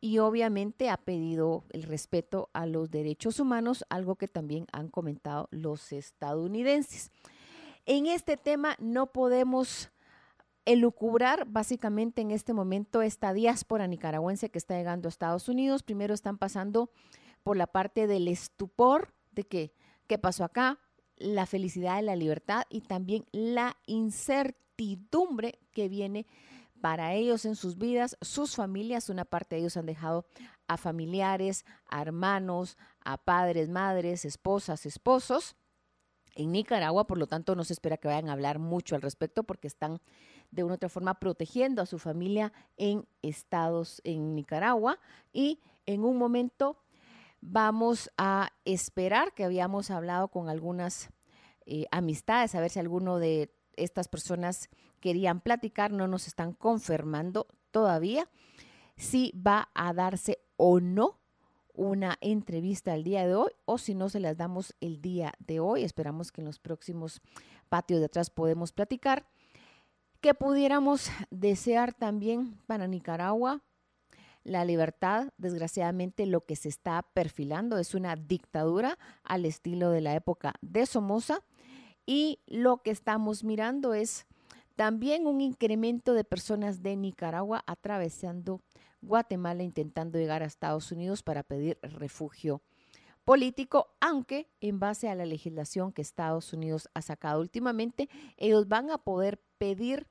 y 0.00 0.18
obviamente 0.18 0.90
ha 0.90 0.96
pedido 0.96 1.64
el 1.70 1.84
respeto 1.84 2.50
a 2.52 2.66
los 2.66 2.90
derechos 2.90 3.38
humanos, 3.38 3.84
algo 3.88 4.16
que 4.16 4.28
también 4.28 4.66
han 4.72 4.88
comentado 4.88 5.48
los 5.50 5.92
estadounidenses. 5.92 7.12
En 7.86 8.06
este 8.06 8.36
tema 8.36 8.76
no 8.80 9.12
podemos 9.12 9.90
elucubrar 10.64 11.46
básicamente 11.46 12.20
en 12.20 12.30
este 12.30 12.52
momento 12.52 13.02
esta 13.02 13.32
diáspora 13.32 13.86
nicaragüense 13.86 14.50
que 14.50 14.58
está 14.58 14.76
llegando 14.76 15.08
a 15.08 15.10
Estados 15.10 15.48
Unidos. 15.48 15.82
Primero 15.82 16.14
están 16.14 16.38
pasando 16.38 16.90
por 17.42 17.56
la 17.56 17.66
parte 17.66 18.06
del 18.06 18.28
estupor 18.28 19.14
de 19.32 19.44
que 19.44 19.72
qué 20.06 20.18
pasó 20.18 20.44
acá, 20.44 20.78
la 21.16 21.46
felicidad 21.46 21.96
de 21.96 22.02
la 22.02 22.16
libertad 22.16 22.64
y 22.70 22.80
también 22.80 23.24
la 23.32 23.76
incertidumbre 23.86 25.58
que 25.72 25.88
viene 25.88 26.26
para 26.80 27.14
ellos 27.14 27.44
en 27.44 27.54
sus 27.54 27.78
vidas, 27.78 28.16
sus 28.20 28.56
familias, 28.56 29.08
una 29.08 29.24
parte 29.24 29.54
de 29.54 29.60
ellos 29.60 29.76
han 29.76 29.86
dejado 29.86 30.26
a 30.66 30.76
familiares, 30.76 31.64
a 31.88 32.02
hermanos, 32.02 32.76
a 33.04 33.18
padres, 33.18 33.68
madres, 33.68 34.24
esposas, 34.24 34.84
esposos. 34.84 35.54
En 36.34 36.50
Nicaragua, 36.50 37.06
por 37.06 37.18
lo 37.18 37.26
tanto, 37.26 37.54
no 37.54 37.62
se 37.62 37.74
espera 37.74 37.98
que 37.98 38.08
vayan 38.08 38.28
a 38.28 38.32
hablar 38.32 38.58
mucho 38.58 38.96
al 38.96 39.02
respecto 39.02 39.44
porque 39.44 39.68
están 39.68 40.00
de 40.50 40.64
una 40.64 40.74
u 40.74 40.76
otra 40.76 40.88
forma 40.88 41.20
protegiendo 41.20 41.82
a 41.82 41.86
su 41.86 41.98
familia 41.98 42.52
en 42.76 43.06
estados 43.22 44.00
en 44.04 44.34
Nicaragua 44.34 44.98
y 45.32 45.60
en 45.86 46.04
un 46.04 46.16
momento 46.16 46.81
vamos 47.42 48.10
a 48.16 48.52
esperar 48.64 49.34
que 49.34 49.44
habíamos 49.44 49.90
hablado 49.90 50.28
con 50.28 50.48
algunas 50.48 51.10
eh, 51.66 51.86
amistades, 51.90 52.54
a 52.54 52.60
ver 52.60 52.70
si 52.70 52.78
alguno 52.78 53.18
de 53.18 53.52
estas 53.76 54.08
personas 54.08 54.70
querían 55.00 55.40
platicar, 55.40 55.90
no 55.90 56.06
nos 56.06 56.26
están 56.28 56.52
confirmando 56.52 57.48
todavía 57.70 58.28
si 58.96 59.32
va 59.34 59.68
a 59.74 59.92
darse 59.92 60.38
o 60.56 60.80
no 60.80 61.18
una 61.74 62.16
entrevista 62.20 62.94
el 62.94 63.02
día 63.02 63.26
de 63.26 63.34
hoy 63.34 63.50
o 63.64 63.78
si 63.78 63.94
no 63.94 64.08
se 64.08 64.20
las 64.20 64.36
damos 64.36 64.74
el 64.80 65.00
día 65.00 65.32
de 65.38 65.58
hoy. 65.58 65.82
Esperamos 65.82 66.30
que 66.30 66.42
en 66.42 66.46
los 66.46 66.58
próximos 66.58 67.20
patios 67.68 68.00
de 68.00 68.06
atrás 68.06 68.30
podemos 68.30 68.72
platicar. 68.72 69.26
Que 70.20 70.34
pudiéramos 70.34 71.10
desear 71.30 71.94
también 71.94 72.58
para 72.66 72.86
Nicaragua 72.86 73.62
la 74.44 74.64
libertad. 74.64 75.28
Desgraciadamente 75.36 76.26
lo 76.26 76.44
que 76.44 76.56
se 76.56 76.68
está 76.68 77.02
perfilando 77.14 77.78
es 77.78 77.94
una 77.94 78.16
dictadura 78.16 78.98
al 79.22 79.44
estilo 79.44 79.90
de 79.90 80.00
la 80.00 80.14
época 80.14 80.54
de 80.60 80.86
Somoza 80.86 81.42
y 82.06 82.40
lo 82.46 82.78
que 82.78 82.90
estamos 82.90 83.44
mirando 83.44 83.94
es 83.94 84.26
también 84.76 85.26
un 85.26 85.40
incremento 85.40 86.14
de 86.14 86.24
personas 86.24 86.82
de 86.82 86.96
Nicaragua 86.96 87.62
atravesando 87.66 88.60
Guatemala 89.00 89.62
intentando 89.62 90.18
llegar 90.18 90.42
a 90.42 90.46
Estados 90.46 90.92
Unidos 90.92 91.22
para 91.22 91.42
pedir 91.42 91.78
refugio 91.82 92.62
político, 93.24 93.88
aunque 94.00 94.48
en 94.60 94.80
base 94.80 95.08
a 95.08 95.14
la 95.14 95.26
legislación 95.26 95.92
que 95.92 96.02
Estados 96.02 96.52
Unidos 96.52 96.88
ha 96.94 97.02
sacado 97.02 97.40
últimamente, 97.40 98.08
ellos 98.36 98.68
van 98.68 98.90
a 98.90 98.98
poder 98.98 99.40
pedir 99.58 100.06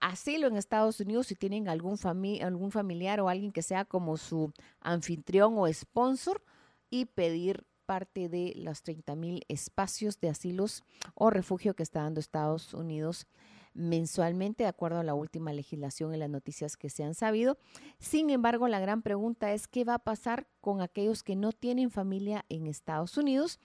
asilo 0.00 0.46
en 0.46 0.56
Estados 0.56 1.00
Unidos 1.00 1.26
si 1.28 1.34
tienen 1.34 1.68
algún, 1.68 1.98
algún 2.42 2.70
familiar 2.70 3.20
o 3.20 3.28
alguien 3.28 3.52
que 3.52 3.62
sea 3.62 3.84
como 3.84 4.16
su 4.16 4.52
anfitrión 4.80 5.54
o 5.56 5.72
sponsor 5.72 6.42
y 6.90 7.06
pedir 7.06 7.64
parte 7.86 8.28
de 8.28 8.52
los 8.56 8.82
30 8.82 9.16
mil 9.16 9.44
espacios 9.48 10.20
de 10.20 10.28
asilos 10.28 10.84
o 11.14 11.30
refugio 11.30 11.74
que 11.74 11.82
está 11.82 12.02
dando 12.02 12.20
Estados 12.20 12.74
Unidos 12.74 13.26
mensualmente, 13.74 14.64
de 14.64 14.68
acuerdo 14.68 14.98
a 14.98 15.04
la 15.04 15.14
última 15.14 15.52
legislación 15.52 16.12
y 16.12 16.18
las 16.18 16.28
noticias 16.28 16.76
que 16.76 16.90
se 16.90 17.04
han 17.04 17.14
sabido. 17.14 17.58
Sin 17.98 18.28
embargo, 18.30 18.68
la 18.68 18.80
gran 18.80 19.02
pregunta 19.02 19.52
es 19.52 19.68
qué 19.68 19.84
va 19.84 19.94
a 19.94 19.98
pasar 20.00 20.48
con 20.60 20.82
aquellos 20.82 21.22
que 21.22 21.36
no 21.36 21.52
tienen 21.52 21.90
familia 21.90 22.44
en 22.48 22.66
Estados 22.66 23.16
Unidos 23.16 23.60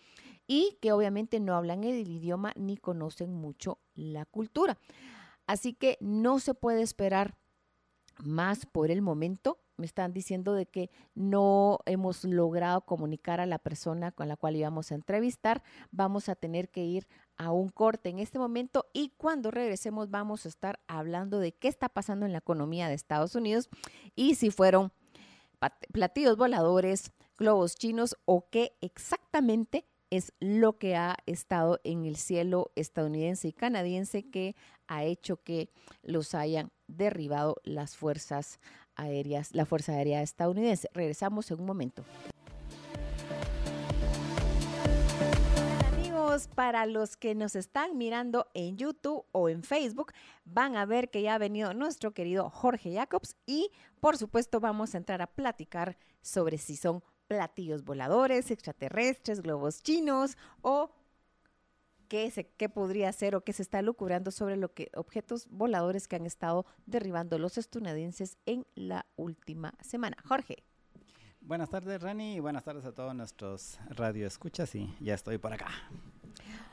y 0.47 0.77
que 0.81 0.91
obviamente 0.91 1.39
no 1.39 1.55
hablan 1.55 1.84
el 1.84 2.07
idioma 2.07 2.53
ni 2.55 2.77
conocen 2.77 3.34
mucho 3.34 3.80
la 3.95 4.26
cultura. 4.26 4.77
Así 5.48 5.74
que 5.74 5.98
no 5.99 6.40
se 6.40 6.53
puede 6.53 6.82
esperar 6.82 7.38
más 8.24 8.65
por 8.65 8.91
el 8.91 9.02
momento 9.02 9.64
me 9.78 9.86
están 9.86 10.14
diciendo 10.14 10.53
de 10.53 10.65
que 10.65 10.91
no 11.15 11.80
hemos 11.86 12.24
logrado 12.24 12.82
comunicar 12.82 13.40
a 13.40 13.45
la 13.45 13.60
persona 13.60 14.11
con 14.11 14.28
la 14.28 14.38
cual 14.38 14.56
íbamos 14.56 14.91
a 14.91 14.95
entrevistar. 14.95 15.64
Vamos 15.91 16.30
a 16.30 16.36
tener 16.36 16.70
que 16.70 16.84
ir 16.84 17.07
a 17.38 17.52
un 17.52 17.70
corte 17.70 18.10
en 18.10 18.20
este 18.20 18.38
momento 18.38 18.86
y 18.94 19.10
cuando 19.18 19.49
regresemos 19.49 20.11
vamos 20.11 20.45
a 20.45 20.49
estar 20.49 20.80
hablando 20.88 21.40
de 21.40 21.53
qué 21.53 21.68
está 21.68 21.90
pasando 21.90 22.26
en 22.26 22.34
la 22.34 22.38
economía 22.38 22.88
de 22.88 22.94
Estados 22.94 23.36
Unidos 23.36 23.70
y 24.15 24.36
si 24.36 24.52
fueron 24.52 24.91
platillos 25.91 26.38
voladores, 26.38 27.11
globos 27.38 27.76
chinos 27.76 28.15
o 28.26 28.49
qué 28.49 28.78
exactamente 28.82 29.88
es 30.11 30.32
lo 30.40 30.78
que 30.78 30.95
ha 30.95 31.18
estado 31.26 31.80
en 31.84 32.06
el 32.06 32.18
cielo 32.18 32.72
estadounidense 32.76 33.48
y 33.48 33.53
canadiense 33.53 34.30
que 34.30 34.56
ha 34.95 35.03
hecho 35.03 35.38
que 35.38 35.70
los 36.02 36.36
hayan 36.36 36.72
derribado 36.88 37.57
las 37.64 37.95
fuerzas 37.95 38.60
aéreas, 38.95 39.53
la 39.53 39.65
Fuerza 39.65 39.94
Aérea 39.94 40.22
estadounidense. 40.22 40.90
Regresamos 40.94 41.49
en 41.52 41.60
un 41.60 41.65
momento. 41.65 42.03
Amigos, 45.94 46.48
para 46.53 46.86
los 46.86 47.18
que 47.18 47.36
nos 47.36 47.56
están 47.56 47.98
mirando 47.98 48.48
en 48.53 48.78
YouTube 48.78 49.26
o 49.32 49.49
en 49.49 49.64
Facebook, 49.64 50.14
van 50.45 50.76
a 50.76 50.86
ver 50.86 51.10
que 51.10 51.22
ya 51.22 51.36
ha 51.36 51.40
venido 51.40 51.74
nuestro 51.74 52.14
querido 52.14 52.49
Jorge 52.49 52.94
Jacobs 52.94 53.36
y 53.45 53.72
por 53.99 54.18
supuesto 54.18 54.60
vamos 54.60 54.94
a 54.94 54.98
entrar 54.98 55.22
a 55.22 55.28
platicar 55.28 55.98
sobre 56.22 56.57
si 56.57 56.76
son 56.76 57.03
platillos 57.28 57.84
voladores, 57.84 58.52
extraterrestres, 58.52 59.41
globos 59.41 59.82
chinos 59.82 60.38
o 60.61 60.91
qué, 62.14 62.30
se, 62.30 62.45
qué 62.45 62.69
podría 62.69 63.11
ser 63.11 63.35
o 63.35 63.44
qué 63.44 63.53
se 63.53 63.64
está 63.64 63.81
lucubrando 63.81 64.30
sobre 64.30 64.56
lo 64.56 64.72
que 64.72 64.91
objetos 64.94 65.48
voladores 65.49 66.07
que 66.07 66.15
han 66.15 66.27
estado 66.27 66.64
derribando 66.85 67.40
los 67.40 67.57
estadounidenses 67.57 68.38
en 68.45 68.68
la 68.76 69.07
última 69.15 69.73
semana. 69.81 70.15
Jorge. 70.23 70.57
Buenas 71.41 71.72
tardes, 71.72 71.99
Rani, 72.03 72.35
y 72.35 72.40
buenas 72.40 72.65
tardes 72.65 72.85
a 72.85 72.91
todos 72.91 73.15
nuestros 73.15 73.80
radioescuchas 73.90 74.76
y 74.76 74.95
ya 74.99 75.15
estoy 75.15 75.40
por 75.40 75.53
acá. 75.53 75.69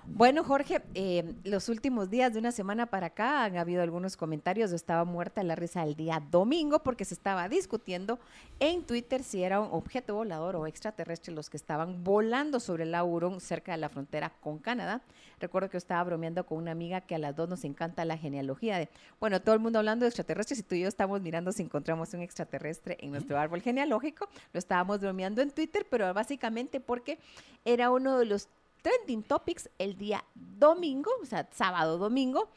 Bueno, 0.06 0.44
Jorge, 0.44 0.82
eh, 0.94 1.34
los 1.44 1.68
últimos 1.68 2.10
días 2.10 2.32
de 2.32 2.38
una 2.38 2.52
semana 2.52 2.86
para 2.86 3.08
acá 3.08 3.44
han 3.44 3.56
habido 3.56 3.82
algunos 3.82 4.16
comentarios. 4.16 4.70
Yo 4.70 4.76
estaba 4.76 5.04
muerta 5.04 5.42
la 5.42 5.56
risa 5.56 5.82
el 5.82 5.94
día 5.94 6.22
domingo 6.30 6.82
porque 6.82 7.04
se 7.04 7.14
estaba 7.14 7.48
discutiendo 7.48 8.18
en 8.60 8.82
Twitter 8.84 9.22
si 9.22 9.42
era 9.42 9.60
un 9.60 9.68
objeto 9.72 10.14
volador 10.14 10.56
o 10.56 10.66
extraterrestre 10.66 11.34
los 11.34 11.50
que 11.50 11.56
estaban 11.56 12.02
volando 12.02 12.60
sobre 12.60 12.84
el 12.84 12.94
Auron 12.94 13.40
cerca 13.40 13.72
de 13.72 13.78
la 13.78 13.88
frontera 13.88 14.32
con 14.40 14.58
Canadá. 14.58 15.02
Recuerdo 15.38 15.68
que 15.68 15.74
yo 15.74 15.78
estaba 15.78 16.04
bromeando 16.04 16.44
con 16.44 16.58
una 16.58 16.72
amiga 16.72 17.02
que 17.02 17.14
a 17.14 17.18
las 17.18 17.36
dos 17.36 17.48
nos 17.48 17.64
encanta 17.64 18.04
la 18.04 18.16
genealogía 18.16 18.78
de, 18.78 18.88
bueno, 19.20 19.40
todo 19.40 19.54
el 19.54 19.60
mundo 19.60 19.78
hablando 19.78 20.04
de 20.04 20.08
extraterrestres 20.08 20.60
y 20.60 20.62
tú 20.62 20.74
y 20.74 20.80
yo 20.80 20.88
estamos 20.88 21.20
mirando 21.20 21.52
si 21.52 21.62
encontramos 21.62 22.12
un 22.14 22.22
extraterrestre 22.22 22.96
en 23.00 23.10
nuestro 23.10 23.38
árbol 23.38 23.60
genealógico. 23.60 24.28
Lo 24.52 24.58
estábamos 24.58 25.00
bromeando 25.00 25.42
en 25.42 25.50
Twitter, 25.50 25.86
pero 25.90 26.12
básicamente 26.12 26.80
porque 26.80 27.18
era 27.64 27.90
uno 27.90 28.18
de 28.18 28.24
los 28.26 28.48
trending 28.82 29.22
topics 29.22 29.68
el 29.78 29.96
día 29.96 30.24
domingo, 30.34 31.10
o 31.22 31.26
sea, 31.26 31.48
sábado 31.52 31.98
domingo, 31.98 32.48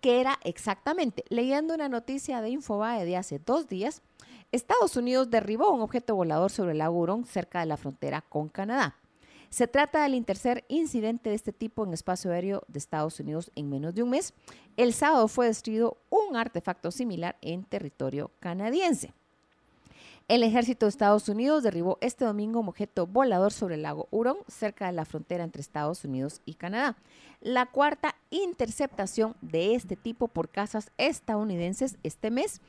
que 0.00 0.20
era 0.20 0.38
exactamente, 0.44 1.24
leyendo 1.28 1.74
una 1.74 1.88
noticia 1.88 2.40
de 2.40 2.50
Infobae 2.50 3.04
de 3.04 3.16
hace 3.16 3.38
dos 3.38 3.68
días, 3.68 4.02
Estados 4.50 4.96
Unidos 4.96 5.30
derribó 5.30 5.70
un 5.70 5.80
objeto 5.80 6.14
volador 6.14 6.50
sobre 6.50 6.72
el 6.72 6.78
lago 6.78 7.24
cerca 7.24 7.60
de 7.60 7.66
la 7.66 7.76
frontera 7.76 8.20
con 8.20 8.48
Canadá. 8.48 8.96
Se 9.48 9.68
trata 9.68 10.02
del 10.02 10.24
tercer 10.24 10.64
incidente 10.68 11.30
de 11.30 11.36
este 11.36 11.52
tipo 11.52 11.84
en 11.84 11.92
espacio 11.92 12.32
aéreo 12.32 12.62
de 12.68 12.78
Estados 12.78 13.20
Unidos 13.20 13.50
en 13.54 13.68
menos 13.68 13.94
de 13.94 14.02
un 14.02 14.10
mes. 14.10 14.32
El 14.76 14.94
sábado 14.94 15.28
fue 15.28 15.46
destruido 15.46 15.98
un 16.08 16.36
artefacto 16.36 16.90
similar 16.90 17.36
en 17.42 17.64
territorio 17.64 18.30
canadiense. 18.40 19.12
El 20.32 20.44
ejército 20.44 20.86
de 20.86 20.88
Estados 20.88 21.28
Unidos 21.28 21.62
derribó 21.62 21.98
este 22.00 22.24
domingo 22.24 22.58
un 22.58 22.68
objeto 22.70 23.06
volador 23.06 23.52
sobre 23.52 23.74
el 23.74 23.82
lago 23.82 24.08
Hurón, 24.10 24.38
cerca 24.48 24.86
de 24.86 24.92
la 24.92 25.04
frontera 25.04 25.44
entre 25.44 25.60
Estados 25.60 26.06
Unidos 26.06 26.40
y 26.46 26.54
Canadá. 26.54 26.96
La 27.42 27.66
cuarta 27.66 28.16
interceptación 28.30 29.36
de 29.42 29.74
este 29.74 29.94
tipo 29.94 30.28
por 30.28 30.48
casas 30.48 30.90
estadounidenses 30.96 31.98
este 32.02 32.30
mes, 32.30 32.62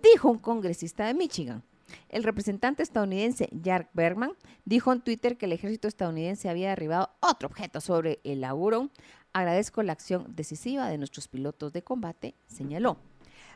dijo 0.00 0.30
un 0.30 0.38
congresista 0.38 1.06
de 1.06 1.14
Michigan. 1.14 1.64
El 2.08 2.22
representante 2.22 2.84
estadounidense 2.84 3.48
Jack 3.50 3.90
Bergman 3.94 4.34
dijo 4.64 4.92
en 4.92 5.00
Twitter 5.00 5.36
que 5.36 5.46
el 5.46 5.52
ejército 5.54 5.88
estadounidense 5.88 6.48
había 6.48 6.68
derribado 6.68 7.10
otro 7.18 7.48
objeto 7.48 7.80
sobre 7.80 8.20
el 8.22 8.42
lago 8.42 8.60
Hurón. 8.60 8.92
Agradezco 9.32 9.82
la 9.82 9.94
acción 9.94 10.36
decisiva 10.36 10.88
de 10.88 10.98
nuestros 10.98 11.26
pilotos 11.26 11.72
de 11.72 11.82
combate, 11.82 12.36
señaló. 12.46 12.96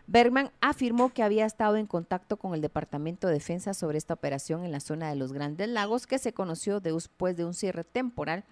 Bergman 0.07 0.51
afirmó 0.61 1.13
que 1.13 1.23
había 1.23 1.47
estado 1.47 1.77
en 1.77 1.87
contacto 1.87 2.37
con 2.37 2.55
el 2.55 2.61
Departamento 2.61 3.29
de 3.29 3.35
Defensa 3.35 3.75
sobre 3.75 3.99
esta 3.99 4.15
operación 4.15 4.65
en 4.65 4.73
la 4.73 4.81
zona 4.81 5.09
de 5.09 5.17
los 5.17 5.33
Grandes 5.33 5.69
Lagos, 5.69 6.07
que 6.07 6.19
se 6.19 6.33
conoció 6.33 6.81
después 6.81 7.37
de 7.37 7.45
un 7.45 7.55
cierre 7.55 7.85
temporal 7.85 8.45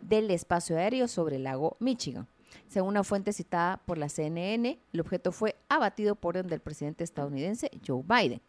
del 0.00 0.30
espacio 0.30 0.76
aéreo 0.76 1.08
sobre 1.08 1.36
el 1.36 1.44
lago 1.44 1.76
Michigan. 1.80 2.28
Según 2.68 2.90
una 2.90 3.04
fuente 3.04 3.32
citada 3.32 3.78
por 3.78 3.98
la 3.98 4.08
CNN, 4.08 4.78
el 4.92 5.00
objeto 5.00 5.32
fue 5.32 5.56
abatido 5.68 6.14
por 6.14 6.36
orden 6.36 6.50
del 6.50 6.60
presidente 6.60 7.04
estadounidense 7.04 7.70
Joe 7.86 8.02
Biden. 8.02 8.40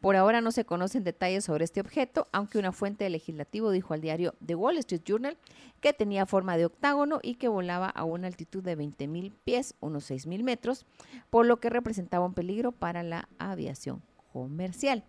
Por 0.00 0.16
ahora 0.16 0.40
no 0.40 0.50
se 0.50 0.64
conocen 0.64 1.04
detalles 1.04 1.44
sobre 1.44 1.64
este 1.64 1.80
objeto, 1.80 2.26
aunque 2.32 2.58
una 2.58 2.72
fuente 2.72 3.04
del 3.04 3.12
legislativo 3.12 3.70
dijo 3.70 3.92
al 3.92 4.00
diario 4.00 4.34
The 4.44 4.54
Wall 4.54 4.78
Street 4.78 5.02
Journal 5.04 5.36
que 5.80 5.92
tenía 5.92 6.24
forma 6.24 6.56
de 6.56 6.64
octágono 6.64 7.20
y 7.22 7.34
que 7.34 7.48
volaba 7.48 7.90
a 7.90 8.04
una 8.04 8.26
altitud 8.26 8.62
de 8.62 8.78
20.000 8.78 9.32
pies, 9.44 9.74
unos 9.80 10.10
6.000 10.10 10.42
metros, 10.42 10.86
por 11.28 11.44
lo 11.44 11.60
que 11.60 11.68
representaba 11.68 12.24
un 12.24 12.32
peligro 12.32 12.72
para 12.72 13.02
la 13.02 13.28
aviación 13.38 14.02
comercial. 14.32 15.04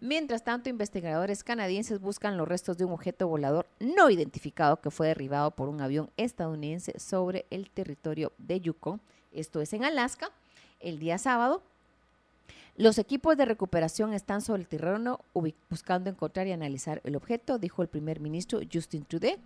Mientras 0.00 0.42
tanto, 0.42 0.70
investigadores 0.70 1.44
canadienses 1.44 2.00
buscan 2.00 2.38
los 2.38 2.48
restos 2.48 2.78
de 2.78 2.86
un 2.86 2.92
objeto 2.92 3.28
volador 3.28 3.66
no 3.78 4.08
identificado 4.08 4.80
que 4.80 4.90
fue 4.90 5.08
derribado 5.08 5.50
por 5.50 5.68
un 5.68 5.82
avión 5.82 6.10
estadounidense 6.16 6.98
sobre 6.98 7.44
el 7.50 7.68
territorio 7.68 8.32
de 8.38 8.60
Yukon, 8.60 9.02
esto 9.32 9.60
es 9.60 9.74
en 9.74 9.84
Alaska, 9.84 10.30
el 10.80 10.98
día 10.98 11.18
sábado, 11.18 11.62
los 12.80 12.96
equipos 12.96 13.36
de 13.36 13.44
recuperación 13.44 14.14
están 14.14 14.40
sobre 14.40 14.62
el 14.62 14.68
terreno 14.68 15.20
buscando 15.68 16.08
encontrar 16.08 16.46
y 16.46 16.52
analizar 16.52 17.02
el 17.04 17.14
objeto, 17.14 17.58
dijo 17.58 17.82
el 17.82 17.88
primer 17.88 18.20
ministro 18.20 18.58
Justin 18.72 19.04
Trudeau 19.04 19.36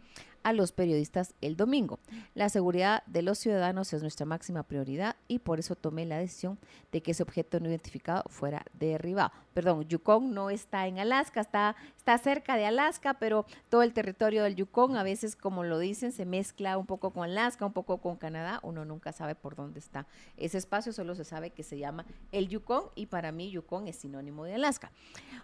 a 0.44 0.52
los 0.52 0.70
periodistas 0.70 1.34
el 1.40 1.56
domingo. 1.56 1.98
La 2.34 2.48
seguridad 2.48 3.02
de 3.06 3.22
los 3.22 3.38
ciudadanos 3.38 3.92
es 3.92 4.02
nuestra 4.02 4.26
máxima 4.26 4.62
prioridad 4.62 5.16
y 5.26 5.40
por 5.40 5.58
eso 5.58 5.74
tomé 5.74 6.04
la 6.04 6.18
decisión 6.18 6.58
de 6.92 7.02
que 7.02 7.10
ese 7.10 7.24
objeto 7.24 7.58
no 7.58 7.68
identificado 7.68 8.22
fuera 8.28 8.64
derribado. 8.74 9.32
Perdón, 9.54 9.84
Yukon 9.88 10.34
no 10.34 10.50
está 10.50 10.86
en 10.86 10.98
Alaska, 10.98 11.40
está, 11.40 11.76
está 11.96 12.18
cerca 12.18 12.56
de 12.56 12.66
Alaska, 12.66 13.14
pero 13.14 13.46
todo 13.70 13.82
el 13.82 13.92
territorio 13.92 14.42
del 14.44 14.54
Yukon 14.54 14.96
a 14.96 15.02
veces, 15.02 15.34
como 15.34 15.64
lo 15.64 15.78
dicen, 15.78 16.12
se 16.12 16.26
mezcla 16.26 16.76
un 16.76 16.86
poco 16.86 17.10
con 17.10 17.24
Alaska, 17.24 17.64
un 17.64 17.72
poco 17.72 17.98
con 17.98 18.16
Canadá. 18.16 18.60
Uno 18.62 18.84
nunca 18.84 19.12
sabe 19.12 19.34
por 19.34 19.56
dónde 19.56 19.78
está 19.78 20.06
ese 20.36 20.58
espacio, 20.58 20.92
solo 20.92 21.14
se 21.14 21.24
sabe 21.24 21.50
que 21.50 21.62
se 21.62 21.78
llama 21.78 22.04
el 22.32 22.48
Yukon 22.48 22.84
y 22.94 23.06
para 23.06 23.32
mí 23.32 23.50
Yukon 23.50 23.88
es 23.88 23.96
sinónimo 23.96 24.44
de 24.44 24.54
Alaska. 24.54 24.92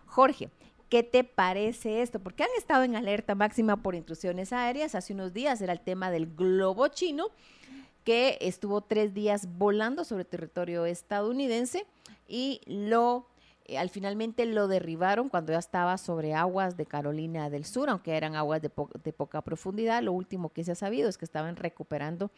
Jorge, 0.07 0.51
¿Qué 0.91 1.05
te 1.05 1.23
parece 1.23 2.03
esto? 2.03 2.19
Porque 2.19 2.43
han 2.43 2.51
estado 2.59 2.83
en 2.83 2.97
alerta 2.97 3.37
máxima 3.37 3.77
por 3.77 3.95
intrusiones 3.95 4.53
aéreas. 4.53 4.97
Hace 4.97 5.13
unos 5.13 5.33
días 5.33 5.63
era 5.63 5.73
el 5.73 5.81
tema 5.81 6.11
del 6.11 6.35
globo 6.35 6.89
chino, 6.89 7.29
que 8.03 8.37
estuvo 8.41 8.81
tres 8.81 9.15
días 9.15 9.57
volando 9.57 10.03
sobre 10.03 10.25
territorio 10.25 10.87
estadounidense 10.87 11.87
y 12.27 12.61
lo 12.67 13.29
eh, 13.67 13.79
al 13.79 13.89
finalmente 13.89 14.47
lo 14.47 14.67
derribaron 14.67 15.29
cuando 15.29 15.53
ya 15.53 15.61
estaba 15.61 15.97
sobre 15.97 16.35
aguas 16.35 16.77
de 16.77 16.87
Carolina 16.87 17.51
del 17.51 17.65
Sur, 17.65 17.89
aunque 17.89 18.17
eran 18.17 18.35
aguas 18.35 18.61
de, 18.61 18.69
poca 18.69 19.43
profundidad. 19.43 20.03
Lo 20.03 20.13
último 20.13 20.49
que 20.49 20.65
se 20.65 20.73
ha 20.73 20.75
sabido 20.75 21.09
es 21.09 21.17
que 21.17 21.25
estaban 21.25 21.55
recuperando 21.55 22.33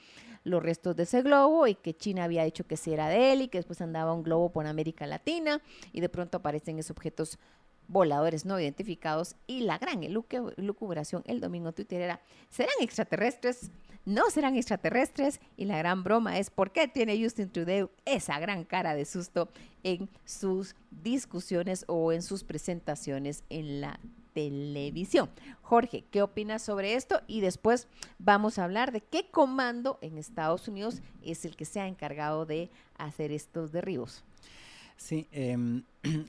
los 0.45 0.63
restos 0.63 0.95
de 0.95 1.05
ese 1.05 1.23
globo 1.23 1.67
y 1.67 1.75
que 1.75 1.97
China 1.97 2.25
había 2.25 2.45
dicho 2.45 2.67
que 2.67 2.77
sí 2.77 2.93
era 2.93 3.09
de 3.09 3.33
él 3.33 3.41
y 3.41 3.49
que 3.49 3.57
después 3.57 3.81
andaba 3.81 4.13
un 4.13 4.23
globo 4.23 4.53
por 4.53 4.67
América 4.67 5.07
Latina 5.07 5.63
y 5.95 6.03
de 6.03 6.11
pronto 6.11 6.37
aparecen 6.37 6.79
esos 6.79 6.91
objetos 6.91 7.39
voladores 7.93 8.45
no 8.45 8.59
identificados 8.59 9.37
y 9.47 9.61
la 9.61 9.79
gran 9.79 10.01
lucubración 10.57 11.23
el 11.27 11.41
domingo 11.41 11.73
Twitter 11.73 12.01
era, 12.01 12.21
¿serán 12.51 12.75
extraterrestres? 12.81 13.71
¿No 14.05 14.31
serán 14.31 14.57
extraterrestres? 14.57 15.41
Y 15.57 15.67
la 15.67 15.79
gran 15.79 16.03
broma 16.03 16.39
es, 16.39 16.51
¿por 16.51 16.73
qué 16.73 16.89
tiene 16.89 17.23
Justin 17.23 17.51
Trudeau 17.51 17.91
esa 18.05 18.41
gran 18.41 18.65
cara 18.65 18.95
de 18.95 19.05
susto 19.05 19.49
en 19.85 20.09
sus 20.25 20.75
discusiones 20.91 21.85
o 21.87 22.13
en 22.13 22.23
sus 22.23 22.43
presentaciones 22.43 23.45
en 23.51 23.81
la 23.81 24.01
televisión. 24.33 25.31
Jorge, 25.61 26.05
¿qué 26.11 26.23
opinas 26.23 26.63
sobre 26.63 26.95
esto? 26.95 27.21
Y 27.27 27.41
después 27.41 27.87
vamos 28.19 28.59
a 28.59 28.65
hablar 28.65 28.93
de 28.93 29.01
qué 29.01 29.29
comando 29.31 29.99
en 30.01 30.19
Estados 30.19 30.69
Unidos 30.69 31.03
es 31.23 31.45
el 31.45 31.57
que 31.57 31.65
se 31.65 31.81
ha 31.81 31.87
encargado 31.87 32.47
de 32.47 32.71
hacer 32.97 33.33
estos 33.33 33.73
derribos. 33.73 34.25
Sí, 34.97 35.27
eh, 35.33 35.57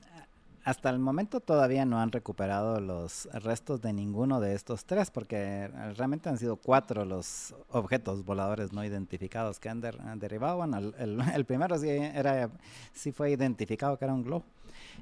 hasta 0.64 0.88
el 0.88 0.98
momento 0.98 1.40
todavía 1.40 1.84
no 1.84 2.00
han 2.00 2.10
recuperado 2.10 2.80
los 2.80 3.28
restos 3.32 3.82
de 3.82 3.92
ninguno 3.92 4.40
de 4.40 4.54
estos 4.54 4.86
tres, 4.86 5.10
porque 5.10 5.68
realmente 5.96 6.30
han 6.30 6.38
sido 6.38 6.56
cuatro 6.56 7.04
los 7.04 7.54
objetos 7.68 8.24
voladores 8.24 8.72
no 8.72 8.82
identificados 8.82 9.60
que 9.60 9.68
han, 9.68 9.82
derribado. 10.18 10.56
Bueno, 10.56 10.78
el, 10.98 11.44
primero 11.44 11.78
sí, 11.78 11.88
era, 11.90 12.48
sí 12.94 13.12
fue 13.12 13.30
identificado 13.30 13.98
que 13.98 14.06
era 14.06 14.14
un 14.14 14.24
globo. 14.24 14.44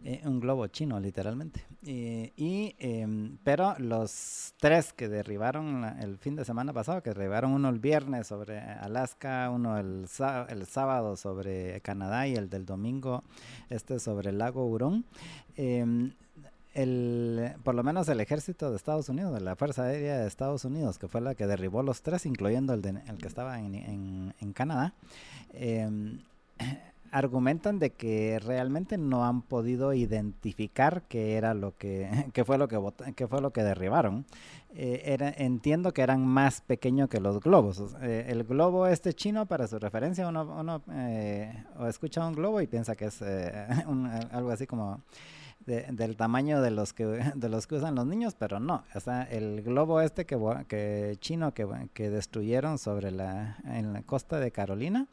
Eh, 0.04 0.20
un 0.24 0.40
globo 0.40 0.66
chino, 0.68 0.98
literalmente. 0.98 1.64
y, 1.84 2.74
em, 2.78 3.38
pero 3.42 3.74
los 3.78 4.54
tres 4.58 4.92
que 4.92 5.08
derribaron 5.08 5.84
el 6.00 6.18
fin 6.18 6.36
de 6.36 6.44
semana 6.44 6.72
pasado, 6.72 7.02
que 7.02 7.10
derribaron 7.10 7.52
uno 7.52 7.68
el 7.68 7.80
viernes 7.80 8.28
sobre 8.28 8.60
Alaska, 8.60 9.50
uno 9.50 9.78
el, 9.78 10.06
el 10.48 10.66
sábado 10.66 11.16
sobre 11.16 11.80
Canadá 11.80 12.26
y 12.28 12.34
el 12.34 12.48
del 12.48 12.66
domingo 12.66 13.24
este 13.70 13.98
sobre 13.98 14.30
el 14.30 14.38
lago 14.38 14.66
Hurón, 14.66 15.04
em, 15.56 16.12
el, 16.74 17.54
por 17.64 17.74
lo 17.74 17.82
menos 17.82 18.08
el 18.08 18.20
ejército 18.20 18.70
de 18.70 18.76
Estados 18.76 19.08
Unidos, 19.08 19.40
la 19.42 19.56
Fuerza 19.56 19.84
Aérea 19.84 20.18
de 20.18 20.26
Estados 20.26 20.64
Unidos, 20.64 20.98
que 20.98 21.08
fue 21.08 21.20
la 21.20 21.34
que 21.34 21.46
derribó 21.46 21.82
los 21.82 22.02
tres, 22.02 22.24
incluyendo 22.26 22.72
el, 22.72 22.84
el 22.84 23.18
que 23.18 23.28
estaba 23.28 23.58
en, 23.60 24.34
en, 24.38 24.52
Canadá, 24.52 24.94
eh, 25.52 25.88
argumentan 27.12 27.78
de 27.78 27.90
que 27.90 28.40
realmente 28.42 28.96
no 28.96 29.24
han 29.24 29.42
podido 29.42 29.92
identificar 29.92 31.02
qué 31.08 31.36
era 31.36 31.54
lo 31.54 31.76
que, 31.76 32.10
qué 32.32 32.44
fue 32.44 32.58
lo 32.58 32.66
que, 32.66 32.80
qué 33.14 33.28
fue 33.28 33.40
lo 33.40 33.52
que 33.52 33.62
derribaron. 33.62 34.24
Eh, 34.74 35.02
era, 35.04 35.28
entiendo 35.36 35.92
que 35.92 36.00
eran 36.00 36.26
más 36.26 36.62
pequeños 36.62 37.10
que 37.10 37.20
los 37.20 37.40
globos. 37.40 37.94
Eh, 38.00 38.24
el 38.28 38.44
globo 38.44 38.86
este 38.86 39.12
chino, 39.12 39.44
para 39.44 39.68
su 39.68 39.78
referencia, 39.78 40.26
uno, 40.26 40.42
uno 40.58 40.82
eh, 40.90 41.64
escucha 41.86 42.26
un 42.26 42.32
globo 42.32 42.62
y 42.62 42.66
piensa 42.66 42.96
que 42.96 43.04
es 43.04 43.20
eh, 43.20 43.66
un, 43.86 44.06
algo 44.06 44.50
así 44.50 44.66
como 44.66 45.02
de, 45.66 45.82
del 45.92 46.16
tamaño 46.16 46.62
de 46.62 46.70
los 46.70 46.94
que 46.94 47.04
de 47.34 47.48
los 47.50 47.66
que 47.66 47.74
usan 47.74 47.94
los 47.94 48.06
niños, 48.06 48.34
pero 48.38 48.58
no. 48.58 48.84
O 48.94 49.00
sea, 49.00 49.24
el 49.24 49.62
globo 49.62 50.00
este 50.00 50.24
que, 50.24 50.38
que 50.66 51.16
chino 51.20 51.52
que, 51.52 51.68
que 51.92 52.08
destruyeron 52.08 52.78
sobre 52.78 53.10
la 53.10 53.58
en 53.66 53.92
la 53.92 54.02
costa 54.02 54.40
de 54.40 54.50
Carolina 54.50 55.08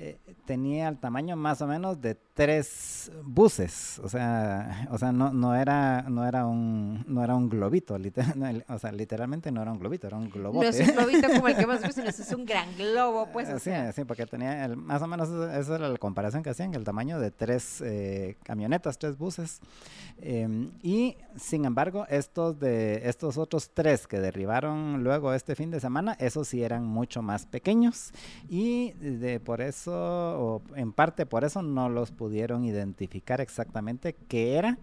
eh, 0.00 0.16
tenía 0.46 0.88
el 0.88 0.96
tamaño 0.96 1.34
más 1.34 1.60
o 1.60 1.66
menos 1.66 2.00
de 2.00 2.16
tres 2.32 3.10
buses, 3.24 3.98
o 3.98 4.08
sea, 4.08 4.86
o 4.92 4.96
sea, 4.96 5.10
no, 5.10 5.32
no 5.32 5.56
era, 5.56 6.02
no 6.02 6.24
era 6.24 6.46
un, 6.46 7.04
no 7.08 7.24
era 7.24 7.34
un 7.34 7.48
globito, 7.48 7.98
literal, 7.98 8.64
o 8.68 8.78
sea, 8.78 8.92
literalmente 8.92 9.50
no 9.50 9.60
era 9.60 9.72
un 9.72 9.80
globito, 9.80 10.06
era 10.06 10.16
un 10.16 10.30
globote. 10.30 10.66
No 10.66 10.70
es 10.70 10.88
un 10.88 10.94
globito 10.94 11.28
como 11.28 11.48
el 11.48 11.56
que 11.56 11.62
hemos 11.64 11.82
visto, 11.82 12.02
es 12.02 12.32
un 12.32 12.46
gran 12.46 12.76
globo, 12.76 13.28
pues. 13.32 13.60
sí, 13.60 13.72
sí, 13.92 14.04
porque 14.04 14.24
tenía, 14.26 14.66
el, 14.66 14.76
más 14.76 15.02
o 15.02 15.08
menos 15.08 15.30
esa 15.30 15.74
era 15.74 15.88
la 15.88 15.98
comparación 15.98 16.44
que 16.44 16.50
hacían, 16.50 16.72
el 16.74 16.84
tamaño 16.84 17.18
de 17.18 17.32
tres 17.32 17.80
eh, 17.80 18.36
camionetas, 18.44 18.98
tres 18.98 19.18
buses, 19.18 19.60
eh, 20.20 20.70
y 20.82 21.16
sin 21.36 21.64
embargo, 21.64 22.06
estos 22.08 22.58
de, 22.58 23.08
estos 23.08 23.38
otros 23.38 23.70
tres 23.72 24.06
que 24.06 24.18
derribaron 24.18 25.04
luego 25.04 25.32
este 25.32 25.54
fin 25.54 25.70
de 25.70 25.80
semana, 25.80 26.16
esos 26.18 26.48
sí 26.48 26.62
eran 26.62 26.84
mucho 26.84 27.22
más 27.22 27.46
pequeños, 27.46 28.12
y 28.48 28.92
de, 28.92 29.38
por 29.40 29.60
eso, 29.60 30.62
en 30.74 30.92
parte 30.92 31.26
por 31.26 31.44
eso 31.44 31.62
no 31.62 31.88
los 31.88 32.10
pudieron 32.10 32.64
identificar 32.64 33.40
exactamente 33.40 34.14
qué 34.28 34.56
era. 34.56 34.78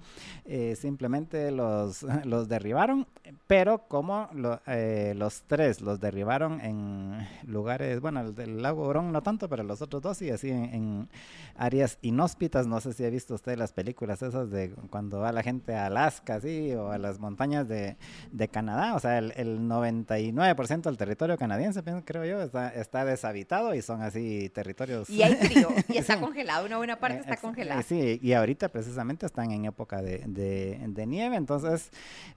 Eh, 0.46 0.76
simplemente 0.76 1.52
los, 1.52 2.04
los 2.26 2.48
derribaron, 2.48 3.08
pero 3.48 3.88
como 3.88 4.30
lo, 4.34 4.62
eh, 4.68 5.14
los 5.16 5.44
tres 5.48 5.82
los 5.82 6.00
derribaron 6.00 6.62
en 6.62 7.28
lugares, 7.46 8.00
bueno, 8.00 8.22
el 8.22 8.36
del 8.36 8.62
lago 8.62 8.84
Orón 8.84 9.12
no 9.12 9.22
tanto, 9.24 9.50
pero 9.50 9.64
los 9.64 9.82
otros 9.82 10.02
dos 10.02 10.22
y 10.22 10.30
así 10.30 10.50
en, 10.50 10.66
en, 10.66 11.10
áreas 11.56 11.98
inhóspitas. 12.02 12.68
No 12.68 12.80
sé 12.80 12.94
si 12.94 13.04
ha 13.04 13.10
visto 13.10 13.34
usted 13.36 13.58
las 13.58 13.74
películas 13.74 14.22
esas 14.22 14.50
de 14.50 14.72
cuando 14.90 15.25
va 15.26 15.32
la 15.32 15.44
gente 15.44 15.76
a 15.76 15.88
Alaska, 15.88 16.40
sí, 16.40 16.74
o 16.74 16.92
a 16.92 16.98
las 16.98 17.20
montañas 17.20 17.68
de, 17.68 17.98
de 18.32 18.48
Canadá. 18.48 18.96
O 18.96 19.00
sea, 19.00 19.18
el, 19.18 19.34
el 19.36 19.60
99% 19.60 20.82
del 20.82 20.98
territorio 20.98 21.38
canadiense, 21.38 21.82
creo 22.06 22.26
yo, 22.26 22.42
está, 22.42 22.70
está 22.70 23.06
deshabitado 23.06 23.74
y 23.74 23.82
son 23.82 24.02
así 24.02 24.50
territorios. 24.50 25.10
Y 25.10 25.24
hay 25.24 25.36
frío, 25.48 25.70
y 25.88 25.98
está 25.98 26.20
congelado, 26.20 26.66
una 26.66 26.78
buena 26.78 27.00
parte 27.00 27.20
está 27.20 27.38
congelada. 27.38 27.82
Sí, 27.82 28.20
y 28.22 28.34
ahorita 28.34 28.70
precisamente 28.70 29.26
están 29.26 29.52
en 29.52 29.66
época 29.66 30.02
de, 30.02 30.20
de, 30.28 30.80
de 30.88 31.06
nieve, 31.06 31.36
entonces 31.36 31.90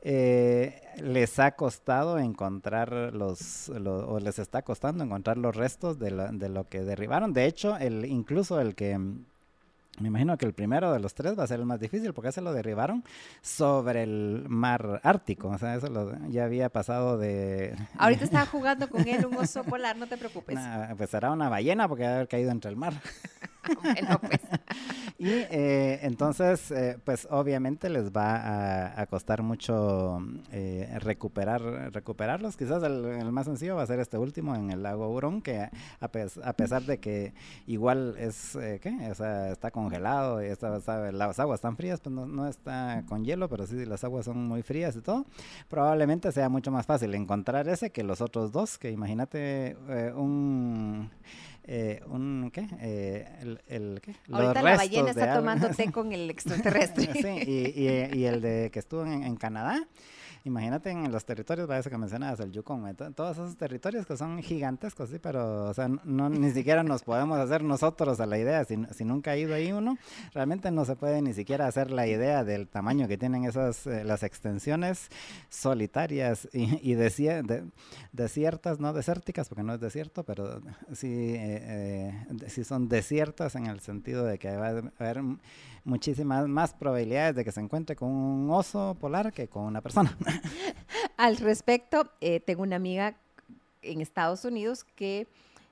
eh, 0.03 0.81
les 1.03 1.39
ha 1.39 1.53
costado 1.53 2.19
encontrar 2.19 2.93
los, 3.13 3.69
lo, 3.69 4.09
o 4.09 4.21
les 4.21 4.39
está 4.39 4.63
costando 4.63 5.05
encontrar 5.05 5.37
los 5.37 5.55
restos 5.55 5.99
de, 5.99 6.11
la, 6.11 6.33
de 6.33 6.49
lo 6.49 6.65
que 6.69 6.81
derribaron. 6.81 7.33
De 7.33 7.47
hecho, 7.47 7.77
el, 7.77 8.05
incluso 8.05 8.61
el 8.61 8.75
que 8.75 8.99
me 10.01 10.09
imagino 10.09 10.37
que 10.37 10.47
el 10.47 10.53
primero 10.53 10.93
de 10.93 11.01
los 11.01 11.15
tres 11.15 11.39
va 11.39 11.45
a 11.45 11.47
ser 11.47 11.61
el 11.61 11.67
más 11.67 11.81
difícil 11.81 12.13
porque 12.13 12.29
ese 12.29 12.41
lo 12.41 12.53
derribaron 12.53 13.05
sobre 13.41 14.03
el 14.03 14.45
mar 14.49 15.01
Ártico. 15.03 15.49
O 15.49 15.59
sea, 15.59 15.75
eso 15.75 15.89
lo, 15.89 16.17
ya 16.29 16.45
había 16.45 16.69
pasado 16.69 17.19
de... 17.19 17.75
Ahorita 17.99 18.25
estaba 18.25 18.47
jugando 18.47 18.89
con 18.89 19.07
él 19.07 19.27
un 19.27 19.37
oso 19.37 19.65
polar, 19.65 19.97
no 19.97 20.07
te 20.07 20.17
preocupes. 20.17 20.55
Nah, 20.55 20.95
pues 20.97 21.11
será 21.11 21.31
una 21.31 21.49
ballena 21.49 21.89
porque 21.89 22.05
debe 22.05 22.15
haber 22.15 22.29
caído 22.29 22.51
entre 22.51 22.71
el 22.71 22.77
mar. 22.77 22.95
bueno, 23.83 24.21
pues. 24.21 24.41
Y 25.21 25.31
eh, 25.31 25.99
entonces, 26.03 26.71
eh, 26.71 26.97
pues 27.05 27.27
obviamente 27.29 27.89
les 27.91 28.13
va 28.13 29.01
a, 29.01 29.07
costar 29.07 29.43
mucho 29.43 30.21
eh, 30.53 30.97
recuperar, 31.01 31.61
recuperarlos. 31.93 32.57
Quizás 32.57 32.85
el, 32.85 33.33
más 33.33 33.47
sencillo 33.47 33.75
va 33.75 33.83
a 33.83 33.87
ser 33.87 33.99
este 33.99 34.17
último 34.17 34.55
en 34.55 34.71
el 34.71 34.85
lago 34.85 35.09
Hurón, 35.13 35.43
que 35.43 35.69
a, 35.99 36.09
pes 36.09 36.39
a 36.39 36.53
pesar 36.53 36.85
de 36.85 37.01
que 37.01 37.35
igual 37.67 38.15
es, 38.17 38.57
¿qué? 38.81 38.97
O 39.11 39.15
sea, 39.17 39.51
está 39.51 39.73
congelado 39.73 40.41
y 40.41 40.47
está, 40.47 40.79
las 41.11 41.41
aguas 41.41 41.59
están 41.59 41.77
frías, 41.77 42.01
pues 42.01 42.15
no, 42.15 42.25
no, 42.25 42.47
está 42.47 43.03
con 43.09 43.25
hielo, 43.25 43.49
pero 43.49 43.67
sí 43.67 43.85
las 43.87 44.05
aguas 44.05 44.25
son 44.25 44.47
muy 44.47 44.63
frías 44.63 44.95
y 44.95 45.01
todo. 45.01 45.27
Probablemente 45.69 46.31
sea 46.31 46.49
mucho 46.49 46.71
más 46.71 46.87
fácil 46.87 47.13
encontrar 47.17 47.69
ese 47.69 47.91
que 47.91 48.05
los 48.05 48.21
otros 48.21 48.53
dos, 48.53 48.79
que 48.79 48.93
imagínate 48.93 49.77
un 50.15 51.11
eh, 51.69 52.01
un 52.07 52.51
¿qué? 52.53 52.67
Eh, 52.81 53.29
el, 53.43 53.61
el, 53.69 54.01
¿qué? 54.03 54.15
Ahorita 54.33 54.63
la 54.63 54.77
ballena 54.77 55.11
está 55.11 55.35
tomando 55.35 55.69
té 55.69 55.93
con 55.93 56.13
el 56.13 56.31
extraterrestre. 56.35 57.13
sí, 57.13 57.29
y, 57.47 57.83
y, 57.87 58.21
y, 58.21 58.25
el 58.25 58.41
de 58.41 58.71
que 58.73 58.79
estuvo 58.79 59.05
en, 59.05 59.23
en 59.23 59.37
Canadá. 59.37 59.87
Imagínate 60.45 60.91
en 60.91 61.11
los 61.11 61.25
territorios, 61.25 61.67
parece 61.67 61.91
que 61.91 61.99
mencionabas 61.99 62.41
el 62.41 62.53
Yukon, 62.53 62.95
todos 63.15 63.37
esos 63.37 63.57
territorios 63.57 64.07
que 64.07 64.17
son 64.17 64.43
gigantescos, 64.43 65.11
sí, 65.11 65.19
pero 65.19 65.65
o 65.67 65.75
sea, 65.75 65.89
no 65.89 66.29
ni 66.29 66.51
siquiera 66.53 66.83
nos 66.83 67.03
podemos 67.03 67.39
hacer 67.39 67.63
nosotros 67.63 68.21
a 68.21 68.27
la 68.27 68.39
idea, 68.39 68.65
si, 68.65 68.77
si, 68.95 69.05
nunca 69.05 69.33
ha 69.33 69.37
ido 69.37 69.55
ahí 69.55 69.73
uno, 69.73 69.99
realmente 70.33 70.71
no 70.71 70.85
se 70.85 70.97
puede 70.97 71.23
ni 71.23 71.35
siquiera 71.35 71.67
hacer 71.67 71.91
la 71.91 72.07
idea 72.07 72.45
del 72.45 72.69
tamaño 72.69 73.09
que 73.09 73.19
tienen 73.19 73.45
esas, 73.45 73.87
eh, 73.87 74.05
las 74.05 74.23
extensiones 74.23 75.09
solitarias 75.49 76.49
y, 76.53 76.93
y 76.93 76.95
de, 76.95 77.65
desiertas, 78.13 78.81
no 78.81 78.93
desérticas, 78.93 79.49
porque 79.49 79.63
no 79.63 79.75
es 79.75 79.81
desierto, 79.81 80.25
pero 80.25 80.61
sí, 80.93 81.09
eh, 81.09 82.15
eh, 82.41 82.49
sí 82.49 82.65
son 82.65 82.89
desiertas 82.89 83.55
en 83.55 83.67
el 83.67 83.81
sentido 83.81 84.25
de 84.25 84.39
que 84.39 84.57
va 84.57 84.69
a 84.69 84.83
haber 84.99 85.23
muchísimas 85.85 86.47
más 86.49 86.75
probabilidades 86.75 87.35
de 87.37 87.45
que 87.45 87.53
se 87.53 87.61
encuentre 87.61 87.97
con 87.97 88.11
un 88.11 88.51
oso 88.51 88.97
polar 89.01 89.33
que 89.33 89.49
con 89.49 89.65
una 89.65 89.81
persona. 89.81 90.17
Al 91.17 91.37
respecto, 91.37 92.11
eh, 92.21 92.41
tengo 92.41 92.63
una 92.63 92.77
amiga 92.77 93.17
en 93.83 94.01
Estados 94.01 94.45
Unidos 94.45 94.85
que 94.85 95.27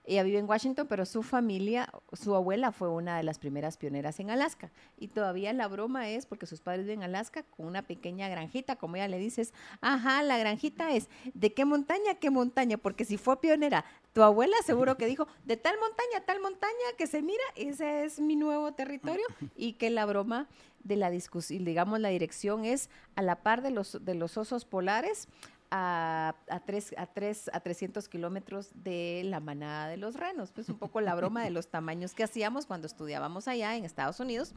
ella 0.07 0.23
vive 0.23 0.39
en 0.39 0.49
Washington, 0.49 0.87
pero 0.89 1.05
su 1.05 1.25
familia, 1.25 1.93
su 2.13 2.35
abuela 2.37 2.71
fue 2.71 2.89
una 2.89 3.17
de 3.17 3.25
las 3.25 3.41
primeras 3.41 3.77
pioneras 3.77 4.21
en 4.21 4.31
Alaska. 4.31 4.71
Y 4.99 5.09
todavía 5.09 5.53
la 5.53 5.67
broma 5.67 6.09
es, 6.09 6.27
porque 6.27 6.47
sus 6.47 6.61
padres 6.61 6.85
viven 6.85 7.01
en 7.01 7.11
Alaska, 7.11 7.43
con 7.43 7.67
una 7.67 7.83
pequeña 7.83 8.29
granjita, 8.29 8.77
como 8.77 8.97
ella 8.97 9.09
le 9.09 9.19
dices, 9.19 9.53
ajá, 9.81 10.23
la 10.23 10.39
granjita 10.39 10.93
es, 10.93 11.09
¿de 11.35 11.53
qué 11.53 11.65
montaña? 11.65 12.15
¿Qué 12.21 12.31
montaña? 12.31 12.79
Porque 12.79 13.05
si 13.05 13.17
fue 13.17 13.41
pionera, 13.41 13.85
tu 14.13 14.23
abuela 14.23 14.57
seguro 14.65 14.97
que 14.97 15.07
dijo, 15.07 15.27
de 15.45 15.57
tal 15.57 15.75
montaña, 15.81 16.25
tal 16.25 16.41
montaña, 16.41 16.73
que 16.97 17.09
se 17.09 17.21
mira, 17.21 17.43
ese 17.57 18.05
es 18.05 18.21
mi 18.21 18.37
nuevo 18.37 18.73
territorio. 18.73 19.27
Y 19.57 19.73
que 19.73 19.91
la 19.91 20.07
broma 20.07 20.47
de 20.87 20.97
la 20.97 21.11
discusión, 21.11 21.65
digamos, 21.65 22.01
la 22.01 22.09
dirección 22.09 22.65
es 22.65 22.91
a 23.15 23.23
la 23.23 23.43
par 23.43 23.63
de 23.63 23.71
los, 23.71 24.05
de 24.05 24.15
los 24.15 24.37
osos 24.37 24.65
polares, 24.65 25.29
a, 25.71 26.35
a, 26.49 26.61
tres, 26.61 26.95
a, 26.97 27.07
tres, 27.07 27.51
a 27.53 27.61
300 27.61 28.09
kilómetros 28.09 28.71
de 28.75 29.23
la 29.25 29.41
manada 29.41 29.89
de 29.89 29.97
los 29.97 30.15
renos. 30.15 30.53
Pues 30.53 30.69
un 30.69 30.79
poco 30.79 31.01
la 31.01 31.15
broma 31.15 31.43
de 31.45 31.51
los 31.51 31.69
tamaños 31.69 32.15
que 32.15 32.25
hacíamos 32.25 32.67
cuando 32.67 32.87
estudiábamos 32.87 33.49
allá 33.49 33.77
en 33.77 33.85
Estados 33.85 34.21
Unidos. 34.21 34.53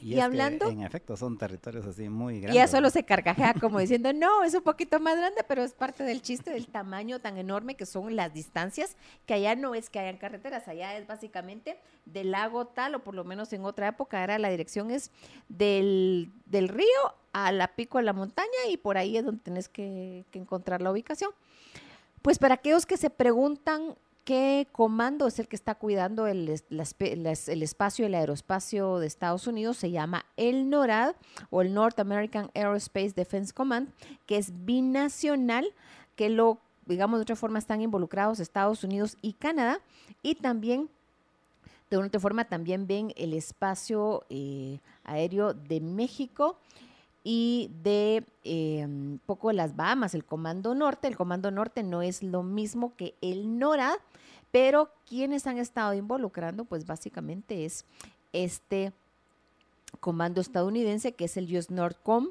Y, 0.00 0.14
y 0.14 0.20
hablando... 0.20 0.68
en 0.68 0.82
efecto, 0.82 1.16
son 1.16 1.38
territorios 1.38 1.86
así 1.86 2.08
muy 2.08 2.40
grandes. 2.40 2.54
Y 2.54 2.58
ya 2.58 2.68
solo 2.68 2.90
se 2.90 3.04
carcajea 3.04 3.54
como 3.54 3.78
diciendo, 3.78 4.12
no, 4.12 4.44
es 4.44 4.54
un 4.54 4.62
poquito 4.62 5.00
más 5.00 5.16
grande, 5.16 5.44
pero 5.46 5.62
es 5.62 5.72
parte 5.72 6.04
del 6.04 6.22
chiste 6.22 6.50
del 6.50 6.66
tamaño 6.66 7.18
tan 7.20 7.38
enorme 7.38 7.76
que 7.76 7.86
son 7.86 8.14
las 8.16 8.34
distancias, 8.34 8.96
que 9.26 9.34
allá 9.34 9.54
no 9.54 9.74
es 9.74 9.90
que 9.90 9.98
hayan 9.98 10.16
carreteras, 10.16 10.68
allá 10.68 10.96
es 10.96 11.06
básicamente 11.06 11.78
del 12.04 12.30
lago 12.30 12.66
tal, 12.66 12.94
o 12.94 13.04
por 13.04 13.14
lo 13.14 13.24
menos 13.24 13.52
en 13.52 13.64
otra 13.64 13.88
época 13.88 14.22
era 14.22 14.38
la 14.38 14.50
dirección 14.50 14.90
es 14.90 15.10
del, 15.48 16.32
del 16.46 16.68
río 16.68 17.14
a 17.32 17.52
la 17.52 17.68
pico 17.68 17.98
de 17.98 18.04
la 18.04 18.12
montaña 18.12 18.48
y 18.70 18.76
por 18.76 18.98
ahí 18.98 19.16
es 19.16 19.24
donde 19.24 19.42
tenés 19.42 19.68
que, 19.68 20.24
encontrar 20.32 20.82
la 20.82 20.90
ubicación. 20.90 21.30
Pues 22.20 22.38
para 22.38 22.54
aquellos 22.54 22.86
que 22.86 22.96
se 22.96 23.10
preguntan 23.10 23.94
qué 24.24 24.68
comando 24.70 25.26
es 25.26 25.38
el 25.38 25.48
que 25.48 25.56
está 25.56 25.74
cuidando 25.74 26.26
el, 26.26 26.60
el 26.70 27.62
espacio, 27.62 28.06
el 28.06 28.14
aeroespacio 28.14 28.98
de 28.98 29.06
Estados 29.06 29.46
Unidos, 29.46 29.78
se 29.78 29.90
llama 29.90 30.24
el 30.36 30.70
NORAD 30.70 31.14
o 31.50 31.62
el 31.62 31.74
North 31.74 31.98
American 31.98 32.50
Aerospace 32.54 33.12
Defense 33.16 33.52
Command, 33.52 33.90
que 34.26 34.36
es 34.36 34.64
binacional, 34.64 35.72
que 36.14 36.28
lo, 36.28 36.58
digamos 36.86 37.18
de 37.18 37.22
otra 37.22 37.36
forma, 37.36 37.58
están 37.58 37.80
involucrados 37.80 38.38
Estados 38.38 38.84
Unidos 38.84 39.16
y 39.22 39.32
Canadá, 39.32 39.80
y 40.22 40.36
también 40.36 40.88
de 41.90 41.98
otra 41.98 42.20
forma 42.20 42.46
también 42.46 42.86
ven 42.86 43.12
el 43.16 43.34
espacio 43.34 44.24
eh, 44.30 44.78
aéreo 45.04 45.52
de 45.52 45.80
México 45.80 46.56
y 47.24 47.70
de 47.82 48.24
un 48.84 49.20
poco 49.24 49.48
de 49.48 49.54
las 49.54 49.76
Bahamas, 49.76 50.14
el 50.14 50.24
Comando 50.24 50.74
Norte. 50.74 51.08
El 51.08 51.16
Comando 51.16 51.50
Norte 51.50 51.82
no 51.82 52.02
es 52.02 52.22
lo 52.22 52.42
mismo 52.42 52.94
que 52.96 53.14
el 53.20 53.58
NORAD, 53.58 53.98
pero 54.50 54.90
quienes 55.06 55.46
han 55.46 55.58
estado 55.58 55.94
involucrando, 55.94 56.64
pues 56.64 56.86
básicamente 56.86 57.64
es 57.64 57.84
este 58.32 58.92
comando 60.00 60.40
estadounidense, 60.40 61.12
que 61.12 61.26
es 61.26 61.36
el 61.36 61.54
US 61.56 61.70
NORDCOM, 61.70 62.30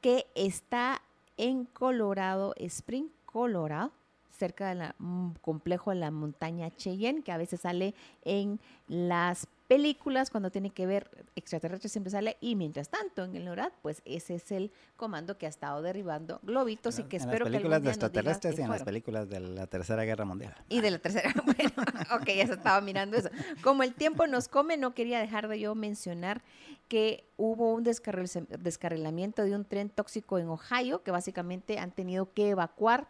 que 0.00 0.26
está 0.34 1.02
en 1.36 1.64
Colorado 1.64 2.54
Spring, 2.56 3.08
Colorado 3.26 3.92
cerca 4.40 4.74
del 4.74 4.94
mm, 4.98 5.32
complejo 5.42 5.90
de 5.90 5.96
la 5.96 6.10
montaña 6.10 6.70
Cheyenne, 6.70 7.22
que 7.22 7.32
a 7.32 7.36
veces 7.36 7.60
sale 7.60 7.94
en 8.24 8.58
las 8.88 9.46
películas 9.70 10.30
cuando 10.30 10.50
tiene 10.50 10.70
que 10.70 10.84
ver 10.84 11.08
extraterrestres 11.36 11.92
siempre 11.92 12.10
sale 12.10 12.36
y 12.40 12.56
mientras 12.56 12.88
tanto 12.88 13.22
en 13.22 13.36
el 13.36 13.44
NORAD 13.44 13.70
pues 13.82 14.02
ese 14.04 14.34
es 14.34 14.50
el 14.50 14.72
comando 14.96 15.38
que 15.38 15.46
ha 15.46 15.48
estado 15.48 15.80
derribando 15.80 16.40
globitos 16.42 16.98
y 16.98 17.04
que 17.04 17.18
en 17.18 17.22
espero 17.22 17.44
las 17.44 17.52
que 17.52 17.58
películas 17.58 17.76
algún 17.76 17.84
de 17.84 17.92
día 17.92 18.00
nos 18.02 18.10
diga 18.10 18.32
extraterrestres 18.32 18.58
y 18.58 18.62
en 18.62 18.68
las 18.70 18.82
películas 18.82 19.28
de 19.28 19.38
la 19.38 19.66
Tercera 19.68 20.02
Guerra 20.02 20.24
Mundial. 20.24 20.56
Y 20.68 20.80
de 20.80 20.90
la 20.90 20.98
tercera, 20.98 21.32
bueno, 21.46 21.72
ok, 22.16 22.26
ya 22.36 22.48
se 22.48 22.54
estaba 22.54 22.80
mirando 22.80 23.16
eso. 23.16 23.30
Como 23.62 23.84
el 23.84 23.94
tiempo 23.94 24.26
nos 24.26 24.48
come, 24.48 24.76
no 24.76 24.92
quería 24.92 25.20
dejar 25.20 25.46
de 25.46 25.60
yo 25.60 25.76
mencionar 25.76 26.42
que 26.88 27.22
hubo 27.36 27.72
un 27.72 27.84
descarril- 27.84 28.48
descarrilamiento 28.48 29.44
de 29.44 29.54
un 29.54 29.64
tren 29.64 29.88
tóxico 29.88 30.40
en 30.40 30.48
Ohio, 30.48 31.04
que 31.04 31.12
básicamente 31.12 31.78
han 31.78 31.92
tenido 31.92 32.32
que 32.32 32.48
evacuar 32.50 33.06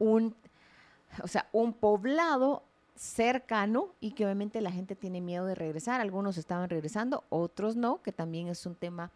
un, 0.00 0.34
o 1.22 1.28
sea, 1.28 1.48
un 1.52 1.72
poblado 1.72 2.64
cercano 3.00 3.94
y 3.98 4.10
que 4.12 4.26
obviamente 4.26 4.60
la 4.60 4.70
gente 4.70 4.94
tiene 4.94 5.22
miedo 5.22 5.46
de 5.46 5.54
regresar. 5.54 6.02
Algunos 6.02 6.36
estaban 6.36 6.68
regresando, 6.68 7.24
otros 7.30 7.74
no, 7.74 8.02
que 8.02 8.12
también 8.12 8.48
es 8.48 8.66
un 8.66 8.74
tema 8.74 9.10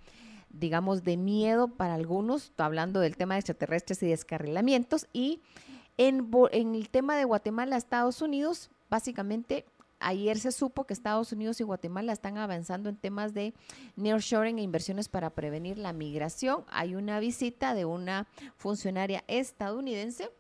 digamos, 0.49 1.03
de 1.03 1.17
miedo 1.17 1.67
para 1.67 1.95
algunos, 1.95 2.53
hablando 2.59 3.01
del 3.01 3.17
tema 3.17 3.35
de 3.35 3.41
extraterrestres 3.41 4.01
y 4.05 4.07
descarrilamientos. 4.07 5.09
Y 5.13 5.41
en, 5.97 6.31
en 6.53 6.75
el 6.77 6.89
tema 6.91 7.17
de 7.17 7.25
Guatemala, 7.25 7.77
Estados 7.77 8.23
Unidos, 8.23 8.71
básicamente 8.89 9.67
ayer 9.99 10.39
se 10.39 10.53
supo 10.53 10.85
que 10.85 10.93
Estados 10.93 11.33
Unidos 11.33 11.61
y 11.61 11.65
Guatemala 11.65 12.13
están 12.13 12.39
avanzando 12.39 12.89
en 12.89 12.97
temas 12.97 13.35
de 13.35 13.53
nearshoring 13.97 14.61
e 14.61 14.63
inversiones 14.63 15.09
para 15.09 15.31
prevenir 15.31 15.77
la 15.77 15.93
migración. 15.93 16.65
Hay 16.69 16.95
una 16.95 17.19
visita 17.19 17.75
de 17.75 17.85
una 17.85 18.29
funcionaria 18.57 19.25
estadounidense 19.27 20.31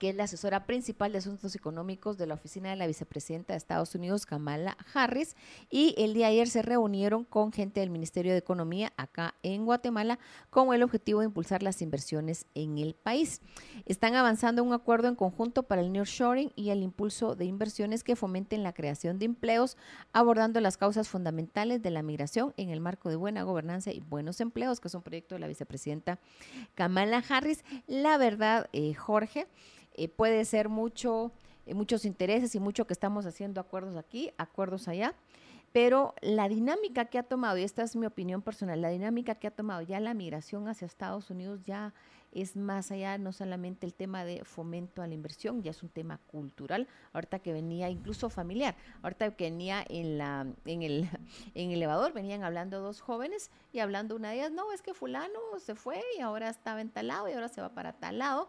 que 0.00 0.08
es 0.08 0.16
la 0.16 0.24
asesora 0.24 0.64
principal 0.64 1.12
de 1.12 1.18
asuntos 1.18 1.54
económicos 1.54 2.16
de 2.16 2.26
la 2.26 2.32
oficina 2.32 2.70
de 2.70 2.76
la 2.76 2.86
vicepresidenta 2.86 3.52
de 3.52 3.58
Estados 3.58 3.94
Unidos, 3.94 4.24
Kamala 4.24 4.74
Harris, 4.94 5.36
y 5.68 5.94
el 5.98 6.14
día 6.14 6.28
de 6.28 6.32
ayer 6.32 6.48
se 6.48 6.62
reunieron 6.62 7.24
con 7.24 7.52
gente 7.52 7.80
del 7.80 7.90
Ministerio 7.90 8.32
de 8.32 8.38
Economía 8.38 8.94
acá 8.96 9.34
en 9.42 9.66
Guatemala 9.66 10.18
con 10.48 10.72
el 10.72 10.82
objetivo 10.82 11.20
de 11.20 11.26
impulsar 11.26 11.62
las 11.62 11.82
inversiones 11.82 12.46
en 12.54 12.78
el 12.78 12.94
país. 12.94 13.42
Están 13.84 14.14
avanzando 14.14 14.64
un 14.64 14.72
acuerdo 14.72 15.06
en 15.06 15.16
conjunto 15.16 15.64
para 15.64 15.82
el 15.82 15.92
nearshoring 15.92 16.50
y 16.56 16.70
el 16.70 16.82
impulso 16.82 17.34
de 17.34 17.44
inversiones 17.44 18.02
que 18.02 18.16
fomenten 18.16 18.62
la 18.62 18.72
creación 18.72 19.18
de 19.18 19.26
empleos, 19.26 19.76
abordando 20.14 20.60
las 20.60 20.78
causas 20.78 21.10
fundamentales 21.10 21.82
de 21.82 21.90
la 21.90 22.02
migración 22.02 22.54
en 22.56 22.70
el 22.70 22.80
marco 22.80 23.10
de 23.10 23.16
buena 23.16 23.42
gobernanza 23.42 23.92
y 23.92 24.00
buenos 24.00 24.40
empleos, 24.40 24.80
que 24.80 24.88
es 24.88 24.94
un 24.94 25.02
proyecto 25.02 25.34
de 25.34 25.40
la 25.40 25.46
vicepresidenta 25.46 26.18
Kamala 26.74 27.22
Harris. 27.28 27.64
La 27.86 28.16
verdad, 28.16 28.70
eh, 28.72 28.94
Jorge, 28.94 29.46
eh, 30.00 30.08
puede 30.08 30.46
ser 30.46 30.70
mucho, 30.70 31.30
eh, 31.66 31.74
muchos 31.74 32.06
intereses 32.06 32.54
y 32.54 32.58
mucho 32.58 32.86
que 32.86 32.94
estamos 32.94 33.26
haciendo 33.26 33.60
acuerdos 33.60 33.96
aquí, 33.96 34.30
acuerdos 34.38 34.88
allá, 34.88 35.14
pero 35.72 36.14
la 36.22 36.48
dinámica 36.48 37.04
que 37.04 37.18
ha 37.18 37.22
tomado, 37.22 37.58
y 37.58 37.64
esta 37.64 37.82
es 37.82 37.94
mi 37.96 38.06
opinión 38.06 38.40
personal, 38.40 38.80
la 38.80 38.88
dinámica 38.88 39.34
que 39.34 39.46
ha 39.46 39.50
tomado 39.50 39.82
ya 39.82 40.00
la 40.00 40.14
migración 40.14 40.68
hacia 40.68 40.86
Estados 40.86 41.28
Unidos 41.28 41.66
ya 41.66 41.92
es 42.32 42.56
más 42.56 42.90
allá, 42.90 43.18
no 43.18 43.30
solamente 43.34 43.84
el 43.84 43.92
tema 43.92 44.24
de 44.24 44.42
fomento 44.42 45.02
a 45.02 45.06
la 45.06 45.12
inversión, 45.12 45.62
ya 45.62 45.72
es 45.72 45.82
un 45.82 45.90
tema 45.90 46.18
cultural, 46.28 46.88
ahorita 47.12 47.40
que 47.40 47.52
venía 47.52 47.90
incluso 47.90 48.30
familiar, 48.30 48.76
ahorita 49.02 49.36
que 49.36 49.50
venía 49.50 49.84
en, 49.86 50.16
la, 50.16 50.46
en, 50.64 50.82
el, 50.82 51.10
en 51.54 51.72
el 51.72 51.76
elevador, 51.76 52.14
venían 52.14 52.42
hablando 52.42 52.80
dos 52.80 53.02
jóvenes 53.02 53.50
y 53.70 53.80
hablando 53.80 54.16
una 54.16 54.30
de 54.30 54.36
ellas, 54.36 54.50
no, 54.50 54.72
es 54.72 54.80
que 54.80 54.94
fulano 54.94 55.40
se 55.58 55.74
fue 55.74 56.02
y 56.16 56.22
ahora 56.22 56.48
estaba 56.48 56.80
en 56.80 56.90
y 56.96 57.32
ahora 57.34 57.48
se 57.48 57.60
va 57.60 57.74
para 57.74 57.92
tal 57.92 58.16
lado. 58.16 58.48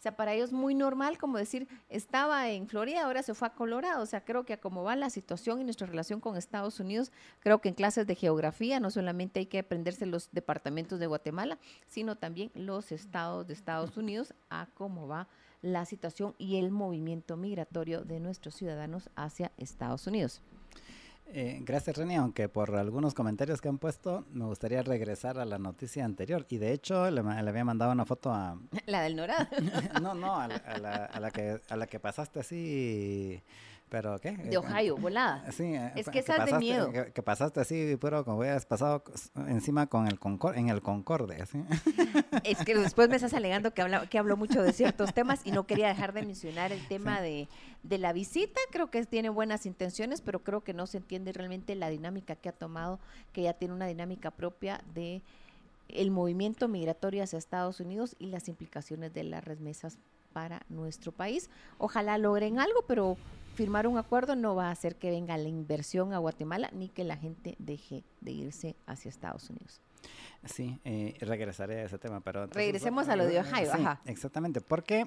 O 0.00 0.02
sea, 0.02 0.16
para 0.16 0.32
ellos 0.32 0.50
muy 0.50 0.74
normal 0.74 1.18
como 1.18 1.36
decir, 1.36 1.68
estaba 1.90 2.48
en 2.48 2.68
Florida, 2.68 3.04
ahora 3.04 3.22
se 3.22 3.34
fue 3.34 3.48
a 3.48 3.52
Colorado. 3.52 4.02
O 4.02 4.06
sea, 4.06 4.24
creo 4.24 4.46
que 4.46 4.54
a 4.54 4.60
cómo 4.60 4.82
va 4.82 4.96
la 4.96 5.10
situación 5.10 5.60
y 5.60 5.64
nuestra 5.64 5.86
relación 5.86 6.20
con 6.20 6.38
Estados 6.38 6.80
Unidos, 6.80 7.12
creo 7.40 7.60
que 7.60 7.68
en 7.68 7.74
clases 7.74 8.06
de 8.06 8.14
geografía 8.14 8.80
no 8.80 8.90
solamente 8.90 9.40
hay 9.40 9.46
que 9.46 9.58
aprenderse 9.58 10.06
los 10.06 10.30
departamentos 10.32 11.00
de 11.00 11.06
Guatemala, 11.06 11.58
sino 11.86 12.16
también 12.16 12.50
los 12.54 12.92
estados 12.92 13.46
de 13.46 13.52
Estados 13.52 13.98
Unidos 13.98 14.32
a 14.48 14.68
cómo 14.72 15.06
va 15.06 15.28
la 15.60 15.84
situación 15.84 16.34
y 16.38 16.56
el 16.56 16.70
movimiento 16.70 17.36
migratorio 17.36 18.02
de 18.02 18.20
nuestros 18.20 18.54
ciudadanos 18.54 19.10
hacia 19.16 19.52
Estados 19.58 20.06
Unidos. 20.06 20.40
Eh, 21.32 21.58
gracias, 21.62 21.96
Reni, 21.96 22.16
aunque 22.16 22.48
por 22.48 22.74
algunos 22.74 23.14
comentarios 23.14 23.60
que 23.60 23.68
han 23.68 23.78
puesto, 23.78 24.24
me 24.32 24.44
gustaría 24.46 24.82
regresar 24.82 25.38
a 25.38 25.44
la 25.44 25.58
noticia 25.58 26.04
anterior. 26.04 26.44
Y 26.48 26.58
de 26.58 26.72
hecho, 26.72 27.08
le, 27.10 27.20
había 27.20 27.64
mandado 27.64 27.92
una 27.92 28.04
foto 28.04 28.32
a... 28.32 28.58
La 28.86 29.02
del 29.02 29.14
Norad. 29.14 29.46
no, 30.02 30.14
no, 30.14 30.40
a 30.40 30.48
la, 30.48 30.56
a 30.56 30.78
la- 30.78 31.04
a 31.04 31.20
la 31.20 31.30
que, 31.30 31.60
a 31.68 31.76
la 31.76 31.86
que 31.86 32.00
pasaste 32.00 32.40
así... 32.40 33.40
¿Pero 33.90 34.20
qué? 34.20 34.30
De 34.30 34.56
Ohio, 34.56 34.96
volada. 34.96 35.50
Sí, 35.50 35.64
eh, 35.74 35.92
Es 35.96 36.08
que 36.08 36.20
es 36.20 36.26
de 36.26 36.58
miedo. 36.58 36.92
Que, 36.92 37.12
que 37.12 37.22
pasaste 37.22 37.58
así, 37.60 37.98
pero 38.00 38.24
como 38.24 38.38
hubieras 38.38 38.64
pasado 38.64 39.02
encima 39.48 39.88
con 39.88 40.06
el 40.06 40.20
Concor 40.20 40.56
en 40.56 40.68
el 40.68 40.80
Concorde, 40.80 41.42
así. 41.42 41.62
Es 42.44 42.58
que 42.64 42.76
después 42.76 43.08
me 43.08 43.16
estás 43.16 43.34
alegando 43.34 43.74
que, 43.74 43.82
habla, 43.82 44.06
que 44.06 44.18
habló 44.18 44.36
mucho 44.36 44.62
de 44.62 44.72
ciertos 44.72 45.12
temas 45.12 45.40
y 45.44 45.50
no 45.50 45.66
quería 45.66 45.88
dejar 45.88 46.12
de 46.12 46.22
mencionar 46.22 46.70
el 46.72 46.86
tema 46.86 47.20
de, 47.20 47.48
de 47.82 47.98
la 47.98 48.12
visita. 48.12 48.60
Creo 48.70 48.90
que 48.90 49.04
tiene 49.04 49.28
buenas 49.28 49.66
intenciones, 49.66 50.20
pero 50.20 50.38
creo 50.44 50.62
que 50.62 50.72
no 50.72 50.86
se 50.86 50.98
entiende 50.98 51.32
realmente 51.32 51.74
la 51.74 51.90
dinámica 51.90 52.36
que 52.36 52.48
ha 52.48 52.52
tomado, 52.52 53.00
que 53.32 53.42
ya 53.42 53.54
tiene 53.54 53.74
una 53.74 53.86
dinámica 53.86 54.30
propia 54.30 54.80
de 54.94 55.20
el 55.88 56.12
movimiento 56.12 56.68
migratorio 56.68 57.24
hacia 57.24 57.38
Estados 57.38 57.80
Unidos 57.80 58.14
y 58.20 58.26
las 58.26 58.48
implicaciones 58.48 59.12
de 59.12 59.24
las 59.24 59.44
remesas 59.44 59.98
para 60.32 60.62
nuestro 60.68 61.12
país. 61.12 61.50
Ojalá 61.78 62.18
logren 62.18 62.58
algo, 62.58 62.84
pero 62.86 63.16
firmar 63.60 63.86
un 63.86 63.98
acuerdo 63.98 64.36
no 64.36 64.54
va 64.54 64.68
a 64.68 64.70
hacer 64.70 64.96
que 64.96 65.10
venga 65.10 65.36
la 65.36 65.50
inversión 65.50 66.14
a 66.14 66.18
Guatemala 66.18 66.70
ni 66.72 66.88
que 66.88 67.04
la 67.04 67.18
gente 67.18 67.56
deje 67.58 68.04
de 68.22 68.30
irse 68.30 68.74
haciaEstados 68.86 69.50
Unidos. 69.50 69.82
Sí, 70.44 70.80
eh, 70.84 71.14
regresaré 71.20 71.80
a 71.80 71.84
ese 71.84 71.98
tema, 71.98 72.20
pero... 72.20 72.44
entonces, 72.44 72.62
Regresemos 72.64 73.08
a 73.08 73.16
lo 73.16 73.24
de 73.26 73.36
eh, 73.36 73.40
Ohio, 73.40 73.72
sí, 73.74 73.82
ajá. 73.82 74.00
exactamente, 74.06 74.60
porque 74.62 75.06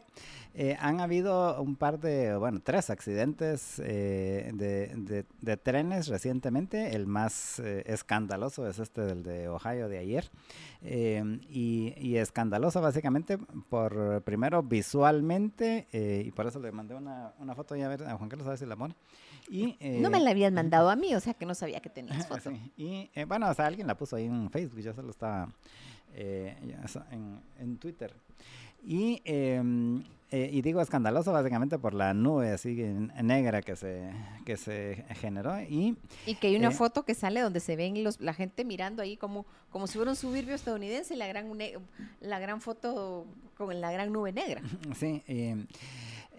eh, 0.54 0.78
han 0.80 1.00
habido 1.00 1.60
un 1.62 1.76
par 1.76 2.00
de, 2.00 2.36
bueno, 2.38 2.60
tres 2.64 2.92
accidentes 2.92 3.80
eh, 3.84 4.52
de, 4.54 4.88
de- 4.96 5.26
de 5.42 5.58
trenes 5.58 6.08
recientemente. 6.08 6.96
El 6.96 7.08
más 7.08 7.60
escandaloso 7.60 8.68
es 8.68 8.78
este 8.78 9.02
del 9.02 9.24
de 9.24 9.48
Ohio 9.50 9.90
de 9.90 9.98
ayer. 9.98 10.30
Eh, 10.84 11.40
y, 11.50 11.94
y 11.98 12.18
escandaloso 12.18 12.82
básicamente 12.82 13.38
por, 13.70 14.22
primero, 14.24 14.62
visualmente, 14.62 15.88
eh, 15.94 16.24
y 16.26 16.32
por 16.32 16.46
eso 16.46 16.60
le 16.60 16.72
mandé 16.72 16.94
una, 16.94 17.34
una 17.40 17.56
foto 17.56 17.76
ya 17.76 17.86
a 17.86 17.90
ver, 17.90 18.04
a 18.04 18.18
Juan 18.18 18.30
Carlos, 18.30 18.46
a 18.48 18.52
ver 18.52 18.60
si 18.60 18.66
la 18.66 18.76
pone. 18.76 18.96
Y, 19.50 19.78
No 20.02 20.10
me 20.10 20.20
la 20.20 20.30
habían 20.32 20.54
mandado 20.54 20.90
a 20.90 20.96
mí, 20.96 21.14
o 21.16 21.20
sea 21.20 21.34
que 21.34 21.46
no 21.46 21.54
sabía 21.56 21.80
que 21.82 21.90
tenías 21.90 22.28
foto. 22.28 22.52
Sí, 22.52 23.10
Y 23.16 23.24
bueno, 23.26 23.50
o 23.50 23.54
sea, 23.54 23.66
alguien 23.68 23.88
la 23.88 23.96
puso 23.98 24.16
ahí 24.16 24.26
en 24.26 24.50
Facebook, 24.52 24.80
yo 24.82 24.94
solo 24.94 25.10
estaba 25.10 25.23
eh, 26.16 26.56
en, 27.12 27.40
en 27.60 27.78
Twitter. 27.78 28.14
Y, 28.86 29.22
em, 29.24 30.04
eh, 30.30 30.50
y 30.52 30.62
digo 30.62 30.82
escandaloso 30.82 31.32
básicamente 31.32 31.80
por 31.80 31.94
la 31.94 32.14
nube 32.14 32.52
así 32.52 32.74
negra 33.22 33.62
que 33.62 33.76
se, 33.78 34.10
que 34.46 34.58
se 34.58 35.06
generó. 35.22 35.60
Y 35.62 35.96
Y 36.26 36.36
que 36.36 36.48
hay 36.48 36.56
una 36.58 36.68
Eh. 36.70 36.72
foto 36.72 37.04
que 37.04 37.14
sale 37.16 37.40
donde 37.40 37.60
se 37.62 37.76
ven 37.76 38.04
los, 38.04 38.20
la 38.20 38.34
gente 38.34 38.66
mirando 38.66 39.02
ahí 39.02 39.16
como, 39.16 39.46
como 39.70 39.88
si 39.88 39.94
fuera 39.98 40.12
un 40.12 40.18
suburbio 40.18 40.54
estadounidense 40.56 41.14
y 41.14 41.18
la 41.18 41.28
gran, 41.28 41.46
la 42.20 42.40
gran 42.40 42.60
foto 42.62 43.26
con 43.56 43.80
la 43.80 43.92
gran 43.92 44.12
nube 44.12 44.34
negra. 44.34 44.62
Sí, 45.00 45.24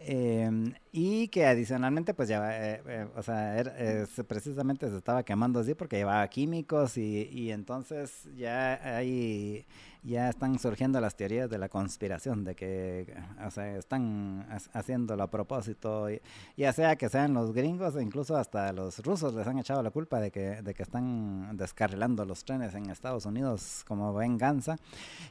em, 0.06 0.74
y 0.92 1.28
que 1.28 1.46
adicionalmente, 1.46 2.14
pues 2.14 2.28
ya, 2.28 2.40
eh, 2.74 2.82
eh, 2.86 3.06
o 3.16 3.22
sea, 3.22 3.62
precisamente 4.28 4.88
se 4.90 4.96
estaba 4.96 5.22
quemando 5.24 5.60
así 5.60 5.74
porque 5.74 5.96
llevaba 5.96 6.26
químicos 6.28 6.96
y, 6.98 7.28
y 7.32 7.50
entonces 7.50 8.28
ya 8.36 8.74
hay, 8.96 9.64
ya 10.02 10.28
están 10.28 10.58
surgiendo 10.58 11.00
las 11.00 11.16
teorías 11.16 11.48
de 11.48 11.58
la 11.58 11.68
conspiración, 11.68 12.44
de 12.44 12.54
que, 12.54 13.14
o 13.44 13.50
sea, 13.50 13.76
están 13.76 14.46
ha- 14.50 14.78
haciendo 14.78 15.20
a 15.20 15.30
propósito, 15.30 16.06
ya 16.56 16.72
sea 16.72 16.96
que 16.96 17.08
sean 17.08 17.32
los 17.34 17.52
gringos, 17.52 17.94
incluso 18.00 18.36
hasta 18.36 18.72
los 18.72 18.98
rusos 19.04 19.34
les 19.34 19.46
han 19.46 19.58
echado 19.58 19.82
la 19.82 19.90
culpa 19.90 20.20
de 20.20 20.30
que, 20.30 20.62
de 20.62 20.74
que 20.74 20.82
están 20.82 21.56
descarrilando 21.56 22.24
los 22.24 22.44
trenes 22.44 22.74
en 22.74 22.90
Estados 22.90 23.24
Unidos 23.26 23.84
como 23.88 24.12
venganza. 24.14 24.76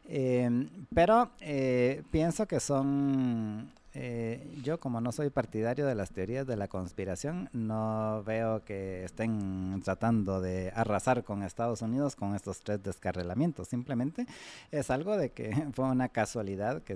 Em, 0.07 0.67
pero 0.93 1.29
eh, 1.39 2.03
pienso 2.11 2.47
que 2.47 2.59
son, 2.59 3.71
eh, 3.95 4.47
yo 4.63 4.79
como 4.79 5.01
no 5.01 5.11
soy 5.11 5.29
partidario 5.29 5.85
de 5.85 5.93
las 5.93 6.11
teorías 6.11 6.47
de 6.47 6.55
la 6.55 6.67
conspiración, 6.67 7.49
no 7.53 8.23
veo 8.23 8.63
que 8.65 9.03
estén 9.03 9.81
tratando 9.83 10.41
de 10.41 10.71
arrasar 10.75 11.23
con 11.23 11.43
Estados 11.43 11.81
Unidos 11.81 12.15
con 12.15 12.35
estos 12.35 12.61
tres 12.61 12.81
descarrilamientos. 12.81 13.67
Simplemente 13.67 14.25
es 14.71 14.89
algo 14.89 15.15
de 15.17 15.29
que 15.29 15.51
fue 15.73 15.85
una 15.85 16.09
casualidad 16.09 16.81
que, 16.81 16.95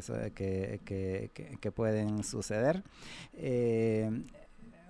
que 0.84 1.72
pueden 1.72 2.24
suceder. 2.24 2.84
Eh, 3.36 4.24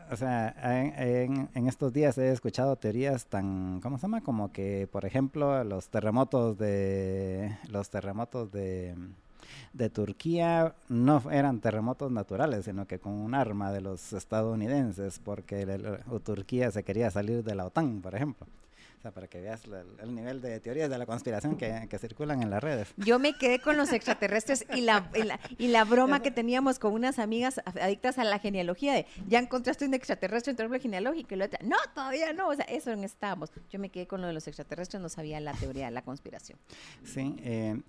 o 0.09 0.15
sea, 0.15 0.55
en, 0.63 1.49
en, 1.53 1.67
estos 1.67 1.91
días 1.91 2.17
he 2.17 2.31
escuchado 2.31 2.77
teorías 2.77 3.25
tan, 3.25 3.81
¿cómo 3.81 3.97
se 3.97 4.03
llama? 4.03 4.21
Como 4.21 4.53
que, 4.53 4.87
por 4.89 5.03
ejemplo, 5.03 5.61
los 5.65 5.89
terremotos 5.89 6.57
de, 6.57 7.57
los 7.67 7.89
terremotos 7.89 8.49
de, 8.53 8.95
de 9.73 9.89
Turquía 9.89 10.73
no 10.89 11.21
eran 11.31 11.59
terremotos 11.59 12.11
naturales, 12.11 12.65
sino 12.65 12.87
que 12.87 12.99
con 12.99 13.13
un 13.13 13.35
arma 13.35 13.71
de 13.71 13.81
los 13.81 14.13
estadounidenses, 14.13 15.19
porque 15.19 15.65
Turquía 16.23 16.71
se 16.71 16.83
quería 16.83 17.11
salir 17.11 17.43
de 17.43 17.55
la 17.55 17.65
OTAN, 17.65 18.01
por 18.01 18.15
ejemplo. 18.15 18.47
O 18.97 19.01
sea, 19.01 19.11
para 19.11 19.27
que 19.27 19.39
veas 19.39 19.61
el, 20.01 20.15
nivel 20.15 20.41
de 20.41 20.59
teorías 20.59 20.89
de 20.89 20.97
la 20.97 21.05
conspiración 21.05 21.55
que, 21.55 21.97
circulan 21.99 22.41
en 22.41 22.49
las 22.49 22.63
redes. 22.63 22.87
Yo 22.97 23.19
me 23.19 23.37
quedé 23.37 23.59
con 23.59 23.77
los 23.77 23.93
extraterrestres 23.93 24.65
y 24.75 24.81
la, 24.81 25.11
y 25.59 25.67
la, 25.67 25.83
broma 25.83 26.21
que 26.23 26.31
teníamos 26.31 26.79
con 26.79 26.93
unas 26.93 27.19
amigas 27.19 27.61
adictas 27.79 28.17
a 28.17 28.23
la 28.23 28.39
genealogía 28.39 28.93
de, 28.93 29.05
ya 29.27 29.37
encontraste 29.37 29.85
un 29.85 29.93
extraterrestre 29.93 30.51
en 30.51 30.57
tu 30.57 30.63
árbol 30.63 30.79
genealógico 30.79 31.35
y 31.35 31.37
lo 31.37 31.45
otra, 31.45 31.59
no, 31.63 31.77
todavía 31.93 32.33
no, 32.33 32.47
o 32.47 32.55
sea, 32.55 32.65
eso 32.65 32.91
en 32.91 33.03
estábamos. 33.03 33.51
Yo 33.69 33.77
me 33.77 33.89
quedé 33.89 34.07
con 34.07 34.21
lo 34.21 34.27
de 34.27 34.33
los 34.33 34.47
extraterrestres, 34.47 34.99
no 34.99 35.09
sabía 35.09 35.39
la 35.39 35.53
teoría 35.53 35.85
de 35.85 35.91
la 35.91 36.01
conspiración. 36.01 36.57
Sí, 37.03 37.35
eh, 37.41 37.79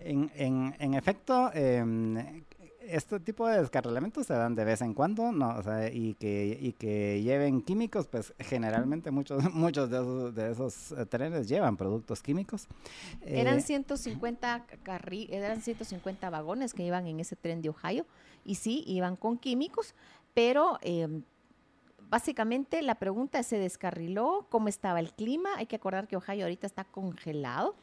en, 0.00 0.30
en, 0.34 0.74
en, 0.78 0.94
efecto, 0.94 1.50
eh, 1.54 1.84
este 2.88 3.20
tipo 3.20 3.46
de 3.46 3.60
descarrilamientos 3.60 4.26
se 4.26 4.32
dan 4.32 4.54
de 4.54 4.64
vez 4.64 4.80
en 4.80 4.94
cuando, 4.94 5.30
¿no? 5.30 5.56
O 5.56 5.62
sea, 5.62 5.92
y 5.92 6.14
que, 6.14 6.58
y 6.60 6.72
que 6.72 7.22
lleven 7.22 7.60
químicos, 7.60 8.06
pues 8.08 8.34
generalmente 8.38 9.10
muchos, 9.10 9.42
muchos 9.54 9.90
de 9.90 9.98
esos, 9.98 10.34
de 10.34 10.50
esos 10.50 10.92
eh, 10.92 11.06
trenes 11.06 11.48
llevan 11.48 11.76
productos 11.76 12.22
químicos. 12.22 12.66
Eran 13.20 13.60
150 13.60 14.56
eh, 14.56 14.78
carri 14.82 15.28
eran 15.30 15.60
150 15.60 16.30
vagones 16.30 16.72
que 16.72 16.82
iban 16.82 17.06
en 17.06 17.20
ese 17.20 17.36
tren 17.36 17.60
de 17.60 17.68
Ohio 17.68 18.06
y 18.44 18.54
sí, 18.54 18.84
iban 18.86 19.16
con 19.16 19.38
químicos, 19.38 19.94
pero 20.32 20.78
em, 20.80 21.22
básicamente 22.08 22.80
la 22.82 22.94
pregunta 22.94 23.38
es, 23.38 23.46
¿se 23.46 23.58
descarriló? 23.58 24.46
¿Cómo 24.48 24.68
estaba 24.68 25.00
el 25.00 25.12
clima? 25.12 25.50
Hay 25.56 25.66
que 25.66 25.76
acordar 25.76 26.08
que 26.08 26.16
Ohio 26.16 26.44
ahorita 26.44 26.66
está 26.66 26.84
congelado 26.84 27.74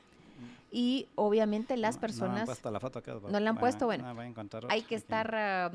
y 0.76 1.07
obviamente 1.15 1.77
las 1.77 1.97
personas... 1.97 2.49
No, 2.49 2.53
han 2.68 2.73
la 2.73 2.81
foto 2.81 3.02
No 3.30 3.39
la 3.39 3.49
han 3.52 3.57
puesto, 3.57 3.85
bueno. 3.85 4.14
hay 4.68 4.81
que 4.81 4.95
estar... 4.95 5.72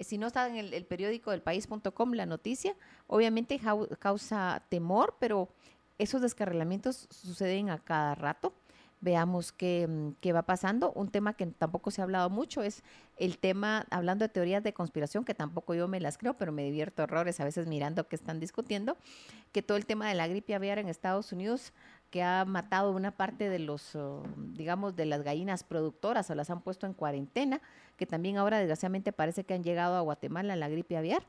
si 0.00 0.18
no 0.18 0.26
está 0.26 0.48
en 0.48 0.56
el, 0.56 0.84
periódico 0.84 1.30
del 1.30 1.42
país.com 1.42 2.12
la 2.14 2.26
noticia, 2.26 2.74
obviamente 3.06 3.60
causa 4.00 4.64
temor, 4.68 5.14
pero 5.20 5.48
esos 5.98 6.22
descarrilamientos 6.22 7.06
suceden 7.08 7.70
a 7.70 7.78
cada 7.78 8.16
rato. 8.16 8.52
Veamos 9.00 9.52
qué, 9.52 9.86
mm, 9.88 10.20
qué, 10.20 10.32
va 10.32 10.42
pasando. 10.42 10.92
Un 10.92 11.08
tema 11.08 11.34
que 11.34 11.46
tampoco 11.46 11.92
se 11.92 12.00
ha 12.00 12.04
hablado 12.04 12.28
mucho 12.28 12.64
es 12.64 12.82
el 13.18 13.38
tema, 13.38 13.86
hablando 13.90 14.24
de 14.24 14.28
teorías 14.28 14.64
de 14.64 14.72
conspiración, 14.72 15.24
que 15.24 15.34
tampoco 15.34 15.74
yo 15.74 15.86
me 15.86 16.00
las 16.00 16.18
creo, 16.18 16.34
pero 16.34 16.50
me 16.50 16.64
divierto 16.64 17.04
horrores 17.04 17.38
a 17.38 17.44
veces 17.44 17.68
mirando 17.68 18.08
que 18.08 18.16
están 18.16 18.40
discutiendo, 18.40 18.96
que 19.52 19.62
todo 19.62 19.76
el 19.76 19.86
tema 19.86 20.08
de 20.08 20.14
la 20.14 20.26
gripe 20.26 20.54
aviar 20.54 20.78
en 20.78 20.88
Estados 20.88 21.32
Unidos 21.32 21.72
que 22.12 22.22
ha 22.22 22.44
matado 22.44 22.92
una 22.92 23.10
parte 23.10 23.48
de 23.48 23.58
los, 23.58 23.96
oh, 23.96 24.22
digamos, 24.36 24.94
de 24.94 25.06
las 25.06 25.22
gallinas 25.22 25.64
productoras 25.64 26.30
o 26.30 26.34
las 26.34 26.50
han 26.50 26.60
puesto 26.60 26.86
en 26.86 26.92
cuarentena, 26.92 27.62
que 27.96 28.06
también 28.06 28.36
ahora 28.36 28.58
desgraciadamente 28.58 29.12
parece 29.12 29.44
que 29.44 29.54
han 29.54 29.64
llegado 29.64 29.96
a 29.96 30.02
Guatemala 30.02 30.54
la 30.54 30.68
gripe 30.68 30.96
aviar 30.96 31.24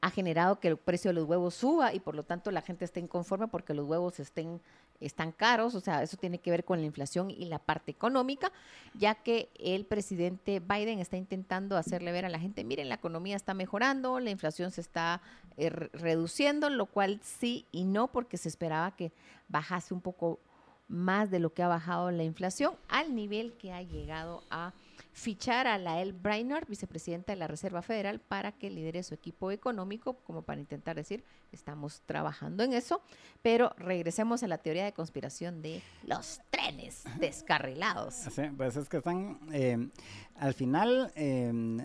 ha 0.00 0.10
generado 0.10 0.60
que 0.60 0.68
el 0.68 0.76
precio 0.76 1.08
de 1.10 1.14
los 1.14 1.24
huevos 1.24 1.54
suba 1.54 1.92
y 1.92 2.00
por 2.00 2.14
lo 2.14 2.22
tanto 2.22 2.50
la 2.50 2.62
gente 2.62 2.84
esté 2.84 3.00
inconforme 3.00 3.48
porque 3.48 3.74
los 3.74 3.86
huevos 3.86 4.20
estén 4.20 4.60
están 5.00 5.32
caros, 5.32 5.74
o 5.74 5.80
sea, 5.80 6.02
eso 6.02 6.16
tiene 6.16 6.38
que 6.38 6.50
ver 6.50 6.64
con 6.64 6.80
la 6.80 6.86
inflación 6.86 7.30
y 7.30 7.46
la 7.46 7.58
parte 7.58 7.90
económica, 7.90 8.52
ya 8.94 9.14
que 9.14 9.50
el 9.58 9.84
presidente 9.84 10.60
Biden 10.60 10.98
está 10.98 11.16
intentando 11.16 11.76
hacerle 11.76 12.12
ver 12.12 12.24
a 12.24 12.28
la 12.28 12.38
gente, 12.38 12.64
miren, 12.64 12.88
la 12.88 12.96
economía 12.96 13.36
está 13.36 13.54
mejorando, 13.54 14.20
la 14.20 14.30
inflación 14.30 14.70
se 14.70 14.80
está 14.80 15.20
eh, 15.56 15.70
reduciendo, 15.70 16.70
lo 16.70 16.86
cual 16.86 17.20
sí 17.22 17.66
y 17.72 17.84
no, 17.84 18.08
porque 18.08 18.36
se 18.36 18.48
esperaba 18.48 18.96
que 18.96 19.12
bajase 19.48 19.94
un 19.94 20.00
poco 20.00 20.40
más 20.88 21.30
de 21.30 21.38
lo 21.38 21.52
que 21.52 21.62
ha 21.62 21.68
bajado 21.68 22.10
la 22.10 22.24
inflación 22.24 22.74
al 22.88 23.14
nivel 23.14 23.52
que 23.54 23.72
ha 23.72 23.82
llegado 23.82 24.42
a 24.50 24.72
fichar 25.18 25.66
a 25.66 25.78
Lael 25.78 26.12
Brainerd, 26.12 26.68
vicepresidenta 26.68 27.32
de 27.32 27.38
la 27.38 27.48
Reserva 27.48 27.82
Federal, 27.82 28.20
para 28.20 28.52
que 28.52 28.70
lidere 28.70 29.02
su 29.02 29.14
equipo 29.14 29.50
económico, 29.50 30.14
como 30.24 30.42
para 30.42 30.60
intentar 30.60 30.94
decir, 30.94 31.24
estamos 31.50 32.02
trabajando 32.06 32.62
en 32.62 32.72
eso, 32.72 33.02
pero 33.42 33.74
regresemos 33.78 34.44
a 34.44 34.46
la 34.46 34.58
teoría 34.58 34.84
de 34.84 34.92
conspiración 34.92 35.60
de 35.60 35.82
los 36.04 36.40
trenes 36.50 37.02
descarrilados. 37.20 38.14
Sí, 38.14 38.42
pues 38.56 38.76
es 38.76 38.88
que 38.88 38.98
están, 38.98 39.40
eh, 39.52 39.88
al 40.36 40.54
final, 40.54 41.12
em, 41.16 41.80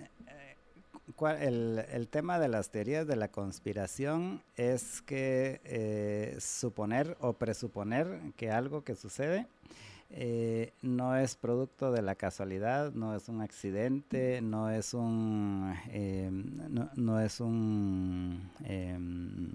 el, 1.40 1.86
el, 1.92 2.08
tema 2.10 2.38
de 2.40 2.48
las 2.50 2.70
teorías 2.70 3.08
de 3.08 3.16
la 3.16 3.30
conspiración 3.30 4.44
es 4.56 5.02
que 5.02 5.60
eh, 5.64 6.38
suponer 6.40 7.18
o 7.20 7.34
presuponer 7.34 8.20
que 8.38 8.52
algo 8.52 8.84
que 8.84 8.96
sucede 8.96 9.48
eh, 10.16 10.74
no 10.84 11.16
es 11.18 11.36
producto 11.36 11.92
de 11.92 12.04
la 12.04 12.16
casualidad, 12.16 12.94
no 12.94 13.16
es 13.16 13.30
un 13.30 13.42
accidente, 13.42 14.42
no 14.42 14.70
es 14.70 14.94
un, 14.94 15.74
eh, 15.90 16.30
no, 16.32 16.90
no, 16.96 17.20
es 17.20 17.40
un 17.40 18.52
em, 18.64 19.52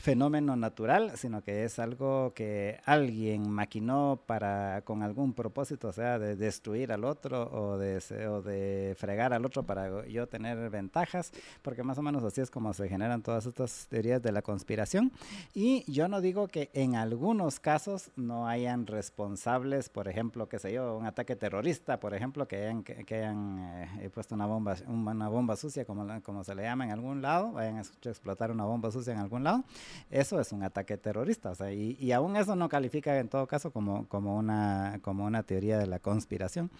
fenómeno 0.00 0.56
natural, 0.56 1.12
sino 1.16 1.42
que 1.42 1.64
es 1.64 1.78
algo 1.78 2.32
que 2.34 2.80
alguien 2.84 3.50
maquinó 3.50 4.20
para 4.26 4.82
con 4.82 5.02
algún 5.02 5.32
propósito, 5.32 5.88
o 5.88 5.92
sea, 5.92 6.18
de 6.18 6.36
destruir 6.36 6.92
al 6.92 7.04
otro 7.04 7.50
o 7.50 7.78
de, 7.78 7.98
o 8.28 8.42
de 8.42 8.94
fregar 8.98 9.32
al 9.32 9.44
otro 9.44 9.62
para 9.62 10.06
yo 10.06 10.26
tener 10.26 10.70
ventajas, 10.70 11.32
porque 11.62 11.82
más 11.82 11.98
o 11.98 12.02
menos 12.02 12.22
así 12.24 12.40
es 12.40 12.50
como 12.50 12.72
se 12.72 12.88
generan 12.88 13.22
todas 13.22 13.46
estas 13.46 13.86
teorías 13.88 14.22
de 14.22 14.32
la 14.32 14.42
conspiración. 14.42 15.12
Y 15.54 15.90
yo 15.90 16.08
no 16.08 16.20
digo 16.20 16.48
que 16.48 16.70
en 16.72 16.96
algunos 16.96 17.60
casos 17.60 18.10
no 18.16 18.48
hayan 18.48 18.86
responsables, 18.86 19.88
por 19.88 20.08
ejemplo, 20.08 20.48
que 20.48 20.58
sé 20.58 20.72
yo, 20.72 20.96
un 20.96 21.06
ataque 21.06 21.36
terrorista, 21.36 22.00
por 22.00 22.14
ejemplo, 22.14 22.46
que 22.46 22.56
hayan, 22.56 22.82
que, 22.82 23.14
hayan 23.14 23.58
eh, 24.00 24.10
puesto 24.10 24.34
una 24.34 24.46
bomba, 24.46 24.76
una 24.86 25.28
bomba 25.28 25.56
sucia, 25.56 25.84
como, 25.84 26.06
como 26.22 26.44
se 26.44 26.54
le 26.54 26.62
llama 26.62 26.84
en 26.84 26.90
algún 26.92 27.22
lado, 27.22 27.56
hayan 27.58 27.78
hecho 27.78 28.10
explotar 28.10 28.50
una 28.50 28.64
bomba 28.64 28.90
sucia 28.90 29.12
en 29.12 29.18
algún 29.18 29.44
lado 29.44 29.64
eso 30.10 30.40
es 30.40 30.52
un 30.52 30.62
ataque 30.62 30.96
terrorista. 30.96 31.52
Y, 31.72 31.96
y, 32.00 32.12
aún 32.12 32.36
eso 32.36 32.56
no 32.56 32.68
califica 32.68 33.18
en 33.18 33.28
todo 33.28 33.46
caso 33.46 33.70
como, 33.70 34.06
como, 34.08 34.36
una, 34.36 34.98
como 35.02 35.24
una 35.24 35.42
teoría 35.42 35.78
de 35.78 35.86
la 35.86 35.98
conspiración. 35.98 36.70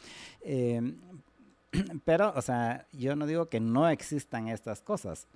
Eh, 0.42 0.94
pero, 2.04 2.32
o 2.34 2.42
sea, 2.42 2.86
yo 2.92 3.16
no 3.16 3.26
digo 3.26 3.48
que 3.48 3.60
no 3.60 3.88
existan 3.88 4.48
estas 4.48 4.80
cosas, 4.80 5.26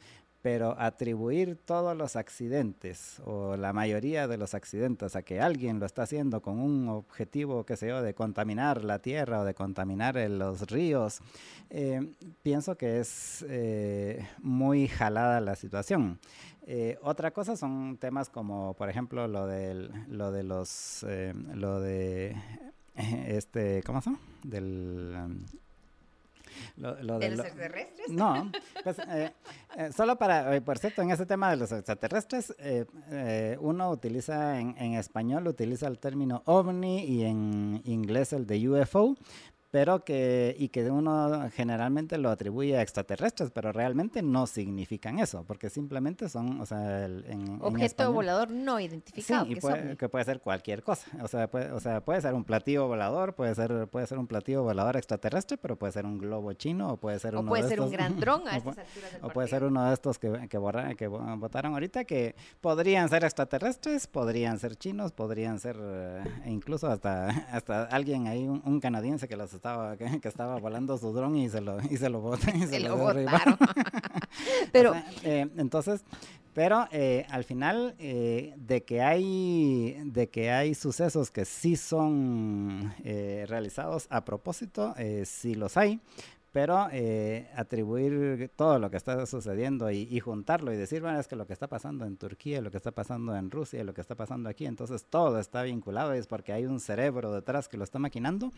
pero 0.43 0.77
atribuir 0.79 1.57
todos 1.65 1.97
los 1.97 2.17
accidentes 2.17 3.21
o 3.25 3.57
la 3.57 3.73
mayoría 3.73 4.27
de 4.27 4.37
los 4.37 4.55
accidentes 4.55 5.15
a 5.15 5.23
que 5.23 5.41
alguien 5.41 5.79
lo 5.79 5.87
está 5.87 6.03
haciendo 6.03 6.43
con 6.43 6.59
un 6.59 6.89
objetivo, 6.89 7.65
qué 7.65 7.77
sé 7.77 7.89
yo, 7.89 8.03
de 8.03 8.13
contaminar 8.15 8.85
la 8.85 8.99
tierra 8.99 9.41
o 9.41 9.45
de 9.45 9.55
contaminar 9.55 10.17
los 10.17 10.69
ríos, 10.69 11.21
eh, 11.71 12.13
pienso 12.43 12.77
que 12.77 13.01
es 13.01 13.45
eh, 13.49 14.27
muy 14.41 14.89
jalada 14.89 15.41
la 15.41 15.55
situación. 15.55 16.19
Eh, 16.67 16.99
otra 17.03 17.33
cosa 17.33 17.57
son 17.57 17.97
temas 17.99 18.29
como, 18.29 18.75
por 18.75 18.89
ejemplo, 18.89 19.27
lo, 19.29 19.47
del, 19.47 19.91
lo 20.09 20.31
de 20.31 20.43
los, 20.43 21.05
eh, 21.09 21.33
lo 21.55 21.81
de, 21.81 22.37
este, 23.27 23.83
¿cómo 23.85 24.01
llama? 24.01 24.21
Del... 24.43 25.45
lo, 26.77 26.95
¿De, 26.95 27.05
los 27.05 27.21
extraterrestres? 27.23 28.09
No, 28.09 28.51
pues, 28.83 28.97
eh, 29.09 29.33
solo 29.95 30.17
para, 30.17 30.61
por 30.61 30.79
cierto, 30.79 31.03
en 31.03 31.11
ese 31.11 31.27
tema 31.27 31.51
de 31.51 31.57
los 31.57 31.73
extraterrestres, 31.73 32.55
uno 33.61 33.91
utiliza 33.91 34.61
en, 34.61 34.75
en, 34.79 34.95
español, 34.95 35.47
utiliza 35.47 35.87
el 35.89 35.99
término 35.99 36.43
ovni 36.47 37.05
y 37.05 37.25
en 37.25 37.81
inglés 37.85 38.33
el 38.33 38.47
de 38.47 38.69
UFO, 38.69 39.17
pero 39.73 40.05
que, 40.05 40.55
y 40.59 40.69
que 40.69 40.91
uno 40.91 41.49
generalmente 41.51 42.19
lo 42.19 42.29
atribuye 42.29 42.77
a 42.77 42.83
extraterrestres, 42.83 43.51
pero 43.51 43.73
realmente 43.73 44.21
no 44.23 44.47
significan 44.47 45.19
eso, 45.19 45.45
porque 45.45 45.71
simplemente 45.71 46.29
son, 46.29 46.61
o 46.61 46.67
sea, 46.67 47.07
en, 47.07 47.59
objeto 47.63 48.13
volador 48.13 48.51
no 48.51 48.79
identificado. 48.79 49.47
Sí, 49.47 49.55
que, 49.97 50.09
puede, 50.11 50.25
ser 50.27 50.41
cualquier 50.41 50.83
cosa, 50.83 51.11
o 51.23 51.27
sea, 51.27 51.51
puede, 51.51 51.73
o 51.73 51.81
sea, 51.81 52.05
puede 52.05 52.21
ser 52.21 52.35
un 52.35 52.45
platillo 52.45 52.87
volador, 52.87 53.35
puede 53.35 53.55
ser, 53.55 53.89
puede 53.89 54.07
ser 54.07 54.19
un 54.19 54.27
platillo 54.27 54.63
volador 54.63 54.99
extraterrestre, 54.99 55.57
pero 55.57 55.77
puede 55.77 55.95
ser 55.95 56.05
un 56.05 56.19
globo 56.19 56.53
chino, 56.53 56.93
o 56.93 56.97
puede 56.99 57.19
ser 57.19 57.35
o 57.35 57.43
puede 57.43 57.67
ser 57.67 57.81
un 57.81 57.91
gran 57.91 58.15
dron 58.21 58.47
a 58.47 58.59
estas 58.59 58.77
alturas 58.77 59.13
del 59.13 59.25
O 59.25 59.31
puede 59.31 59.49
ser 59.49 59.65
uno 59.65 59.87
de 59.87 59.95
estos 59.95 60.19
que, 60.19 60.49
que, 60.51 60.97
que 60.99 61.07
votaron 61.09 61.73
ahorita, 61.73 62.05
que 62.05 62.35
podrían 62.61 63.09
ser 63.09 63.25
extraterrestres, 63.25 64.07
podrían 64.07 64.59
ser 64.59 64.77
chinos, 64.77 65.13
podrían 65.13 65.59
ser, 65.59 65.79
eh, 65.81 66.25
incluso 66.45 66.89
hasta, 66.89 67.29
hasta 67.53 67.85
alguien 67.85 68.27
ahí, 68.27 68.47
un, 68.47 68.83
canadiense 68.83 69.29
que 69.29 69.37
los 69.37 69.55
estaba, 69.63 69.97
que, 69.97 70.29
estaba 70.29 70.59
volando 70.59 70.99
su 70.99 71.13
dron 71.13 71.37
y 71.37 71.49
se 71.49 71.61
lo, 71.61 71.81
y 71.89 71.97
se 71.97 72.09
lo 72.09 72.21
botó 72.21 72.51
y 72.53 72.67
se, 72.67 72.81
lo, 72.81 72.97
botaron. 72.97 73.57
pero, 74.73 74.93
eh, 75.23 75.49
entonces, 75.57 76.05
pero 76.53 76.89
eh, 76.91 77.27
al 77.31 77.45
final 77.45 77.95
eh, 78.01 78.55
de 78.57 78.83
que 78.83 79.03
hay 79.03 79.97
de 80.05 80.29
que 80.31 80.51
hay 80.51 80.75
sucesos 80.75 81.31
que 81.31 81.45
sí 81.45 81.77
son 81.77 82.93
realizados 83.47 84.09
a 84.11 84.25
propósito, 84.25 84.97
sí 85.25 85.55
los 85.55 85.77
hay, 85.77 86.01
pero 86.53 86.89
eh, 86.93 87.51
atribuir 87.57 88.51
todo 88.55 88.79
lo 88.79 88.91
que 88.91 88.99
está 88.99 89.25
sucediendo 89.27 89.91
y, 89.91 90.07
y, 90.11 90.21
juntarlo 90.21 90.73
y 90.73 90.77
decir, 90.77 91.01
bueno, 91.03 91.19
es 91.19 91.27
que 91.27 91.37
lo 91.37 91.47
que 91.47 91.55
está 91.55 91.67
pasando 91.67 92.05
en 92.05 92.17
Turquía, 92.17 92.61
lo 92.61 92.71
que 92.71 92.77
está 92.77 92.93
pasando 92.93 93.35
en 93.35 93.51
Rusia, 93.51 93.83
lo 93.85 93.95
que 93.95 94.03
está 94.03 94.15
pasando 94.15 94.49
aquí, 94.49 94.67
entonces 94.67 95.07
todo 95.09 95.39
está 95.39 95.63
vinculado, 95.63 96.13
es 96.13 96.27
porque 96.27 96.53
hay 96.53 96.67
un 96.67 96.79
cerebro 96.79 97.33
detrás 97.33 97.69
que 97.69 97.79
lo 97.79 97.85
está 97.85 97.99
maquinando, 97.99 98.53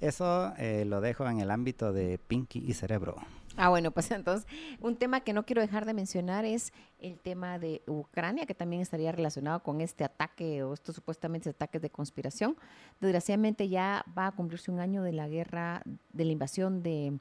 eso 0.00 0.52
eh, 0.58 0.84
lo 0.86 1.00
dejo 1.00 1.28
en 1.28 1.40
el 1.40 1.50
ámbito 1.50 1.92
de 1.92 2.18
Pinky 2.18 2.64
y 2.66 2.74
cerebro. 2.74 3.16
Ah, 3.56 3.68
bueno, 3.68 3.90
pues 3.90 4.10
entonces 4.10 4.46
un 4.80 4.96
tema 4.96 5.20
que 5.20 5.32
no 5.32 5.44
quiero 5.44 5.62
dejar 5.62 5.86
de 5.86 5.94
mencionar 5.94 6.44
es 6.44 6.72
el 6.98 7.18
tema 7.18 7.58
de 7.58 7.82
Ucrania, 7.86 8.46
que 8.46 8.54
también 8.54 8.82
estaría 8.82 9.12
relacionado 9.12 9.62
con 9.62 9.80
este 9.80 10.04
ataque 10.04 10.62
o 10.62 10.74
estos 10.74 10.94
supuestamente 10.94 11.50
ataques 11.50 11.82
de 11.82 11.90
conspiración. 11.90 12.56
Desgraciadamente 13.00 13.68
ya 13.68 14.04
va 14.16 14.28
a 14.28 14.32
cumplirse 14.32 14.70
un 14.70 14.80
año 14.80 15.02
de 15.02 15.12
la 15.12 15.28
guerra, 15.28 15.82
de 16.12 16.24
la 16.24 16.32
invasión 16.32 16.82
de, 16.82 17.18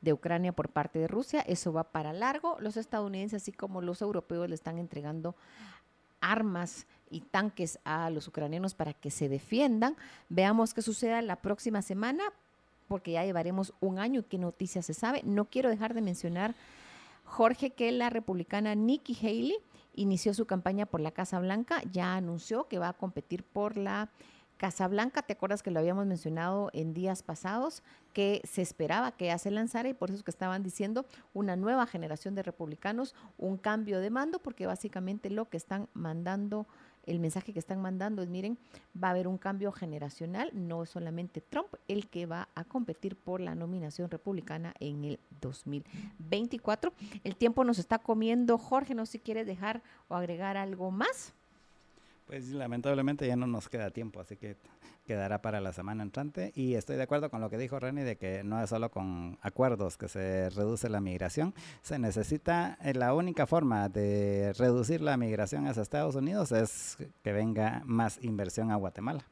de 0.00 0.12
Ucrania 0.12 0.52
por 0.52 0.68
parte 0.68 0.98
de 0.98 1.08
Rusia. 1.08 1.40
Eso 1.40 1.72
va 1.72 1.84
para 1.84 2.12
largo. 2.12 2.56
Los 2.60 2.76
estadounidenses, 2.76 3.42
así 3.42 3.52
como 3.52 3.80
los 3.80 4.02
europeos, 4.02 4.48
le 4.48 4.54
están 4.54 4.78
entregando 4.78 5.34
armas 6.20 6.86
y 7.10 7.20
tanques 7.20 7.78
a 7.84 8.08
los 8.08 8.28
ucranianos 8.28 8.74
para 8.74 8.94
que 8.94 9.10
se 9.10 9.28
defiendan. 9.28 9.96
Veamos 10.28 10.72
qué 10.72 10.80
suceda 10.80 11.20
la 11.20 11.36
próxima 11.36 11.82
semana, 11.82 12.22
porque 12.88 13.12
ya 13.12 13.24
llevaremos 13.24 13.74
un 13.80 13.98
año 13.98 14.20
y 14.20 14.24
qué 14.24 14.38
noticias 14.38 14.86
se 14.86 14.94
sabe. 14.94 15.22
No 15.24 15.46
quiero 15.46 15.70
dejar 15.70 15.94
de 15.94 16.02
mencionar, 16.02 16.54
Jorge, 17.24 17.70
que 17.70 17.92
la 17.92 18.10
republicana 18.10 18.74
Nikki 18.74 19.16
Haley 19.20 19.56
inició 19.94 20.34
su 20.34 20.46
campaña 20.46 20.86
por 20.86 21.00
la 21.00 21.10
Casa 21.10 21.38
Blanca, 21.38 21.82
ya 21.90 22.16
anunció 22.16 22.68
que 22.68 22.78
va 22.78 22.88
a 22.88 22.92
competir 22.92 23.44
por 23.44 23.76
la 23.76 24.10
Casa 24.62 24.86
Blanca, 24.86 25.22
¿te 25.22 25.32
acuerdas 25.32 25.60
que 25.60 25.72
lo 25.72 25.80
habíamos 25.80 26.06
mencionado 26.06 26.70
en 26.72 26.94
días 26.94 27.24
pasados? 27.24 27.82
Que 28.12 28.40
se 28.44 28.62
esperaba 28.62 29.10
que 29.10 29.26
ya 29.26 29.36
se 29.36 29.50
lanzara 29.50 29.88
y 29.88 29.92
por 29.92 30.10
eso 30.10 30.18
es 30.18 30.22
que 30.22 30.30
estaban 30.30 30.62
diciendo 30.62 31.04
una 31.34 31.56
nueva 31.56 31.84
generación 31.84 32.36
de 32.36 32.44
republicanos, 32.44 33.16
un 33.38 33.56
cambio 33.56 33.98
de 33.98 34.10
mando, 34.10 34.38
porque 34.38 34.66
básicamente 34.66 35.30
lo 35.30 35.48
que 35.48 35.56
están 35.56 35.88
mandando 35.94 36.68
el 37.04 37.18
mensaje 37.18 37.52
que 37.52 37.58
están 37.58 37.80
mandando 37.80 38.22
es, 38.22 38.28
miren, 38.28 38.58
va 39.02 39.08
a 39.08 39.10
haber 39.12 39.28
un 39.28 39.38
cambio 39.38 39.72
generacional, 39.72 40.50
no 40.54 40.82
es 40.82 40.90
solamente 40.90 41.40
Trump 41.40 41.68
el 41.88 42.08
que 42.08 42.26
va 42.26 42.48
a 42.54 42.64
competir 42.64 43.16
por 43.16 43.40
la 43.40 43.54
nominación 43.54 44.10
republicana 44.10 44.74
en 44.80 45.04
el 45.04 45.20
2024. 45.40 46.92
El 47.24 47.36
tiempo 47.36 47.64
nos 47.64 47.78
está 47.78 47.98
comiendo, 47.98 48.58
Jorge, 48.58 48.94
no 48.94 49.06
sé 49.06 49.12
si 49.12 49.18
quieres 49.18 49.46
dejar 49.46 49.82
o 50.08 50.14
agregar 50.14 50.56
algo 50.56 50.90
más. 50.90 51.34
Pues 52.26 52.50
lamentablemente 52.50 53.26
ya 53.26 53.36
no 53.36 53.46
nos 53.46 53.68
queda 53.68 53.90
tiempo, 53.90 54.20
así 54.20 54.36
que 54.36 54.56
quedará 55.04 55.42
para 55.42 55.60
la 55.60 55.72
semana 55.72 56.02
entrante. 56.02 56.52
Y 56.54 56.74
estoy 56.74 56.96
de 56.96 57.02
acuerdo 57.02 57.30
con 57.30 57.40
lo 57.40 57.50
que 57.50 57.58
dijo 57.58 57.78
Reni 57.78 58.02
de 58.02 58.16
que 58.16 58.44
no 58.44 58.62
es 58.62 58.70
solo 58.70 58.90
con 58.90 59.38
acuerdos 59.42 59.96
que 59.96 60.08
se 60.08 60.50
reduce 60.50 60.88
la 60.88 61.00
migración, 61.00 61.54
se 61.82 61.98
necesita, 61.98 62.78
eh, 62.82 62.94
la 62.94 63.14
única 63.14 63.46
forma 63.46 63.88
de 63.88 64.52
reducir 64.54 65.00
la 65.00 65.16
migración 65.16 65.66
hacia 65.66 65.82
Estados 65.82 66.14
Unidos 66.14 66.52
es 66.52 66.98
que 67.22 67.32
venga 67.32 67.82
más 67.84 68.22
inversión 68.22 68.70
a 68.70 68.76
Guatemala. 68.76 69.24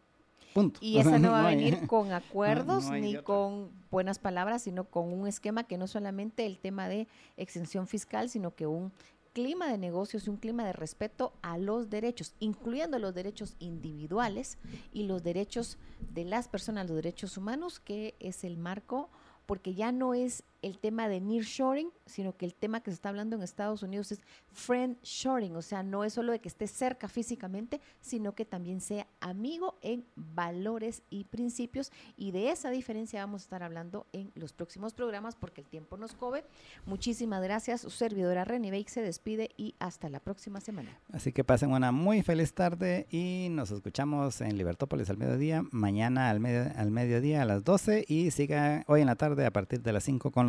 Punto. 0.52 0.80
Y 0.82 0.98
esa 0.98 1.18
no 1.18 1.30
va 1.32 1.46
a 1.46 1.50
venir 1.50 1.86
con 1.86 2.12
acuerdos 2.12 2.90
ni 2.90 3.16
con 3.22 3.70
buenas 3.90 4.18
palabras, 4.18 4.62
sino 4.62 4.84
con 4.84 5.12
un 5.12 5.28
esquema 5.28 5.64
que 5.64 5.78
no 5.78 5.86
solamente 5.86 6.44
el 6.44 6.58
tema 6.58 6.88
de 6.88 7.06
exención 7.36 7.86
fiscal, 7.86 8.28
sino 8.28 8.54
que 8.54 8.66
un 8.66 8.92
clima 9.32 9.69
de 9.69 9.78
negocios 9.78 10.27
y 10.27 10.31
un 10.31 10.36
clima 10.36 10.65
de 10.65 10.73
respeto 10.73 11.32
a 11.43 11.59
los 11.59 11.90
derechos, 11.90 12.35
incluyendo 12.40 12.98
los 12.98 13.15
derechos 13.15 13.57
individuales 13.59 14.59
y 14.93 15.05
los 15.05 15.23
derechos 15.23 15.78
de 16.12 16.24
las 16.24 16.48
personas, 16.48 16.86
los 16.86 16.97
derechos 16.97 17.36
humanos, 17.36 17.81
que 17.81 18.15
es 18.20 18.44
el 18.44 18.57
marco, 18.57 19.11
porque 19.47 19.74
ya 19.74 19.93
no 19.93 20.15
es 20.15 20.44
el 20.62 20.78
tema 20.78 21.08
de 21.08 21.20
nearshoring, 21.20 21.90
sino 22.06 22.36
que 22.36 22.44
el 22.44 22.54
tema 22.54 22.80
que 22.80 22.90
se 22.90 22.94
está 22.94 23.08
hablando 23.08 23.36
en 23.36 23.42
Estados 23.42 23.82
Unidos 23.82 24.12
es 24.12 24.20
friendshoring, 24.52 25.56
o 25.56 25.62
sea, 25.62 25.82
no 25.82 26.04
es 26.04 26.12
solo 26.12 26.32
de 26.32 26.40
que 26.40 26.48
esté 26.48 26.66
cerca 26.66 27.08
físicamente, 27.08 27.80
sino 28.00 28.34
que 28.34 28.44
también 28.44 28.80
sea 28.80 29.06
amigo 29.20 29.78
en 29.82 30.04
valores 30.16 31.02
y 31.10 31.24
principios. 31.24 31.92
Y 32.16 32.32
de 32.32 32.50
esa 32.50 32.70
diferencia 32.70 33.20
vamos 33.20 33.42
a 33.42 33.44
estar 33.44 33.62
hablando 33.62 34.06
en 34.12 34.32
los 34.34 34.52
próximos 34.52 34.94
programas 34.94 35.36
porque 35.36 35.60
el 35.60 35.68
tiempo 35.68 35.96
nos 35.96 36.14
cobe. 36.14 36.44
Muchísimas 36.86 37.42
gracias. 37.42 37.82
Su 37.82 37.90
servidora 37.90 38.44
Reni 38.44 38.70
Bake 38.70 38.90
se 38.90 39.02
despide 39.02 39.50
y 39.56 39.74
hasta 39.78 40.08
la 40.08 40.20
próxima 40.20 40.60
semana. 40.60 40.98
Así 41.12 41.32
que 41.32 41.44
pasen 41.44 41.72
una 41.72 41.92
muy 41.92 42.22
feliz 42.22 42.52
tarde 42.54 43.06
y 43.10 43.48
nos 43.50 43.70
escuchamos 43.70 44.40
en 44.40 44.56
Libertópolis 44.56 45.10
al 45.10 45.16
mediodía, 45.16 45.64
mañana 45.70 46.30
al, 46.30 46.40
medio, 46.40 46.70
al 46.76 46.90
mediodía 46.90 47.42
a 47.42 47.44
las 47.44 47.64
12 47.64 48.04
y 48.08 48.30
siga 48.30 48.84
hoy 48.86 49.00
en 49.00 49.06
la 49.06 49.16
tarde 49.16 49.46
a 49.46 49.52
partir 49.52 49.82
de 49.82 49.92
las 49.92 50.04
5 50.04 50.30
con 50.30 50.46